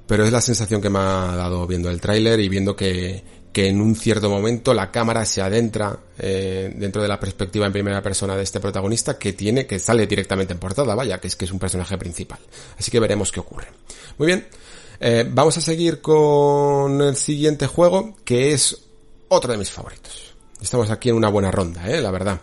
pero 0.07 0.25
es 0.25 0.31
la 0.31 0.41
sensación 0.41 0.81
que 0.81 0.89
me 0.89 0.99
ha 0.99 1.35
dado 1.35 1.65
viendo 1.65 1.89
el 1.89 2.01
tráiler 2.01 2.39
y 2.39 2.49
viendo 2.49 2.75
que, 2.75 3.23
que 3.53 3.67
en 3.67 3.79
un 3.79 3.95
cierto 3.95 4.29
momento 4.29 4.73
la 4.73 4.91
cámara 4.91 5.25
se 5.25 5.41
adentra 5.41 5.97
eh, 6.17 6.73
dentro 6.75 7.01
de 7.01 7.07
la 7.07 7.19
perspectiva 7.19 7.67
en 7.67 7.71
primera 7.71 8.01
persona 8.01 8.35
de 8.35 8.43
este 8.43 8.59
protagonista 8.59 9.17
que 9.17 9.33
tiene, 9.33 9.67
que 9.67 9.79
sale 9.79 10.07
directamente 10.07 10.53
en 10.53 10.59
portada, 10.59 10.95
vaya, 10.95 11.19
que 11.19 11.27
es 11.27 11.35
que 11.35 11.45
es 11.45 11.51
un 11.51 11.59
personaje 11.59 11.97
principal. 11.97 12.39
Así 12.77 12.89
que 12.89 12.99
veremos 12.99 13.31
qué 13.31 13.39
ocurre. 13.39 13.67
Muy 14.17 14.25
bien, 14.25 14.47
eh, 14.99 15.29
vamos 15.29 15.55
a 15.57 15.61
seguir 15.61 16.01
con 16.01 16.99
el 17.01 17.15
siguiente 17.15 17.67
juego, 17.67 18.15
que 18.25 18.53
es 18.53 18.75
otro 19.27 19.51
de 19.51 19.59
mis 19.59 19.69
favoritos. 19.69 20.33
Estamos 20.59 20.89
aquí 20.89 21.09
en 21.09 21.15
una 21.15 21.29
buena 21.29 21.51
ronda, 21.51 21.87
eh, 21.89 22.01
la 22.01 22.09
verdad. 22.09 22.41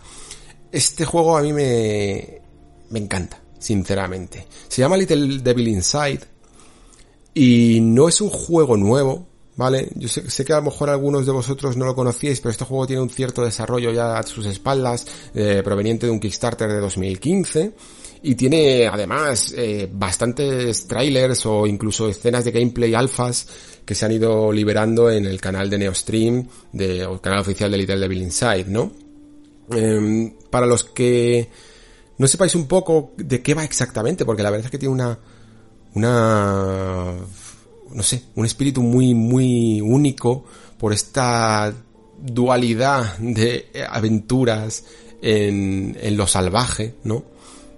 Este 0.71 1.03
juego 1.03 1.37
a 1.37 1.41
mí 1.41 1.51
me, 1.51 2.41
me 2.89 2.99
encanta, 2.99 3.41
sinceramente. 3.59 4.47
Se 4.69 4.81
llama 4.81 4.95
Little 4.95 5.39
Devil 5.39 5.67
Inside 5.67 6.30
y 7.33 7.79
no 7.81 8.07
es 8.07 8.21
un 8.21 8.29
juego 8.29 8.77
nuevo, 8.77 9.27
¿vale? 9.55 9.89
Yo 9.95 10.07
sé, 10.07 10.45
que 10.45 10.53
a 10.53 10.57
lo 10.57 10.63
mejor 10.63 10.89
algunos 10.89 11.25
de 11.25 11.31
vosotros 11.31 11.77
no 11.77 11.85
lo 11.85 11.95
conocíais, 11.95 12.39
pero 12.39 12.51
este 12.51 12.65
juego 12.65 12.87
tiene 12.87 13.01
un 13.01 13.09
cierto 13.09 13.43
desarrollo 13.43 13.91
ya 13.91 14.17
a 14.17 14.23
sus 14.23 14.45
espaldas, 14.45 15.05
eh, 15.33 15.61
proveniente 15.63 16.05
de 16.05 16.11
un 16.11 16.19
Kickstarter 16.19 16.69
de 16.69 16.79
2015. 16.79 17.73
Y 18.23 18.35
tiene 18.35 18.87
además 18.87 19.53
eh, 19.57 19.89
bastantes 19.91 20.85
trailers 20.85 21.45
o 21.47 21.65
incluso 21.65 22.07
escenas 22.07 22.45
de 22.45 22.51
gameplay 22.51 22.93
alfas 22.93 23.47
que 23.83 23.95
se 23.95 24.05
han 24.05 24.11
ido 24.11 24.51
liberando 24.51 25.09
en 25.09 25.25
el 25.25 25.41
canal 25.41 25.69
de 25.69 25.79
Neostream, 25.79 26.47
de, 26.71 27.03
o 27.05 27.13
el 27.13 27.21
canal 27.21 27.39
oficial 27.39 27.71
de 27.71 27.77
Little 27.77 27.99
Devil 27.99 28.21
Inside, 28.21 28.65
¿no? 28.67 28.91
Em, 29.71 30.33
para 30.49 30.65
los 30.65 30.83
que 30.83 31.49
no 32.17 32.27
sepáis 32.27 32.53
un 32.55 32.67
poco 32.67 33.13
de 33.17 33.41
qué 33.41 33.53
va 33.53 33.63
exactamente, 33.63 34.25
porque 34.25 34.43
la 34.43 34.51
verdad 34.51 34.65
es 34.65 34.71
que 34.71 34.77
tiene 34.77 34.93
una, 34.93 35.17
una, 35.93 37.13
no 37.93 38.03
sé, 38.03 38.23
un 38.35 38.45
espíritu 38.45 38.81
muy, 38.81 39.13
muy 39.13 39.81
único 39.81 40.45
por 40.77 40.93
esta 40.93 41.73
dualidad 42.17 43.17
de 43.17 43.69
aventuras 43.89 44.85
en, 45.21 45.97
en 45.99 46.17
lo 46.17 46.27
salvaje, 46.27 46.95
¿no? 47.03 47.23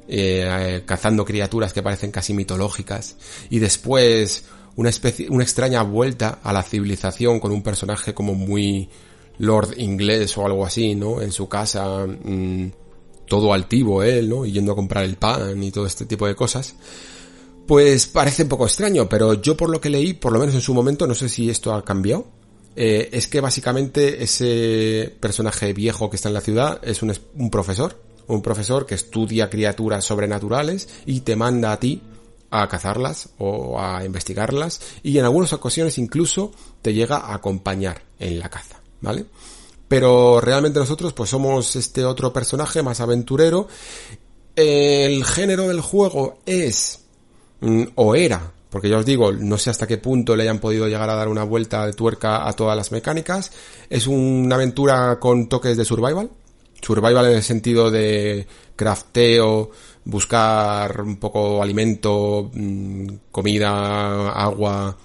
Eh, 0.07 0.83
cazando 0.85 1.23
criaturas 1.23 1.71
que 1.71 1.81
parecen 1.81 2.11
casi 2.11 2.33
mitológicas 2.33 3.15
y 3.49 3.59
después 3.59 4.43
una 4.75 4.89
especie, 4.89 5.29
una 5.29 5.43
extraña 5.43 5.81
vuelta 5.81 6.39
a 6.43 6.51
la 6.51 6.61
civilización 6.61 7.39
con 7.39 7.53
un 7.53 7.63
personaje 7.63 8.13
como 8.13 8.35
muy 8.35 8.89
lord 9.37 9.77
inglés 9.77 10.37
o 10.37 10.45
algo 10.45 10.65
así, 10.65 10.93
¿no? 10.95 11.21
En 11.21 11.31
su 11.31 11.47
casa, 11.47 12.05
mm, 12.05 12.71
todo 13.27 13.53
altivo 13.53 14.03
él, 14.03 14.27
¿no? 14.27 14.45
Y 14.45 14.51
yendo 14.51 14.73
a 14.73 14.75
comprar 14.75 15.05
el 15.05 15.15
pan 15.15 15.63
y 15.63 15.71
todo 15.71 15.85
este 15.85 16.05
tipo 16.05 16.27
de 16.27 16.35
cosas. 16.35 16.75
Pues 17.67 18.07
parece 18.07 18.43
un 18.43 18.49
poco 18.49 18.65
extraño, 18.65 19.07
pero 19.07 19.35
yo 19.35 19.55
por 19.55 19.69
lo 19.69 19.79
que 19.79 19.89
leí, 19.89 20.13
por 20.13 20.33
lo 20.33 20.39
menos 20.39 20.55
en 20.55 20.61
su 20.61 20.73
momento, 20.73 21.07
no 21.07 21.15
sé 21.15 21.29
si 21.29 21.49
esto 21.49 21.73
ha 21.73 21.83
cambiado, 21.85 22.27
eh, 22.75 23.09
es 23.11 23.27
que 23.27 23.39
básicamente 23.39 24.23
ese 24.23 25.15
personaje 25.19 25.73
viejo 25.73 26.09
que 26.09 26.15
está 26.15 26.29
en 26.29 26.33
la 26.33 26.41
ciudad 26.41 26.81
es 26.83 27.01
un, 27.03 27.49
profesor, 27.51 28.01
un 28.27 28.41
profesor 28.41 28.85
que 28.85 28.95
estudia 28.95 29.49
criaturas 29.49 30.03
sobrenaturales 30.03 30.89
y 31.05 31.21
te 31.21 31.35
manda 31.35 31.71
a 31.71 31.79
ti 31.79 32.01
a 32.49 32.67
cazarlas 32.67 33.29
o 33.37 33.79
a 33.79 34.03
investigarlas 34.03 34.81
y 35.01 35.17
en 35.17 35.25
algunas 35.25 35.53
ocasiones 35.53 35.97
incluso 35.97 36.51
te 36.81 36.93
llega 36.93 37.17
a 37.17 37.35
acompañar 37.35 38.03
en 38.19 38.39
la 38.39 38.49
caza, 38.49 38.81
¿vale? 39.01 39.25
Pero 39.87 40.41
realmente 40.41 40.79
nosotros 40.79 41.13
pues 41.13 41.29
somos 41.29 41.75
este 41.75 42.03
otro 42.03 42.33
personaje 42.33 42.81
más 42.81 42.99
aventurero. 42.99 43.67
El 44.55 45.23
género 45.25 45.67
del 45.67 45.81
juego 45.81 46.39
es 46.45 47.02
o 47.95 48.15
era, 48.15 48.51
porque 48.69 48.89
ya 48.89 48.97
os 48.97 49.05
digo, 49.05 49.31
no 49.31 49.57
sé 49.57 49.69
hasta 49.69 49.87
qué 49.87 49.97
punto 49.97 50.35
le 50.35 50.43
hayan 50.43 50.59
podido 50.59 50.87
llegar 50.87 51.09
a 51.09 51.15
dar 51.15 51.27
una 51.27 51.43
vuelta 51.43 51.85
de 51.85 51.93
tuerca 51.93 52.47
a 52.47 52.53
todas 52.53 52.75
las 52.75 52.91
mecánicas. 52.91 53.51
Es 53.89 54.07
una 54.07 54.55
aventura 54.55 55.19
con 55.19 55.47
toques 55.47 55.77
de 55.77 55.85
survival, 55.85 56.29
survival 56.81 57.27
en 57.27 57.33
el 57.33 57.43
sentido 57.43 57.91
de 57.91 58.47
crafteo, 58.75 59.69
buscar 60.05 61.01
un 61.01 61.17
poco 61.17 61.61
alimento, 61.61 62.49
mm, 62.53 63.07
comida, 63.31 64.31
agua, 64.31 64.97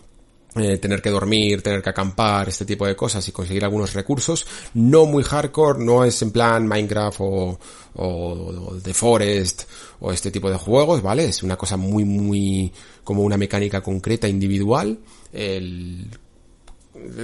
eh, 0.60 0.78
tener 0.78 1.02
que 1.02 1.10
dormir, 1.10 1.62
tener 1.62 1.82
que 1.82 1.90
acampar, 1.90 2.48
este 2.48 2.64
tipo 2.64 2.86
de 2.86 2.96
cosas 2.96 3.26
y 3.28 3.32
conseguir 3.32 3.64
algunos 3.64 3.94
recursos. 3.94 4.46
No 4.74 5.06
muy 5.06 5.22
hardcore, 5.22 5.84
no 5.84 6.04
es 6.04 6.20
en 6.22 6.30
plan 6.30 6.66
Minecraft 6.66 7.20
o, 7.20 7.58
o, 7.94 8.76
The 8.82 8.94
Forest 8.94 9.64
o 10.00 10.12
este 10.12 10.30
tipo 10.30 10.50
de 10.50 10.56
juegos, 10.56 11.02
¿vale? 11.02 11.24
Es 11.24 11.42
una 11.42 11.56
cosa 11.56 11.76
muy, 11.76 12.04
muy 12.04 12.72
como 13.04 13.22
una 13.22 13.36
mecánica 13.36 13.80
concreta, 13.80 14.28
individual. 14.28 14.98
El 15.32 16.08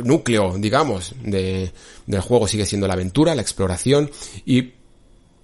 núcleo, 0.05 0.56
digamos, 0.59 1.15
de, 1.23 1.73
del 2.06 2.20
juego 2.20 2.48
sigue 2.48 2.66
siendo 2.66 2.86
la 2.86 2.94
aventura, 2.94 3.35
la 3.35 3.43
exploración 3.43 4.11
y 4.44 4.73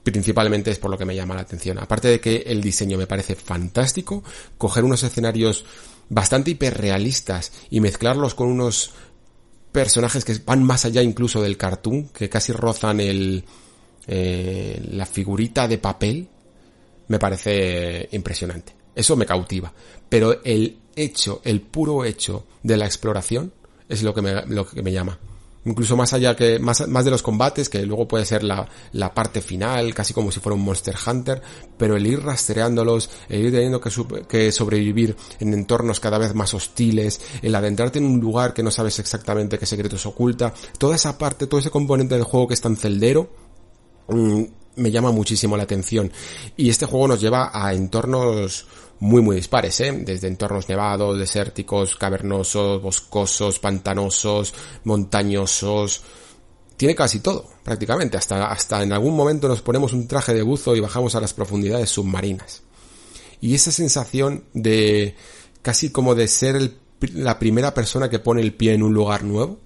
principalmente 0.02 0.70
es 0.70 0.78
por 0.78 0.90
lo 0.90 0.98
que 0.98 1.04
me 1.04 1.14
llama 1.14 1.34
la 1.34 1.42
atención. 1.42 1.78
Aparte 1.78 2.08
de 2.08 2.20
que 2.20 2.44
el 2.46 2.60
diseño 2.60 2.98
me 2.98 3.06
parece 3.06 3.34
fantástico, 3.34 4.22
coger 4.58 4.84
unos 4.84 5.02
escenarios 5.02 5.64
bastante 6.10 6.50
hiperrealistas 6.50 7.52
y 7.70 7.80
mezclarlos 7.80 8.34
con 8.34 8.48
unos 8.48 8.90
personajes 9.72 10.24
que 10.24 10.36
van 10.44 10.62
más 10.62 10.84
allá 10.84 11.02
incluso 11.02 11.40
del 11.40 11.56
cartoon, 11.56 12.08
que 12.08 12.28
casi 12.28 12.52
rozan 12.52 13.00
el, 13.00 13.44
eh, 14.06 14.82
la 14.90 15.06
figurita 15.06 15.66
de 15.66 15.78
papel, 15.78 16.28
me 17.08 17.18
parece 17.18 18.08
impresionante. 18.12 18.74
Eso 18.94 19.16
me 19.16 19.24
cautiva. 19.24 19.72
Pero 20.08 20.42
el 20.44 20.78
hecho, 20.94 21.40
el 21.44 21.60
puro 21.62 22.04
hecho 22.04 22.44
de 22.62 22.76
la 22.76 22.86
exploración 22.86 23.52
es 23.88 24.02
lo 24.02 24.12
que 24.12 24.22
me, 24.22 24.46
lo 24.46 24.66
que 24.66 24.82
me 24.82 24.92
llama 24.92 25.18
incluso 25.70 25.96
más 25.96 26.12
allá 26.12 26.36
que 26.36 26.58
más, 26.58 26.86
más 26.88 27.04
de 27.04 27.10
los 27.10 27.22
combates 27.22 27.68
que 27.68 27.84
luego 27.86 28.06
puede 28.06 28.24
ser 28.24 28.42
la, 28.42 28.68
la 28.92 29.14
parte 29.14 29.40
final 29.40 29.94
casi 29.94 30.12
como 30.12 30.30
si 30.30 30.40
fuera 30.40 30.56
un 30.56 30.62
Monster 30.62 30.94
Hunter 31.06 31.42
pero 31.76 31.96
el 31.96 32.06
ir 32.06 32.22
rastreándolos 32.22 33.10
el 33.28 33.46
ir 33.46 33.52
teniendo 33.52 33.80
que, 33.80 33.90
que 34.28 34.52
sobrevivir 34.52 35.16
en 35.38 35.54
entornos 35.54 36.00
cada 36.00 36.18
vez 36.18 36.34
más 36.34 36.52
hostiles 36.54 37.20
el 37.42 37.54
adentrarte 37.54 37.98
en 37.98 38.06
un 38.06 38.20
lugar 38.20 38.52
que 38.52 38.62
no 38.62 38.70
sabes 38.70 38.98
exactamente 38.98 39.58
qué 39.58 39.66
secretos 39.66 40.04
oculta 40.06 40.52
toda 40.78 40.96
esa 40.96 41.16
parte 41.16 41.46
todo 41.46 41.60
ese 41.60 41.70
componente 41.70 42.14
del 42.14 42.24
juego 42.24 42.48
que 42.48 42.54
es 42.54 42.60
tan 42.60 42.76
celdero 42.76 43.30
mm, 44.08 44.44
me 44.76 44.90
llama 44.90 45.12
muchísimo 45.12 45.56
la 45.56 45.64
atención. 45.64 46.10
Y 46.56 46.70
este 46.70 46.86
juego 46.86 47.08
nos 47.08 47.20
lleva 47.20 47.50
a 47.52 47.74
entornos 47.74 48.66
muy 49.00 49.22
muy 49.22 49.36
dispares, 49.36 49.80
¿eh? 49.80 49.92
desde 49.92 50.28
entornos 50.28 50.68
nevados, 50.68 51.18
desérticos, 51.18 51.96
cavernosos, 51.96 52.80
boscosos, 52.82 53.58
pantanosos, 53.58 54.54
montañosos. 54.84 56.02
Tiene 56.76 56.94
casi 56.94 57.20
todo, 57.20 57.46
prácticamente. 57.64 58.16
Hasta, 58.16 58.46
hasta 58.50 58.82
en 58.82 58.92
algún 58.92 59.16
momento 59.16 59.48
nos 59.48 59.62
ponemos 59.62 59.92
un 59.92 60.06
traje 60.06 60.34
de 60.34 60.42
buzo 60.42 60.76
y 60.76 60.80
bajamos 60.80 61.14
a 61.14 61.20
las 61.20 61.34
profundidades 61.34 61.90
submarinas. 61.90 62.62
Y 63.40 63.54
esa 63.54 63.72
sensación 63.72 64.44
de 64.52 65.14
casi 65.62 65.90
como 65.90 66.14
de 66.14 66.28
ser 66.28 66.72
la 67.14 67.38
primera 67.38 67.72
persona 67.74 68.10
que 68.10 68.18
pone 68.18 68.42
el 68.42 68.54
pie 68.54 68.74
en 68.74 68.82
un 68.82 68.92
lugar 68.92 69.24
nuevo, 69.24 69.58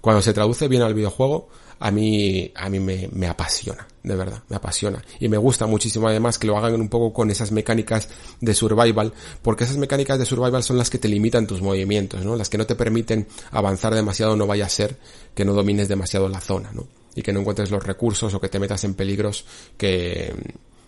cuando 0.00 0.22
se 0.22 0.32
traduce 0.32 0.68
bien 0.68 0.82
al 0.82 0.94
videojuego, 0.94 1.48
a 1.78 1.90
mí, 1.90 2.52
a 2.54 2.68
mí 2.68 2.80
me, 2.80 3.08
me, 3.12 3.26
apasiona, 3.26 3.86
de 4.02 4.16
verdad, 4.16 4.42
me 4.48 4.56
apasiona. 4.56 5.02
Y 5.20 5.28
me 5.28 5.36
gusta 5.36 5.66
muchísimo 5.66 6.08
además 6.08 6.38
que 6.38 6.46
lo 6.46 6.56
hagan 6.56 6.80
un 6.80 6.88
poco 6.88 7.12
con 7.12 7.30
esas 7.30 7.52
mecánicas 7.52 8.08
de 8.40 8.54
survival, 8.54 9.12
porque 9.42 9.64
esas 9.64 9.76
mecánicas 9.76 10.18
de 10.18 10.24
survival 10.24 10.62
son 10.62 10.78
las 10.78 10.90
que 10.90 10.98
te 10.98 11.08
limitan 11.08 11.46
tus 11.46 11.62
movimientos, 11.62 12.24
¿no? 12.24 12.36
Las 12.36 12.48
que 12.48 12.58
no 12.58 12.66
te 12.66 12.74
permiten 12.74 13.28
avanzar 13.50 13.94
demasiado, 13.94 14.36
no 14.36 14.46
vaya 14.46 14.66
a 14.66 14.68
ser 14.68 14.96
que 15.34 15.44
no 15.44 15.52
domines 15.52 15.88
demasiado 15.88 16.28
la 16.28 16.40
zona, 16.40 16.72
¿no? 16.72 16.86
Y 17.14 17.22
que 17.22 17.32
no 17.32 17.40
encuentres 17.40 17.70
los 17.70 17.84
recursos 17.84 18.32
o 18.34 18.40
que 18.40 18.48
te 18.48 18.58
metas 18.58 18.82
en 18.84 18.94
peligros 18.94 19.44
que, 19.76 20.34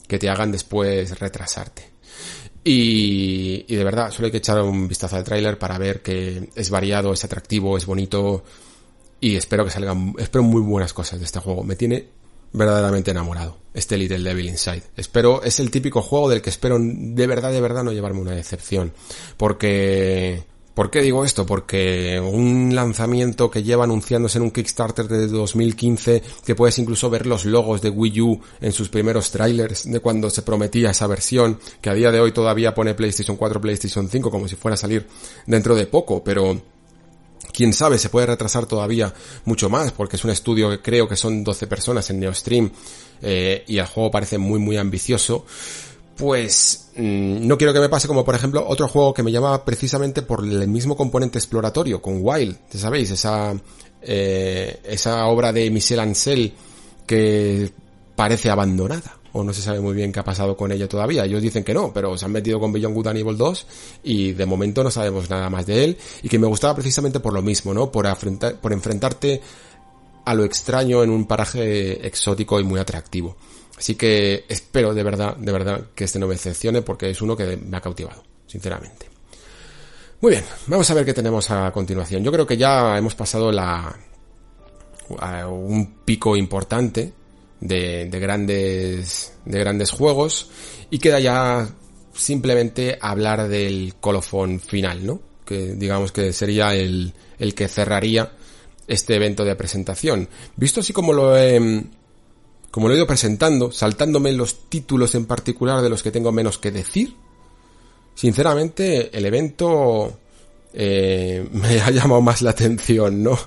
que 0.08 0.18
te 0.18 0.28
hagan 0.28 0.50
después 0.50 1.18
retrasarte. 1.18 1.94
Y, 2.64 3.66
y 3.68 3.76
de 3.76 3.84
verdad, 3.84 4.10
solo 4.10 4.26
hay 4.26 4.32
que 4.32 4.38
echar 4.38 4.60
un 4.62 4.88
vistazo 4.88 5.16
al 5.16 5.24
tráiler 5.24 5.58
para 5.58 5.76
ver 5.78 6.02
que 6.02 6.48
es 6.54 6.70
variado, 6.70 7.12
es 7.12 7.22
atractivo, 7.22 7.76
es 7.76 7.84
bonito, 7.84 8.42
y 9.20 9.36
espero 9.36 9.64
que 9.64 9.70
salgan, 9.70 10.14
espero 10.18 10.42
muy 10.42 10.62
buenas 10.62 10.92
cosas 10.92 11.18
de 11.18 11.26
este 11.26 11.40
juego. 11.40 11.62
Me 11.62 11.76
tiene 11.76 12.08
verdaderamente 12.54 13.10
enamorado 13.10 13.58
este 13.74 13.98
Little 13.98 14.20
Devil 14.20 14.48
Inside. 14.48 14.82
Espero, 14.96 15.42
es 15.42 15.60
el 15.60 15.70
típico 15.70 16.00
juego 16.00 16.30
del 16.30 16.40
que 16.40 16.50
espero 16.50 16.78
de 16.80 17.26
verdad, 17.26 17.50
de 17.50 17.60
verdad 17.60 17.82
no 17.82 17.92
llevarme 17.92 18.20
una 18.20 18.30
decepción. 18.30 18.92
Porque, 19.36 20.44
¿por 20.74 20.90
qué 20.90 21.02
digo 21.02 21.24
esto? 21.24 21.44
Porque 21.44 22.20
un 22.20 22.72
lanzamiento 22.72 23.50
que 23.50 23.64
lleva 23.64 23.82
anunciándose 23.82 24.38
en 24.38 24.44
un 24.44 24.52
Kickstarter 24.52 25.08
de 25.08 25.26
2015, 25.26 26.22
que 26.46 26.54
puedes 26.54 26.78
incluso 26.78 27.10
ver 27.10 27.26
los 27.26 27.44
logos 27.44 27.82
de 27.82 27.90
Wii 27.90 28.20
U 28.20 28.40
en 28.60 28.70
sus 28.70 28.88
primeros 28.88 29.32
trailers 29.32 29.90
de 29.90 29.98
cuando 29.98 30.30
se 30.30 30.42
prometía 30.42 30.90
esa 30.90 31.08
versión, 31.08 31.58
que 31.80 31.90
a 31.90 31.94
día 31.94 32.12
de 32.12 32.20
hoy 32.20 32.30
todavía 32.30 32.74
pone 32.74 32.94
PlayStation 32.94 33.36
4, 33.36 33.60
PlayStation 33.60 34.08
5 34.08 34.30
como 34.30 34.46
si 34.46 34.54
fuera 34.54 34.74
a 34.74 34.78
salir 34.78 35.08
dentro 35.46 35.74
de 35.74 35.86
poco, 35.86 36.22
pero 36.22 36.73
quién 37.52 37.72
sabe, 37.72 37.98
se 37.98 38.08
puede 38.08 38.26
retrasar 38.26 38.66
todavía 38.66 39.12
mucho 39.44 39.68
más, 39.68 39.92
porque 39.92 40.16
es 40.16 40.24
un 40.24 40.30
estudio 40.30 40.70
que 40.70 40.80
creo 40.80 41.08
que 41.08 41.16
son 41.16 41.44
12 41.44 41.66
personas 41.66 42.08
en 42.10 42.20
Neostream, 42.20 42.70
eh, 43.22 43.64
y 43.66 43.78
el 43.78 43.86
juego 43.86 44.10
parece 44.10 44.38
muy 44.38 44.58
muy 44.58 44.76
ambicioso, 44.76 45.44
pues 46.16 46.90
mm, 46.96 47.46
no 47.46 47.58
quiero 47.58 47.72
que 47.72 47.80
me 47.80 47.88
pase 47.88 48.08
como 48.08 48.24
por 48.24 48.34
ejemplo 48.34 48.64
otro 48.66 48.88
juego 48.88 49.14
que 49.14 49.22
me 49.22 49.32
llama 49.32 49.64
precisamente 49.64 50.22
por 50.22 50.44
el 50.44 50.68
mismo 50.68 50.96
componente 50.96 51.38
exploratorio, 51.38 52.00
con 52.00 52.18
Wild, 52.20 52.56
ya 52.72 52.78
sabéis, 52.78 53.10
esa, 53.10 53.54
eh, 54.02 54.80
esa 54.84 55.26
obra 55.26 55.52
de 55.52 55.70
Michel 55.70 56.00
Ancel 56.00 56.52
que 57.06 57.72
parece 58.16 58.50
abandonada 58.50 59.23
o 59.34 59.42
no 59.42 59.52
se 59.52 59.62
sabe 59.62 59.80
muy 59.80 59.94
bien 59.94 60.12
qué 60.12 60.20
ha 60.20 60.24
pasado 60.24 60.56
con 60.56 60.70
ella 60.70 60.88
todavía. 60.88 61.24
Ellos 61.24 61.42
dicen 61.42 61.64
que 61.64 61.74
no, 61.74 61.92
pero 61.92 62.16
se 62.16 62.24
han 62.24 62.30
metido 62.30 62.60
con 62.60 62.72
Beyond 62.72 62.94
Good 62.94 63.06
and 63.08 63.18
Evil 63.18 63.36
2 63.36 63.66
y 64.04 64.32
de 64.32 64.46
momento 64.46 64.84
no 64.84 64.92
sabemos 64.92 65.28
nada 65.28 65.50
más 65.50 65.66
de 65.66 65.84
él 65.84 65.98
y 66.22 66.28
que 66.28 66.38
me 66.38 66.46
gustaba 66.46 66.74
precisamente 66.74 67.18
por 67.18 67.34
lo 67.34 67.42
mismo, 67.42 67.74
¿no? 67.74 67.90
Por, 67.90 68.06
por 68.60 68.72
enfrentarte 68.72 69.40
a 70.24 70.34
lo 70.34 70.44
extraño 70.44 71.02
en 71.02 71.10
un 71.10 71.26
paraje 71.26 72.06
exótico 72.06 72.60
y 72.60 72.64
muy 72.64 72.78
atractivo. 72.78 73.36
Así 73.76 73.96
que 73.96 74.44
espero 74.48 74.94
de 74.94 75.02
verdad, 75.02 75.36
de 75.36 75.50
verdad 75.50 75.86
que 75.96 76.04
este 76.04 76.20
no 76.20 76.28
me 76.28 76.34
decepcione 76.34 76.82
porque 76.82 77.10
es 77.10 77.20
uno 77.20 77.36
que 77.36 77.56
me 77.56 77.76
ha 77.76 77.80
cautivado, 77.80 78.22
sinceramente. 78.46 79.10
Muy 80.20 80.30
bien, 80.30 80.44
vamos 80.68 80.88
a 80.88 80.94
ver 80.94 81.04
qué 81.04 81.12
tenemos 81.12 81.50
a 81.50 81.72
continuación. 81.72 82.22
Yo 82.22 82.30
creo 82.30 82.46
que 82.46 82.56
ya 82.56 82.96
hemos 82.96 83.16
pasado 83.16 83.50
la 83.50 83.98
un 85.48 85.96
pico 86.04 86.36
importante 86.36 87.12
de, 87.64 88.20
grandes, 88.20 89.32
de 89.44 89.58
grandes 89.58 89.90
juegos 89.90 90.50
y 90.90 90.98
queda 90.98 91.18
ya 91.18 91.68
simplemente 92.12 92.98
hablar 93.00 93.48
del 93.48 93.94
colofón 94.00 94.60
final, 94.60 95.04
¿no? 95.04 95.20
Que 95.44 95.74
digamos 95.74 96.12
que 96.12 96.32
sería 96.32 96.74
el, 96.74 97.12
el 97.38 97.54
que 97.54 97.68
cerraría 97.68 98.32
este 98.86 99.16
evento 99.16 99.44
de 99.44 99.56
presentación. 99.56 100.28
Visto 100.56 100.80
así 100.80 100.92
como 100.92 101.12
lo 101.12 101.36
he, 101.36 101.84
como 102.70 102.88
lo 102.88 102.94
he 102.94 102.98
ido 102.98 103.06
presentando, 103.06 103.72
saltándome 103.72 104.32
los 104.32 104.68
títulos 104.68 105.14
en 105.14 105.24
particular 105.24 105.82
de 105.82 105.88
los 105.88 106.02
que 106.02 106.10
tengo 106.10 106.32
menos 106.32 106.58
que 106.58 106.70
decir, 106.70 107.16
sinceramente 108.14 109.16
el 109.16 109.24
evento 109.24 110.18
eh, 110.76 111.48
me 111.52 111.80
ha 111.80 111.90
llamado 111.90 112.20
más 112.20 112.42
la 112.42 112.50
atención, 112.50 113.22
¿no? 113.22 113.38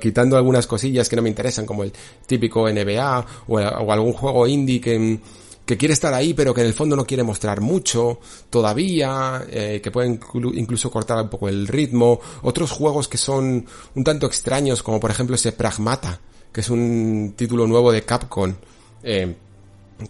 quitando 0.00 0.36
algunas 0.36 0.66
cosillas 0.66 1.08
que 1.08 1.16
no 1.16 1.22
me 1.22 1.28
interesan, 1.28 1.66
como 1.66 1.82
el 1.82 1.92
típico 2.26 2.70
NBA 2.70 3.26
o, 3.48 3.58
algún 3.58 4.12
juego 4.12 4.46
indie 4.46 4.80
que, 4.80 5.18
que, 5.66 5.76
quiere 5.76 5.92
estar 5.92 6.14
ahí, 6.14 6.32
pero 6.32 6.54
que 6.54 6.60
en 6.60 6.68
el 6.68 6.72
fondo 6.72 6.94
no 6.94 7.04
quiere 7.04 7.24
mostrar 7.24 7.60
mucho 7.60 8.20
todavía, 8.48 9.44
eh, 9.50 9.80
que 9.82 9.90
puede 9.90 10.20
incluso 10.54 10.90
cortar 10.90 11.20
un 11.20 11.28
poco 11.28 11.48
el 11.48 11.66
ritmo. 11.66 12.20
Otros 12.42 12.70
juegos 12.70 13.08
que 13.08 13.18
son 13.18 13.66
un 13.96 14.04
tanto 14.04 14.26
extraños, 14.26 14.82
como 14.84 15.00
por 15.00 15.10
ejemplo 15.10 15.34
ese 15.34 15.52
Pragmata, 15.52 16.20
que 16.52 16.60
es 16.60 16.70
un 16.70 17.34
título 17.36 17.66
nuevo 17.66 17.90
de 17.90 18.02
Capcom. 18.02 18.54
Eh, 19.02 19.34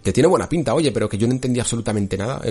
que 0.03 0.11
tiene 0.11 0.27
buena 0.27 0.47
pinta, 0.47 0.73
oye, 0.73 0.91
pero 0.91 1.09
que 1.09 1.17
yo 1.17 1.27
no 1.27 1.33
entendía 1.33 1.63
absolutamente 1.63 2.17
nada. 2.17 2.41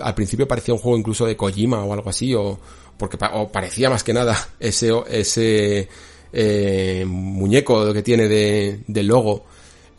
al 0.00 0.14
principio 0.14 0.46
parecía 0.48 0.74
un 0.74 0.80
juego 0.80 0.98
incluso 0.98 1.26
de 1.26 1.36
Kojima 1.36 1.84
o 1.84 1.92
algo 1.92 2.10
así, 2.10 2.34
o 2.34 2.58
porque 2.96 3.18
parecía 3.18 3.90
más 3.90 4.04
que 4.04 4.12
nada 4.12 4.36
ese 4.60 4.90
ese 5.08 5.88
eh, 6.32 7.04
muñeco 7.06 7.92
que 7.92 8.02
tiene 8.02 8.28
de, 8.28 8.80
de 8.86 9.02
logo 9.02 9.44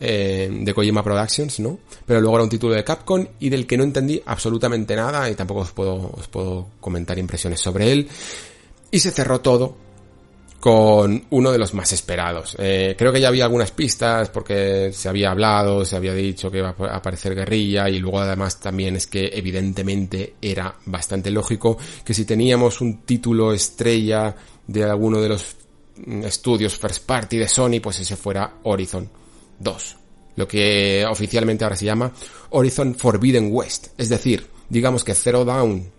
eh, 0.00 0.50
de 0.52 0.74
Kojima 0.74 1.02
Productions, 1.02 1.60
¿no? 1.60 1.78
Pero 2.04 2.20
luego 2.20 2.36
era 2.36 2.44
un 2.44 2.50
título 2.50 2.74
de 2.74 2.84
Capcom 2.84 3.26
y 3.40 3.48
del 3.48 3.66
que 3.66 3.76
no 3.76 3.84
entendí 3.84 4.20
absolutamente 4.26 4.96
nada 4.96 5.30
y 5.30 5.34
tampoco 5.34 5.60
os 5.60 5.72
puedo 5.72 6.10
os 6.16 6.28
puedo 6.28 6.66
comentar 6.80 7.18
impresiones 7.18 7.60
sobre 7.60 7.92
él. 7.92 8.08
Y 8.90 8.98
se 9.00 9.10
cerró 9.10 9.40
todo 9.40 9.76
con 10.64 11.26
uno 11.28 11.52
de 11.52 11.58
los 11.58 11.74
más 11.74 11.92
esperados. 11.92 12.56
Eh, 12.58 12.94
creo 12.96 13.12
que 13.12 13.20
ya 13.20 13.28
había 13.28 13.44
algunas 13.44 13.70
pistas 13.70 14.30
porque 14.30 14.92
se 14.94 15.10
había 15.10 15.30
hablado, 15.30 15.84
se 15.84 15.94
había 15.94 16.14
dicho 16.14 16.50
que 16.50 16.56
iba 16.56 16.74
a 16.78 16.96
aparecer 16.96 17.34
guerrilla 17.34 17.90
y 17.90 17.98
luego 17.98 18.20
además 18.20 18.58
también 18.60 18.96
es 18.96 19.06
que 19.06 19.28
evidentemente 19.34 20.36
era 20.40 20.74
bastante 20.86 21.30
lógico 21.30 21.76
que 22.02 22.14
si 22.14 22.24
teníamos 22.24 22.80
un 22.80 23.02
título 23.02 23.52
estrella 23.52 24.34
de 24.66 24.84
alguno 24.84 25.20
de 25.20 25.28
los 25.28 25.54
estudios 26.22 26.78
first 26.78 27.04
party 27.04 27.36
de 27.36 27.46
Sony, 27.46 27.80
pues 27.82 28.00
ese 28.00 28.16
fuera 28.16 28.54
Horizon 28.62 29.06
2. 29.58 29.96
Lo 30.36 30.48
que 30.48 31.04
oficialmente 31.06 31.64
ahora 31.64 31.76
se 31.76 31.84
llama 31.84 32.10
Horizon 32.48 32.94
Forbidden 32.94 33.50
West. 33.52 33.88
Es 33.98 34.08
decir, 34.08 34.46
digamos 34.70 35.04
que 35.04 35.14
Zero 35.14 35.44
Down 35.44 35.92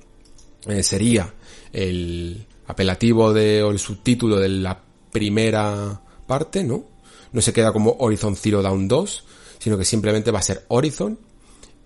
eh, 0.66 0.82
sería 0.82 1.32
el, 1.72 2.48
apelativo 2.68 3.34
de, 3.34 3.64
o 3.64 3.72
el 3.72 3.80
subtítulo 3.80 4.38
de 4.38 4.50
la 4.50 4.80
primera 5.12 6.02
parte, 6.28 6.64
¿no? 6.64 6.84
No 7.32 7.42
se 7.42 7.54
queda 7.54 7.72
como 7.72 7.96
Horizon 8.00 8.36
Zero 8.36 8.62
Dawn 8.62 8.88
2, 8.88 9.24
sino 9.60 9.78
que 9.78 9.86
simplemente 9.86 10.32
va 10.32 10.40
a 10.40 10.44
ser 10.44 10.66
Horizon 10.68 11.20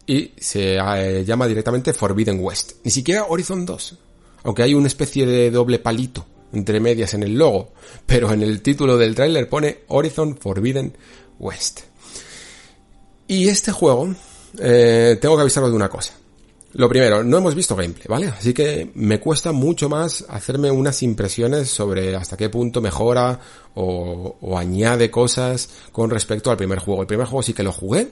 y 0.06 0.32
se 0.38 0.78
eh, 0.78 1.26
llama 1.26 1.48
directamente 1.48 1.94
Forbidden 1.94 2.40
West. 2.42 2.74
Ni 2.84 2.92
siquiera 2.92 3.26
Horizon 3.28 3.66
2, 3.66 3.98
aunque 4.44 4.64
hay 4.64 4.74
una 4.74 4.88
especie 4.88 5.26
de 5.26 5.52
doble 5.52 5.80
palito 5.80 6.26
entre 6.52 6.80
medias 6.80 7.14
en 7.14 7.24
el 7.24 7.38
logo, 7.38 7.74
pero 8.06 8.32
en 8.32 8.42
el 8.42 8.62
título 8.62 8.98
del 8.98 9.16
tráiler 9.16 9.48
pone 9.48 9.82
Horizon 9.88 10.38
Forbidden 10.38 10.98
West. 11.40 11.82
Y 13.28 13.48
este 13.48 13.72
juego, 13.72 14.16
eh, 14.58 15.18
tengo 15.22 15.36
que 15.36 15.42
avisaros 15.42 15.70
de 15.70 15.76
una 15.76 15.90
cosa. 15.90 16.19
Lo 16.74 16.88
primero, 16.88 17.24
no 17.24 17.38
hemos 17.38 17.56
visto 17.56 17.76
gameplay, 17.76 18.06
¿vale? 18.08 18.28
Así 18.28 18.54
que 18.54 18.92
me 18.94 19.20
cuesta 19.20 19.52
mucho 19.52 19.90
más 19.90 20.26
hacerme 20.30 20.70
unas 20.70 21.02
impresiones 21.02 21.70
sobre 21.70 22.16
hasta 22.16 22.38
qué 22.38 22.50
punto 22.50 22.80
mejora 22.80 23.40
o, 23.74 24.58
añade 24.58 25.10
cosas 25.10 25.70
con 25.92 26.12
respecto 26.12 26.52
al 26.52 26.58
primer 26.58 26.80
juego. 26.80 27.02
El 27.02 27.08
primer 27.08 27.26
juego 27.26 27.42
sí 27.42 27.54
que 27.54 27.64
lo 27.64 27.72
jugué. 27.72 28.12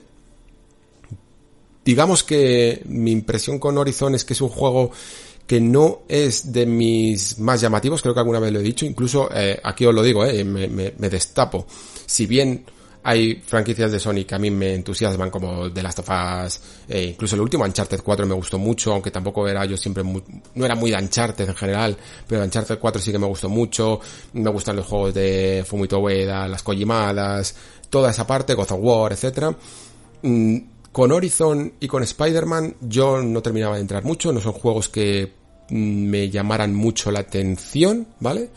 Digamos 1.85 2.23
que 2.23 2.81
mi 2.85 3.11
impresión 3.11 3.59
con 3.59 3.77
Horizon 3.77 4.15
es 4.15 4.25
que 4.25 4.33
es 4.33 4.41
un 4.41 4.49
juego 4.49 4.91
que 5.45 5.61
no 5.61 6.01
es 6.09 6.51
de 6.51 6.65
mis 6.65 7.39
más 7.39 7.61
llamativos, 7.61 8.01
creo 8.01 8.13
que 8.13 8.19
alguna 8.19 8.39
vez 8.39 8.51
lo 8.51 8.59
he 8.59 8.63
dicho, 8.63 8.85
incluso 8.85 9.29
eh, 9.33 9.57
aquí 9.63 9.85
os 9.85 9.95
lo 9.95 10.03
digo, 10.03 10.25
eh, 10.25 10.43
me, 10.43 10.67
me 10.67 11.09
destapo. 11.09 11.65
Si 12.05 12.25
bien 12.25 12.65
hay 13.07 13.35
franquicias 13.35 13.89
de 13.89 14.01
Sony 14.01 14.25
que 14.27 14.35
a 14.35 14.37
mí 14.37 14.51
me 14.51 14.73
entusiasman 14.73 15.29
como 15.29 15.71
The 15.71 15.81
Last 15.81 15.99
of 15.99 16.09
Us, 16.09 16.59
eh, 16.89 17.05
incluso 17.13 17.35
el 17.35 17.41
último 17.41 17.63
Uncharted 17.63 18.01
4 18.03 18.25
me 18.25 18.35
gustó 18.35 18.59
mucho, 18.59 18.91
aunque 18.91 19.11
tampoco 19.11 19.47
era 19.47 19.63
yo 19.63 19.77
siempre 19.77 20.03
muy, 20.03 20.21
no 20.55 20.65
era 20.65 20.75
muy 20.75 20.91
de 20.91 20.97
Uncharted 20.97 21.47
en 21.47 21.55
general, 21.55 21.95
pero 22.27 22.43
Uncharted 22.43 22.77
4 22.77 23.01
sí 23.01 23.13
que 23.13 23.17
me 23.17 23.25
gustó 23.25 23.47
mucho, 23.47 24.01
me 24.33 24.49
gustan 24.49 24.75
los 24.75 24.85
juegos 24.85 25.13
de 25.13 25.63
Fumito 25.65 25.99
Ueda, 25.99 26.49
las 26.49 26.63
Kojimadas, 26.63 27.55
toda 27.89 28.11
esa 28.11 28.27
parte, 28.27 28.53
God 28.55 28.71
of 28.71 28.79
War, 28.81 29.13
etcétera. 29.13 29.55
Mm, 30.23 30.57
con 30.91 31.09
Horizon 31.09 31.75
y 31.79 31.87
con 31.87 32.03
Spider-Man 32.03 32.75
yo 32.81 33.21
no 33.21 33.41
terminaba 33.41 33.75
de 33.75 33.81
entrar 33.83 34.03
mucho, 34.03 34.33
no 34.33 34.41
son 34.41 34.51
juegos 34.51 34.89
que 34.89 35.31
mm, 35.69 36.09
me 36.09 36.29
llamaran 36.29 36.75
mucho 36.75 37.09
la 37.09 37.21
atención, 37.21 38.05
¿vale? 38.19 38.49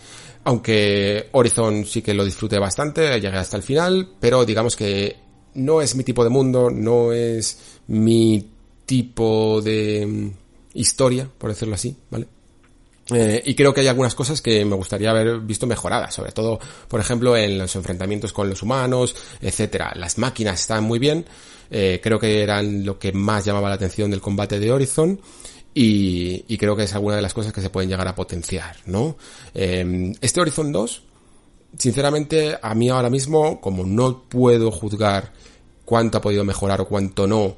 Aunque 0.44 1.28
Horizon 1.32 1.84
sí 1.84 2.02
que 2.02 2.14
lo 2.14 2.24
disfruté 2.24 2.58
bastante, 2.58 3.20
llegué 3.20 3.36
hasta 3.36 3.56
el 3.56 3.62
final, 3.62 4.08
pero 4.18 4.44
digamos 4.44 4.74
que 4.74 5.16
no 5.54 5.82
es 5.82 5.94
mi 5.94 6.04
tipo 6.04 6.24
de 6.24 6.30
mundo, 6.30 6.70
no 6.70 7.12
es 7.12 7.58
mi 7.88 8.48
tipo 8.86 9.60
de 9.60 10.06
mm, 10.06 10.30
historia, 10.74 11.28
por 11.36 11.50
decirlo 11.50 11.74
así, 11.74 11.94
¿vale? 12.10 12.26
Eh, 13.12 13.42
y 13.44 13.54
creo 13.54 13.74
que 13.74 13.80
hay 13.80 13.88
algunas 13.88 14.14
cosas 14.14 14.40
que 14.40 14.64
me 14.64 14.76
gustaría 14.76 15.10
haber 15.10 15.40
visto 15.40 15.66
mejoradas, 15.66 16.14
sobre 16.14 16.32
todo, 16.32 16.60
por 16.88 17.00
ejemplo, 17.00 17.36
en 17.36 17.58
los 17.58 17.74
enfrentamientos 17.74 18.32
con 18.32 18.48
los 18.48 18.62
humanos, 18.62 19.14
etcétera. 19.40 19.92
Las 19.96 20.16
máquinas 20.18 20.60
están 20.60 20.84
muy 20.84 20.98
bien, 20.98 21.26
eh, 21.70 22.00
creo 22.02 22.18
que 22.18 22.42
eran 22.42 22.84
lo 22.84 22.98
que 22.98 23.12
más 23.12 23.44
llamaba 23.44 23.68
la 23.68 23.74
atención 23.74 24.10
del 24.10 24.20
combate 24.20 24.58
de 24.58 24.72
Horizon. 24.72 25.20
Y, 25.72 26.56
creo 26.56 26.74
que 26.74 26.82
es 26.82 26.94
alguna 26.94 27.16
de 27.16 27.22
las 27.22 27.32
cosas 27.32 27.52
que 27.52 27.60
se 27.60 27.70
pueden 27.70 27.88
llegar 27.88 28.09
a 28.09 28.14
potenciar, 28.14 28.76
¿no? 28.86 29.16
Em, 29.55 30.12
este 30.20 30.40
Horizon 30.40 30.72
2, 30.72 31.02
sinceramente, 31.78 32.59
a 32.60 32.74
mí 32.74 32.88
ahora 32.88 33.09
mismo, 33.09 33.60
como 33.60 33.84
no 33.84 34.24
puedo 34.24 34.70
juzgar 34.70 35.32
cuánto 35.84 36.18
ha 36.18 36.20
podido 36.20 36.44
mejorar 36.44 36.80
o 36.80 36.88
cuánto 36.88 37.26
no 37.26 37.56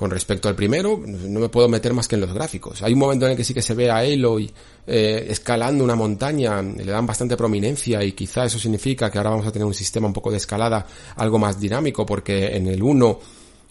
con 0.00 0.10
respecto 0.10 0.48
al 0.48 0.54
primero, 0.54 0.98
no 1.04 1.40
me 1.40 1.50
puedo 1.50 1.68
meter 1.68 1.92
más 1.92 2.08
que 2.08 2.14
en 2.14 2.22
los 2.22 2.32
gráficos. 2.32 2.82
Hay 2.82 2.94
un 2.94 2.98
momento 2.98 3.26
en 3.26 3.32
el 3.32 3.36
que 3.36 3.44
sí 3.44 3.52
que 3.52 3.60
se 3.60 3.74
ve 3.74 3.90
a 3.90 3.98
Aloy 3.98 4.50
eh, 4.86 5.26
escalando 5.28 5.84
una 5.84 5.94
montaña, 5.94 6.62
le 6.62 6.86
dan 6.86 7.04
bastante 7.04 7.36
prominencia 7.36 8.02
y 8.02 8.12
quizá 8.12 8.46
eso 8.46 8.58
significa 8.58 9.10
que 9.10 9.18
ahora 9.18 9.28
vamos 9.28 9.46
a 9.46 9.52
tener 9.52 9.66
un 9.66 9.74
sistema 9.74 10.06
un 10.06 10.14
poco 10.14 10.30
de 10.30 10.38
escalada 10.38 10.86
algo 11.16 11.38
más 11.38 11.60
dinámico 11.60 12.06
porque 12.06 12.56
en 12.56 12.68
el 12.68 12.82
1 12.82 13.20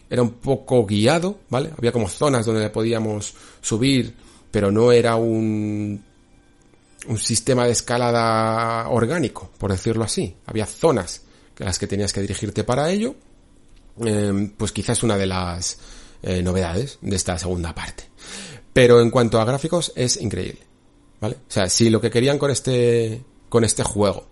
era 0.10 0.22
un 0.22 0.32
poco 0.32 0.86
guiado, 0.86 1.40
¿vale? 1.50 1.72
Había 1.78 1.92
como 1.92 2.10
zonas 2.10 2.46
donde 2.46 2.70
podíamos 2.70 3.34
subir, 3.62 4.16
pero 4.50 4.72
no 4.72 4.92
era 4.92 5.16
un, 5.16 6.04
un 7.08 7.18
sistema 7.18 7.66
de 7.66 7.72
escalada 7.72 8.90
orgánico, 8.90 9.52
por 9.58 9.72
decirlo 9.72 10.04
así. 10.04 10.36
Había 10.46 10.66
zonas 10.66 11.22
en 11.60 11.66
las 11.66 11.78
que 11.78 11.88
tenías 11.88 12.12
que 12.12 12.22
dirigirte 12.22 12.64
para 12.64 12.90
ello. 12.90 13.16
Em, 14.00 14.50
pues 14.52 14.72
quizás 14.72 15.04
una 15.04 15.18
de 15.18 15.28
las 15.28 15.78
eh, 16.24 16.42
novedades 16.42 16.98
de 17.02 17.16
esta 17.16 17.38
segunda 17.38 17.76
parte. 17.76 18.06
Pero 18.74 19.02
en 19.02 19.12
cuanto 19.12 19.40
a 19.40 19.46
gráficos 19.46 19.92
es 19.96 20.18
increíble, 20.22 20.62
¿vale? 21.20 21.36
O 21.36 21.52
sea, 21.52 21.68
si 21.70 21.90
lo 21.90 22.00
que 22.00 22.10
querían 22.10 22.38
con 22.38 22.52
este 22.52 23.24
con 23.50 23.64
este 23.64 23.84
juego 23.84 24.28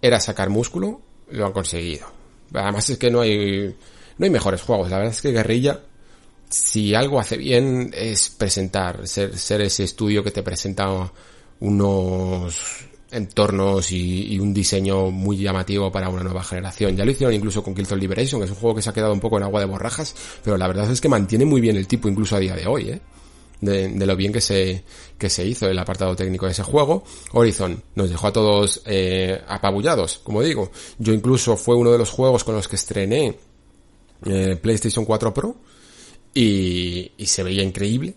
era 0.00 0.20
sacar 0.20 0.48
músculo, 0.48 1.00
lo 1.30 1.46
han 1.46 1.52
conseguido. 1.52 2.06
Además 2.52 2.88
es 2.88 2.98
que 2.98 3.10
no 3.10 3.20
hay 3.20 3.76
no 4.18 4.24
hay 4.24 4.30
mejores 4.30 4.62
juegos. 4.62 4.90
La 4.90 4.98
verdad 4.98 5.12
es 5.12 5.22
que 5.22 5.32
Guerrilla, 5.32 5.80
si 6.48 6.94
algo 6.94 7.18
hace 7.18 7.36
bien, 7.36 7.90
es 7.94 8.28
presentar, 8.30 9.06
ser, 9.06 9.60
ese 9.60 9.84
estudio 9.84 10.22
que 10.22 10.30
te 10.30 10.42
presenta 10.42 11.12
unos 11.60 12.86
entornos 13.10 13.92
y, 13.92 14.38
un 14.38 14.52
diseño 14.52 15.10
muy 15.10 15.36
llamativo 15.36 15.90
para 15.90 16.08
una 16.08 16.22
nueva 16.22 16.42
generación. 16.42 16.96
Ya 16.96 17.04
lo 17.04 17.10
hicieron 17.10 17.34
incluso 17.34 17.62
con 17.62 17.74
Killzone 17.74 18.00
Liberation, 18.00 18.40
que 18.40 18.46
es 18.46 18.50
un 18.50 18.56
juego 18.56 18.76
que 18.76 18.82
se 18.82 18.90
ha 18.90 18.92
quedado 18.92 19.12
un 19.12 19.20
poco 19.20 19.36
en 19.36 19.44
agua 19.44 19.60
de 19.60 19.66
borrajas, 19.66 20.14
pero 20.42 20.56
la 20.56 20.66
verdad 20.66 20.90
es 20.90 21.00
que 21.00 21.08
mantiene 21.08 21.44
muy 21.44 21.60
bien 21.60 21.76
el 21.76 21.86
tipo 21.86 22.08
incluso 22.08 22.36
a 22.36 22.40
día 22.40 22.54
de 22.54 22.66
hoy, 22.66 22.90
¿eh? 22.90 23.00
De, 23.60 23.88
lo 23.88 24.14
bien 24.14 24.30
que 24.30 24.42
se, 24.42 24.84
que 25.16 25.30
se 25.30 25.46
hizo 25.46 25.66
el 25.66 25.78
apartado 25.78 26.14
técnico 26.14 26.44
de 26.44 26.52
ese 26.52 26.62
juego. 26.62 27.02
Horizon 27.32 27.82
nos 27.94 28.10
dejó 28.10 28.26
a 28.26 28.32
todos 28.32 28.82
eh, 28.84 29.40
apabullados, 29.48 30.18
como 30.22 30.42
digo. 30.42 30.70
Yo 30.98 31.14
incluso 31.14 31.56
fue 31.56 31.74
uno 31.74 31.90
de 31.90 31.96
los 31.96 32.10
juegos 32.10 32.44
con 32.44 32.54
los 32.56 32.68
que 32.68 32.76
estrené 32.76 33.38
eh, 34.24 34.56
PlayStation 34.60 35.04
4 35.04 35.34
Pro 35.34 35.56
y, 36.32 37.12
y 37.16 37.26
se 37.26 37.42
veía 37.42 37.62
increíble. 37.62 38.14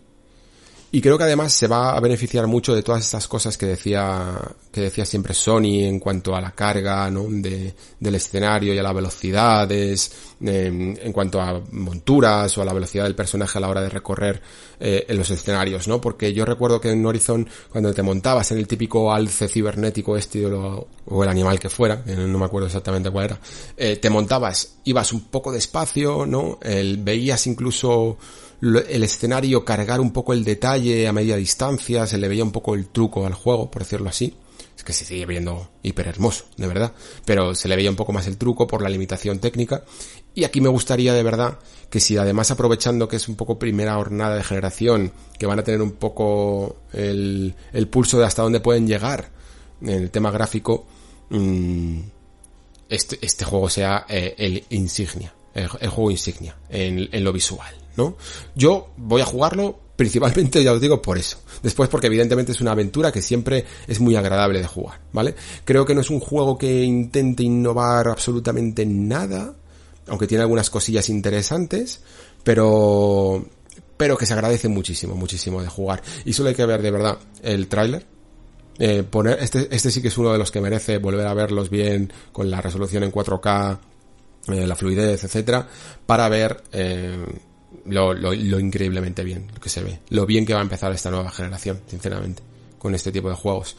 Y 0.90 1.02
creo 1.02 1.18
que 1.18 1.26
además 1.26 1.52
se 1.52 1.68
va 1.68 1.98
a 1.98 2.00
beneficiar 2.00 2.48
mucho 2.48 2.74
de 2.74 2.82
todas 2.82 3.04
estas 3.04 3.28
cosas 3.28 3.58
que 3.58 3.66
decía, 3.66 4.40
que 4.72 4.82
decía 4.82 5.06
siempre 5.06 5.34
Sony 5.34 5.84
en 5.84 6.00
cuanto 6.00 6.34
a 6.34 6.40
la 6.40 6.52
carga, 6.52 7.12
¿no? 7.12 7.26
De, 7.30 7.74
del 8.00 8.16
escenario 8.16 8.74
y 8.74 8.78
a 8.80 8.84
las 8.84 8.96
velocidades, 8.96 10.12
en 10.40 11.12
cuanto 11.12 11.42
a 11.42 11.62
monturas 11.72 12.58
o 12.58 12.62
a 12.62 12.66
la 12.66 12.72
velocidad 12.72 13.04
del 13.04 13.16
personaje 13.16 13.58
a 13.58 13.62
la 13.62 13.68
hora 13.68 13.82
de 13.82 13.90
recorrer 13.90 14.42
eh, 14.80 15.06
en 15.10 15.18
los 15.18 15.30
escenarios, 15.30 15.90
¿no? 15.90 16.00
Porque 16.00 16.32
yo 16.32 16.46
recuerdo 16.46 16.80
que 16.80 16.92
en 16.92 17.06
Horizon, 17.06 17.50
cuando 17.70 17.94
te 17.94 18.02
montabas 18.02 18.52
en 18.52 18.60
el 18.60 18.68
típico 18.68 19.12
alce 19.12 19.50
cibernético 19.50 20.16
este 20.16 20.46
o, 20.46 20.88
el 21.22 21.30
animal 21.30 21.60
que 21.60 21.70
fuera, 21.70 22.02
no 22.06 22.38
me 22.38 22.46
acuerdo 22.46 22.68
exactamente 22.68 23.10
cuál 23.10 23.26
era, 23.26 23.40
eh, 23.76 23.98
te 23.98 24.10
montabas, 24.10 24.78
ibas 24.86 25.12
un 25.12 25.26
poco 25.26 25.52
despacio, 25.52 26.26
¿no? 26.26 26.60
El, 26.62 26.98
veías 26.98 27.46
incluso 27.48 28.18
el 28.62 29.04
escenario 29.04 29.66
cargar 29.66 30.00
un 30.00 30.12
poco 30.12 30.34
el 30.34 30.44
detalle 30.44 31.08
a 31.08 31.14
media 31.14 31.36
distancia, 31.36 32.08
se 32.08 32.18
le 32.18 32.28
veía 32.28 32.44
un 32.44 32.52
poco 32.52 32.76
el 32.76 32.88
truco 32.88 33.26
al 33.26 33.34
juego, 33.34 33.70
por 33.70 33.84
decirlo 33.84 34.10
así. 34.10 34.36
Es 34.76 34.84
que 34.84 34.94
se 34.94 35.06
sigue 35.06 35.26
viendo 35.26 35.70
hiper 35.82 36.08
hermoso, 36.08 36.46
de 36.56 36.68
verdad. 36.68 36.94
Pero 37.26 37.56
se 37.56 37.68
le 37.68 37.76
veía 37.76 37.90
un 37.90 37.96
poco 37.96 38.14
más 38.14 38.28
el 38.28 38.38
truco 38.38 38.68
por 38.68 38.82
la 38.82 38.90
limitación 38.90 39.40
técnica. 39.40 39.84
Y 40.36 40.44
aquí 40.44 40.62
me 40.62 40.70
gustaría 40.70 41.14
de 41.14 41.24
verdad 41.24 41.60
que 41.90 42.00
si 42.00 42.18
además 42.18 42.52
aprovechando 42.52 43.08
que 43.08 43.16
es 43.16 43.28
un 43.28 43.36
poco 43.36 43.58
primera 43.58 43.96
jornada 43.96 44.36
de 44.36 44.44
generación, 44.44 45.12
que 45.40 45.48
van 45.48 45.60
a 45.60 45.64
tener 45.64 45.82
un 45.82 45.94
poco 45.94 46.78
el, 46.94 47.56
el 47.74 47.88
pulso 47.88 48.20
de 48.20 48.26
hasta 48.26 48.44
dónde 48.44 48.60
pueden 48.60 48.88
llegar 48.88 49.32
en 49.82 49.90
el 49.90 50.12
tema 50.12 50.30
gráfico, 50.30 50.86
mmm, 51.30 52.00
este, 52.90 53.20
este 53.22 53.46
juego 53.46 53.70
sea 53.70 54.06
eh, 54.08 54.36
el 54.38 54.64
insignia, 54.70 55.34
el, 55.54 55.68
juego 55.68 56.12
insignia 56.12 56.56
en, 56.70 57.24
lo 57.24 57.34
visual, 57.34 57.74
¿no? 57.98 58.16
Yo 58.56 58.90
voy 58.98 59.22
a 59.22 59.26
jugarlo 59.26 59.80
principalmente, 59.98 60.64
ya 60.64 60.72
os 60.72 60.80
digo, 60.80 61.02
por 61.02 61.18
eso. 61.18 61.40
Después 61.62 61.90
porque 61.90 62.08
evidentemente 62.08 62.52
es 62.54 62.62
una 62.62 62.72
aventura 62.72 63.12
que 63.12 63.22
siempre 63.22 63.66
es 63.88 64.00
muy 64.00 64.16
agradable 64.16 64.60
de 64.60 64.68
jugar, 64.68 65.02
¿vale? 65.12 65.36
Creo 65.66 65.86
que 65.86 65.96
no 65.96 66.02
es 66.02 66.10
un 66.10 66.20
juego 66.20 66.58
que 66.58 66.84
intente 66.84 67.44
innovar 67.44 68.08
absolutamente 68.08 68.86
nada, 68.86 69.56
aunque 70.08 70.28
tiene 70.28 70.44
algunas 70.44 70.70
cosillas 70.70 71.10
interesantes, 71.10 72.02
pero 72.44 73.46
pero 73.98 74.16
que 74.16 74.28
se 74.28 74.34
agradece 74.34 74.68
muchísimo, 74.68 75.16
muchísimo 75.16 75.60
de 75.62 75.68
jugar. 75.68 76.04
Y 76.24 76.34
solo 76.34 76.50
hay 76.50 76.56
que 76.56 76.66
ver 76.68 76.84
de 76.84 76.92
verdad 76.92 77.18
el 77.42 77.68
tráiler, 77.68 78.06
eh, 78.78 79.04
poner, 79.04 79.40
este, 79.42 79.68
este 79.76 79.90
sí 79.90 80.04
que 80.04 80.10
es 80.10 80.18
uno 80.20 80.32
de 80.32 80.38
los 80.38 80.52
que 80.52 80.62
merece 80.62 81.00
volver 81.00 81.26
a 81.26 81.34
verlos 81.34 81.72
bien 81.72 82.14
con 82.32 82.52
la 82.52 82.62
resolución 82.62 83.04
en 83.04 83.12
4K, 83.12 83.80
eh, 84.50 84.68
la 84.68 84.76
fluidez, 84.76 85.24
etcétera, 85.24 85.68
para 86.06 86.30
ver 86.30 86.64
eh, 86.72 87.26
lo, 87.86 88.14
lo, 88.14 88.34
lo, 88.34 88.60
increíblemente 88.60 89.24
bien 89.24 89.52
que 89.62 89.70
se 89.70 89.84
ve, 89.84 90.00
lo 90.10 90.26
bien 90.26 90.46
que 90.46 90.54
va 90.54 90.60
a 90.60 90.64
empezar 90.64 90.92
esta 90.92 91.12
nueva 91.12 91.32
generación, 91.32 91.82
sinceramente, 91.88 92.44
con 92.78 92.96
este 92.96 93.12
tipo 93.12 93.30
de 93.30 93.36
juegos. 93.36 93.76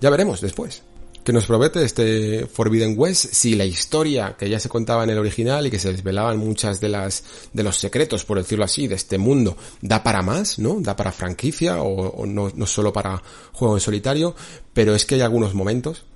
Ya 0.00 0.10
veremos 0.10 0.40
después. 0.40 0.82
Que 1.24 1.32
nos 1.32 1.44
promete 1.44 1.84
este 1.84 2.46
Forbidden 2.46 2.94
West 2.96 3.26
si 3.32 3.54
la 3.54 3.66
historia 3.66 4.34
que 4.38 4.48
ya 4.48 4.58
se 4.58 4.70
contaba 4.70 5.04
en 5.04 5.10
el 5.10 5.18
original 5.18 5.66
y 5.66 5.70
que 5.70 5.78
se 5.78 5.92
desvelaban 5.92 6.38
muchas 6.38 6.80
de 6.80 6.88
las 6.88 7.22
de 7.52 7.62
los 7.62 7.76
secretos 7.76 8.24
por 8.24 8.38
decirlo 8.38 8.64
así 8.64 8.86
de 8.86 8.94
este 8.94 9.18
mundo 9.18 9.54
da 9.82 10.02
para 10.02 10.22
más 10.22 10.58
no 10.58 10.80
da 10.80 10.96
para 10.96 11.12
franquicia 11.12 11.82
o, 11.82 12.24
no, 12.24 12.50
no 12.54 12.66
solo 12.66 12.94
para 12.94 13.22
juego 13.52 13.74
en 13.74 13.80
solitario 13.80 14.34
pero 14.72 14.94
es 14.94 15.04
que 15.04 15.16
hay 15.16 15.20
algunos 15.20 15.52
momentos 15.52 16.06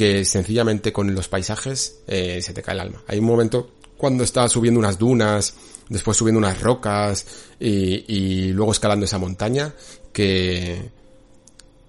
que 0.00 0.24
sencillamente 0.24 0.94
con 0.94 1.14
los 1.14 1.28
paisajes 1.28 2.00
eh, 2.06 2.40
se 2.40 2.54
te 2.54 2.62
cae 2.62 2.74
el 2.74 2.80
alma. 2.80 3.02
Hay 3.06 3.18
un 3.18 3.26
momento 3.26 3.72
cuando 3.98 4.24
estás 4.24 4.52
subiendo 4.52 4.80
unas 4.80 4.98
dunas 4.98 5.52
después 5.90 6.16
subiendo 6.16 6.38
unas 6.38 6.62
rocas 6.62 7.26
y, 7.60 8.04
y 8.08 8.52
luego 8.52 8.72
escalando 8.72 9.04
esa 9.04 9.18
montaña 9.18 9.74
que 10.12 10.90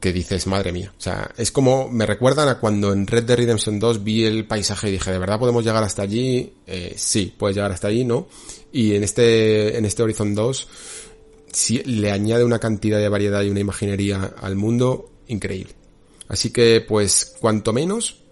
que 0.02 0.11
dices, 0.11 0.48
madre 0.48 0.72
mía. 0.72 0.91
O 0.98 0.99
sea, 1.02 1.32
es 1.38 1.52
como, 1.52 1.88
me 1.88 2.07
recuerdan 2.07 2.49
a 2.49 2.60
cuando 2.60 2.91
en 2.91 3.06
Red 3.06 3.23
Dead 3.23 3.38
Redemption 3.38 3.80
2 3.80 4.03
vi 4.03 4.26
el 4.26 4.48
paisaje 4.48 4.90
y 4.90 4.94
dije, 4.94 5.11
¿de 5.11 5.19
verdad 5.19 5.38
podemos 5.38 5.64
llegar 5.64 5.84
hasta 5.84 6.02
allí? 6.02 6.53
Eh, 6.65 6.95
sí, 6.98 7.34
puedes 7.38 7.56
llegar 7.56 7.72
hasta 7.72 7.88
allí, 7.88 8.03
¿no? 8.03 8.28
Y 8.73 8.95
en 8.95 9.03
este, 9.03 9.78
en 9.78 9.86
este 9.86 10.02
Horizon 10.02 10.34
2, 10.34 10.68
sí, 11.52 11.84
le 11.86 12.11
añade 12.11 12.44
una 12.44 12.57
cantidad 12.57 12.98
de 12.98 13.10
variedad 13.10 13.44
y 13.44 13.52
una 13.52 13.60
imaginería 13.60 14.34
al 14.41 14.56
mundo 14.56 15.11
increíble. 15.28 15.73
Así 16.28 16.49
que, 16.49 16.82
pues, 16.82 17.36
cuanto 17.40 17.72
menos, 17.72 18.23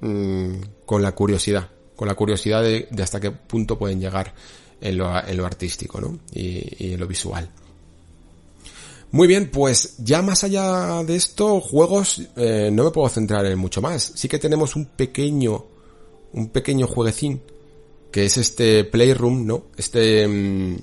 mmm, 0.00 0.56
con 0.84 1.00
la 1.00 1.12
curiosidad, 1.12 1.70
con 1.96 2.06
la 2.06 2.14
curiosidad 2.14 2.62
de, 2.62 2.86
hasta 3.02 3.18
qué 3.18 3.30
punto 3.30 3.78
pueden 3.78 3.98
llegar 3.98 4.34
en 4.80 4.98
lo, 4.98 5.26
en 5.26 5.36
lo 5.36 5.46
artístico, 5.46 6.00
¿no? 6.00 6.18
Y, 6.32 6.86
y 6.86 6.92
en 6.94 7.00
lo 7.00 7.06
visual. 7.06 7.48
Muy 9.14 9.28
bien, 9.28 9.48
pues 9.48 9.94
ya 9.98 10.22
más 10.22 10.42
allá 10.42 11.04
de 11.04 11.14
esto, 11.14 11.60
juegos, 11.60 12.20
eh, 12.34 12.68
no 12.72 12.82
me 12.82 12.90
puedo 12.90 13.08
centrar 13.08 13.46
en 13.46 13.56
mucho 13.56 13.80
más. 13.80 14.10
Sí 14.16 14.26
que 14.28 14.40
tenemos 14.40 14.74
un 14.74 14.86
pequeño, 14.86 15.66
un 16.32 16.48
pequeño 16.48 16.88
jueguecín, 16.88 17.40
que 18.10 18.24
es 18.24 18.36
este 18.38 18.82
Playroom, 18.82 19.46
¿no? 19.46 19.66
Este, 19.76 20.26
mm, 20.26 20.78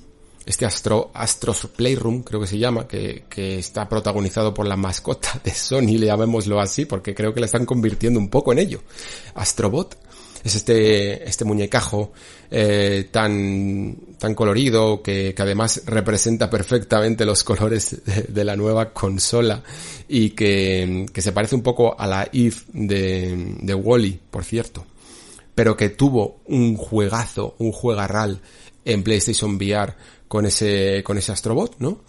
este 0.46 0.64
Astro, 0.64 1.10
Astros 1.12 1.68
Playroom, 1.76 2.22
creo 2.22 2.40
que 2.40 2.46
se 2.46 2.56
llama, 2.58 2.88
que, 2.88 3.26
que 3.28 3.58
está 3.58 3.86
protagonizado 3.86 4.54
por 4.54 4.66
la 4.66 4.76
mascota 4.76 5.38
de 5.44 5.52
Sony, 5.52 5.98
le 5.98 6.06
llamémoslo 6.06 6.58
así, 6.58 6.86
porque 6.86 7.14
creo 7.14 7.34
que 7.34 7.40
la 7.40 7.46
están 7.46 7.66
convirtiendo 7.66 8.18
un 8.18 8.30
poco 8.30 8.52
en 8.52 8.60
ello. 8.60 8.80
Astrobot 9.34 9.98
es 10.44 10.54
este, 10.56 11.28
este 11.28 11.44
muñecajo 11.44 12.12
eh, 12.50 13.08
tan, 13.10 13.96
tan 14.18 14.34
colorido 14.34 15.02
que, 15.02 15.34
que, 15.34 15.42
además 15.42 15.82
representa 15.86 16.50
perfectamente 16.50 17.24
los 17.24 17.44
colores 17.44 18.02
de, 18.28 18.44
la 18.44 18.56
nueva 18.56 18.92
consola 18.92 19.62
y 20.08 20.30
que, 20.30 21.06
que, 21.12 21.22
se 21.22 21.32
parece 21.32 21.54
un 21.54 21.62
poco 21.62 21.98
a 21.98 22.06
la 22.06 22.28
Eve 22.32 22.56
de, 22.72 23.56
de 23.60 23.74
Wally, 23.74 24.20
por 24.30 24.44
cierto, 24.44 24.84
pero 25.54 25.76
que 25.76 25.90
tuvo 25.90 26.40
un 26.46 26.76
juegazo, 26.76 27.54
un 27.58 27.72
juegarral 27.72 28.40
en 28.84 29.02
PlayStation 29.02 29.56
VR 29.56 29.94
con 30.28 30.46
ese, 30.46 31.02
con 31.04 31.18
ese 31.18 31.32
Astrobot, 31.32 31.76
¿no? 31.78 32.00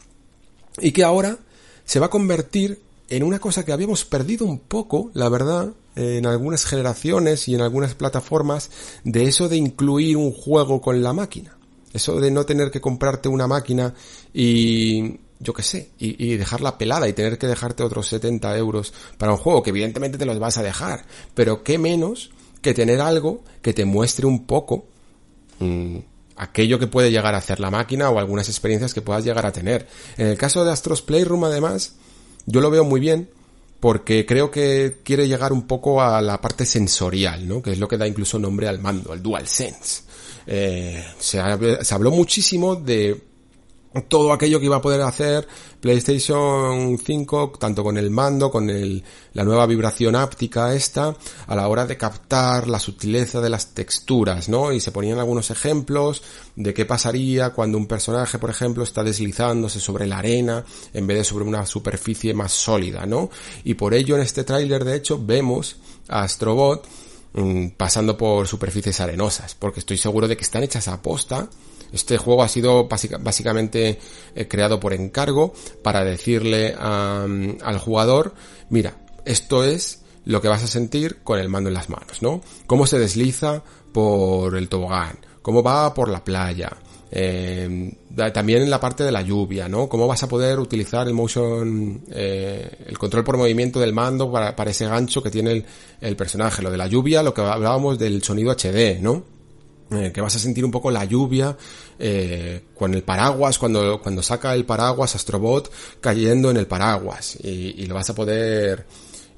Y 0.79 0.91
que 0.91 1.03
ahora 1.03 1.37
se 1.85 1.99
va 1.99 2.07
a 2.07 2.09
convertir 2.09 2.81
en 3.09 3.23
una 3.23 3.39
cosa 3.39 3.65
que 3.65 3.71
habíamos 3.71 4.05
perdido 4.05 4.45
un 4.45 4.59
poco, 4.59 5.11
la 5.13 5.29
verdad, 5.29 5.73
en 5.95 6.25
algunas 6.25 6.65
generaciones 6.65 7.47
y 7.47 7.55
en 7.55 7.61
algunas 7.61 7.95
plataformas 7.95 8.71
de 9.03 9.25
eso 9.25 9.49
de 9.49 9.57
incluir 9.57 10.17
un 10.17 10.31
juego 10.31 10.81
con 10.81 11.03
la 11.03 11.13
máquina. 11.13 11.57
Eso 11.93 12.19
de 12.19 12.31
no 12.31 12.45
tener 12.45 12.71
que 12.71 12.81
comprarte 12.81 13.29
una 13.29 13.47
máquina 13.47 13.93
y 14.33 15.19
yo 15.43 15.53
qué 15.53 15.61
sé, 15.61 15.89
y, 15.99 16.35
dejarla 16.37 16.77
pelada 16.77 17.07
y 17.07 17.13
tener 17.13 17.37
que 17.37 17.47
dejarte 17.47 17.83
otros 17.83 18.07
70 18.07 18.57
euros 18.57 18.93
para 19.17 19.33
un 19.33 19.37
juego, 19.37 19.61
que 19.61 19.71
evidentemente 19.71 20.17
te 20.17 20.25
los 20.25 20.39
vas 20.39 20.57
a 20.57 20.63
dejar, 20.63 21.05
pero 21.35 21.63
qué 21.63 21.77
menos 21.77 22.31
que 22.61 22.73
tener 22.73 23.01
algo 23.01 23.43
que 23.61 23.73
te 23.73 23.83
muestre 23.83 24.25
un 24.25 24.45
poco 24.45 24.85
mmm, 25.59 25.97
aquello 26.37 26.79
que 26.79 26.87
puede 26.87 27.11
llegar 27.11 27.35
a 27.35 27.39
hacer 27.39 27.59
la 27.59 27.69
máquina 27.69 28.09
o 28.09 28.19
algunas 28.19 28.47
experiencias 28.47 28.93
que 28.93 29.01
puedas 29.01 29.25
llegar 29.25 29.45
a 29.45 29.51
tener. 29.51 29.87
En 30.17 30.27
el 30.27 30.37
caso 30.37 30.63
de 30.63 30.71
Astros 30.71 31.01
Playroom 31.01 31.43
además, 31.43 31.95
yo 32.45 32.61
lo 32.61 32.69
veo 32.69 32.83
muy 32.83 32.99
bien, 32.99 33.29
porque 33.79 34.25
creo 34.25 34.49
que 34.49 34.97
quiere 35.03 35.27
llegar 35.27 35.51
un 35.51 35.67
poco 35.67 36.01
a 36.01 36.21
la 36.21 36.39
parte 36.39 36.65
sensorial, 36.65 37.47
¿no? 37.47 37.61
Que 37.61 37.71
es 37.71 37.79
lo 37.79 37.87
que 37.87 37.97
da 37.97 38.07
incluso 38.07 38.39
nombre 38.39 38.67
al 38.67 38.79
mando, 38.79 39.11
al 39.11 39.21
DualSense. 39.21 40.03
Eh, 40.47 41.03
se, 41.19 41.41
se 41.83 41.93
habló 41.93 42.11
muchísimo 42.11 42.75
de 42.75 43.21
todo 44.01 44.33
aquello 44.33 44.59
que 44.59 44.65
iba 44.65 44.77
a 44.77 44.81
poder 44.81 45.01
hacer 45.01 45.47
PlayStation 45.79 46.97
5, 46.97 47.53
tanto 47.59 47.83
con 47.83 47.97
el 47.97 48.09
mando, 48.09 48.49
con 48.49 48.69
el, 48.69 49.03
la 49.33 49.43
nueva 49.43 49.65
vibración 49.65 50.15
áptica 50.15 50.73
esta, 50.73 51.15
a 51.45 51.55
la 51.55 51.67
hora 51.67 51.85
de 51.85 51.97
captar 51.97 52.67
la 52.67 52.79
sutileza 52.79 53.41
de 53.41 53.49
las 53.49 53.73
texturas, 53.73 54.49
¿no? 54.49 54.71
Y 54.71 54.79
se 54.79 54.91
ponían 54.91 55.19
algunos 55.19 55.51
ejemplos 55.51 56.23
de 56.55 56.73
qué 56.73 56.85
pasaría 56.85 57.51
cuando 57.51 57.77
un 57.77 57.87
personaje, 57.87 58.39
por 58.39 58.49
ejemplo, 58.49 58.83
está 58.83 59.03
deslizándose 59.03 59.79
sobre 59.79 60.07
la 60.07 60.19
arena 60.19 60.63
en 60.93 61.05
vez 61.05 61.17
de 61.17 61.23
sobre 61.23 61.45
una 61.45 61.65
superficie 61.65 62.33
más 62.33 62.51
sólida, 62.51 63.05
¿no? 63.05 63.29
Y 63.63 63.75
por 63.75 63.93
ello 63.93 64.15
en 64.15 64.23
este 64.23 64.43
tráiler, 64.43 64.85
de 64.85 64.95
hecho, 64.95 65.19
vemos 65.23 65.77
a 66.07 66.23
Astrobot 66.23 66.87
mmm, 67.33 67.67
pasando 67.77 68.17
por 68.17 68.47
superficies 68.47 68.99
arenosas, 69.01 69.55
porque 69.55 69.81
estoy 69.81 69.97
seguro 69.97 70.27
de 70.27 70.37
que 70.37 70.43
están 70.43 70.63
hechas 70.63 70.87
a 70.87 71.01
posta 71.01 71.49
este 71.93 72.17
juego 72.17 72.43
ha 72.43 72.47
sido 72.49 72.87
básicamente 72.87 73.99
eh, 74.35 74.47
creado 74.47 74.79
por 74.79 74.93
encargo 74.93 75.53
para 75.81 76.03
decirle 76.03 76.75
a, 76.77 77.23
al 77.23 77.77
jugador, 77.79 78.33
mira, 78.69 78.97
esto 79.25 79.63
es 79.63 80.01
lo 80.25 80.41
que 80.41 80.47
vas 80.47 80.63
a 80.63 80.67
sentir 80.67 81.19
con 81.23 81.39
el 81.39 81.49
mando 81.49 81.69
en 81.69 81.75
las 81.75 81.89
manos, 81.89 82.21
¿no? 82.21 82.41
Cómo 82.65 82.87
se 82.87 82.99
desliza 82.99 83.63
por 83.91 84.55
el 84.57 84.69
tobogán, 84.69 85.19
cómo 85.41 85.61
va 85.61 85.93
por 85.93 86.09
la 86.09 86.23
playa, 86.23 86.71
eh, 87.11 87.93
también 88.33 88.63
en 88.63 88.71
la 88.71 88.79
parte 88.79 89.03
de 89.03 89.11
la 89.11 89.21
lluvia, 89.21 89.69
¿no? 89.69 89.87
Cómo 89.87 90.07
vas 90.07 90.23
a 90.23 90.27
poder 90.27 90.59
utilizar 90.59 91.07
el 91.07 91.13
motion, 91.13 92.01
eh, 92.09 92.85
el 92.87 92.97
control 92.97 93.23
por 93.23 93.37
movimiento 93.37 93.79
del 93.79 93.93
mando 93.93 94.31
para, 94.31 94.55
para 94.55 94.71
ese 94.71 94.87
gancho 94.87 95.21
que 95.21 95.29
tiene 95.29 95.51
el, 95.51 95.65
el, 96.01 96.15
personaje. 96.15 96.63
Lo 96.63 96.71
de 96.71 96.77
la 96.77 96.87
lluvia, 96.87 97.21
lo 97.21 97.33
que 97.33 97.41
hablábamos 97.41 97.99
del 97.99 98.23
sonido 98.23 98.51
HD, 98.51 98.99
¿no? 98.99 99.25
Eh, 99.91 100.11
que 100.11 100.21
vas 100.21 100.35
a 100.35 100.39
sentir 100.39 100.65
un 100.65 100.71
poco 100.71 100.89
la 100.89 101.05
lluvia 101.05 101.55
eh, 101.99 102.63
con 102.75 102.93
el 102.95 103.03
paraguas, 103.03 103.59
cuando, 103.59 104.01
cuando 104.01 104.23
saca 104.23 104.53
el 104.55 104.65
paraguas 104.65 105.13
Astrobot 105.13 105.71
cayendo 105.99 106.49
en 106.49 106.57
el 106.57 106.65
paraguas 106.65 107.37
y, 107.43 107.75
y, 107.77 107.85
lo 107.85 107.93
vas 107.93 108.09
a 108.09 108.15
poder 108.15 108.87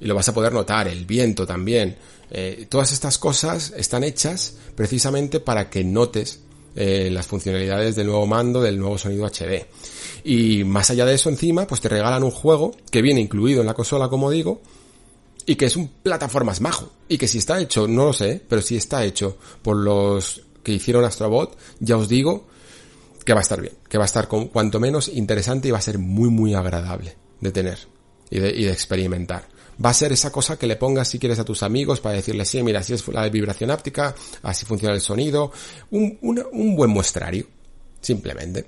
y 0.00 0.06
lo 0.06 0.14
vas 0.14 0.28
a 0.28 0.34
poder 0.34 0.52
notar, 0.52 0.88
el 0.88 1.04
viento 1.04 1.46
también. 1.46 1.96
Eh, 2.30 2.66
todas 2.68 2.92
estas 2.92 3.18
cosas 3.18 3.72
están 3.76 4.04
hechas 4.04 4.56
precisamente 4.74 5.40
para 5.40 5.70
que 5.70 5.84
notes 5.84 6.40
eh, 6.74 7.08
las 7.10 7.26
funcionalidades 7.26 7.96
del 7.96 8.08
nuevo 8.08 8.26
mando, 8.26 8.60
del 8.60 8.78
nuevo 8.78 8.98
sonido 8.98 9.26
HD. 9.26 9.66
Y 10.24 10.64
más 10.64 10.90
allá 10.90 11.06
de 11.06 11.14
eso 11.14 11.28
encima, 11.28 11.66
pues 11.66 11.80
te 11.80 11.88
regalan 11.88 12.24
un 12.24 12.30
juego 12.30 12.74
que 12.90 13.02
viene 13.02 13.20
incluido 13.20 13.60
en 13.60 13.66
la 13.66 13.74
consola, 13.74 14.08
como 14.08 14.30
digo, 14.30 14.60
y 15.46 15.54
que 15.54 15.66
es 15.66 15.76
un 15.76 15.88
plataformas 15.88 16.60
majo. 16.60 16.92
Y 17.08 17.16
que 17.16 17.28
si 17.28 17.38
está 17.38 17.60
hecho, 17.60 17.86
no 17.86 18.06
lo 18.06 18.12
sé, 18.12 18.42
pero 18.46 18.60
si 18.60 18.76
está 18.76 19.04
hecho 19.04 19.38
por 19.62 19.76
los 19.76 20.42
que 20.62 20.72
hicieron 20.72 21.04
Astrobot, 21.04 21.56
ya 21.78 21.96
os 21.96 22.08
digo 22.08 22.48
que 23.24 23.32
va 23.32 23.40
a 23.40 23.42
estar 23.42 23.60
bien, 23.60 23.74
que 23.88 23.98
va 23.98 24.04
a 24.04 24.06
estar 24.06 24.28
con, 24.28 24.48
cuanto 24.48 24.80
menos 24.80 25.08
interesante 25.08 25.68
y 25.68 25.70
va 25.70 25.78
a 25.78 25.82
ser 25.82 25.98
muy 25.98 26.28
muy 26.28 26.54
agradable 26.54 27.16
de 27.40 27.52
tener 27.52 27.78
y 28.30 28.38
de, 28.38 28.70
experimentar 28.70 29.48
va 29.84 29.90
a 29.90 29.94
ser 29.94 30.12
esa 30.12 30.32
cosa 30.32 30.58
que 30.58 30.66
le 30.66 30.76
pongas 30.76 31.08
si 31.08 31.18
quieres 31.18 31.38
a 31.38 31.44
tus 31.44 31.62
amigos 31.62 32.00
para 32.00 32.14
decirles, 32.14 32.48
sí, 32.48 32.62
mira, 32.62 32.80
así 32.80 32.94
es 32.94 33.06
la 33.08 33.28
vibración 33.28 33.70
áptica, 33.70 34.14
así 34.42 34.64
funciona 34.64 34.94
el 34.94 35.02
sonido, 35.02 35.52
un, 35.90 36.18
un 36.22 36.76
buen 36.76 36.90
muestrario, 36.90 37.46
simplemente. 38.00 38.66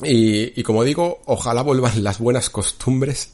Y, 0.00 0.58
y, 0.60 0.62
como 0.62 0.84
digo, 0.84 1.22
ojalá 1.26 1.62
vuelvan 1.62 2.04
las 2.04 2.20
buenas 2.20 2.50
costumbres 2.50 3.32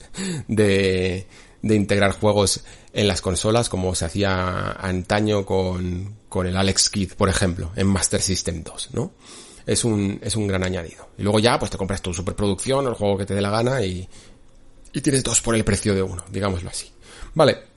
de, 0.48 1.26
de 1.62 1.74
integrar 1.74 2.12
juegos 2.12 2.62
en 2.92 3.08
las 3.08 3.20
consolas 3.20 3.68
como 3.68 3.94
se 3.94 4.04
hacía 4.04 4.72
antaño 4.72 5.44
con, 5.44 6.16
con 6.28 6.46
el 6.46 6.56
Alex 6.56 6.90
Kidd, 6.90 7.12
por 7.14 7.28
ejemplo, 7.28 7.72
en 7.76 7.86
Master 7.86 8.20
System 8.20 8.62
2, 8.62 8.90
¿no? 8.92 9.12
Es 9.66 9.84
un, 9.84 10.18
es 10.22 10.34
un 10.34 10.46
gran 10.46 10.64
añadido. 10.64 11.08
Y 11.18 11.22
luego 11.22 11.40
ya, 11.40 11.58
pues 11.58 11.70
te 11.70 11.76
compras 11.76 12.00
tu 12.00 12.14
superproducción, 12.14 12.86
el 12.86 12.94
juego 12.94 13.18
que 13.18 13.26
te 13.26 13.34
dé 13.34 13.40
la 13.40 13.50
gana 13.50 13.82
y, 13.82 14.08
y 14.92 15.00
tienes 15.00 15.22
dos 15.22 15.40
por 15.40 15.54
el 15.54 15.64
precio 15.64 15.94
de 15.94 16.02
uno, 16.02 16.24
digámoslo 16.30 16.70
así. 16.70 16.90
Vale. 17.34 17.68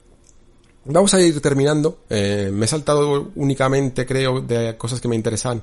Vamos 0.84 1.14
a 1.14 1.20
ir 1.20 1.40
terminando. 1.40 2.00
Eh, 2.10 2.50
me 2.52 2.64
he 2.64 2.68
saltado 2.68 3.30
únicamente, 3.36 4.04
creo, 4.04 4.40
de 4.40 4.76
cosas 4.76 5.00
que 5.00 5.06
me 5.06 5.14
interesan 5.14 5.62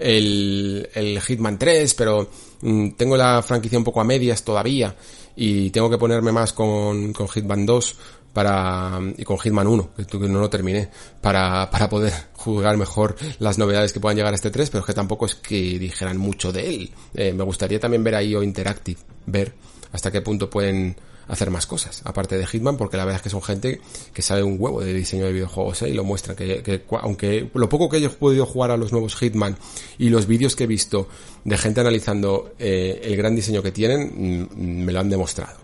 el, 0.00 0.88
el 0.94 1.20
Hitman 1.20 1.58
3, 1.58 1.94
pero 1.94 2.28
mm, 2.62 2.90
tengo 2.92 3.16
la 3.16 3.42
franquicia 3.42 3.78
un 3.78 3.84
poco 3.84 4.00
a 4.00 4.04
medias 4.04 4.42
todavía 4.42 4.94
y 5.36 5.70
tengo 5.70 5.88
que 5.88 5.98
ponerme 5.98 6.32
más 6.32 6.52
con, 6.52 7.12
con 7.12 7.28
Hitman 7.28 7.66
2 7.66 7.96
para 8.32 9.00
y 9.16 9.24
con 9.24 9.38
Hitman 9.38 9.66
1, 9.66 9.90
que 10.10 10.18
no 10.18 10.40
lo 10.40 10.50
terminé, 10.50 10.88
para, 11.20 11.70
para 11.70 11.88
poder 11.88 12.12
jugar 12.34 12.76
mejor 12.76 13.16
las 13.38 13.58
novedades 13.58 13.92
que 13.92 14.00
puedan 14.00 14.16
llegar 14.16 14.32
a 14.32 14.36
este 14.36 14.50
3, 14.50 14.70
pero 14.70 14.84
que 14.84 14.94
tampoco 14.94 15.26
es 15.26 15.34
que 15.34 15.78
dijeran 15.78 16.16
mucho 16.16 16.52
de 16.52 16.68
él. 16.68 16.90
Eh, 17.14 17.32
me 17.32 17.44
gustaría 17.44 17.80
también 17.80 18.04
ver 18.04 18.14
ahí 18.14 18.34
o 18.34 18.42
Interactive, 18.42 19.00
ver 19.26 19.52
hasta 19.92 20.10
qué 20.10 20.22
punto 20.22 20.48
pueden 20.48 20.96
hacer 21.30 21.50
más 21.50 21.66
cosas, 21.66 22.02
aparte 22.04 22.36
de 22.36 22.46
Hitman, 22.46 22.76
porque 22.76 22.96
la 22.96 23.04
verdad 23.04 23.18
es 23.18 23.22
que 23.22 23.30
son 23.30 23.42
gente 23.42 23.80
que 24.12 24.20
sabe 24.20 24.42
un 24.42 24.56
huevo 24.58 24.80
de 24.80 24.92
diseño 24.92 25.26
de 25.26 25.32
videojuegos 25.32 25.82
¿eh? 25.82 25.90
y 25.90 25.92
lo 25.92 26.02
muestran, 26.02 26.36
que, 26.36 26.82
aunque 27.00 27.48
lo 27.54 27.68
poco 27.68 27.88
que 27.88 28.00
yo 28.00 28.08
he 28.08 28.10
podido 28.10 28.46
jugar 28.46 28.72
a 28.72 28.76
los 28.76 28.90
nuevos 28.90 29.14
Hitman 29.14 29.56
y 29.96 30.08
los 30.08 30.26
vídeos 30.26 30.56
que 30.56 30.64
he 30.64 30.66
visto 30.66 31.08
de 31.44 31.56
gente 31.56 31.80
analizando 31.80 32.52
eh, 32.58 33.00
el 33.04 33.16
gran 33.16 33.36
diseño 33.36 33.62
que 33.62 33.70
tienen, 33.70 34.48
mm, 34.50 34.84
me 34.84 34.92
lo 34.92 35.00
han 35.00 35.08
demostrado. 35.08 35.56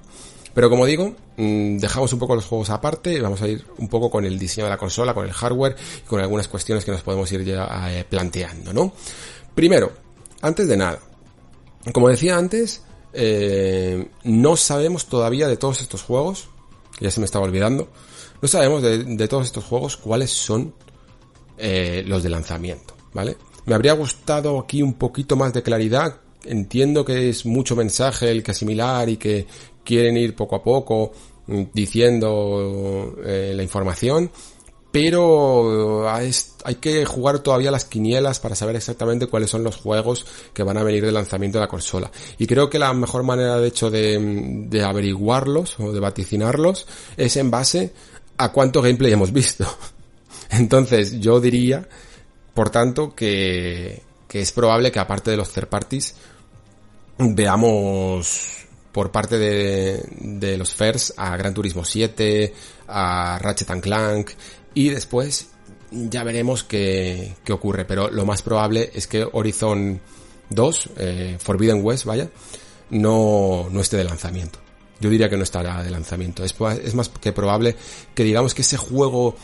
Pero 0.54 0.70
como 0.70 0.86
digo, 0.86 1.14
mm, 1.36 1.78
dejamos 1.78 2.12
un 2.12 2.18
poco 2.20 2.36
los 2.36 2.46
juegos 2.46 2.70
aparte 2.70 3.12
y 3.12 3.20
vamos 3.20 3.42
a 3.42 3.48
ir 3.48 3.66
un 3.78 3.88
poco 3.88 4.08
con 4.08 4.24
el 4.24 4.38
diseño 4.38 4.66
de 4.66 4.70
la 4.70 4.78
consola, 4.78 5.14
con 5.14 5.26
el 5.26 5.32
hardware 5.32 5.76
y 6.04 6.08
con 6.08 6.20
algunas 6.20 6.46
cuestiones 6.46 6.84
que 6.84 6.92
nos 6.92 7.02
podemos 7.02 7.30
ir 7.32 7.44
ya 7.44 7.66
eh, 7.90 8.04
planteando, 8.08 8.72
¿no? 8.72 8.92
Primero, 9.54 9.92
antes 10.42 10.68
de 10.68 10.76
nada, 10.76 11.00
como 11.92 12.08
decía 12.08 12.38
antes, 12.38 12.82
eh, 13.18 14.08
no 14.24 14.56
sabemos 14.56 15.06
todavía 15.06 15.48
de 15.48 15.56
todos 15.56 15.80
estos 15.80 16.02
juegos, 16.02 16.48
ya 17.00 17.10
se 17.10 17.20
me 17.20 17.26
estaba 17.26 17.46
olvidando, 17.46 17.88
no 18.42 18.48
sabemos 18.48 18.82
de, 18.82 19.28
todos 19.28 19.46
estos 19.46 19.64
juegos 19.64 19.96
cuáles 19.96 20.30
son 20.30 20.74
eh, 21.56 22.04
los 22.06 22.22
de 22.22 22.28
lanzamiento, 22.28 22.94
¿vale? 23.14 23.38
Me 23.64 23.74
habría 23.74 23.94
gustado 23.94 24.58
aquí 24.60 24.82
un 24.82 24.94
poquito 24.94 25.34
más 25.34 25.52
de 25.52 25.62
claridad. 25.62 26.20
Entiendo 26.44 27.04
que 27.04 27.30
es 27.30 27.46
mucho 27.46 27.74
mensaje 27.74 28.30
el 28.30 28.42
que 28.42 28.52
asimilar 28.52 29.08
y 29.08 29.16
que 29.16 29.46
quieren 29.82 30.16
ir 30.16 30.36
poco 30.36 30.56
a 30.56 30.62
poco 30.62 31.12
mm, 31.46 31.62
diciendo 31.72 33.16
eh, 33.24 33.52
la 33.56 33.62
información, 33.62 34.30
pero 34.98 36.08
hay 36.08 36.74
que 36.76 37.04
jugar 37.04 37.40
todavía 37.40 37.70
las 37.70 37.84
quinielas 37.84 38.40
para 38.40 38.54
saber 38.54 38.76
exactamente 38.76 39.26
cuáles 39.26 39.50
son 39.50 39.62
los 39.62 39.76
juegos 39.76 40.24
que 40.54 40.62
van 40.62 40.78
a 40.78 40.82
venir 40.82 41.04
del 41.04 41.12
lanzamiento 41.12 41.58
de 41.58 41.66
la 41.66 41.68
consola. 41.68 42.10
Y 42.38 42.46
creo 42.46 42.70
que 42.70 42.78
la 42.78 42.94
mejor 42.94 43.22
manera 43.22 43.58
de 43.58 43.68
hecho 43.68 43.90
de, 43.90 44.82
averiguarlos 44.82 45.78
o 45.80 45.92
de 45.92 46.00
vaticinarlos 46.00 46.86
es 47.18 47.36
en 47.36 47.50
base 47.50 47.92
a 48.38 48.52
cuánto 48.52 48.80
gameplay 48.80 49.12
hemos 49.12 49.34
visto. 49.34 49.66
Entonces 50.48 51.20
yo 51.20 51.42
diría, 51.42 51.86
por 52.54 52.70
tanto, 52.70 53.14
que, 53.14 54.02
que 54.26 54.40
es 54.40 54.50
probable 54.50 54.90
que 54.90 54.98
aparte 54.98 55.30
de 55.30 55.36
los 55.36 55.52
third 55.52 55.68
parties 55.68 56.14
veamos 57.18 58.64
por 58.92 59.10
parte 59.10 59.36
de, 59.36 60.02
de 60.20 60.56
los 60.56 60.72
FERS 60.72 61.12
a 61.18 61.36
Gran 61.36 61.52
Turismo 61.52 61.84
7, 61.84 62.54
a 62.88 63.38
Ratchet 63.42 63.78
Clank 63.82 64.30
y 64.76 64.90
después 64.90 65.48
ya 65.90 66.22
veremos 66.22 66.62
qué, 66.62 67.34
qué 67.44 67.52
ocurre, 67.54 67.86
pero 67.86 68.10
lo 68.10 68.26
más 68.26 68.42
probable 68.42 68.90
es 68.92 69.06
que 69.06 69.26
Horizon 69.32 70.02
2, 70.50 70.90
eh, 70.98 71.36
Forbidden 71.40 71.82
West, 71.82 72.04
vaya, 72.04 72.28
no, 72.90 73.68
no 73.70 73.80
esté 73.80 73.96
de 73.96 74.04
lanzamiento. 74.04 74.58
Yo 75.00 75.08
diría 75.08 75.30
que 75.30 75.38
no 75.38 75.44
estará 75.44 75.82
de 75.82 75.90
lanzamiento. 75.90 76.44
Es, 76.44 76.54
es 76.84 76.94
más 76.94 77.08
que 77.08 77.32
probable 77.32 77.74
que 78.14 78.22
digamos 78.22 78.52
que 78.52 78.60
ese 78.60 78.76
juego, 78.76 79.34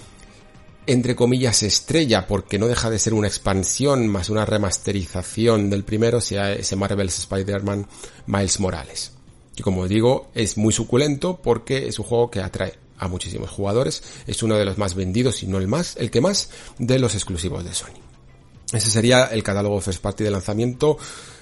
entre 0.86 1.16
comillas, 1.16 1.62
estrella, 1.62 2.26
porque 2.26 2.58
no 2.58 2.68
deja 2.68 2.90
de 2.90 2.98
ser 2.98 3.14
una 3.14 3.28
expansión 3.28 4.08
más 4.08 4.28
una 4.28 4.44
remasterización 4.44 5.70
del 5.70 5.84
primero, 5.84 6.20
sea 6.20 6.52
ese 6.52 6.76
Marvel's 6.76 7.20
Spider-Man 7.20 7.86
Miles 8.26 8.60
Morales. 8.60 9.12
Y 9.56 9.62
como 9.62 9.88
digo, 9.88 10.30
es 10.34 10.58
muy 10.58 10.74
suculento 10.74 11.40
porque 11.40 11.88
es 11.88 11.98
un 11.98 12.04
juego 12.04 12.30
que 12.30 12.40
atrae 12.42 12.81
a 13.02 13.08
muchísimos 13.08 13.50
jugadores. 13.50 14.02
Es 14.26 14.42
uno 14.42 14.56
de 14.56 14.64
los 14.64 14.78
más 14.78 14.94
vendidos, 14.94 15.36
si 15.36 15.46
no 15.46 15.58
el 15.58 15.66
más, 15.66 15.96
el 15.96 16.10
que 16.10 16.20
más, 16.20 16.50
de 16.78 16.98
los 16.98 17.14
exclusivos 17.14 17.64
de 17.64 17.74
Sony. 17.74 17.98
Ese 18.72 18.90
sería 18.90 19.24
el 19.24 19.42
catálogo 19.42 19.80
First 19.80 20.00
Party 20.00 20.24
de 20.24 20.30
lanzamiento, 20.30 20.96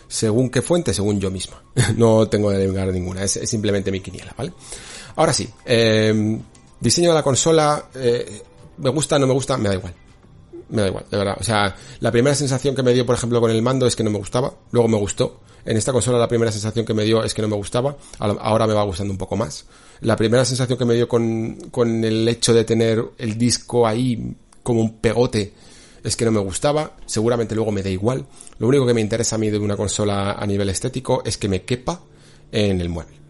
según 0.08 0.48
qué 0.50 0.62
fuente, 0.62 0.94
según 0.94 1.20
yo 1.20 1.30
misma. 1.30 1.62
no 1.96 2.28
tengo 2.28 2.50
de 2.50 2.66
negar 2.66 2.88
ninguna, 2.92 3.22
es, 3.22 3.32
simplemente 3.44 3.92
mi 3.92 4.00
quiniela, 4.00 4.34
¿vale? 4.36 4.52
Ahora 5.16 5.32
sí, 5.34 5.48
eh, 5.66 6.38
diseño 6.80 7.10
de 7.10 7.14
la 7.14 7.22
consola, 7.22 7.90
eh, 7.94 8.42
me 8.78 8.90
gusta, 8.90 9.18
no 9.18 9.26
me 9.26 9.34
gusta, 9.34 9.58
me 9.58 9.68
da 9.68 9.74
igual. 9.74 9.94
Me 10.70 10.82
da 10.82 10.88
igual, 10.88 11.04
de 11.10 11.16
verdad. 11.18 11.36
O 11.38 11.44
sea, 11.44 11.76
la 11.98 12.10
primera 12.10 12.34
sensación 12.34 12.74
que 12.74 12.82
me 12.82 12.94
dio, 12.94 13.04
por 13.04 13.16
ejemplo, 13.16 13.40
con 13.40 13.50
el 13.50 13.60
mando 13.60 13.86
es 13.86 13.94
que 13.94 14.04
no 14.04 14.10
me 14.10 14.18
gustaba, 14.18 14.54
luego 14.70 14.88
me 14.88 14.96
gustó. 14.96 15.40
En 15.64 15.76
esta 15.76 15.92
consola 15.92 16.18
la 16.18 16.28
primera 16.28 16.52
sensación 16.52 16.84
que 16.84 16.94
me 16.94 17.04
dio 17.04 17.22
es 17.22 17.34
que 17.34 17.42
no 17.42 17.48
me 17.48 17.56
gustaba, 17.56 17.96
ahora 18.18 18.66
me 18.66 18.74
va 18.74 18.82
gustando 18.84 19.12
un 19.12 19.18
poco 19.18 19.36
más. 19.36 19.66
La 20.00 20.16
primera 20.16 20.44
sensación 20.44 20.78
que 20.78 20.84
me 20.84 20.94
dio 20.94 21.08
con, 21.08 21.56
con 21.70 22.04
el 22.04 22.26
hecho 22.28 22.54
de 22.54 22.64
tener 22.64 23.04
el 23.18 23.36
disco 23.36 23.86
ahí 23.86 24.34
como 24.62 24.80
un 24.80 24.98
pegote 24.98 25.52
es 26.02 26.16
que 26.16 26.24
no 26.24 26.30
me 26.30 26.40
gustaba, 26.40 26.96
seguramente 27.06 27.54
luego 27.54 27.72
me 27.72 27.82
da 27.82 27.90
igual. 27.90 28.26
Lo 28.58 28.68
único 28.68 28.86
que 28.86 28.94
me 28.94 29.00
interesa 29.00 29.36
a 29.36 29.38
mí 29.38 29.50
de 29.50 29.58
una 29.58 29.76
consola 29.76 30.32
a 30.32 30.46
nivel 30.46 30.68
estético 30.70 31.22
es 31.24 31.36
que 31.36 31.48
me 31.48 31.62
quepa 31.62 32.00
en 32.50 32.80
el 32.80 32.88
mueble. 32.88 33.20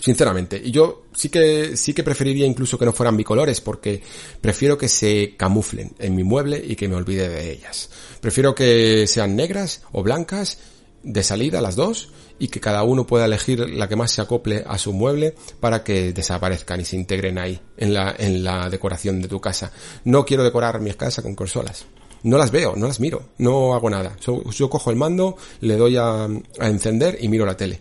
Sinceramente, 0.00 0.60
y 0.62 0.72
yo 0.72 1.04
sí 1.14 1.28
que 1.28 1.76
sí 1.76 1.94
que 1.94 2.02
preferiría 2.02 2.44
incluso 2.44 2.76
que 2.76 2.84
no 2.84 2.92
fueran 2.92 3.16
bicolores 3.16 3.60
porque 3.60 4.02
prefiero 4.40 4.76
que 4.76 4.88
se 4.88 5.34
camuflen 5.36 5.92
en 6.00 6.16
mi 6.16 6.24
mueble 6.24 6.62
y 6.66 6.74
que 6.74 6.88
me 6.88 6.96
olvide 6.96 7.28
de 7.28 7.52
ellas. 7.52 7.88
Prefiero 8.20 8.54
que 8.54 9.06
sean 9.06 9.36
negras 9.36 9.82
o 9.92 10.02
blancas 10.02 10.58
de 11.06 11.22
salida 11.22 11.60
las 11.60 11.76
dos 11.76 12.10
y 12.38 12.48
que 12.48 12.60
cada 12.60 12.82
uno 12.82 13.06
pueda 13.06 13.24
elegir 13.24 13.60
la 13.70 13.88
que 13.88 13.96
más 13.96 14.10
se 14.10 14.20
acople 14.20 14.64
a 14.66 14.76
su 14.76 14.92
mueble 14.92 15.34
para 15.60 15.84
que 15.84 16.12
desaparezcan 16.12 16.80
y 16.80 16.84
se 16.84 16.96
integren 16.96 17.38
ahí 17.38 17.60
en 17.76 17.94
la, 17.94 18.14
en 18.18 18.42
la 18.42 18.68
decoración 18.68 19.22
de 19.22 19.28
tu 19.28 19.40
casa. 19.40 19.72
No 20.04 20.24
quiero 20.26 20.42
decorar 20.42 20.80
mi 20.80 20.92
casa 20.94 21.22
con 21.22 21.34
consolas. 21.34 21.86
No 22.24 22.38
las 22.38 22.50
veo, 22.50 22.74
no 22.76 22.88
las 22.88 22.98
miro, 22.98 23.28
no 23.38 23.74
hago 23.74 23.88
nada. 23.88 24.16
Yo, 24.20 24.68
cojo 24.68 24.90
el 24.90 24.96
mando, 24.96 25.36
le 25.60 25.76
doy 25.76 25.96
a, 25.96 26.24
a, 26.24 26.68
encender 26.68 27.18
y 27.20 27.28
miro 27.28 27.46
la 27.46 27.56
tele. 27.56 27.80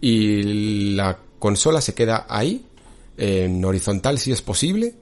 Y 0.00 0.92
la 0.94 1.18
consola 1.38 1.80
se 1.80 1.94
queda 1.94 2.26
ahí, 2.28 2.66
en 3.16 3.64
horizontal 3.64 4.18
si 4.18 4.32
es 4.32 4.42
posible, 4.42 4.96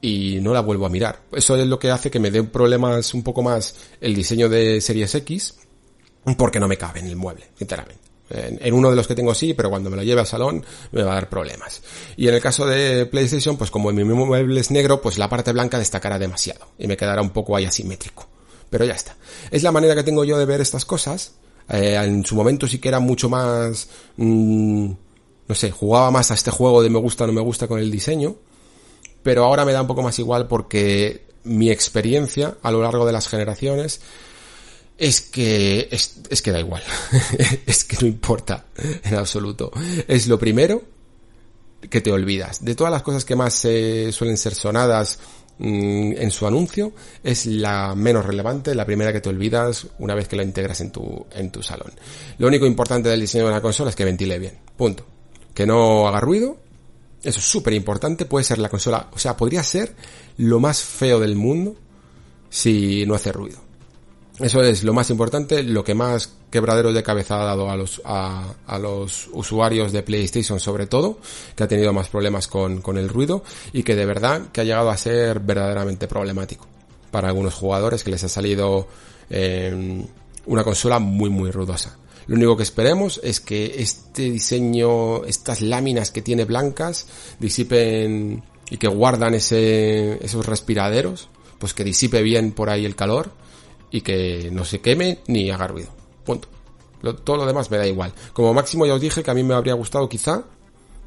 y 0.00 0.38
no 0.40 0.54
la 0.54 0.60
vuelvo 0.60 0.86
a 0.86 0.90
mirar. 0.90 1.20
Eso 1.32 1.56
es 1.56 1.66
lo 1.66 1.78
que 1.78 1.90
hace 1.90 2.10
que 2.10 2.18
me 2.18 2.30
dé 2.30 2.42
problemas 2.44 3.12
un 3.12 3.22
poco 3.22 3.42
más 3.42 3.76
el 4.00 4.14
diseño 4.14 4.48
de 4.48 4.80
Series 4.80 5.14
X, 5.16 5.54
porque 6.36 6.60
no 6.60 6.68
me 6.68 6.78
cabe 6.78 7.00
en 7.00 7.06
el 7.06 7.16
mueble, 7.16 7.50
sinceramente. 7.58 8.04
En, 8.30 8.72
uno 8.72 8.90
de 8.90 8.96
los 8.96 9.06
que 9.06 9.14
tengo 9.14 9.34
sí, 9.34 9.52
pero 9.52 9.68
cuando 9.68 9.90
me 9.90 9.96
lo 9.96 10.02
lleve 10.02 10.20
al 10.20 10.26
salón 10.26 10.64
me 10.92 11.02
va 11.02 11.12
a 11.12 11.14
dar 11.16 11.28
problemas. 11.28 11.82
Y 12.16 12.28
en 12.28 12.34
el 12.34 12.40
caso 12.40 12.66
de 12.66 13.06
PlayStation, 13.06 13.56
pues 13.56 13.70
como 13.70 13.92
mi 13.92 14.02
mueble 14.04 14.60
es 14.60 14.70
negro, 14.70 15.02
pues 15.02 15.18
la 15.18 15.28
parte 15.28 15.52
blanca 15.52 15.78
destacará 15.78 16.18
demasiado 16.18 16.66
y 16.78 16.86
me 16.86 16.96
quedará 16.96 17.20
un 17.20 17.30
poco 17.30 17.54
ahí 17.54 17.66
asimétrico. 17.66 18.26
Pero 18.70 18.84
ya 18.84 18.94
está. 18.94 19.16
Es 19.50 19.62
la 19.62 19.72
manera 19.72 19.94
que 19.94 20.02
tengo 20.02 20.24
yo 20.24 20.38
de 20.38 20.46
ver 20.46 20.60
estas 20.60 20.84
cosas. 20.84 21.34
Eh, 21.68 21.96
en 22.02 22.24
su 22.24 22.34
momento 22.34 22.66
sí 22.66 22.78
que 22.78 22.88
era 22.88 22.98
mucho 22.98 23.28
más... 23.28 23.88
Mmm, 24.16 24.90
no 25.46 25.54
sé, 25.54 25.70
jugaba 25.70 26.10
más 26.10 26.30
a 26.30 26.34
este 26.34 26.50
juego 26.50 26.82
de 26.82 26.88
me 26.88 26.98
gusta 26.98 27.24
o 27.24 27.26
no 27.26 27.32
me 27.34 27.42
gusta 27.42 27.68
con 27.68 27.78
el 27.78 27.90
diseño. 27.90 28.36
Pero 29.22 29.44
ahora 29.44 29.64
me 29.64 29.72
da 29.72 29.82
un 29.82 29.86
poco 29.86 30.02
más 30.02 30.18
igual 30.18 30.48
porque 30.48 31.26
mi 31.44 31.70
experiencia 31.70 32.56
a 32.62 32.70
lo 32.70 32.82
largo 32.82 33.04
de 33.04 33.12
las 33.12 33.28
generaciones 33.28 34.00
es 34.96 35.20
que 35.20 35.88
es, 35.90 36.42
que 36.42 36.52
da 36.52 36.60
igual. 36.60 36.82
es 37.66 37.84
que 37.84 37.96
no 38.00 38.06
importa 38.06 38.66
en 39.02 39.14
absoluto. 39.14 39.72
Es 40.06 40.26
lo 40.26 40.38
primero 40.38 40.82
que 41.90 42.00
te 42.00 42.12
olvidas. 42.12 42.64
De 42.64 42.74
todas 42.74 42.92
las 42.92 43.02
cosas 43.02 43.24
que 43.24 43.36
más 43.36 43.54
suelen 43.54 44.36
ser 44.36 44.54
sonadas 44.54 45.18
mm, 45.58 46.12
en 46.16 46.30
su 46.30 46.46
anuncio 46.46 46.92
es 47.22 47.46
la 47.46 47.94
menos 47.94 48.24
relevante, 48.24 48.74
la 48.74 48.86
primera 48.86 49.12
que 49.12 49.20
te 49.20 49.28
olvidas 49.28 49.86
una 49.98 50.14
vez 50.14 50.28
que 50.28 50.36
la 50.36 50.42
integras 50.44 50.80
en 50.80 50.90
tu, 50.90 51.26
en 51.32 51.50
tu 51.50 51.62
salón. 51.62 51.92
Lo 52.38 52.46
único 52.46 52.66
importante 52.66 53.08
del 53.08 53.20
diseño 53.20 53.44
de 53.44 53.50
una 53.50 53.62
consola 53.62 53.90
es 53.90 53.96
que 53.96 54.04
ventile 54.04 54.38
bien. 54.38 54.58
Punto. 54.76 55.06
Que 55.52 55.66
no 55.66 56.06
haga 56.06 56.20
ruido. 56.20 56.58
Eso 57.22 57.38
es 57.38 57.44
súper 57.44 57.72
importante. 57.72 58.26
Puede 58.26 58.44
ser 58.44 58.58
la 58.58 58.68
consola, 58.68 59.08
o 59.12 59.18
sea, 59.18 59.36
podría 59.36 59.62
ser 59.62 59.94
lo 60.36 60.60
más 60.60 60.82
feo 60.82 61.18
del 61.18 61.36
mundo 61.36 61.74
si 62.50 63.04
no 63.06 63.14
hace 63.14 63.32
ruido. 63.32 63.63
Eso 64.40 64.62
es 64.62 64.82
lo 64.82 64.92
más 64.92 65.10
importante, 65.10 65.62
lo 65.62 65.84
que 65.84 65.94
más 65.94 66.32
quebradero 66.50 66.92
de 66.92 67.04
cabeza 67.04 67.40
ha 67.40 67.44
dado 67.44 67.70
a 67.70 67.76
los, 67.76 68.02
a, 68.04 68.54
a, 68.66 68.78
los 68.80 69.28
usuarios 69.32 69.92
de 69.92 70.02
PlayStation 70.02 70.58
sobre 70.58 70.86
todo, 70.86 71.18
que 71.54 71.62
ha 71.62 71.68
tenido 71.68 71.92
más 71.92 72.08
problemas 72.08 72.48
con, 72.48 72.80
con 72.80 72.98
el 72.98 73.08
ruido 73.08 73.44
y 73.72 73.84
que 73.84 73.94
de 73.94 74.06
verdad 74.06 74.42
que 74.52 74.60
ha 74.60 74.64
llegado 74.64 74.90
a 74.90 74.96
ser 74.96 75.38
verdaderamente 75.38 76.08
problemático 76.08 76.66
para 77.12 77.28
algunos 77.28 77.54
jugadores 77.54 78.02
que 78.02 78.10
les 78.10 78.24
ha 78.24 78.28
salido 78.28 78.88
eh, 79.30 80.04
una 80.46 80.64
consola 80.64 80.98
muy 80.98 81.30
muy 81.30 81.52
ruidosa. 81.52 81.96
Lo 82.26 82.34
único 82.34 82.56
que 82.56 82.64
esperemos 82.64 83.20
es 83.22 83.38
que 83.38 83.76
este 83.78 84.30
diseño, 84.30 85.24
estas 85.26 85.60
láminas 85.60 86.10
que 86.10 86.22
tiene 86.22 86.44
blancas, 86.44 87.06
disipen 87.38 88.42
y 88.68 88.78
que 88.78 88.88
guardan 88.88 89.34
ese, 89.34 90.24
esos 90.24 90.44
respiraderos, 90.44 91.28
pues 91.60 91.72
que 91.72 91.84
disipe 91.84 92.22
bien 92.22 92.50
por 92.50 92.68
ahí 92.68 92.84
el 92.84 92.96
calor 92.96 93.30
y 93.94 94.00
que 94.00 94.50
no 94.50 94.64
se 94.64 94.80
queme 94.80 95.20
ni 95.28 95.52
haga 95.52 95.68
ruido. 95.68 95.90
Punto. 96.24 96.48
todo 97.22 97.36
lo 97.36 97.46
demás 97.46 97.70
me 97.70 97.76
da 97.76 97.86
igual. 97.86 98.12
Como 98.32 98.52
máximo 98.52 98.84
ya 98.86 98.94
os 98.94 99.00
dije 99.00 99.22
que 99.22 99.30
a 99.30 99.34
mí 99.34 99.44
me 99.44 99.54
habría 99.54 99.74
gustado 99.74 100.08
quizá 100.08 100.42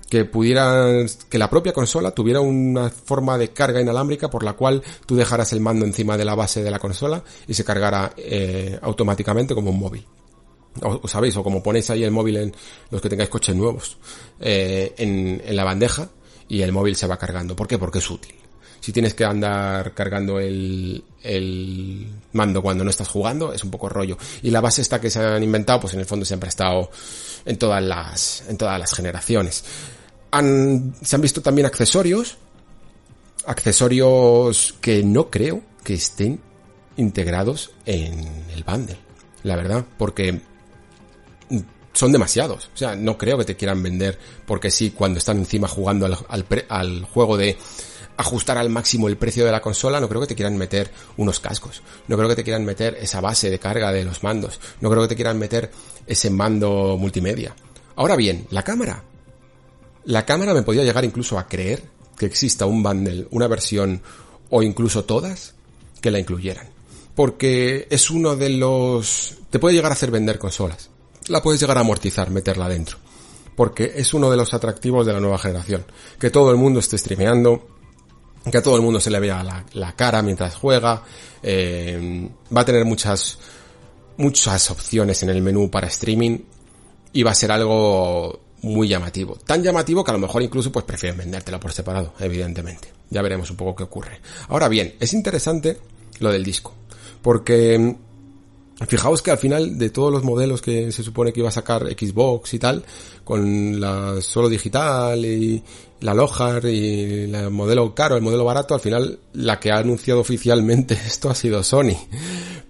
que 0.10 0.24
pudieran, 0.24 1.06
que 1.30 1.38
la 1.38 1.50
propia 1.50 1.74
consola 1.74 2.12
tuviera 2.12 2.40
una 2.40 2.90
forma 2.90 3.38
de 3.38 3.50
carga 3.50 3.82
inalámbrica 3.82 4.30
por 4.30 4.46
la 4.46 4.54
cual 4.54 4.82
tú 5.06 5.18
dejaras 5.18 5.52
el 5.52 5.60
mando 5.60 5.84
encima 5.84 6.16
de 6.16 6.24
la 6.24 6.34
base 6.34 6.64
de 6.64 6.72
la 6.72 6.80
consola 6.80 7.22
y 7.46 7.54
se 7.56 7.66
cargara 7.66 8.14
eh, 8.16 8.80
automáticamente 8.82 9.54
como 9.54 9.72
un 9.72 9.80
móvil. 9.80 10.06
O, 10.82 11.10
sabéis, 11.10 11.36
o 11.36 11.44
como 11.44 11.62
ponéis 11.62 11.90
ahí 11.90 12.06
el 12.06 12.12
móvil 12.12 12.38
en 12.38 12.56
los 12.90 13.02
que 13.02 13.10
tengáis 13.10 13.30
coches 13.30 13.54
nuevos, 13.54 13.98
eh, 14.40 14.94
en, 14.98 15.42
en 15.44 15.56
la 15.58 15.66
bandeja 15.66 16.08
y 16.48 16.62
el 16.62 16.72
móvil 16.72 16.96
se 16.96 17.06
va 17.06 17.18
cargando. 17.18 17.54
¿Por 17.54 17.68
qué? 17.68 17.78
Porque 17.78 17.98
es 17.98 18.10
útil 18.10 18.37
si 18.80 18.92
tienes 18.92 19.14
que 19.14 19.26
andar 19.26 19.94
cargando 19.94 20.40
el, 20.40 21.04
el 21.24 22.08
mando 22.34 22.62
cuando 22.62 22.84
no 22.84 22.90
estás 22.90 23.08
jugando, 23.08 23.54
es 23.54 23.64
un 23.64 23.72
poco 23.72 23.90
rollo. 23.90 24.18
Y 24.42 24.52
la 24.52 24.62
base 24.62 24.82
esta 24.82 25.02
que 25.02 25.10
se 25.10 25.20
han 25.20 25.44
inventado, 25.44 25.82
pues 25.82 25.94
en 25.94 26.00
el 26.00 26.06
fondo 26.06 26.26
siempre 26.26 26.48
ha 26.48 26.50
estado 26.50 26.90
en 27.46 27.58
todas 27.58 27.84
las, 27.84 28.44
en 28.48 28.58
todas 28.58 28.80
las 28.80 28.94
generaciones. 28.94 29.64
Han, 30.32 30.96
se 31.02 31.16
han 31.16 31.22
visto 31.22 31.42
también 31.42 31.66
accesorios, 31.66 32.38
accesorios 33.46 34.76
que 34.82 35.04
no 35.04 35.30
creo 35.30 35.62
que 35.84 35.96
estén 35.96 36.40
integrados 36.98 37.72
en 37.86 38.46
el 38.54 38.64
bundle, 38.64 38.98
la 39.44 39.56
verdad, 39.56 39.86
porque 39.98 40.42
son 41.98 42.12
demasiados. 42.12 42.70
O 42.74 42.78
sea, 42.78 42.96
no 42.96 43.18
creo 43.18 43.38
que 43.38 43.46
te 43.46 43.56
quieran 43.56 43.82
vender 43.82 44.20
porque 44.46 44.70
sí, 44.70 44.92
cuando 44.92 45.18
están 45.20 45.38
encima 45.38 45.68
jugando 45.68 46.06
al, 46.06 46.18
al, 46.30 46.46
al 46.70 47.04
juego 47.06 47.38
de 47.38 47.58
ajustar 48.18 48.58
al 48.58 48.70
máximo 48.70 49.08
el 49.08 49.18
precio 49.18 49.46
de 49.46 49.52
la 49.52 49.62
consola, 49.62 50.00
no 50.00 50.10
creo 50.10 50.22
que 50.22 50.28
te 50.28 50.36
quieran 50.36 50.58
meter 50.58 50.92
unos 51.18 51.40
cascos, 51.40 51.82
no 52.08 52.18
creo 52.18 52.28
que 52.28 52.36
te 52.36 52.44
quieran 52.44 52.66
meter 52.66 52.98
esa 53.00 53.22
base 53.22 53.50
de 53.50 53.60
carga 53.60 53.92
de 53.92 54.04
los 54.04 54.24
mandos, 54.24 54.60
no 54.82 54.90
creo 54.90 55.04
que 55.04 55.10
te 55.10 55.16
quieran 55.16 55.38
meter 55.38 55.72
ese 56.06 56.30
mando 56.30 56.98
multimedia. 57.00 57.56
Ahora 57.96 58.16
bien, 58.16 58.48
la 58.50 58.64
cámara. 58.64 59.04
La 60.06 60.26
cámara 60.26 60.54
me 60.54 60.64
podía 60.64 60.84
llegar 60.84 61.04
incluso 61.06 61.38
a 61.38 61.48
creer 61.48 61.84
que 62.18 62.26
exista 62.26 62.66
un 62.66 62.82
bundle, 62.82 63.28
una 63.32 63.48
versión 63.48 64.02
o 64.50 64.64
incluso 64.64 65.06
todas 65.06 65.54
que 66.02 66.12
la 66.12 66.20
incluyeran. 66.20 66.70
Porque 67.16 67.88
es 67.90 68.10
uno 68.10 68.36
de 68.36 68.50
los... 68.50 69.36
te 69.50 69.60
puede 69.60 69.76
llegar 69.76 69.92
a 69.92 69.96
hacer 69.96 70.12
vender 70.12 70.38
consolas. 70.38 70.90
La 71.28 71.42
puedes 71.42 71.60
llegar 71.60 71.78
a 71.78 71.82
amortizar, 71.82 72.30
meterla 72.30 72.70
dentro. 72.70 72.98
Porque 73.56 73.94
es 73.96 74.14
uno 74.14 74.30
de 74.30 74.38
los 74.38 74.54
atractivos 74.54 75.06
de 75.06 75.14
la 75.14 75.20
nueva 75.20 75.40
generación. 75.40 75.84
Que 76.20 76.30
todo 76.30 76.52
el 76.52 76.58
mundo 76.58 76.80
esté 76.80 76.98
streameando, 76.98 77.68
que 78.52 78.58
a 78.58 78.64
todo 78.64 78.76
el 78.76 78.82
mundo 78.82 79.00
se 79.00 79.10
le 79.10 79.20
vea 79.20 79.44
la, 79.74 79.92
cara 79.94 80.22
mientras 80.22 80.56
juega, 80.56 81.04
eh, 81.44 82.30
va 82.56 82.62
a 82.62 82.66
tener 82.66 82.86
muchas, 82.86 83.38
muchas 84.18 84.72
opciones 84.72 85.22
en 85.24 85.30
el 85.30 85.42
menú 85.42 85.70
para 85.70 85.88
streaming 85.88 86.40
y 87.14 87.24
va 87.24 87.32
a 87.32 87.36
ser 87.36 87.52
algo 87.52 88.40
muy 88.62 88.88
llamativo. 88.88 89.38
Tan 89.46 89.62
llamativo 89.62 90.04
que 90.04 90.12
a 90.12 90.14
lo 90.14 90.20
mejor 90.20 90.42
incluso 90.42 90.72
pues 90.72 90.86
prefieren 90.86 91.18
vendértela 91.18 91.60
por 91.60 91.74
separado, 91.74 92.14
evidentemente. 92.20 92.92
Ya 93.10 93.22
veremos 93.22 93.50
un 93.50 93.58
poco 93.58 93.76
qué 93.76 93.84
ocurre. 93.84 94.20
Ahora 94.50 94.68
bien, 94.68 94.96
es 95.00 95.14
interesante 95.14 95.78
lo 96.20 96.32
del 96.32 96.44
disco, 96.44 96.74
porque 97.22 97.96
Fijaos 98.86 99.24
que 99.24 99.32
al 99.32 99.40
final 99.40 99.80
de 99.80 99.90
todos 99.90 100.12
los 100.14 100.24
modelos 100.24 100.62
que 100.62 100.92
se 100.92 101.02
supone 101.02 101.34
que 101.34 101.40
iba 101.40 101.50
a 101.50 101.52
sacar 101.52 101.88
Xbox 101.88 102.54
y 102.54 102.60
tal, 102.60 102.86
con 103.24 103.80
la 103.80 104.22
solo 104.22 104.50
digital 104.50 105.26
y 105.26 105.64
la 106.02 106.14
Lohar 106.14 106.66
y 106.66 107.24
el 107.24 107.50
modelo 107.52 107.94
caro, 107.96 108.16
el 108.16 108.22
modelo 108.22 108.46
barato, 108.46 108.74
al 108.74 108.80
final 108.80 109.20
la 109.34 109.60
que 109.60 109.72
ha 109.72 109.78
anunciado 109.78 110.20
oficialmente 110.20 110.94
esto 111.08 111.30
ha 111.30 111.36
sido 111.36 111.64
Sony. 111.64 111.98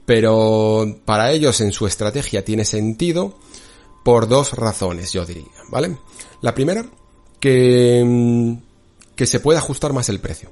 Pero 0.05 0.99
para 1.05 1.31
ellos 1.31 1.59
en 1.61 1.71
su 1.71 1.85
estrategia 1.85 2.45
tiene 2.45 2.63
sentido 2.65 3.37
por 4.03 4.27
dos 4.27 4.53
razones, 4.53 5.11
yo 5.11 5.25
diría, 5.25 5.45
¿vale? 5.69 5.97
La 6.41 6.55
primera, 6.55 6.85
que, 7.39 8.57
que 9.15 9.25
se 9.25 9.39
puede 9.41 9.59
ajustar 9.59 9.91
más 9.91 10.07
el 10.07 10.19
precio. 10.19 10.49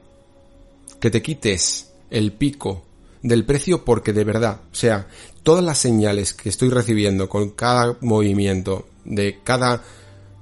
Que 0.99 1.09
te 1.09 1.21
quites 1.21 1.91
el 2.09 2.33
pico 2.33 2.83
del 3.21 3.45
precio 3.45 3.85
porque 3.85 4.11
de 4.11 4.23
verdad, 4.23 4.59
o 4.71 4.75
sea, 4.75 5.07
todas 5.43 5.63
las 5.63 5.77
señales 5.77 6.33
que 6.33 6.49
estoy 6.49 6.69
recibiendo 6.69 7.29
con 7.29 7.51
cada 7.51 7.97
movimiento, 8.01 8.87
de 9.05 9.39
cada, 9.43 9.83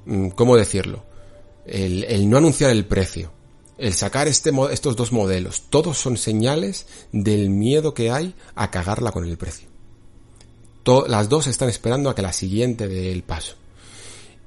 mm, 0.06 0.30
¿cómo 0.30 0.58
decirlo? 0.58 1.04
El, 1.66 2.04
el 2.04 2.30
no 2.30 2.38
anunciar 2.38 2.72
el 2.72 2.86
precio, 2.86 3.32
el 3.78 3.94
sacar 3.94 4.28
este, 4.28 4.52
estos 4.72 4.96
dos 4.96 5.12
modelos, 5.12 5.64
todos 5.70 5.98
son 5.98 6.18
señales 6.18 6.86
del 7.12 7.50
miedo 7.50 7.94
que 7.94 8.12
hay 8.12 8.36
a 8.56 8.72
cagarla 8.72 9.12
con 9.12 9.26
el 9.26 9.38
precio. 9.38 9.68
las 11.08 11.30
dos 11.30 11.48
están 11.48 11.70
esperando 11.70 12.10
a 12.10 12.16
que 12.16 12.22
la 12.22 12.34
siguiente 12.34 12.88
dé 12.88 13.12
el 13.12 13.24
paso. 13.24 13.56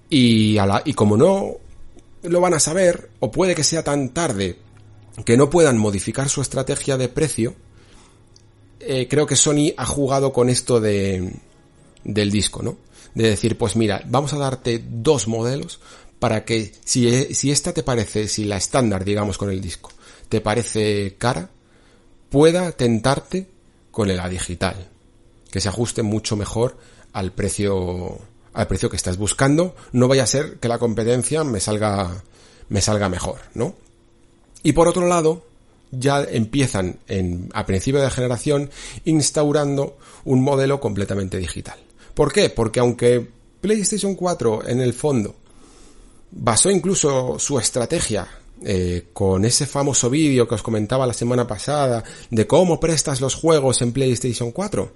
Y, 0.08 0.58
a 0.58 0.66
la, 0.66 0.82
y 0.84 0.94
como 0.94 1.16
no 1.16 1.56
lo 2.22 2.40
van 2.40 2.54
a 2.54 2.60
saber, 2.60 3.10
o 3.20 3.30
puede 3.30 3.54
que 3.54 3.64
sea 3.64 3.82
tan 3.82 4.10
tarde 4.10 4.58
que 5.24 5.36
no 5.36 5.50
puedan 5.50 5.78
modificar 5.78 6.28
su 6.28 6.40
estrategia 6.40 6.96
de 6.96 7.08
precio, 7.08 7.54
eh, 8.80 9.08
creo 9.08 9.26
que 9.26 9.36
Sony 9.36 9.72
ha 9.76 9.86
jugado 9.86 10.32
con 10.32 10.48
esto 10.48 10.80
de, 10.80 11.32
del 12.04 12.30
disco, 12.30 12.62
¿no? 12.62 12.76
De 13.14 13.30
decir, 13.30 13.56
pues 13.56 13.76
mira, 13.76 14.02
vamos 14.06 14.32
a 14.32 14.38
darte 14.38 14.82
dos 14.86 15.26
modelos 15.26 15.80
para 16.18 16.44
que 16.44 16.72
si, 16.84 17.34
si 17.34 17.50
esta 17.50 17.72
te 17.72 17.82
parece, 17.82 18.28
si 18.28 18.44
la 18.44 18.56
estándar, 18.56 19.04
digamos, 19.04 19.38
con 19.38 19.50
el 19.50 19.60
disco, 19.60 19.90
te 20.28 20.40
parece 20.40 21.16
cara, 21.18 21.50
pueda 22.30 22.72
tentarte 22.72 23.46
con 23.90 24.14
la 24.14 24.28
digital, 24.28 24.88
que 25.50 25.60
se 25.60 25.68
ajuste 25.68 26.02
mucho 26.02 26.36
mejor 26.36 26.76
al 27.12 27.32
precio, 27.32 28.18
al 28.52 28.66
precio 28.66 28.90
que 28.90 28.96
estás 28.96 29.16
buscando, 29.16 29.74
no 29.92 30.08
vaya 30.08 30.24
a 30.24 30.26
ser 30.26 30.58
que 30.58 30.68
la 30.68 30.78
competencia 30.78 31.44
me 31.44 31.60
salga, 31.60 32.22
me 32.68 32.80
salga 32.80 33.08
mejor, 33.08 33.38
¿no? 33.54 33.74
Y 34.62 34.72
por 34.72 34.88
otro 34.88 35.06
lado, 35.06 35.44
ya 35.90 36.22
empiezan 36.24 36.98
en, 37.06 37.48
a 37.54 37.64
principio 37.66 38.00
de 38.00 38.10
generación 38.10 38.70
instaurando 39.04 39.96
un 40.24 40.42
modelo 40.42 40.80
completamente 40.80 41.38
digital. 41.38 41.78
¿Por 42.14 42.32
qué? 42.32 42.50
Porque 42.50 42.80
aunque 42.80 43.28
PlayStation 43.60 44.14
4 44.14 44.68
en 44.68 44.80
el 44.80 44.92
fondo 44.92 45.36
basó 46.30 46.70
incluso 46.70 47.38
su 47.38 47.58
estrategia 47.58 48.26
eh, 48.62 49.08
con 49.12 49.44
ese 49.44 49.66
famoso 49.66 50.08
vídeo 50.08 50.48
que 50.48 50.54
os 50.54 50.62
comentaba 50.62 51.06
la 51.06 51.12
semana 51.12 51.46
pasada 51.46 52.02
de 52.30 52.46
cómo 52.46 52.80
prestas 52.80 53.20
los 53.20 53.34
juegos 53.34 53.82
en 53.82 53.92
PlayStation 53.92 54.50
4. 54.50 54.90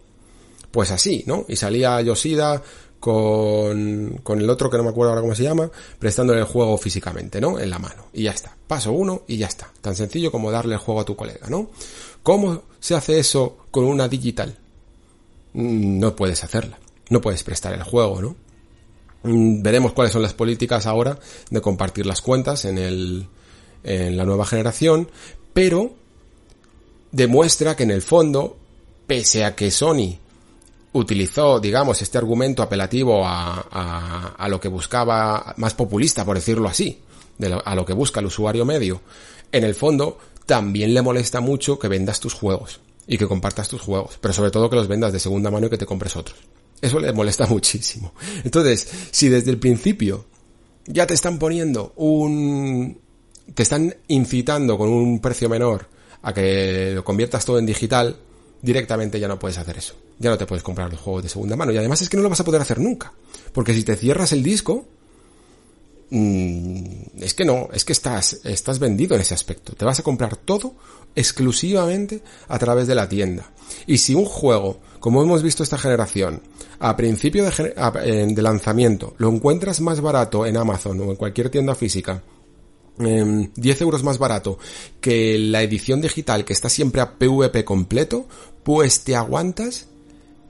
Pues 0.70 0.90
así, 0.90 1.24
¿no? 1.27 1.44
Y 1.48 1.57
salía 1.57 2.01
Yoshida 2.01 2.62
con, 3.01 4.20
con 4.23 4.40
el 4.40 4.48
otro 4.48 4.70
que 4.70 4.77
no 4.77 4.85
me 4.85 4.90
acuerdo 4.90 5.11
ahora 5.11 5.23
cómo 5.23 5.35
se 5.35 5.43
llama, 5.43 5.70
prestándole 5.98 6.40
el 6.40 6.47
juego 6.47 6.78
físicamente, 6.78 7.40
¿no? 7.40 7.59
En 7.59 7.70
la 7.70 7.78
mano. 7.78 8.07
Y 8.12 8.24
ya 8.24 8.31
está. 8.31 8.57
Paso 8.66 8.93
uno 8.93 9.23
y 9.27 9.36
ya 9.36 9.47
está. 9.47 9.70
Tan 9.81 9.97
sencillo 9.97 10.31
como 10.31 10.51
darle 10.51 10.74
el 10.74 10.81
juego 10.81 11.01
a 11.01 11.05
tu 11.05 11.16
colega, 11.16 11.48
¿no? 11.48 11.70
¿Cómo 12.23 12.62
se 12.78 12.94
hace 12.94 13.19
eso 13.19 13.59
con 13.70 13.85
una 13.85 14.09
digital? 14.09 14.57
Mm, 15.55 15.98
no 15.98 16.15
puedes 16.15 16.44
hacerla. 16.44 16.78
No 17.09 17.20
puedes 17.20 17.43
prestar 17.43 17.74
el 17.74 17.82
juego, 17.82 18.23
¿no? 18.23 18.36
Mm, 19.23 19.63
veremos 19.63 19.93
cuáles 19.93 20.13
son 20.13 20.23
las 20.23 20.35
políticas 20.35 20.87
ahora 20.87 21.19
de 21.51 21.61
compartir 21.61 22.07
las 22.07 22.21
cuentas 22.21 22.65
en 22.65 22.79
el, 22.79 23.27
en 23.85 24.17
la 24.17 24.25
nueva 24.25 24.47
generación, 24.47 25.11
pero 25.53 25.93
demuestra 27.13 27.77
que 27.77 27.83
en 27.83 27.91
el 27.91 28.03
fondo, 28.03 28.57
pese 29.07 29.45
a 29.45 29.55
que 29.55 29.71
Sony 29.71 30.19
utilizó, 30.93 31.61
digamos, 31.61 32.01
este 32.03 32.19
argumento 32.19 32.63
apelativo 32.63 33.25
a, 33.25 33.67
a, 33.71 34.35
a, 34.39 34.49
lo 34.49 34.59
que 34.61 34.69
buscaba 34.69 35.55
más 35.57 35.75
populista, 35.75 36.25
por 36.25 36.37
decirlo 36.37 36.69
así, 36.69 37.01
de 37.39 37.51
lo, 37.51 37.67
a 37.67 37.75
lo 37.75 37.85
que 37.85 37.93
busca 37.93 38.21
el 38.21 38.27
usuario 38.27 38.65
medio, 38.65 39.01
en 39.53 39.65
el 39.65 39.75
fondo 39.75 40.19
también 40.47 40.95
le 40.95 41.03
molesta 41.03 41.41
mucho 41.41 41.79
que 41.79 41.89
vendas 41.89 42.21
tus 42.21 42.35
juegos 42.35 42.81
y 43.07 43.19
que 43.19 43.29
compartas 43.29 43.69
tus 43.69 43.83
juegos, 43.83 44.19
pero 44.21 44.35
sobre 44.35 44.51
todo 44.51 44.71
que 44.71 44.77
los 44.77 44.89
vendas 44.89 45.13
de 45.13 45.21
segunda 45.21 45.51
mano 45.51 45.67
y 45.67 45.71
que 45.71 45.79
te 45.79 45.87
compres 45.87 46.17
otros. 46.17 46.39
Eso 46.81 46.98
le 46.98 47.12
molesta 47.12 47.47
muchísimo. 47.47 48.15
Entonces, 48.44 48.89
si 49.11 49.28
desde 49.28 49.51
el 49.51 49.59
principio 49.59 50.27
ya 50.86 51.07
te 51.07 51.15
están 51.15 51.39
poniendo 51.39 51.93
un... 51.97 53.01
te 53.55 53.62
están 53.62 53.94
incitando 54.09 54.78
con 54.78 54.89
un 54.89 55.20
precio 55.20 55.48
menor 55.48 55.89
a 56.23 56.32
que 56.32 56.93
lo 56.94 57.05
conviertas 57.05 57.44
todo 57.44 57.59
en 57.59 57.66
digital, 57.66 58.16
directamente 58.62 59.20
ya 59.20 59.28
no 59.28 59.39
puedes 59.39 59.59
hacer 59.59 59.78
eso. 59.78 59.94
Ya 60.19 60.31
no 60.31 60.39
te 60.39 60.47
puedes 60.47 60.62
comprar 60.62 60.90
los 60.90 61.01
juegos 61.01 61.23
de 61.23 61.28
segunda 61.28 61.57
mano. 61.57 61.73
Y 61.73 61.78
además 61.78 62.02
es 62.02 62.09
que 62.09 62.16
no 62.16 62.23
lo 62.23 62.28
vas 62.28 62.40
a 62.40 62.44
poder 62.44 62.61
hacer 62.61 62.78
nunca. 62.78 63.12
Porque 63.52 63.74
si 63.74 63.85
te 63.85 63.97
cierras 63.97 64.32
el 64.32 64.43
disco, 64.43 64.86
es 66.11 67.35
que 67.35 67.45
no, 67.45 67.69
es 67.73 67.85
que 67.85 67.93
estás, 67.93 68.41
estás 68.45 68.78
vendido 68.78 69.15
en 69.15 69.23
ese 69.23 69.35
aspecto. 69.35 69.74
Te 69.74 69.85
vas 69.85 70.01
a 70.01 70.03
comprar 70.03 70.37
todo 70.37 70.74
exclusivamente 71.15 72.23
a 72.49 72.59
través 72.59 72.87
de 72.87 72.95
la 72.95 73.09
tienda. 73.09 73.51
Y 73.87 73.99
si 73.99 74.15
un 74.15 74.24
juego, 74.24 74.81
como 74.99 75.23
hemos 75.23 75.43
visto 75.43 75.62
esta 75.62 75.78
generación, 75.78 76.43
a 76.78 76.97
principio 76.97 77.45
de, 77.45 78.27
de 78.27 78.43
lanzamiento, 78.43 79.15
lo 79.19 79.28
encuentras 79.28 79.81
más 79.81 80.01
barato 80.01 80.47
en 80.47 80.57
Amazon 80.57 81.01
o 81.01 81.11
en 81.11 81.16
cualquier 81.16 81.51
tienda 81.51 81.74
física 81.74 82.23
10 83.01 83.01
em, 83.01 83.51
euros 83.81 84.03
más 84.03 84.19
barato 84.19 84.59
que 85.01 85.39
la 85.39 85.62
edición 85.62 86.01
digital 86.01 86.45
que 86.45 86.53
está 86.53 86.69
siempre 86.69 87.01
a 87.01 87.19
PVP 87.19 87.65
completo, 87.65 88.27
pues 88.62 89.05
te 89.05 89.16
aguantas 89.16 89.87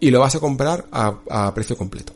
y 0.01 0.11
lo 0.11 0.20
vas 0.20 0.35
a 0.35 0.41
comprar 0.41 0.87
a, 0.91 1.53
precio 1.55 1.77
completo. 1.77 2.12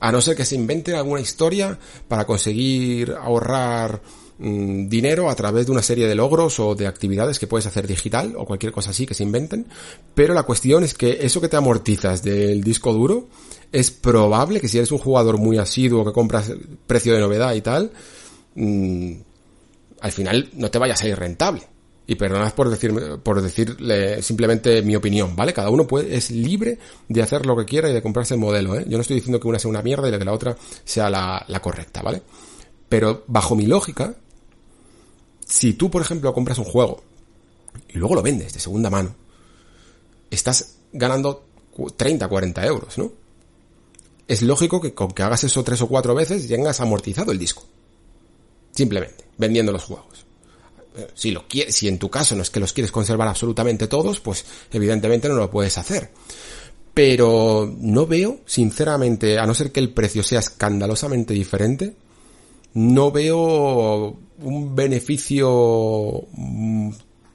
A 0.00 0.12
no 0.12 0.20
ser 0.20 0.36
que 0.36 0.44
se 0.44 0.54
invente 0.54 0.94
alguna 0.94 1.20
historia 1.20 1.78
para 2.08 2.26
conseguir 2.26 3.12
ahorrar 3.12 4.02
mm, 4.38 4.88
dinero 4.88 5.30
a 5.30 5.34
través 5.34 5.66
de 5.66 5.72
una 5.72 5.82
serie 5.82 6.06
de 6.06 6.14
logros 6.14 6.60
o 6.60 6.74
de 6.74 6.86
actividades 6.86 7.38
que 7.38 7.46
puedes 7.46 7.66
hacer 7.66 7.86
digital 7.86 8.34
o 8.36 8.44
cualquier 8.44 8.72
cosa 8.72 8.90
así 8.90 9.06
que 9.06 9.14
se 9.14 9.22
inventen. 9.22 9.66
Pero 10.14 10.34
la 10.34 10.42
cuestión 10.42 10.84
es 10.84 10.94
que 10.94 11.18
eso 11.22 11.40
que 11.40 11.48
te 11.48 11.56
amortizas 11.56 12.22
del 12.22 12.62
disco 12.62 12.92
duro 12.92 13.28
es 13.72 13.90
probable 13.90 14.60
que 14.60 14.68
si 14.68 14.78
eres 14.78 14.92
un 14.92 14.98
jugador 14.98 15.38
muy 15.38 15.58
asiduo 15.58 16.04
que 16.04 16.12
compras 16.12 16.52
precio 16.86 17.14
de 17.14 17.20
novedad 17.20 17.54
y 17.54 17.60
tal, 17.62 17.90
mm, 18.54 19.12
al 20.00 20.12
final 20.12 20.50
no 20.54 20.70
te 20.70 20.78
vaya 20.78 20.94
a 20.94 20.96
salir 20.96 21.18
rentable. 21.18 21.75
Y 22.06 22.14
perdonad 22.14 22.54
por 22.54 22.70
decirme, 22.70 23.18
por 23.18 23.42
decirle 23.42 24.22
simplemente 24.22 24.80
mi 24.82 24.94
opinión, 24.94 25.34
¿vale? 25.34 25.52
Cada 25.52 25.70
uno 25.70 25.86
puede, 25.86 26.16
es 26.16 26.30
libre 26.30 26.78
de 27.08 27.22
hacer 27.22 27.46
lo 27.46 27.56
que 27.56 27.64
quiera 27.64 27.90
y 27.90 27.92
de 27.92 28.02
comprarse 28.02 28.34
el 28.34 28.40
modelo, 28.40 28.76
¿eh? 28.76 28.84
Yo 28.88 28.96
no 28.96 29.02
estoy 29.02 29.16
diciendo 29.16 29.40
que 29.40 29.48
una 29.48 29.58
sea 29.58 29.70
una 29.70 29.82
mierda 29.82 30.08
y 30.08 30.16
que 30.16 30.24
la 30.24 30.32
otra 30.32 30.56
sea 30.84 31.10
la, 31.10 31.44
la 31.48 31.60
correcta, 31.60 32.02
¿vale? 32.02 32.22
Pero 32.88 33.24
bajo 33.26 33.56
mi 33.56 33.66
lógica, 33.66 34.14
si 35.44 35.74
tú, 35.74 35.90
por 35.90 36.02
ejemplo, 36.02 36.32
compras 36.32 36.58
un 36.58 36.64
juego 36.64 37.02
y 37.88 37.98
luego 37.98 38.14
lo 38.14 38.22
vendes 38.22 38.52
de 38.52 38.60
segunda 38.60 38.88
mano, 38.88 39.14
estás 40.30 40.76
ganando 40.92 41.44
30, 41.96 42.28
40 42.28 42.66
euros, 42.66 42.98
¿no? 42.98 43.12
Es 44.28 44.42
lógico 44.42 44.80
que 44.80 44.94
con 44.94 45.12
que 45.12 45.22
hagas 45.22 45.44
eso 45.44 45.62
tres 45.62 45.80
o 45.82 45.88
cuatro 45.88 46.14
veces 46.14 46.48
tengas 46.48 46.80
amortizado 46.80 47.32
el 47.32 47.38
disco. 47.38 47.64
Simplemente, 48.72 49.24
vendiendo 49.38 49.72
los 49.72 49.84
juegos. 49.84 50.15
Si, 51.14 51.30
lo 51.30 51.44
si 51.68 51.88
en 51.88 51.98
tu 51.98 52.08
caso 52.08 52.34
no 52.34 52.42
es 52.42 52.50
que 52.50 52.60
los 52.60 52.72
quieres 52.72 52.92
conservar 52.92 53.28
absolutamente 53.28 53.86
todos, 53.86 54.20
pues 54.20 54.44
evidentemente 54.70 55.28
no 55.28 55.34
lo 55.34 55.50
puedes 55.50 55.78
hacer. 55.78 56.10
Pero 56.94 57.72
no 57.78 58.06
veo, 58.06 58.40
sinceramente, 58.46 59.38
a 59.38 59.46
no 59.46 59.54
ser 59.54 59.70
que 59.70 59.80
el 59.80 59.92
precio 59.92 60.22
sea 60.22 60.40
escandalosamente 60.40 61.34
diferente, 61.34 61.94
no 62.74 63.10
veo 63.10 64.18
un 64.38 64.74
beneficio 64.74 66.26
mm, 66.32 66.90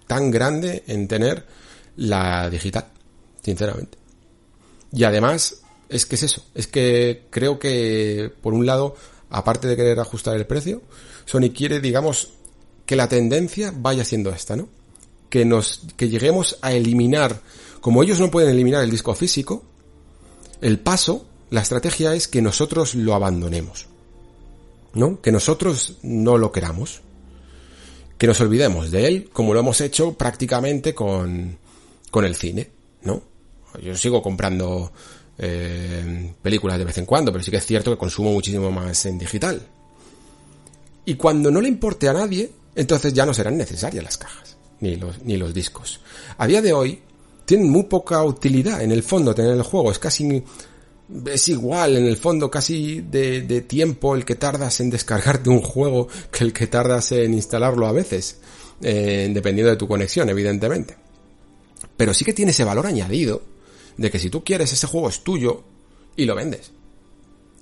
tan 0.07 0.31
grande 0.31 0.83
en 0.87 1.07
tener 1.07 1.45
la 1.95 2.49
digital, 2.49 2.87
sinceramente. 3.43 3.97
Y 4.91 5.03
además, 5.03 5.61
es 5.89 6.05
que 6.05 6.15
es 6.15 6.23
eso, 6.23 6.45
es 6.53 6.67
que 6.67 7.27
creo 7.29 7.59
que, 7.59 8.31
por 8.41 8.53
un 8.53 8.65
lado, 8.65 8.95
aparte 9.29 9.67
de 9.67 9.75
querer 9.75 9.99
ajustar 9.99 10.35
el 10.35 10.45
precio, 10.45 10.81
Sony 11.25 11.51
quiere, 11.55 11.79
digamos, 11.79 12.33
que 12.91 12.97
la 12.97 13.07
tendencia 13.07 13.73
vaya 13.73 14.03
siendo 14.03 14.31
esta, 14.31 14.57
¿no? 14.57 14.67
Que 15.29 15.45
nos, 15.45 15.83
que 15.95 16.09
lleguemos 16.09 16.57
a 16.61 16.73
eliminar, 16.73 17.39
como 17.79 18.03
ellos 18.03 18.19
no 18.19 18.29
pueden 18.29 18.49
eliminar 18.49 18.83
el 18.83 18.91
disco 18.91 19.15
físico, 19.15 19.63
el 20.59 20.77
paso, 20.77 21.25
la 21.51 21.61
estrategia 21.61 22.13
es 22.15 22.27
que 22.27 22.41
nosotros 22.41 22.93
lo 22.95 23.15
abandonemos. 23.15 23.87
¿No? 24.93 25.21
Que 25.21 25.31
nosotros 25.31 25.99
no 26.03 26.37
lo 26.37 26.51
queramos. 26.51 26.99
Que 28.17 28.27
nos 28.27 28.41
olvidemos 28.41 28.91
de 28.91 29.07
él, 29.07 29.29
como 29.31 29.53
lo 29.53 29.61
hemos 29.61 29.79
hecho 29.79 30.15
prácticamente 30.15 30.93
con, 30.93 31.57
con 32.09 32.25
el 32.25 32.35
cine, 32.35 32.71
¿no? 33.03 33.23
Yo 33.81 33.95
sigo 33.95 34.21
comprando 34.21 34.91
eh, 35.37 36.33
películas 36.41 36.77
de 36.77 36.83
vez 36.83 36.97
en 36.97 37.05
cuando, 37.05 37.31
pero 37.31 37.41
sí 37.41 37.51
que 37.51 37.55
es 37.55 37.65
cierto 37.65 37.89
que 37.91 37.97
consumo 37.97 38.33
muchísimo 38.33 38.69
más 38.69 39.05
en 39.05 39.17
digital. 39.17 39.65
Y 41.05 41.15
cuando 41.15 41.49
no 41.49 41.61
le 41.61 41.69
importe 41.69 42.09
a 42.09 42.13
nadie, 42.13 42.51
entonces 42.75 43.13
ya 43.13 43.25
no 43.25 43.33
serán 43.33 43.57
necesarias 43.57 44.03
las 44.03 44.17
cajas, 44.17 44.57
ni 44.79 44.95
los, 44.95 45.21
ni 45.23 45.37
los 45.37 45.53
discos. 45.53 45.99
A 46.37 46.47
día 46.47 46.61
de 46.61 46.73
hoy, 46.73 47.01
tienen 47.45 47.69
muy 47.69 47.83
poca 47.83 48.23
utilidad 48.23 48.81
en 48.81 48.91
el 48.91 49.03
fondo 49.03 49.35
tener 49.35 49.53
el 49.53 49.63
juego. 49.63 49.91
Es 49.91 49.99
casi, 49.99 50.43
es 51.25 51.49
igual 51.49 51.97
en 51.97 52.05
el 52.05 52.17
fondo 52.17 52.49
casi 52.49 53.01
de, 53.01 53.61
tiempo 53.67 54.15
el 54.15 54.23
que 54.23 54.35
tardas 54.35 54.79
en 54.79 54.89
descargarte 54.89 55.49
un 55.49 55.61
juego 55.61 56.07
que 56.31 56.43
el 56.43 56.53
que 56.53 56.67
tardas 56.67 57.11
en 57.11 57.33
instalarlo 57.33 57.87
a 57.87 57.91
veces, 57.91 58.37
eh, 58.81 59.29
dependiendo 59.33 59.69
de 59.69 59.77
tu 59.77 59.87
conexión, 59.87 60.29
evidentemente. 60.29 60.95
Pero 61.97 62.13
sí 62.13 62.23
que 62.23 62.33
tiene 62.33 62.51
ese 62.51 62.63
valor 62.63 62.87
añadido 62.87 63.41
de 63.97 64.09
que 64.09 64.19
si 64.19 64.29
tú 64.29 64.43
quieres 64.43 64.71
ese 64.71 64.87
juego 64.87 65.09
es 65.09 65.21
tuyo 65.21 65.63
y 66.15 66.25
lo 66.25 66.35
vendes 66.35 66.71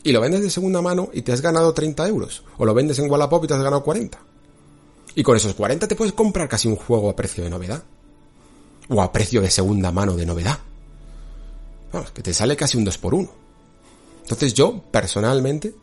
y 0.04 0.12
lo 0.12 0.22
vendes 0.22 0.42
de 0.42 0.50
segunda 0.50 0.82
mano 0.82 1.10
y 1.14 1.22
te 1.22 1.32
has 1.32 1.42
ganado 1.42 1.74
30 1.74 2.08
euros. 2.08 2.44
O 2.58 2.66
lo 2.66 2.74
vendes 2.74 3.00
en 3.00 3.10
Wallapop 3.10 3.44
y 3.44 3.48
te 3.48 3.54
has 3.54 3.62
ganado 3.62 3.84
40. 3.84 4.20
Y 5.20 5.24
con 5.24 5.36
esos 5.36 5.54
40 5.54 5.86
te 5.86 5.98
puedes 5.98 6.14
comprar 6.14 6.48
casi 6.48 6.70
un 6.70 6.78
juego 6.78 7.10
a 7.10 7.16
precio 7.18 7.44
de 7.44 7.50
novedad. 7.50 7.84
O 8.88 9.02
a 9.02 9.12
precio 9.12 9.42
de 9.42 9.52
segunda 9.52 9.92
mano 9.92 10.16
de 10.16 10.26
novedad. 10.26 10.58
Que 12.14 12.24
te 12.24 12.34
sale 12.34 12.56
casi 12.56 12.78
un 12.78 12.86
2 12.86 12.98
por 13.00 13.14
1 13.14 13.30
Entonces 14.22 14.54
yo, 14.54 14.82
personalmente, 14.90 15.74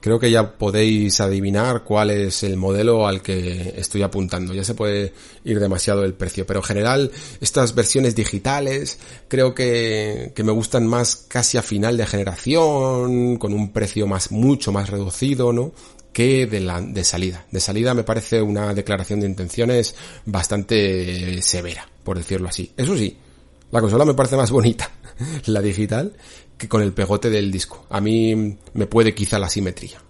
creo 0.00 0.20
que 0.20 0.30
ya 0.30 0.58
podéis 0.58 1.20
adivinar 1.20 1.82
cuál 1.82 2.12
es 2.12 2.44
el 2.44 2.56
modelo 2.56 3.08
al 3.08 3.20
que 3.20 3.74
estoy 3.76 4.02
apuntando. 4.02 4.54
Ya 4.54 4.62
se 4.62 4.74
puede 4.74 5.12
ir 5.42 5.58
demasiado 5.58 6.04
el 6.04 6.14
precio, 6.14 6.46
pero 6.46 6.60
en 6.60 6.64
general 6.64 7.10
estas 7.40 7.74
versiones 7.74 8.14
digitales 8.14 9.00
creo 9.26 9.56
que, 9.56 10.30
que 10.36 10.44
me 10.44 10.52
gustan 10.52 10.86
más 10.86 11.16
casi 11.26 11.58
a 11.58 11.62
final 11.62 11.96
de 11.96 12.06
generación, 12.06 13.38
con 13.38 13.54
un 13.54 13.72
precio 13.72 14.06
más, 14.06 14.30
mucho 14.30 14.70
más 14.70 14.88
reducido, 14.88 15.52
¿no? 15.52 15.72
Que 16.14 16.46
de, 16.46 16.60
la, 16.60 16.82
salida. 17.02 17.44
De 17.50 17.60
salida 17.60 17.92
me 17.92 18.04
parece 18.04 18.40
una 18.40 18.72
declaración 18.72 19.20
de 19.20 19.26
intenciones 19.26 19.94
bastante 20.24 21.42
severa, 21.42 21.86
por 22.02 22.16
decirlo 22.16 22.48
así. 22.48 22.72
Eso 22.76 22.96
sí, 22.96 23.18
la 23.70 23.82
consola 23.82 24.06
me 24.06 24.14
parece 24.14 24.36
más 24.36 24.50
bonita, 24.50 24.90
la 25.46 25.60
digital, 25.60 26.16
que 26.56 26.68
con 26.68 26.80
el 26.80 26.94
pegote 26.94 27.28
del 27.28 27.50
disco. 27.52 27.84
A 27.90 28.00
mí 28.00 28.56
me 28.72 28.86
puede 28.86 29.14
quizá 29.14 29.38
la 29.38 29.50
simetría. 29.50 30.00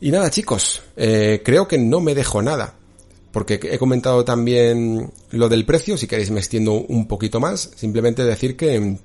Y 0.00 0.10
nada 0.10 0.30
chicos, 0.30 0.82
eh, 0.96 1.40
creo 1.42 1.66
que 1.66 1.78
no 1.78 2.00
me 2.00 2.14
dejo 2.14 2.42
nada. 2.42 2.76
Porque 3.32 3.58
he 3.64 3.78
comentado 3.78 4.24
también 4.24 5.10
lo 5.30 5.48
del 5.48 5.64
precio, 5.64 5.96
si 5.96 6.06
queréis 6.06 6.30
me 6.30 6.38
extiendo 6.38 6.74
un 6.74 7.08
poquito 7.08 7.40
más. 7.40 7.70
Simplemente 7.74 8.22
decir 8.22 8.56
que, 8.56 8.98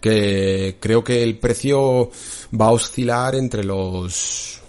que 0.00 0.76
creo 0.80 1.04
que 1.04 1.22
el 1.22 1.38
precio 1.38 2.10
va 2.58 2.66
a 2.66 2.72
oscilar 2.72 3.36
entre 3.36 3.62
los 3.62 4.63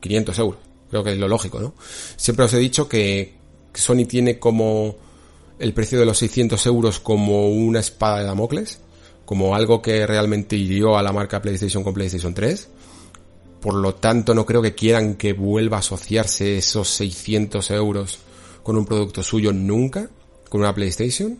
500 0.00 0.38
euros. 0.38 0.60
Creo 0.90 1.04
que 1.04 1.12
es 1.12 1.18
lo 1.18 1.28
lógico, 1.28 1.60
¿no? 1.60 1.74
Siempre 2.16 2.44
os 2.46 2.52
he 2.54 2.58
dicho 2.58 2.88
que 2.88 3.34
Sony 3.74 4.06
tiene 4.08 4.38
como 4.38 4.96
el 5.58 5.74
precio 5.74 5.98
de 5.98 6.06
los 6.06 6.18
600 6.18 6.66
euros 6.66 7.00
como 7.00 7.48
una 7.48 7.80
espada 7.80 8.18
de 8.18 8.24
Damocles 8.24 8.80
como 9.28 9.54
algo 9.54 9.82
que 9.82 10.06
realmente 10.06 10.56
hirió 10.56 10.96
a 10.96 11.02
la 11.02 11.12
marca 11.12 11.42
PlayStation 11.42 11.84
con 11.84 11.92
PlayStation 11.92 12.32
3. 12.32 12.66
Por 13.60 13.74
lo 13.74 13.94
tanto, 13.96 14.34
no 14.34 14.46
creo 14.46 14.62
que 14.62 14.74
quieran 14.74 15.16
que 15.16 15.34
vuelva 15.34 15.76
a 15.76 15.80
asociarse 15.80 16.56
esos 16.56 16.88
600 16.88 17.70
euros 17.72 18.20
con 18.62 18.78
un 18.78 18.86
producto 18.86 19.22
suyo 19.22 19.52
nunca, 19.52 20.08
con 20.48 20.62
una 20.62 20.74
PlayStation. 20.74 21.38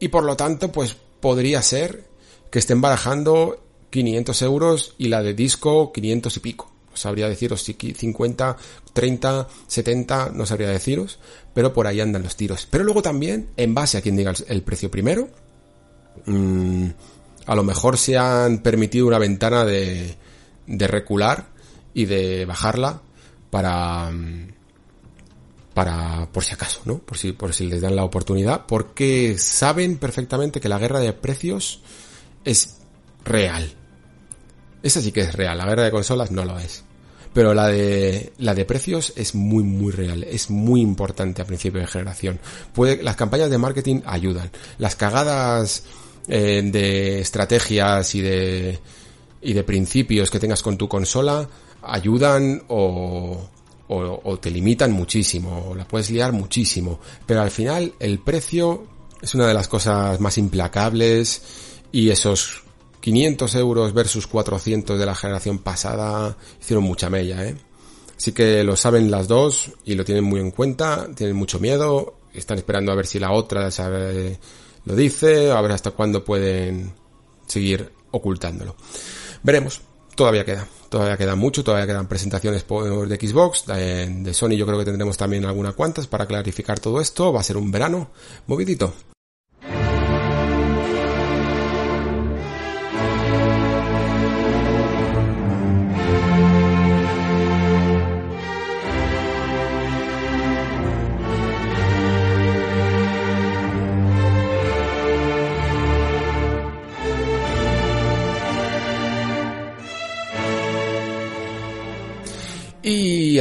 Y 0.00 0.08
por 0.08 0.24
lo 0.24 0.38
tanto, 0.38 0.72
pues 0.72 0.96
podría 1.20 1.60
ser 1.60 2.06
que 2.50 2.60
estén 2.60 2.80
barajando 2.80 3.62
500 3.90 4.40
euros 4.40 4.94
y 4.96 5.08
la 5.08 5.22
de 5.22 5.34
disco 5.34 5.92
500 5.92 6.34
y 6.34 6.40
pico. 6.40 6.72
Sabría 6.96 7.28
deciros 7.28 7.62
si 7.62 7.74
50, 7.74 8.56
30, 8.92 9.48
70, 9.66 10.30
no 10.34 10.46
sabría 10.46 10.68
deciros, 10.68 11.18
pero 11.54 11.72
por 11.72 11.86
ahí 11.86 12.00
andan 12.00 12.22
los 12.22 12.36
tiros. 12.36 12.66
Pero 12.70 12.84
luego 12.84 13.02
también, 13.02 13.50
en 13.56 13.74
base 13.74 13.98
a 13.98 14.02
quien 14.02 14.16
diga 14.16 14.32
el 14.48 14.62
precio 14.62 14.90
primero, 14.90 15.28
Mm, 16.24 16.88
a 17.46 17.54
lo 17.54 17.62
mejor 17.62 17.98
se 17.98 18.16
han 18.16 18.58
permitido 18.58 19.06
una 19.06 19.18
ventana 19.18 19.64
de, 19.64 20.16
de 20.66 20.86
recular 20.86 21.46
y 21.94 22.06
de 22.06 22.44
bajarla 22.44 23.02
para, 23.50 24.10
para, 25.74 26.28
por 26.32 26.44
si 26.44 26.54
acaso, 26.54 26.80
¿no? 26.84 26.98
Por 26.98 27.18
si, 27.18 27.32
por 27.32 27.54
si 27.54 27.66
les 27.66 27.80
dan 27.80 27.96
la 27.96 28.04
oportunidad, 28.04 28.66
porque 28.66 29.36
saben 29.38 29.98
perfectamente 29.98 30.60
que 30.60 30.68
la 30.68 30.78
guerra 30.78 31.00
de 31.00 31.12
precios 31.12 31.82
es 32.44 32.78
real. 33.24 33.72
Esa 34.82 35.00
sí 35.00 35.12
que 35.12 35.20
es 35.20 35.34
real, 35.34 35.58
la 35.58 35.66
guerra 35.66 35.84
de 35.84 35.90
consolas 35.90 36.30
no 36.30 36.44
lo 36.44 36.58
es. 36.58 36.84
Pero 37.36 37.52
la 37.52 37.68
de, 37.68 38.32
la 38.38 38.54
de 38.54 38.64
precios 38.64 39.12
es 39.14 39.34
muy, 39.34 39.62
muy 39.62 39.92
real. 39.92 40.24
Es 40.24 40.48
muy 40.48 40.80
importante 40.80 41.42
a 41.42 41.44
principio 41.44 41.82
de 41.82 41.86
generación. 41.86 42.40
Puede, 42.72 43.02
las 43.02 43.14
campañas 43.14 43.50
de 43.50 43.58
marketing 43.58 44.00
ayudan. 44.06 44.50
Las 44.78 44.96
cagadas 44.96 45.82
eh, 46.28 46.62
de 46.64 47.20
estrategias 47.20 48.14
y 48.14 48.22
de, 48.22 48.78
y 49.42 49.52
de 49.52 49.64
principios 49.64 50.30
que 50.30 50.38
tengas 50.38 50.62
con 50.62 50.78
tu 50.78 50.88
consola 50.88 51.46
ayudan 51.82 52.62
o, 52.68 53.50
o, 53.88 54.20
o 54.24 54.38
te 54.38 54.50
limitan 54.50 54.92
muchísimo. 54.92 55.66
O 55.68 55.74
la 55.74 55.86
puedes 55.86 56.10
liar 56.10 56.32
muchísimo. 56.32 57.00
Pero 57.26 57.42
al 57.42 57.50
final 57.50 57.92
el 58.00 58.18
precio 58.20 58.86
es 59.20 59.34
una 59.34 59.46
de 59.46 59.52
las 59.52 59.68
cosas 59.68 60.18
más 60.20 60.38
implacables 60.38 61.42
y 61.92 62.08
esos 62.08 62.62
500 63.06 63.54
euros 63.54 63.94
versus 63.94 64.26
400 64.26 64.98
de 64.98 65.06
la 65.06 65.14
generación 65.14 65.60
pasada 65.60 66.36
hicieron 66.60 66.82
mucha 66.82 67.08
mella, 67.08 67.46
¿eh? 67.46 67.56
Así 68.16 68.32
que 68.32 68.64
lo 68.64 68.74
saben 68.74 69.12
las 69.12 69.28
dos 69.28 69.70
y 69.84 69.94
lo 69.94 70.04
tienen 70.04 70.24
muy 70.24 70.40
en 70.40 70.50
cuenta, 70.50 71.06
tienen 71.14 71.36
mucho 71.36 71.60
miedo, 71.60 72.16
están 72.34 72.58
esperando 72.58 72.90
a 72.90 72.96
ver 72.96 73.06
si 73.06 73.20
la 73.20 73.30
otra 73.30 73.70
sabe, 73.70 74.40
lo 74.86 74.96
dice, 74.96 75.52
a 75.52 75.60
ver 75.60 75.70
hasta 75.70 75.92
cuándo 75.92 76.24
pueden 76.24 76.94
seguir 77.46 77.92
ocultándolo. 78.10 78.74
Veremos, 79.44 79.82
todavía 80.16 80.44
queda, 80.44 80.66
todavía 80.88 81.16
queda 81.16 81.36
mucho, 81.36 81.62
todavía 81.62 81.86
quedan 81.86 82.08
presentaciones 82.08 82.66
de 82.66 83.28
Xbox, 83.28 83.66
de, 83.66 84.08
de 84.08 84.34
Sony 84.34 84.56
yo 84.56 84.66
creo 84.66 84.80
que 84.80 84.84
tendremos 84.84 85.16
también 85.16 85.44
algunas 85.44 85.76
cuantas 85.76 86.08
para 86.08 86.26
clarificar 86.26 86.80
todo 86.80 87.00
esto, 87.00 87.32
va 87.32 87.38
a 87.38 87.44
ser 87.44 87.56
un 87.56 87.70
verano 87.70 88.10
movidito. 88.48 88.92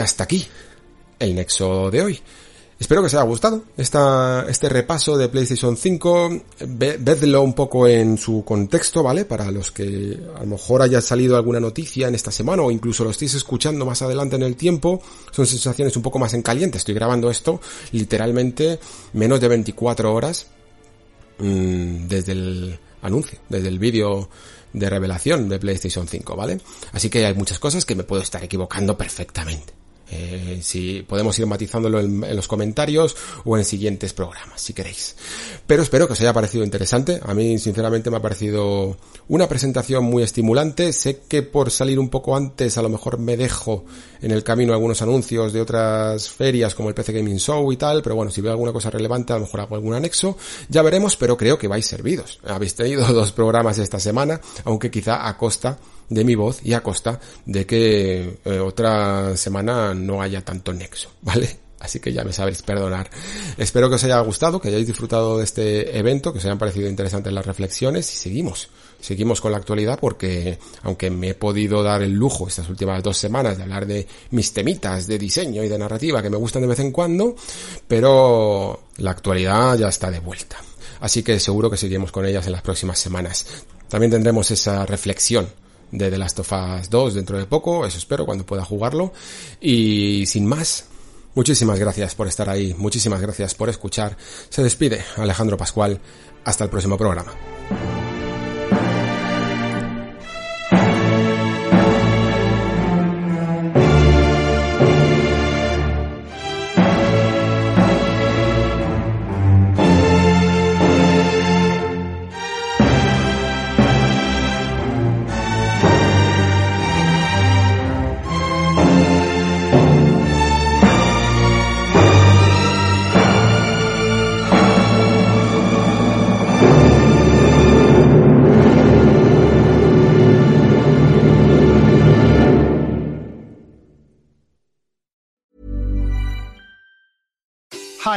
Hasta 0.06 0.24
aquí 0.24 0.48
el 1.20 1.36
nexo 1.36 1.90
de 1.92 2.02
hoy. 2.02 2.20
Espero 2.78 3.02
que 3.02 3.08
os 3.08 3.14
haya 3.14 3.24
gustado 3.24 3.64
esta, 3.78 4.46
este 4.50 4.68
repaso 4.68 5.18
de 5.18 5.30
PlayStation 5.30 5.78
5. 5.78 6.42
vedlo 6.68 7.42
un 7.42 7.54
poco 7.54 7.88
en 7.88 8.18
su 8.18 8.44
contexto, 8.44 9.02
¿vale? 9.02 9.24
Para 9.24 9.50
los 9.50 9.72
que 9.72 10.20
a 10.36 10.42
lo 10.42 10.46
mejor 10.46 10.82
haya 10.82 11.00
salido 11.00 11.38
alguna 11.38 11.62
noticia 11.62 12.10
en 12.10 12.16
esta 12.16 12.32
semana 12.32 12.64
o 12.64 12.72
incluso 12.72 13.06
lo 13.06 13.12
estéis 13.12 13.34
escuchando 13.34 13.86
más 13.86 14.02
adelante 14.02 14.36
en 14.36 14.44
el 14.44 14.58
tiempo. 14.58 15.02
Son 15.32 15.48
sensaciones 15.48 15.96
un 15.96 16.04
poco 16.04 16.20
más 16.20 16.34
en 16.34 16.42
caliente. 16.42 16.78
Estoy 16.78 16.94
grabando 16.94 17.32
esto 17.32 17.62
literalmente 17.94 18.80
menos 19.14 19.40
de 19.40 19.48
24 19.48 20.14
horas 20.14 20.48
mmm, 21.40 22.08
desde 22.08 22.34
el 22.34 22.80
anuncio, 23.02 23.40
desde 23.48 23.70
el 23.70 23.80
vídeo 23.80 24.30
de 24.74 24.90
revelación 24.90 25.48
de 25.48 25.60
PlayStation 25.60 26.08
5, 26.08 26.36
¿vale? 26.36 26.60
Así 26.92 27.10
que 27.10 27.26
hay 27.26 27.34
muchas 27.34 27.58
cosas 27.58 27.86
que 27.86 27.96
me 27.96 28.04
puedo 28.04 28.22
estar 28.22 28.44
equivocando 28.44 28.98
perfectamente. 28.98 29.85
Eh, 30.12 30.60
si 30.62 31.02
podemos 31.02 31.38
ir 31.40 31.48
matizándolo 31.48 32.00
en, 32.00 32.24
en, 32.24 32.36
los 32.36 32.48
comentarios 32.48 33.16
o 33.44 33.58
en 33.58 33.66
siguientes 33.66 34.14
programas, 34.14 34.62
si 34.62 34.74
queréis. 34.74 35.16
Pero 35.66 35.82
espero 35.82 36.08
que 36.08 36.14
os 36.14 36.22
haya 36.22 36.34
parecido 36.34 36.64
interesante. 36.64 37.20
A 37.24 37.34
mí, 37.34 37.58
sinceramente, 37.58 38.12
me 38.12 38.18
ha 38.18 38.22
parecido 38.22 38.98
una 39.28 39.48
presentación 39.48 40.04
muy 40.04 40.24
estimulante. 40.24 40.94
Sé 40.94 41.22
que 41.28 41.42
por 41.42 41.72
salir 41.72 42.00
un 42.00 42.10
poco 42.10 42.36
antes, 42.36 42.78
a 42.78 42.82
lo 42.82 42.90
mejor 42.90 43.18
me 43.18 43.36
dejo 43.36 43.86
en 44.22 44.32
el 44.32 44.44
camino 44.44 44.74
algunos 44.74 45.02
anuncios 45.02 45.54
de 45.54 45.62
otras 45.62 46.30
ferias 46.30 46.76
como 46.76 46.90
el 46.90 46.96
PC 46.96 47.14
Gaming 47.14 47.38
Show 47.38 47.72
y 47.72 47.78
tal, 47.78 48.02
pero 48.02 48.16
bueno, 48.16 48.32
si 48.32 48.42
veo 48.42 48.52
alguna 48.52 48.74
cosa 48.74 48.90
relevante, 48.90 49.34
a 49.34 49.38
lo 49.38 49.44
mejor 49.44 49.62
hago 49.62 49.76
algún 49.76 49.94
anexo. 49.94 50.38
Ya 50.70 50.82
veremos, 50.82 51.16
pero 51.16 51.38
creo 51.38 51.58
que 51.58 51.68
vais 51.68 51.86
servidos. 51.86 52.40
Habéis 52.46 52.76
tenido 52.76 53.06
dos 53.14 53.32
programas 53.32 53.78
esta 53.78 54.00
semana, 54.00 54.40
aunque 54.64 54.92
quizá 54.92 55.28
a 55.28 55.38
costa 55.38 55.78
de 56.10 56.24
mi 56.24 56.36
voz 56.36 56.60
y 56.64 56.74
a 56.74 56.82
costa 56.82 57.20
de 57.46 57.66
que 57.66 58.40
eh, 58.46 58.60
otra 58.60 59.36
semana 59.38 59.94
no 59.94 60.22
haya 60.22 60.42
tanto 60.44 60.74
nexo, 60.74 61.10
¿vale? 61.22 61.66
Así 61.80 62.00
que 62.00 62.12
ya 62.12 62.24
me 62.24 62.34
sabréis 62.34 62.64
perdonar. 62.64 63.10
Espero 63.58 63.90
que 63.90 63.96
os 63.96 64.04
haya 64.04 64.20
gustado, 64.22 64.60
que 64.60 64.70
hayáis 64.70 64.88
disfrutado 64.88 65.38
de 65.38 65.44
este 65.44 65.98
evento, 65.98 66.32
que 66.32 66.40
os 66.40 66.46
hayan 66.46 66.58
parecido 66.58 66.90
interesantes 66.90 67.32
las 67.32 67.46
reflexiones 67.46 68.12
y 68.12 68.16
seguimos. 68.16 68.70
Seguimos 69.00 69.40
con 69.40 69.52
la 69.52 69.58
actualidad 69.58 70.00
porque, 70.00 70.58
aunque 70.82 71.12
me 71.12 71.30
he 71.30 71.36
podido 71.36 71.84
dar 71.84 72.02
el 72.02 72.14
lujo 72.14 72.48
estas 72.48 72.70
últimas 72.70 73.04
dos 73.04 73.18
semanas 73.18 73.58
de 73.58 73.64
hablar 73.64 73.86
de 73.86 74.08
mis 74.32 74.52
temitas 74.52 75.06
de 75.06 75.20
diseño 75.20 75.64
y 75.64 75.70
de 75.70 75.78
narrativa 75.78 76.24
que 76.24 76.30
me 76.32 76.38
gustan 76.38 76.64
de 76.64 76.70
vez 76.70 76.80
en 76.80 76.92
cuando, 76.92 77.36
pero 77.88 78.86
la 78.98 79.12
actualidad 79.12 79.78
ya 79.78 79.90
está 79.90 80.10
de 80.10 80.20
vuelta. 80.20 80.58
Así 81.02 81.22
que 81.22 81.40
seguro 81.40 81.70
que 81.70 81.78
seguiremos 81.78 82.12
con 82.12 82.26
ellas 82.26 82.48
en 82.48 82.54
las 82.54 82.64
próximas 82.64 82.98
semanas. 82.98 83.46
También 83.90 84.10
tendremos 84.10 84.50
esa 84.50 84.86
reflexión 84.88 85.48
de 85.98 86.10
The 86.12 86.18
Last 86.18 86.40
of 86.40 86.52
Us 86.52 86.90
2 86.90 87.14
dentro 87.14 87.38
de 87.38 87.46
poco, 87.46 87.86
eso 87.86 87.98
espero 87.98 88.26
cuando 88.26 88.46
pueda 88.46 88.64
jugarlo. 88.64 89.14
Y 89.62 90.26
sin 90.28 90.46
más, 90.46 90.86
muchísimas 91.34 91.80
gracias 91.80 92.16
por 92.16 92.28
estar 92.28 92.50
ahí, 92.50 92.74
muchísimas 92.78 93.22
gracias 93.22 93.56
por 93.56 93.70
escuchar. 93.70 94.18
Se 94.50 94.64
despide 94.64 95.04
Alejandro 95.18 95.58
Pascual, 95.58 96.00
hasta 96.44 96.64
el 96.64 96.70
próximo 96.70 96.98
programa. 96.98 97.34